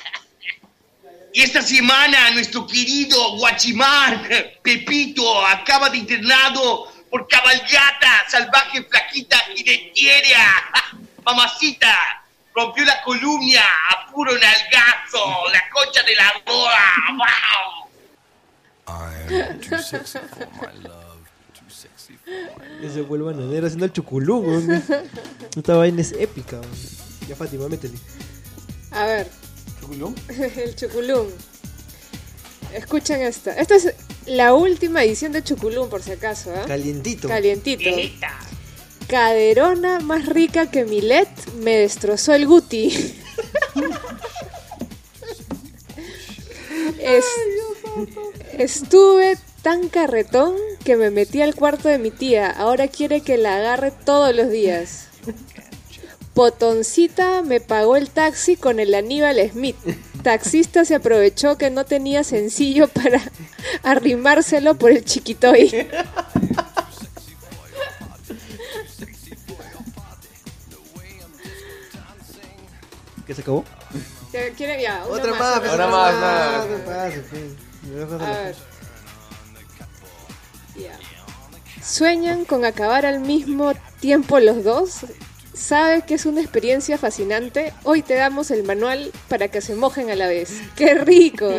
Y 1.36 1.42
esta 1.42 1.60
semana 1.60 2.30
nuestro 2.30 2.66
querido 2.66 3.36
Guachimán, 3.36 4.26
Pepito, 4.62 5.46
acaba 5.46 5.90
de 5.90 5.98
internado 5.98 6.90
por 7.10 7.28
cabalgata, 7.28 8.24
salvaje, 8.26 8.82
flaquita 8.82 9.36
y 9.54 9.62
de 9.62 9.92
tierra. 9.94 10.48
Mamacita, 11.26 11.94
rompió 12.54 12.86
la 12.86 13.02
columna, 13.02 13.60
a 13.60 14.10
puro 14.10 14.32
nalgazo, 14.32 15.18
la 15.52 15.62
concha 15.68 16.02
de 16.04 16.14
la 16.14 16.32
boda. 16.46 16.94
¡Wow! 18.86 19.28
I'm 19.28 19.60
too 19.60 19.76
sexy 19.76 20.18
for 20.18 20.48
my 20.62 20.88
love, 20.88 21.20
too 21.52 21.68
sexy 21.68 22.16
for 22.16 22.32
my 22.32 22.86
Ese 22.86 23.04
fue 23.04 23.18
el 23.18 23.24
bananero 23.24 23.66
haciendo 23.66 23.84
el 23.84 23.92
chuculún, 23.92 24.46
weón. 24.48 24.84
Esta 25.54 25.74
vaina 25.74 26.00
es 26.00 26.12
épica, 26.12 26.60
weón. 26.60 26.78
Ya 27.28 27.36
Fátima, 27.36 27.68
métele. 27.68 27.98
A 28.90 29.04
ver. 29.04 29.45
¿Chuculum? 29.86 30.14
el 30.56 30.74
Chuculum. 30.74 31.26
Escuchen 32.74 33.20
esta. 33.22 33.52
Esta 33.52 33.76
es 33.76 33.94
la 34.26 34.52
última 34.54 35.04
edición 35.04 35.30
de 35.32 35.42
Chuculum, 35.44 35.88
por 35.88 36.02
si 36.02 36.10
acaso. 36.12 36.52
¿ah? 36.54 36.64
Calientito. 36.66 37.28
Calientito. 37.28 37.90
Caderona 39.06 40.00
más 40.00 40.26
rica 40.26 40.68
que 40.70 40.84
Milet 40.84 41.28
me 41.60 41.76
destrozó 41.76 42.34
el 42.34 42.46
Guti. 42.46 43.14
Es- 46.98 47.24
estuve 48.58 49.38
tan 49.62 49.88
carretón 49.88 50.54
que 50.84 50.96
me 50.96 51.10
metí 51.10 51.40
al 51.40 51.54
cuarto 51.54 51.88
de 51.88 51.98
mi 51.98 52.10
tía. 52.10 52.50
Ahora 52.50 52.88
quiere 52.88 53.20
que 53.20 53.36
la 53.36 53.56
agarre 53.56 53.92
todos 53.92 54.34
los 54.34 54.50
días. 54.50 55.06
Potoncita 56.36 57.40
me 57.40 57.60
pagó 57.62 57.96
el 57.96 58.10
taxi 58.10 58.56
con 58.56 58.78
el 58.78 58.94
Aníbal 58.94 59.38
Smith. 59.50 59.74
Taxista 60.22 60.84
se 60.84 60.94
aprovechó 60.94 61.56
que 61.56 61.70
no 61.70 61.86
tenía 61.86 62.24
sencillo 62.24 62.88
para 62.88 63.22
arrimárselo 63.82 64.74
por 64.74 64.90
el 64.90 65.02
chiquitoy. 65.02 65.88
¿Qué 73.26 73.34
se 73.34 73.40
acabó? 73.42 73.64
¿Te 74.30 74.52
quiere 74.52 74.80
ya? 74.82 75.04
una 75.08 75.16
Otra 75.18 75.30
más, 75.34 75.62
más, 75.62 75.74
una 75.74 75.86
más. 75.88 76.14
más. 76.14 76.66
¿Qué 76.66 76.76
pasa, 76.84 77.16
pues? 77.30 77.42
Me 77.82 77.94
dejas 77.96 78.20
A 78.20 78.24
la- 78.30 78.38
ver. 78.42 78.56
Ya. 80.76 80.98
¿Sueñan 81.84 82.44
con 82.44 82.64
acabar 82.64 83.06
al 83.06 83.20
mismo 83.20 83.72
tiempo 84.00 84.38
los 84.38 84.62
dos? 84.64 85.06
¿Sabes 85.58 86.04
que 86.04 86.14
es 86.14 86.26
una 86.26 86.42
experiencia 86.42 86.98
fascinante? 86.98 87.72
Hoy 87.82 88.02
te 88.02 88.14
damos 88.14 88.50
el 88.50 88.62
manual 88.62 89.10
para 89.28 89.48
que 89.48 89.62
se 89.62 89.74
mojen 89.74 90.10
a 90.10 90.14
la 90.14 90.28
vez. 90.28 90.60
¡Qué 90.76 90.94
rico! 90.94 91.50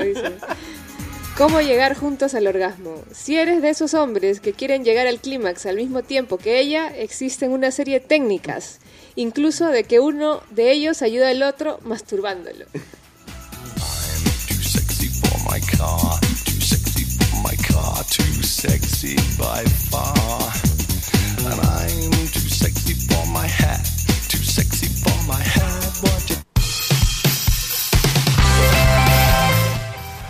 ¿Cómo 1.36 1.62
llegar 1.62 1.96
juntos 1.96 2.36
al 2.36 2.48
orgasmo? 2.48 3.04
Si 3.12 3.38
eres 3.38 3.62
de 3.62 3.70
esos 3.70 3.96
hombres 3.96 4.40
que 4.40 4.54
quieren 4.54 4.84
llegar 4.84 5.08
al 5.08 5.20
clímax 5.20 5.66
al 5.66 5.76
mismo 5.76 6.04
tiempo 6.04 6.38
que 6.38 6.60
ella, 6.60 6.88
existen 6.88 7.52
una 7.52 7.72
serie 7.72 8.00
de 8.00 8.06
técnicas, 8.06 8.80
incluso 9.16 9.68
de 9.68 9.84
que 9.84 10.00
uno 10.00 10.42
de 10.52 10.72
ellos 10.72 11.02
ayuda 11.02 11.30
al 11.30 11.44
otro 11.44 11.80
masturbándolo. 11.84 12.66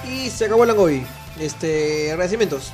Y 0.10 0.30
se 0.30 0.46
acabó 0.46 0.64
el 0.64 0.70
Langoy. 0.70 1.04
Este, 1.40 2.12
agradecimientos. 2.12 2.72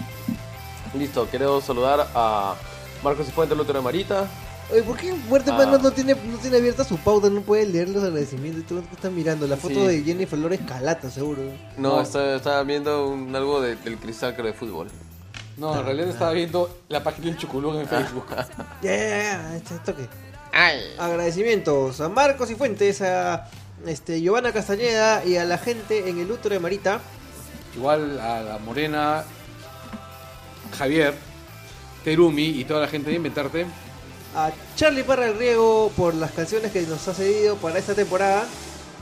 Listo, 0.97 1.27
quiero 1.29 1.59
saludar 1.61 2.07
a 2.13 2.55
Marcos 3.03 3.25
Cifuentes, 3.25 3.57
Lutero 3.57 3.79
de 3.79 3.83
Marita. 3.83 4.27
Oye, 4.71 4.83
¿por 4.83 4.95
qué 4.97 5.13
Fuerte 5.27 5.51
Ah. 5.51 5.65
No 5.65 5.91
tiene, 5.91 6.15
no 6.15 6.37
tiene 6.37 6.57
abierta 6.57 6.83
su 6.83 6.97
pauta? 6.97 7.29
No 7.29 7.41
puede 7.41 7.65
leer 7.65 7.89
los 7.89 8.03
agradecimientos. 8.03 8.63
Tú 8.65 8.81
estás 8.93 9.11
mirando 9.11 9.45
la 9.47 9.57
foto 9.57 9.73
Sí. 9.75 9.81
de 9.87 10.03
Jennifer 10.03 10.39
Flores 10.39 10.61
Calata, 10.65 11.09
seguro. 11.09 11.41
No, 11.77 11.99
está- 12.01 12.35
estaba 12.35 12.63
viendo 12.63 13.07
un- 13.09 13.35
algo 13.35 13.59
de- 13.61 13.75
del 13.75 13.97
cristal 13.97 14.33
creo 14.35 14.47
de 14.47 14.53
fútbol. 14.53 14.87
No, 15.57 15.77
en 15.77 15.85
realidad 15.85 16.09
estaba 16.09 16.31
viendo 16.31 16.81
la 16.89 17.03
página 17.03 17.27
del 17.27 17.37
Chuculún 17.37 17.77
en 17.77 17.87
Facebook. 17.87 18.25
Ya, 18.81 18.97
ya, 18.97 19.07
ya, 19.07 19.55
este 19.55 19.75
toque. 19.79 20.07
Agradecimientos 20.99 21.99
a 22.01 22.09
Marcos 22.09 22.49
y 22.51 22.55
Fuentes, 22.55 23.01
a 23.01 23.49
este, 23.85 24.21
Giovanna 24.21 24.51
Castañeda 24.51 25.25
y 25.25 25.37
a 25.37 25.45
la 25.45 25.57
gente 25.57 26.09
en 26.09 26.19
el 26.19 26.31
útero 26.31 26.53
de 26.53 26.59
Marita. 26.59 26.99
Igual 27.75 28.19
a 28.19 28.41
la 28.41 28.57
Morena, 28.59 29.23
Javier, 30.77 31.15
Terumi 32.03 32.45
y 32.45 32.65
toda 32.65 32.81
la 32.81 32.87
gente 32.87 33.09
de 33.09 33.15
Inventarte. 33.15 33.65
A 34.35 34.51
Charlie 34.75 35.03
Parra 35.03 35.25
del 35.25 35.37
Riego 35.37 35.91
por 35.95 36.15
las 36.15 36.31
canciones 36.31 36.71
que 36.71 36.81
nos 36.83 37.07
ha 37.07 37.13
cedido 37.13 37.55
para 37.57 37.79
esta 37.79 37.93
temporada. 37.93 38.47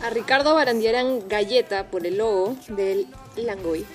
A 0.03 0.09
Ricardo 0.09 0.55
Barandiarán 0.55 1.27
Galleta 1.27 1.87
por 1.87 2.05
el 2.05 2.17
logo 2.17 2.55
del 2.69 3.07
Langoy. 3.35 3.85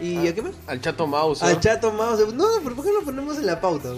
¿Y 0.00 0.26
a 0.26 0.34
qué 0.34 0.42
más? 0.42 0.52
Al 0.66 0.80
Chato 0.80 1.06
Mouse. 1.06 1.42
Al 1.42 1.60
Chato 1.60 1.92
Mouse. 1.92 2.32
No, 2.34 2.44
pero 2.62 2.74
¿por 2.76 2.84
qué 2.84 2.92
lo 2.92 3.02
ponemos 3.02 3.38
en 3.38 3.46
la 3.46 3.60
pauta? 3.60 3.90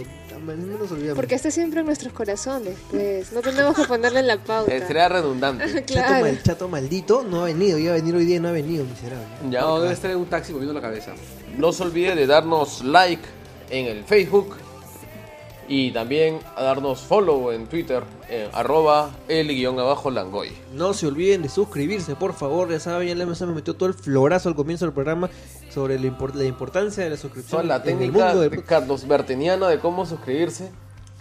No 0.47 0.55
nos 0.79 0.93
olvidamos. 0.93 1.17
Porque 1.17 1.35
está 1.35 1.51
siempre 1.51 1.81
en 1.81 1.87
nuestros 1.87 2.13
corazones, 2.13 2.77
pues. 2.91 3.33
No 3.33 3.41
tenemos 3.41 3.75
que 3.75 3.85
ponerle 3.85 4.21
en 4.21 4.27
la 4.29 4.37
pauta. 4.43 4.73
Eh, 4.73 4.85
sería 4.87 5.09
redundante. 5.09 5.65
Chato, 5.87 5.87
claro. 5.87 6.25
mal- 6.27 6.43
chato 6.43 6.69
maldito 6.69 7.25
no 7.25 7.41
ha 7.43 7.45
venido. 7.47 7.79
Iba 7.79 7.93
a 7.93 7.97
venir 7.97 8.15
hoy 8.15 8.27
día 8.27 8.37
y 8.37 8.41
no 8.41 8.49
ha 8.49 8.53
venido, 8.53 8.85
miserable. 8.85 9.27
Ya, 9.51 9.63
No, 9.63 9.81
debe 9.81 9.95
estar 9.95 10.11
en 10.11 10.19
un 10.19 10.27
taxi 10.27 10.53
moviendo 10.53 10.75
la 10.75 10.83
cabeza. 10.83 11.13
No 11.57 11.73
se 11.73 11.83
olvide 11.83 12.15
de 12.15 12.27
darnos 12.27 12.85
like 12.85 13.23
en 13.71 13.87
el 13.87 14.05
Facebook 14.05 14.57
y 15.69 15.91
también 15.91 16.39
a 16.55 16.63
darnos 16.63 17.01
follow 17.01 17.51
en 17.51 17.67
Twitter, 17.67 18.05
en 18.29 18.49
arroba 18.53 19.11
el 19.27 19.49
guion 19.49 19.81
abajo 19.81 20.13
langoy. 20.13 20.51
No 20.75 20.95
se 20.95 21.09
olviden 21.09 21.43
de 21.43 21.49
suscribirse, 21.49 22.15
por 22.15 22.35
favor. 22.35 22.71
Ya 22.71 22.79
saben, 22.79 23.09
ya 23.09 23.15
la 23.17 23.27
mesa 23.27 23.47
me 23.47 23.55
metió 23.55 23.75
todo 23.75 23.89
el 23.89 23.95
florazo 23.95 24.49
al 24.49 24.55
comienzo 24.55 24.85
del 24.85 24.95
programa 24.95 25.29
sobre 25.77 25.99
la, 26.01 26.07
impor- 26.07 26.33
la 26.33 26.45
importancia 26.45 27.05
de 27.05 27.11
la 27.11 27.19
suscripción. 27.19 27.61
Son 27.61 27.69
la 27.69 27.77
en 27.77 27.83
el 27.83 27.87
técnica 27.99 28.25
mundo 28.33 28.41
de 28.49 28.63
Carlos 28.63 29.07
Berteniana 29.07 29.69
de 29.69 29.79
cómo 29.79 30.07
suscribirse, 30.07 30.71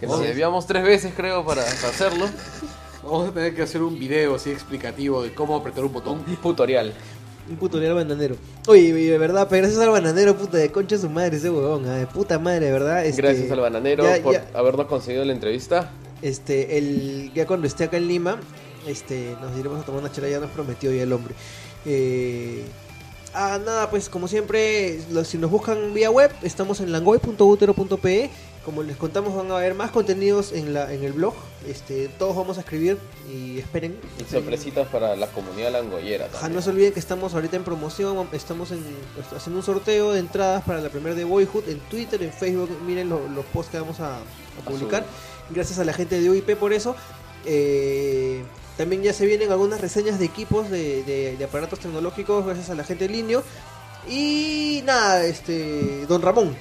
que 0.00 0.06
nos 0.06 0.18
desviamos 0.20 0.66
tres 0.66 0.82
veces 0.82 1.12
creo 1.14 1.44
para 1.44 1.60
hacerlo. 1.60 2.24
Vamos 3.04 3.28
a 3.28 3.32
tener 3.32 3.54
que 3.54 3.60
hacer 3.60 3.82
un 3.82 3.98
video 3.98 4.34
así 4.34 4.50
explicativo 4.50 5.22
de 5.22 5.34
cómo 5.34 5.56
apretar 5.56 5.84
un 5.84 5.92
botón. 5.92 6.24
Un 6.26 6.36
tutorial. 6.36 6.94
Un 7.50 7.56
tutorial 7.58 7.92
bananero. 7.94 8.34
Oye, 8.66 8.94
de 8.94 9.18
verdad, 9.18 9.46
pero 9.50 9.60
gracias 9.66 9.82
al 9.82 9.90
bananero, 9.90 10.34
puta, 10.38 10.56
de 10.56 10.72
concha 10.72 10.96
su 10.96 11.10
madre 11.10 11.36
ese 11.36 11.50
huevón, 11.50 11.86
ah, 11.86 11.96
de 11.96 12.06
puta 12.06 12.38
madre, 12.38 12.64
de 12.66 12.72
verdad. 12.72 13.04
este, 13.04 13.20
Gracias 13.20 13.50
al 13.50 13.60
bananero 13.60 14.04
ya- 14.04 14.22
por 14.22 14.32
ya- 14.32 14.46
habernos 14.54 14.86
conseguido 14.86 15.22
la 15.26 15.34
entrevista. 15.34 15.90
este, 16.22 16.78
el, 16.78 17.30
ya 17.34 17.46
cuando 17.46 17.66
esté 17.66 17.84
acá 17.84 17.98
en 17.98 18.08
Lima, 18.08 18.40
este, 18.86 19.36
nos 19.42 19.54
iremos 19.58 19.82
a 19.82 19.84
tomar 19.84 20.00
una 20.00 20.10
chela, 20.10 20.30
ya 20.30 20.40
nos 20.40 20.50
prometió 20.50 20.90
ya 20.92 21.02
el 21.02 21.12
hombre. 21.12 21.34
Eh, 21.84 22.64
ah, 23.36 23.58
nada, 23.64 23.88
pues 23.90 24.08
como 24.08 24.26
siempre, 24.28 24.98
si 25.24 25.38
nos 25.38 25.50
buscan 25.50 25.94
vía 25.94 26.10
web, 26.10 26.30
estamos 26.42 26.80
en 26.80 26.90
langoy.utero.pe 26.92 28.30
como 28.64 28.82
les 28.82 28.96
contamos, 28.96 29.32
van 29.36 29.48
a 29.52 29.58
haber 29.58 29.74
más 29.76 29.92
contenidos 29.92 30.50
en, 30.50 30.74
la, 30.74 30.92
en 30.92 31.04
el 31.04 31.12
blog. 31.12 31.34
Este, 31.68 32.08
todos 32.18 32.34
vamos 32.34 32.56
a 32.58 32.62
escribir 32.62 32.98
y 33.32 33.60
esperen. 33.60 33.96
Y 34.20 34.24
sorpresitas 34.28 34.88
para 34.88 35.14
la 35.14 35.28
comunidad 35.28 35.70
langollera. 35.70 36.28
Ajá, 36.34 36.48
no 36.48 36.60
se 36.60 36.70
olviden 36.70 36.92
que 36.92 36.98
estamos 36.98 37.32
ahorita 37.34 37.54
en 37.56 37.62
promoción, 37.62 38.28
estamos 38.32 38.72
en, 38.72 38.80
haciendo 39.36 39.60
un 39.60 39.64
sorteo 39.64 40.10
de 40.14 40.18
entradas 40.18 40.64
para 40.64 40.80
la 40.80 40.88
primera 40.88 41.14
de 41.14 41.22
Boyhood 41.22 41.68
en 41.68 41.78
Twitter, 41.88 42.20
en 42.24 42.32
Facebook, 42.32 42.68
miren 42.84 43.08
lo- 43.08 43.28
los 43.28 43.44
posts 43.44 43.70
que 43.70 43.78
vamos 43.78 44.00
a, 44.00 44.16
a 44.16 44.64
publicar. 44.68 45.04
Gracias 45.50 45.78
a 45.78 45.84
la 45.84 45.92
gente 45.92 46.20
de 46.20 46.28
UIP 46.28 46.56
por 46.56 46.72
eso. 46.72 46.96
Eh, 47.44 48.42
también 48.76 49.02
ya 49.02 49.12
se 49.12 49.26
vienen 49.26 49.50
algunas 49.50 49.80
reseñas 49.80 50.18
de 50.18 50.24
equipos 50.26 50.70
de, 50.70 51.02
de- 51.04 51.36
de 51.36 51.44
aparatos 51.44 51.78
tecnológicos 51.80 52.44
gracias 52.44 52.70
a 52.70 52.74
la 52.74 52.84
gente 52.84 53.08
de 53.08 53.14
Linio. 53.14 53.42
Y 54.08 54.82
nada, 54.84 55.24
este 55.24 56.06
Don 56.06 56.22
Ramón. 56.22 56.54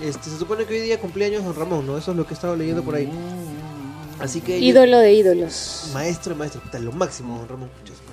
Este, 0.00 0.30
se 0.30 0.38
supone 0.38 0.64
que 0.64 0.74
hoy 0.74 0.80
día 0.80 0.98
cumpleaños 0.98 1.44
Don 1.44 1.54
Ramón, 1.54 1.86
¿no? 1.86 1.98
Eso 1.98 2.12
es 2.12 2.16
lo 2.16 2.24
que 2.26 2.32
he 2.32 2.34
estado 2.34 2.56
leyendo 2.56 2.82
por 2.82 2.94
ahí. 2.94 3.10
Así 4.18 4.40
que 4.40 4.58
Ídolo 4.58 4.98
de 4.98 5.12
ídolos. 5.12 5.90
Maestro, 5.92 6.34
maestro, 6.36 6.60
puta, 6.60 6.78
lo 6.78 6.92
máximo, 6.92 7.38
Don 7.38 7.48
Ramón. 7.48 7.70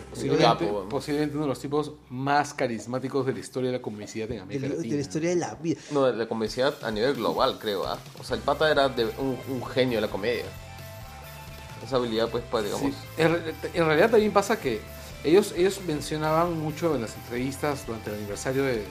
Posiblemente, 0.10 0.68
posiblemente 0.90 1.36
uno 1.36 1.44
de 1.46 1.50
los 1.50 1.60
tipos 1.60 1.92
más 2.10 2.54
carismáticos 2.54 3.26
de 3.26 3.34
la 3.34 3.40
historia 3.40 3.70
de 3.72 3.78
la 3.78 3.82
comunidad 3.84 4.32
en 4.32 4.40
América 4.40 4.68
de, 4.68 4.76
Latina. 4.76 4.90
de 4.92 4.96
la 4.96 5.02
historia 5.02 5.30
de 5.30 5.36
la 5.36 5.56
vida. 5.56 5.80
No, 5.92 6.06
de 6.06 6.14
la 6.14 6.28
a 6.82 6.92
nivel 6.92 7.14
global, 7.14 7.60
creo. 7.60 7.86
¿ah? 7.86 8.00
O 8.20 8.24
sea, 8.24 8.36
el 8.36 8.42
pata 8.42 8.72
era 8.72 8.90
de 8.90 9.06
un, 9.06 9.38
un 9.50 9.66
genio 9.66 9.98
de 9.98 10.02
la 10.02 10.08
comedia. 10.08 10.46
Esa 11.88 11.96
habilidad, 11.96 12.30
pues, 12.30 12.44
para, 12.44 12.64
digamos. 12.66 12.92
Sí, 12.94 12.98
En, 13.18 13.32
re- 13.34 13.54
en 13.74 13.86
realidad 13.86 14.12
también 14.12 14.32
pasa 14.32 14.60
que 14.60 14.82
ellos, 15.24 15.54
ellos 15.58 15.80
mencionaban 15.88 16.60
mucho 16.60 16.94
en 16.96 17.02
las 17.02 17.16
entrevistas 17.16 17.86
durante 17.88 18.10
el 18.12 18.18
aniversario 18.18 18.64
de 18.64 18.84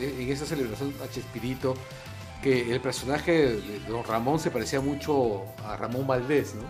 en 0.00 0.30
esa 0.30 0.44
celebración 0.46 0.94
a 1.04 1.10
Chespirito 1.10 1.74
que 2.42 2.70
el 2.72 2.80
personaje 2.80 3.32
de 3.56 3.80
Don 3.88 4.04
Ramón 4.04 4.38
se 4.38 4.50
parecía 4.50 4.80
mucho 4.80 5.42
a 5.64 5.76
Ramón 5.76 6.06
Valdés, 6.06 6.54
¿no? 6.54 6.62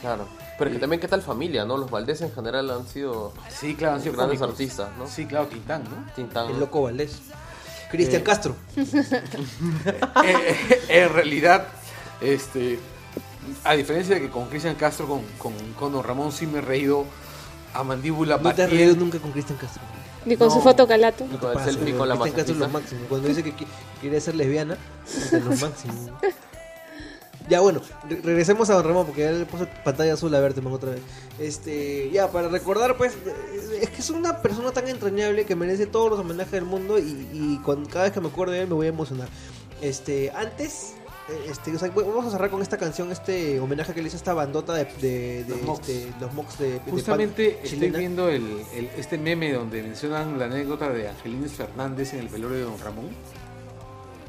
Claro. 0.00 0.26
Pero 0.58 0.70
es 0.70 0.76
que 0.76 0.80
también, 0.80 1.00
¿qué 1.00 1.08
tal 1.08 1.22
familia, 1.22 1.64
no? 1.64 1.76
Los 1.76 1.90
Valdés 1.90 2.20
en 2.20 2.32
general 2.32 2.70
han 2.70 2.86
sido. 2.86 3.32
Sí, 3.48 3.74
claro, 3.74 3.96
han 3.96 4.02
sido 4.02 4.14
grandes 4.14 4.38
cómicos. 4.38 4.60
artistas, 4.60 4.88
¿no? 4.96 5.06
Sí, 5.08 5.26
claro, 5.26 5.46
Tintán, 5.48 5.82
¿no? 5.84 6.12
Tintán. 6.14 6.50
El 6.50 6.60
loco 6.60 6.82
Valdés. 6.82 7.18
Cristian 7.90 8.20
Eh, 8.22 8.24
Castro. 8.24 8.54
Eh, 10.24 10.80
en 10.88 11.12
realidad, 11.12 11.66
este, 12.20 12.78
a 13.64 13.74
diferencia 13.74 14.14
de 14.16 14.20
que 14.22 14.28
con 14.30 14.48
Cristian 14.48 14.74
Castro, 14.76 15.06
con, 15.06 15.22
con, 15.38 15.52
con 15.78 15.92
Don 15.92 16.02
Ramón 16.04 16.32
sí 16.32 16.46
me 16.46 16.58
he 16.58 16.62
reído 16.62 17.04
a 17.74 17.82
mandíbula 17.82 18.38
No 18.38 18.54
te 18.54 18.62
has 18.64 18.70
reído 18.70 18.94
nunca 18.96 19.18
con 19.18 19.32
Cristian 19.32 19.58
Castro. 19.58 19.82
Ni 20.24 20.36
con 20.36 20.48
No. 20.48 20.54
su 20.54 20.60
foto 20.60 20.86
calato. 20.86 21.24
Y 21.24 21.36
con 21.36 21.50
el 21.50 21.54
Pasa, 21.54 21.66
selfie 21.72 21.90
bro, 21.90 21.98
con 21.98 22.08
la 22.08 22.14
Cristian 22.16 22.36
Castro 22.36 22.54
es 22.54 22.60
lo 22.60 22.68
máximo. 22.68 23.00
Cuando 23.08 23.28
dice 23.28 23.42
que 23.42 23.52
qui- 23.56 23.66
quiere 24.00 24.20
ser 24.20 24.34
lesbiana, 24.36 24.76
es 25.06 25.32
lo 25.32 25.50
máximo. 25.56 26.18
Ya 27.48 27.58
bueno, 27.60 27.80
re- 28.08 28.20
regresemos 28.22 28.70
a 28.70 28.74
Don 28.74 28.84
Ramón 28.84 29.06
porque 29.06 29.22
ya 29.22 29.32
le 29.32 29.44
puse 29.46 29.66
pantalla 29.84 30.14
azul 30.14 30.32
a 30.34 30.38
verte 30.40 30.60
man, 30.60 30.72
otra 30.72 30.90
vez. 30.90 31.00
Este, 31.40 32.08
ya 32.12 32.30
para 32.30 32.48
recordar 32.48 32.96
pues 32.96 33.14
es 33.80 33.90
que 33.90 34.00
es 34.00 34.10
una 34.10 34.38
persona 34.40 34.70
tan 34.70 34.86
entrañable 34.86 35.44
que 35.44 35.56
merece 35.56 35.86
todos 35.86 36.08
los 36.10 36.20
homenajes 36.20 36.52
del 36.52 36.64
mundo 36.64 36.98
y, 36.98 37.28
y 37.32 37.60
cuando, 37.64 37.88
cada 37.90 38.04
vez 38.04 38.12
que 38.12 38.20
me 38.20 38.28
acuerdo 38.28 38.52
de 38.52 38.60
él 38.60 38.68
me 38.68 38.74
voy 38.74 38.86
a 38.86 38.90
emocionar. 38.90 39.28
Este, 39.80 40.30
antes 40.30 40.94
este, 41.48 41.74
o 41.74 41.78
sea, 41.78 41.90
vamos 41.90 42.26
a 42.26 42.30
cerrar 42.30 42.50
con 42.50 42.60
esta 42.62 42.76
canción, 42.76 43.10
este 43.12 43.58
homenaje 43.60 43.94
que 43.94 44.02
le 44.02 44.08
hizo 44.08 44.16
esta 44.16 44.34
bandota 44.34 44.74
de, 44.74 44.84
de, 45.00 45.44
de, 45.44 45.48
Los 45.50 45.62
Mox. 45.62 45.88
este, 45.88 46.12
los 46.20 46.32
Mox 46.34 46.58
de, 46.58 46.72
de 46.80 46.90
Justamente 46.90 47.44
punk 47.50 47.64
estoy 47.64 47.70
chilena. 47.78 47.98
viendo 47.98 48.28
el, 48.28 48.62
el- 48.74 48.90
este 48.96 49.18
meme 49.18 49.52
donde 49.52 49.82
mencionan 49.82 50.38
la 50.38 50.46
anécdota 50.46 50.88
de 50.90 51.08
Angelines 51.08 51.52
Fernández 51.52 52.12
en 52.14 52.20
el 52.20 52.28
velorio 52.28 52.56
de 52.58 52.62
Don 52.64 52.78
Ramón. 52.80 53.08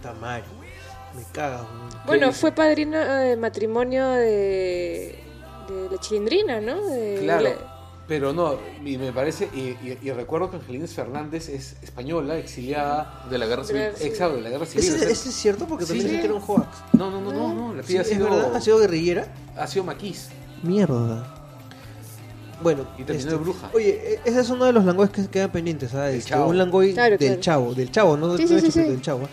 Tamario. 0.01 0.45
Me 1.15 1.23
cagas. 1.31 1.61
Bueno, 2.05 2.31
fue 2.33 2.51
padrino 2.51 2.97
de 2.97 3.37
matrimonio 3.37 4.07
de, 4.09 5.15
de 5.69 5.89
la 5.91 5.97
chilindrina, 5.99 6.59
¿no? 6.59 6.83
De- 6.87 7.17
Claro, 7.21 7.43
la- 7.43 7.72
pero 8.07 8.33
no, 8.33 8.55
y 8.85 8.97
me 8.97 9.11
parece, 9.13 9.49
y, 9.53 9.59
y- 9.87 9.97
y 10.01 10.11
recuerdo 10.11 10.49
que 10.51 10.57
Angelines 10.57 10.93
Fernández 10.93 11.47
es 11.49 11.75
española, 11.81 12.37
exiliada 12.37 13.25
de 13.29 13.37
la 13.37 13.45
guerra 13.45 13.63
civil. 13.63 13.83
Sí. 13.95 14.03
Exacto, 14.07 14.35
de 14.35 14.41
la 14.41 14.49
guerra 14.49 14.65
civil. 14.65 14.85
¿Ese, 14.85 14.95
o 14.95 14.99
sea, 14.99 15.09
ese 15.09 15.29
es 15.29 15.35
cierto? 15.35 15.65
Porque 15.67 15.85
también 15.85 16.07
Sí. 16.07 16.09
se 16.11 16.15
metieron 16.17 16.41
hoax. 16.45 16.67
No, 16.93 17.09
no, 17.09 17.21
no, 17.21 17.31
no, 17.31 17.53
no, 17.53 17.73
la 17.73 17.81
tía 17.83 17.99
ha 17.99 18.03
¿Es 18.03 18.09
sido, 18.09 18.29
verdad? 18.29 18.55
¿Ha 18.55 18.61
sido 18.61 18.79
guerrillera? 18.79 19.27
ha 19.57 19.67
sido 19.67 19.85
maquis. 19.85 20.29
Mierda. 20.63 21.39
Bueno, 22.61 22.87
Y 22.97 23.03
terminó 23.03 23.17
este, 23.19 23.29
de 23.31 23.35
bruja. 23.37 23.69
Oye, 23.73 24.13
e- 24.13 24.19
ese 24.25 24.39
es 24.39 24.49
uno 24.49 24.65
de 24.65 24.71
los 24.73 24.85
langoys 24.85 25.09
que 25.09 25.27
quedan 25.27 25.51
pendientes, 25.51 25.91
¿sabes? 25.91 26.15
Este, 26.19 26.29
Chavo. 26.31 26.47
un 26.49 26.57
langoy 26.57 26.93
Claro, 26.93 27.17
del 27.17 27.27
claro. 27.27 27.41
chavo, 27.41 27.73
del 27.75 27.91
chavo, 27.91 28.15
no, 28.17 28.37
Sí, 28.37 28.43
no 28.43 28.47
sí, 28.47 28.55
de 28.55 28.61
sí, 28.61 28.67
Chupete, 28.67 28.85
sí. 28.85 28.91
del 28.91 29.01
chavo. 29.01 29.29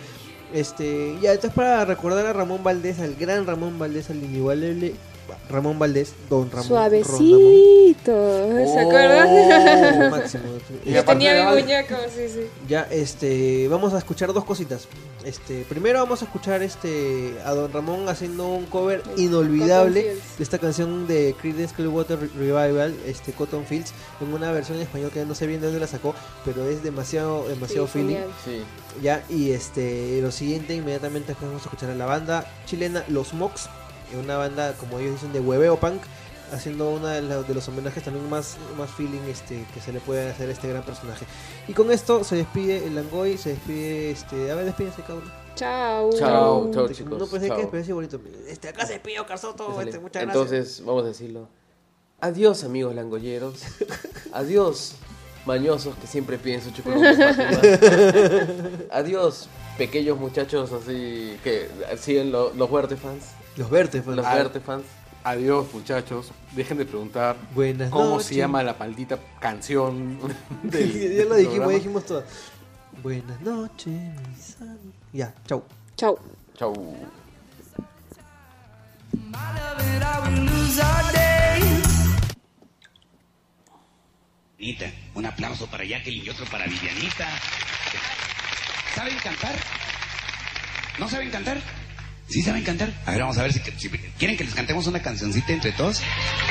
Este, 0.52 1.16
ya, 1.22 1.30
entonces 1.32 1.54
para 1.54 1.84
recordar 1.84 2.26
a 2.26 2.32
Ramón 2.32 2.64
Valdés, 2.64 2.98
al 2.98 3.14
gran 3.14 3.46
Ramón 3.46 3.78
Valdés, 3.78 4.10
al 4.10 4.16
inigualable 4.16 4.94
Ramón 5.48 5.78
Valdés, 5.78 6.12
don 6.28 6.50
Ramón. 6.50 6.66
Suavecito, 6.66 8.64
¿se 8.66 8.80
acuerdan? 8.80 9.28
Oh, 9.28 10.10
máximo. 10.16 10.44
Y 10.84 10.92
Yo 10.92 11.04
tenía 11.04 11.34
de 11.34 11.44
mi 11.56 11.62
muñeco, 11.62 11.94
sí, 12.14 12.28
sí. 12.28 12.40
Ya, 12.68 12.86
este, 12.90 13.68
vamos 13.68 13.92
a 13.94 13.98
escuchar 13.98 14.32
dos 14.32 14.44
cositas. 14.44 14.88
Este, 15.24 15.64
primero 15.68 15.98
vamos 15.98 16.22
a 16.22 16.24
escuchar 16.24 16.62
este 16.62 17.34
a 17.44 17.52
Don 17.52 17.70
Ramón 17.72 18.08
haciendo 18.08 18.48
un 18.48 18.64
cover 18.66 19.02
inolvidable 19.18 20.02
de 20.38 20.42
esta 20.42 20.58
canción 20.58 21.06
de 21.06 21.34
Creedence 21.40 21.74
Clearwater 21.74 22.18
Re- 22.18 22.28
Revival, 22.38 22.94
este 23.06 23.32
Cotton 23.32 23.66
Fields, 23.66 23.92
en 24.20 24.32
una 24.32 24.50
versión 24.52 24.78
en 24.78 24.84
español 24.84 25.10
que 25.12 25.24
no 25.26 25.34
sé 25.34 25.46
bien 25.46 25.60
de 25.60 25.66
dónde 25.66 25.80
la 25.80 25.86
sacó, 25.86 26.14
pero 26.44 26.66
es 26.68 26.82
demasiado 26.82 27.46
demasiado 27.48 27.86
Sí, 27.86 27.92
feeling. 27.92 28.08
genial. 28.14 28.28
Sí. 28.44 28.62
Ya, 29.02 29.22
y 29.28 29.50
este, 29.52 30.20
lo 30.22 30.30
siguiente, 30.32 30.74
inmediatamente 30.74 31.36
vamos 31.40 31.60
a 31.62 31.64
escuchar 31.64 31.90
a 31.90 31.94
la 31.94 32.06
banda 32.06 32.46
chilena 32.66 33.04
Los 33.08 33.34
Mox, 33.34 33.68
una 34.16 34.36
banda, 34.36 34.74
como 34.74 34.98
ellos 34.98 35.14
dicen, 35.14 35.32
de 35.32 35.40
hueveo 35.40 35.78
punk, 35.78 36.02
haciendo 36.52 36.90
uno 36.90 37.06
de, 37.06 37.22
de 37.22 37.54
los 37.54 37.68
homenajes 37.68 38.02
también 38.02 38.28
más, 38.28 38.56
más 38.76 38.90
feeling 38.90 39.20
este, 39.28 39.64
que 39.72 39.80
se 39.80 39.92
le 39.92 40.00
puede 40.00 40.30
hacer 40.30 40.48
a 40.48 40.52
este 40.52 40.68
gran 40.68 40.82
personaje. 40.82 41.24
Y 41.68 41.74
con 41.74 41.90
esto 41.92 42.24
se 42.24 42.36
despide 42.36 42.84
el 42.86 42.96
Langoy, 42.96 43.38
se 43.38 43.50
despide, 43.50 44.10
este, 44.10 44.50
a 44.50 44.56
ver, 44.56 44.64
despídense 44.64 45.02
cada 45.02 45.18
uno. 45.20 45.30
Chao. 45.54 46.10
Chao, 46.18 46.70
chao, 46.72 46.84
Este, 46.86 46.96
chicos. 47.04 47.18
No 47.18 47.26
pensé 47.26 47.48
chao. 47.48 47.56
que 47.56 47.62
despedirse 47.62 47.92
bonito. 47.92 48.20
Este, 48.48 48.68
acá 48.68 48.86
se 48.86 48.94
despidió 48.94 49.26
Carsoto, 49.26 49.74
Sale. 49.74 49.90
este, 49.90 50.00
muchas 50.00 50.22
gracias. 50.22 50.44
Entonces, 50.50 50.84
vamos 50.84 51.04
a 51.04 51.08
decirlo. 51.08 51.48
Adiós, 52.20 52.64
amigos 52.64 52.94
langolleros. 52.94 53.60
Adiós, 54.32 54.94
mañosos 55.46 55.94
que 55.96 56.06
siempre 56.06 56.38
piden 56.38 56.62
su 56.62 56.70
chocolate. 56.70 58.86
Adiós, 58.90 59.48
pequeños 59.78 60.18
muchachos 60.18 60.72
así 60.72 61.36
que 61.44 61.68
siguen 61.98 62.32
lo- 62.32 62.52
los 62.54 62.70
Huerte 62.70 62.96
fans. 62.96 63.24
Los 63.56 63.70
Verte, 63.70 64.02
pues. 64.02 64.16
Los 64.16 64.26
Ah, 64.26 64.34
Huerte 64.34 64.60
fans. 64.60 64.84
Adiós, 65.24 65.66
muchachos. 65.74 66.30
Dejen 66.52 66.78
de 66.78 66.86
preguntar 66.86 67.36
Buenas 67.54 67.90
cómo 67.90 68.10
noches. 68.12 68.26
se 68.28 68.34
llama 68.36 68.62
la 68.62 68.74
maldita 68.74 69.18
canción. 69.38 70.18
del 70.62 71.16
ya 71.18 71.24
lo 71.24 71.34
dijimos, 71.34 71.36
programa. 71.36 71.72
ya 71.72 71.78
dijimos 71.78 72.06
todo. 72.06 72.24
Buenas 73.02 73.40
noches, 73.42 73.92
mis 74.28 74.56
amigos. 74.60 74.94
Ya, 75.12 75.34
chau. 75.46 75.64
Chau. 75.96 76.16
Vivianita. 84.58 84.92
Un 85.14 85.26
aplauso 85.26 85.66
para 85.66 85.84
Jacqueline 85.84 86.24
y 86.26 86.30
otro 86.30 86.44
para 86.46 86.66
Vivianita. 86.66 87.28
¿Saben 88.94 89.16
cantar? 89.22 89.54
¿No 90.98 91.08
saben 91.08 91.30
cantar? 91.30 91.58
¿Sí 92.30 92.42
saben 92.42 92.62
cantar? 92.62 92.92
A 93.06 93.10
ver, 93.10 93.20
vamos 93.22 93.36
a 93.38 93.42
ver 93.42 93.52
si, 93.52 93.60
si- 93.76 93.88
quieren 94.18 94.36
que 94.36 94.44
les 94.44 94.54
cantemos 94.54 94.86
una 94.86 95.00
cancioncita 95.02 95.52
entre 95.52 95.72
todos. 95.72 96.00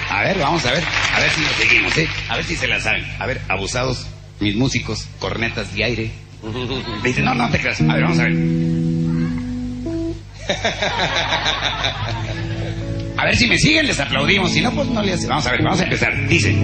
A 0.09 0.21
ver, 0.23 0.37
vamos 0.37 0.65
a 0.65 0.71
ver, 0.71 0.83
a 1.15 1.19
ver 1.21 1.29
si 1.31 1.41
nos 1.41 1.51
seguimos, 1.53 1.97
¿eh? 1.97 2.07
A 2.27 2.35
ver 2.35 2.45
si 2.45 2.55
se 2.57 2.67
la 2.67 2.79
saben. 2.81 3.05
A 3.17 3.25
ver, 3.25 3.39
abusados, 3.47 4.05
mis 4.41 4.55
músicos, 4.57 5.07
cornetas 5.19 5.73
de 5.73 5.83
aire. 5.85 6.11
Dicen, 7.03 7.23
no, 7.25 7.33
no 7.33 7.49
te 7.49 7.59
creas. 7.59 7.79
A 7.81 7.93
ver, 7.93 8.03
vamos 8.03 8.19
a 8.19 8.23
ver. 8.23 8.33
A 13.17 13.25
ver 13.25 13.35
si 13.37 13.47
me 13.47 13.57
siguen, 13.57 13.87
les 13.87 13.99
aplaudimos. 13.99 14.51
Si 14.51 14.61
no, 14.61 14.71
pues 14.71 14.87
no 14.89 15.01
les. 15.01 15.27
Vamos 15.27 15.45
a 15.47 15.51
ver, 15.51 15.63
vamos 15.63 15.79
a 15.79 15.83
empezar. 15.83 16.27
Dice. 16.27 16.55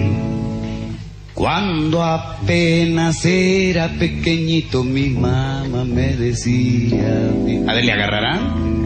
Cuando 1.34 2.02
apenas 2.02 3.22
era 3.26 3.88
pequeñito, 3.90 4.82
mi 4.84 5.10
mamá 5.10 5.84
me 5.84 6.16
decía. 6.16 7.30
A 7.68 7.74
ver, 7.74 7.84
¿le 7.84 7.92
agarrarán? 7.92 8.76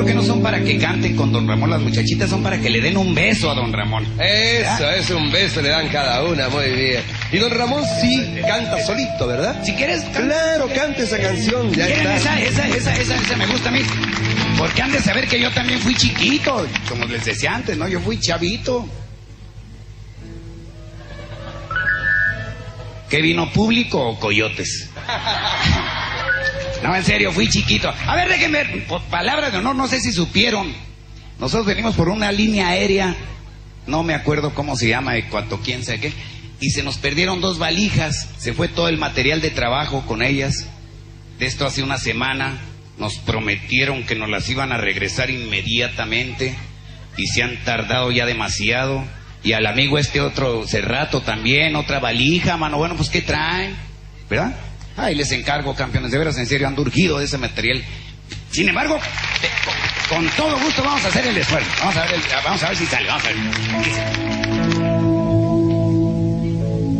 Creo 0.00 0.06
que 0.06 0.14
no 0.14 0.22
son 0.22 0.42
para 0.42 0.62
que 0.64 0.78
canten 0.78 1.14
con 1.14 1.30
Don 1.30 1.46
Ramón, 1.46 1.68
las 1.68 1.80
muchachitas 1.80 2.30
son 2.30 2.42
para 2.42 2.58
que 2.58 2.70
le 2.70 2.80
den 2.80 2.96
un 2.96 3.14
beso 3.14 3.50
a 3.50 3.54
Don 3.54 3.70
Ramón. 3.70 4.06
Eso, 4.18 4.90
es 4.90 5.10
un 5.10 5.30
beso, 5.30 5.60
le 5.60 5.68
dan 5.68 5.88
cada 5.88 6.24
una, 6.24 6.48
muy 6.48 6.70
bien. 6.70 7.02
Y 7.30 7.36
don 7.36 7.50
Ramón 7.50 7.84
sí 8.00 8.40
canta 8.46 8.82
solito, 8.82 9.26
¿verdad? 9.26 9.62
Si 9.62 9.74
quieres, 9.74 10.02
Claro, 10.14 10.68
canta 10.74 11.02
esa 11.02 11.18
canción, 11.18 11.70
ya 11.74 11.84
¿Quieren 11.86 12.12
está. 12.12 12.40
esa, 12.40 12.66
esa, 12.66 12.76
esa, 12.76 12.96
esa, 12.96 13.14
esa 13.14 13.36
me 13.36 13.46
gusta 13.46 13.68
a 13.68 13.72
mí? 13.72 13.80
Porque 14.56 14.80
han 14.80 14.92
de 14.92 15.00
saber 15.00 15.28
que 15.28 15.38
yo 15.38 15.50
también 15.50 15.78
fui 15.80 15.94
chiquito, 15.94 16.66
como 16.88 17.04
les 17.04 17.24
decía 17.24 17.54
antes, 17.54 17.76
¿no? 17.76 17.86
Yo 17.86 18.00
fui 18.00 18.18
chavito. 18.18 18.88
¿Qué 23.10 23.20
vino 23.20 23.52
público 23.52 24.00
o 24.00 24.18
coyotes? 24.18 24.88
No, 26.82 26.96
en 26.96 27.04
serio, 27.04 27.32
fui 27.32 27.48
chiquito. 27.48 27.92
A 28.06 28.16
ver, 28.16 28.28
déjenme, 28.28 28.64
por 28.88 29.02
palabras 29.02 29.52
de 29.52 29.58
honor, 29.58 29.76
no 29.76 29.86
sé 29.86 30.00
si 30.00 30.12
supieron. 30.12 30.72
Nosotros 31.38 31.66
venimos 31.66 31.94
por 31.94 32.08
una 32.08 32.32
línea 32.32 32.68
aérea, 32.68 33.14
no 33.86 34.02
me 34.02 34.14
acuerdo 34.14 34.54
cómo 34.54 34.76
se 34.76 34.88
llama, 34.88 35.14
de 35.14 35.26
cuánto, 35.28 35.60
quién 35.60 35.84
sabe 35.84 36.00
qué, 36.00 36.12
y 36.60 36.70
se 36.70 36.82
nos 36.82 36.98
perdieron 36.98 37.40
dos 37.40 37.58
valijas, 37.58 38.28
se 38.38 38.52
fue 38.52 38.68
todo 38.68 38.88
el 38.88 38.98
material 38.98 39.40
de 39.40 39.50
trabajo 39.50 40.04
con 40.06 40.22
ellas. 40.22 40.66
De 41.38 41.46
esto 41.46 41.64
hace 41.64 41.82
una 41.82 41.96
semana, 41.96 42.58
nos 42.98 43.16
prometieron 43.18 44.04
que 44.04 44.14
nos 44.14 44.28
las 44.28 44.48
iban 44.50 44.72
a 44.72 44.76
regresar 44.76 45.30
inmediatamente, 45.30 46.54
y 47.16 47.26
se 47.26 47.42
han 47.42 47.56
tardado 47.64 48.10
ya 48.10 48.26
demasiado. 48.26 49.04
Y 49.42 49.52
al 49.52 49.66
amigo 49.66 49.98
este 49.98 50.20
otro 50.20 50.66
Cerrato 50.66 51.22
también, 51.22 51.74
otra 51.76 51.98
valija, 51.98 52.58
mano, 52.58 52.76
bueno, 52.76 52.96
pues 52.96 53.08
¿qué 53.08 53.22
traen? 53.22 53.74
¿Verdad? 54.28 54.54
Ay, 55.02 55.14
les 55.14 55.32
encargo, 55.32 55.74
campeones, 55.74 56.10
de 56.10 56.18
veras, 56.18 56.36
en 56.36 56.46
serio, 56.46 56.68
han 56.68 56.78
urgido 56.78 57.18
de 57.18 57.24
ese 57.24 57.38
material. 57.38 57.82
Sin 58.50 58.68
embargo, 58.68 58.98
con, 60.10 60.28
todo 60.36 60.58
gusto 60.58 60.82
vamos 60.84 61.02
a 61.06 61.08
hacer 61.08 61.26
el 61.26 61.38
esfuerzo. 61.38 61.70
Vamos 61.80 61.96
a 61.96 62.02
ver, 62.02 62.20
vamos 62.44 62.62
a 62.62 62.68
ver 62.68 62.76
si 62.76 62.84
sale, 62.84 63.08
vamos 63.08 63.24
a 63.24 63.28
ver. 63.28 63.36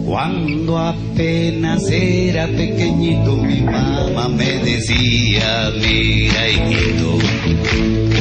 Cuando 0.07 0.79
apenas 0.79 1.91
era 1.91 2.47
pequeñito, 2.47 3.37
mi 3.37 3.61
mamá 3.61 4.29
me 4.29 4.51
decía, 4.65 5.71
mira, 5.77 6.49
hijito, 6.49 7.19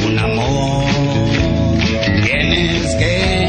un 0.06 0.18
amor 0.18 0.84
tienes 2.22 2.94
que 2.96 3.39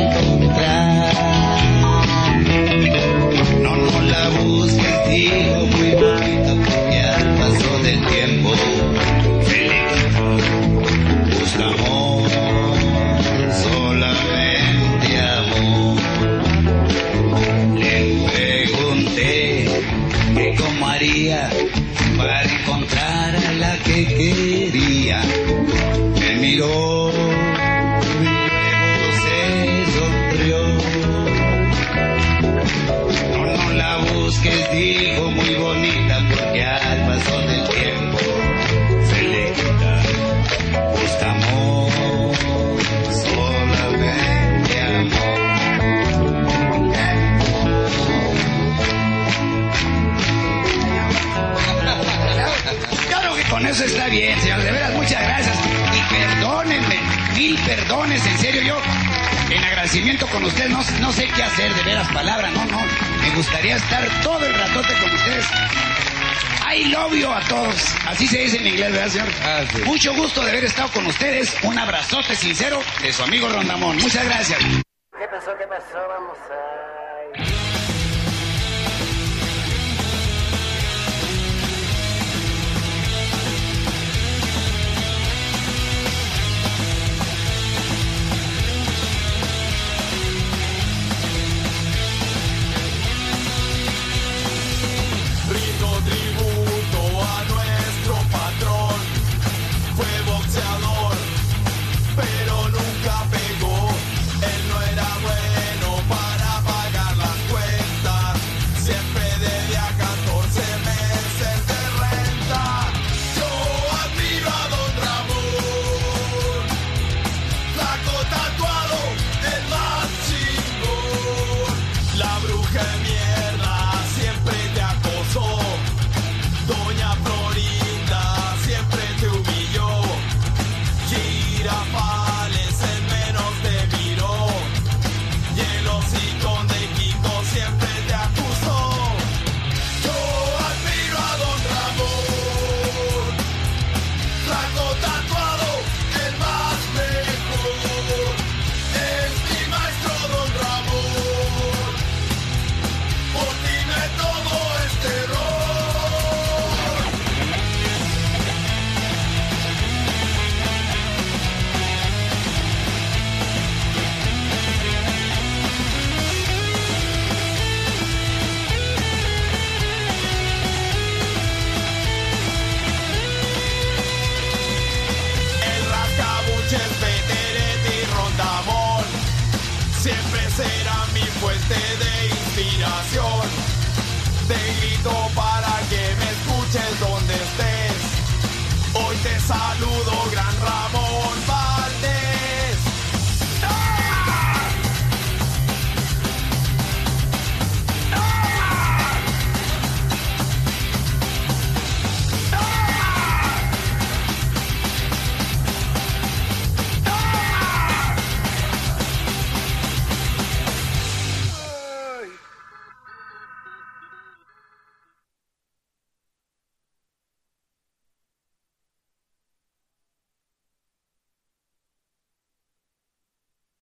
Así 68.21 68.27
se 68.27 68.37
dice 68.37 68.57
en 68.57 68.67
inglés, 68.67 68.91
¿verdad, 68.91 69.09
señor? 69.09 69.83
Mucho 69.83 70.13
gusto 70.13 70.43
de 70.43 70.51
haber 70.51 70.65
estado 70.65 70.91
con 70.91 71.07
ustedes. 71.07 71.55
Un 71.63 71.79
abrazote 71.79 72.35
sincero 72.35 72.79
de 73.01 73.11
su 73.11 73.23
amigo 73.23 73.49
Rondamón. 73.49 73.97
Muchas 73.97 74.23
gracias. 74.25 74.80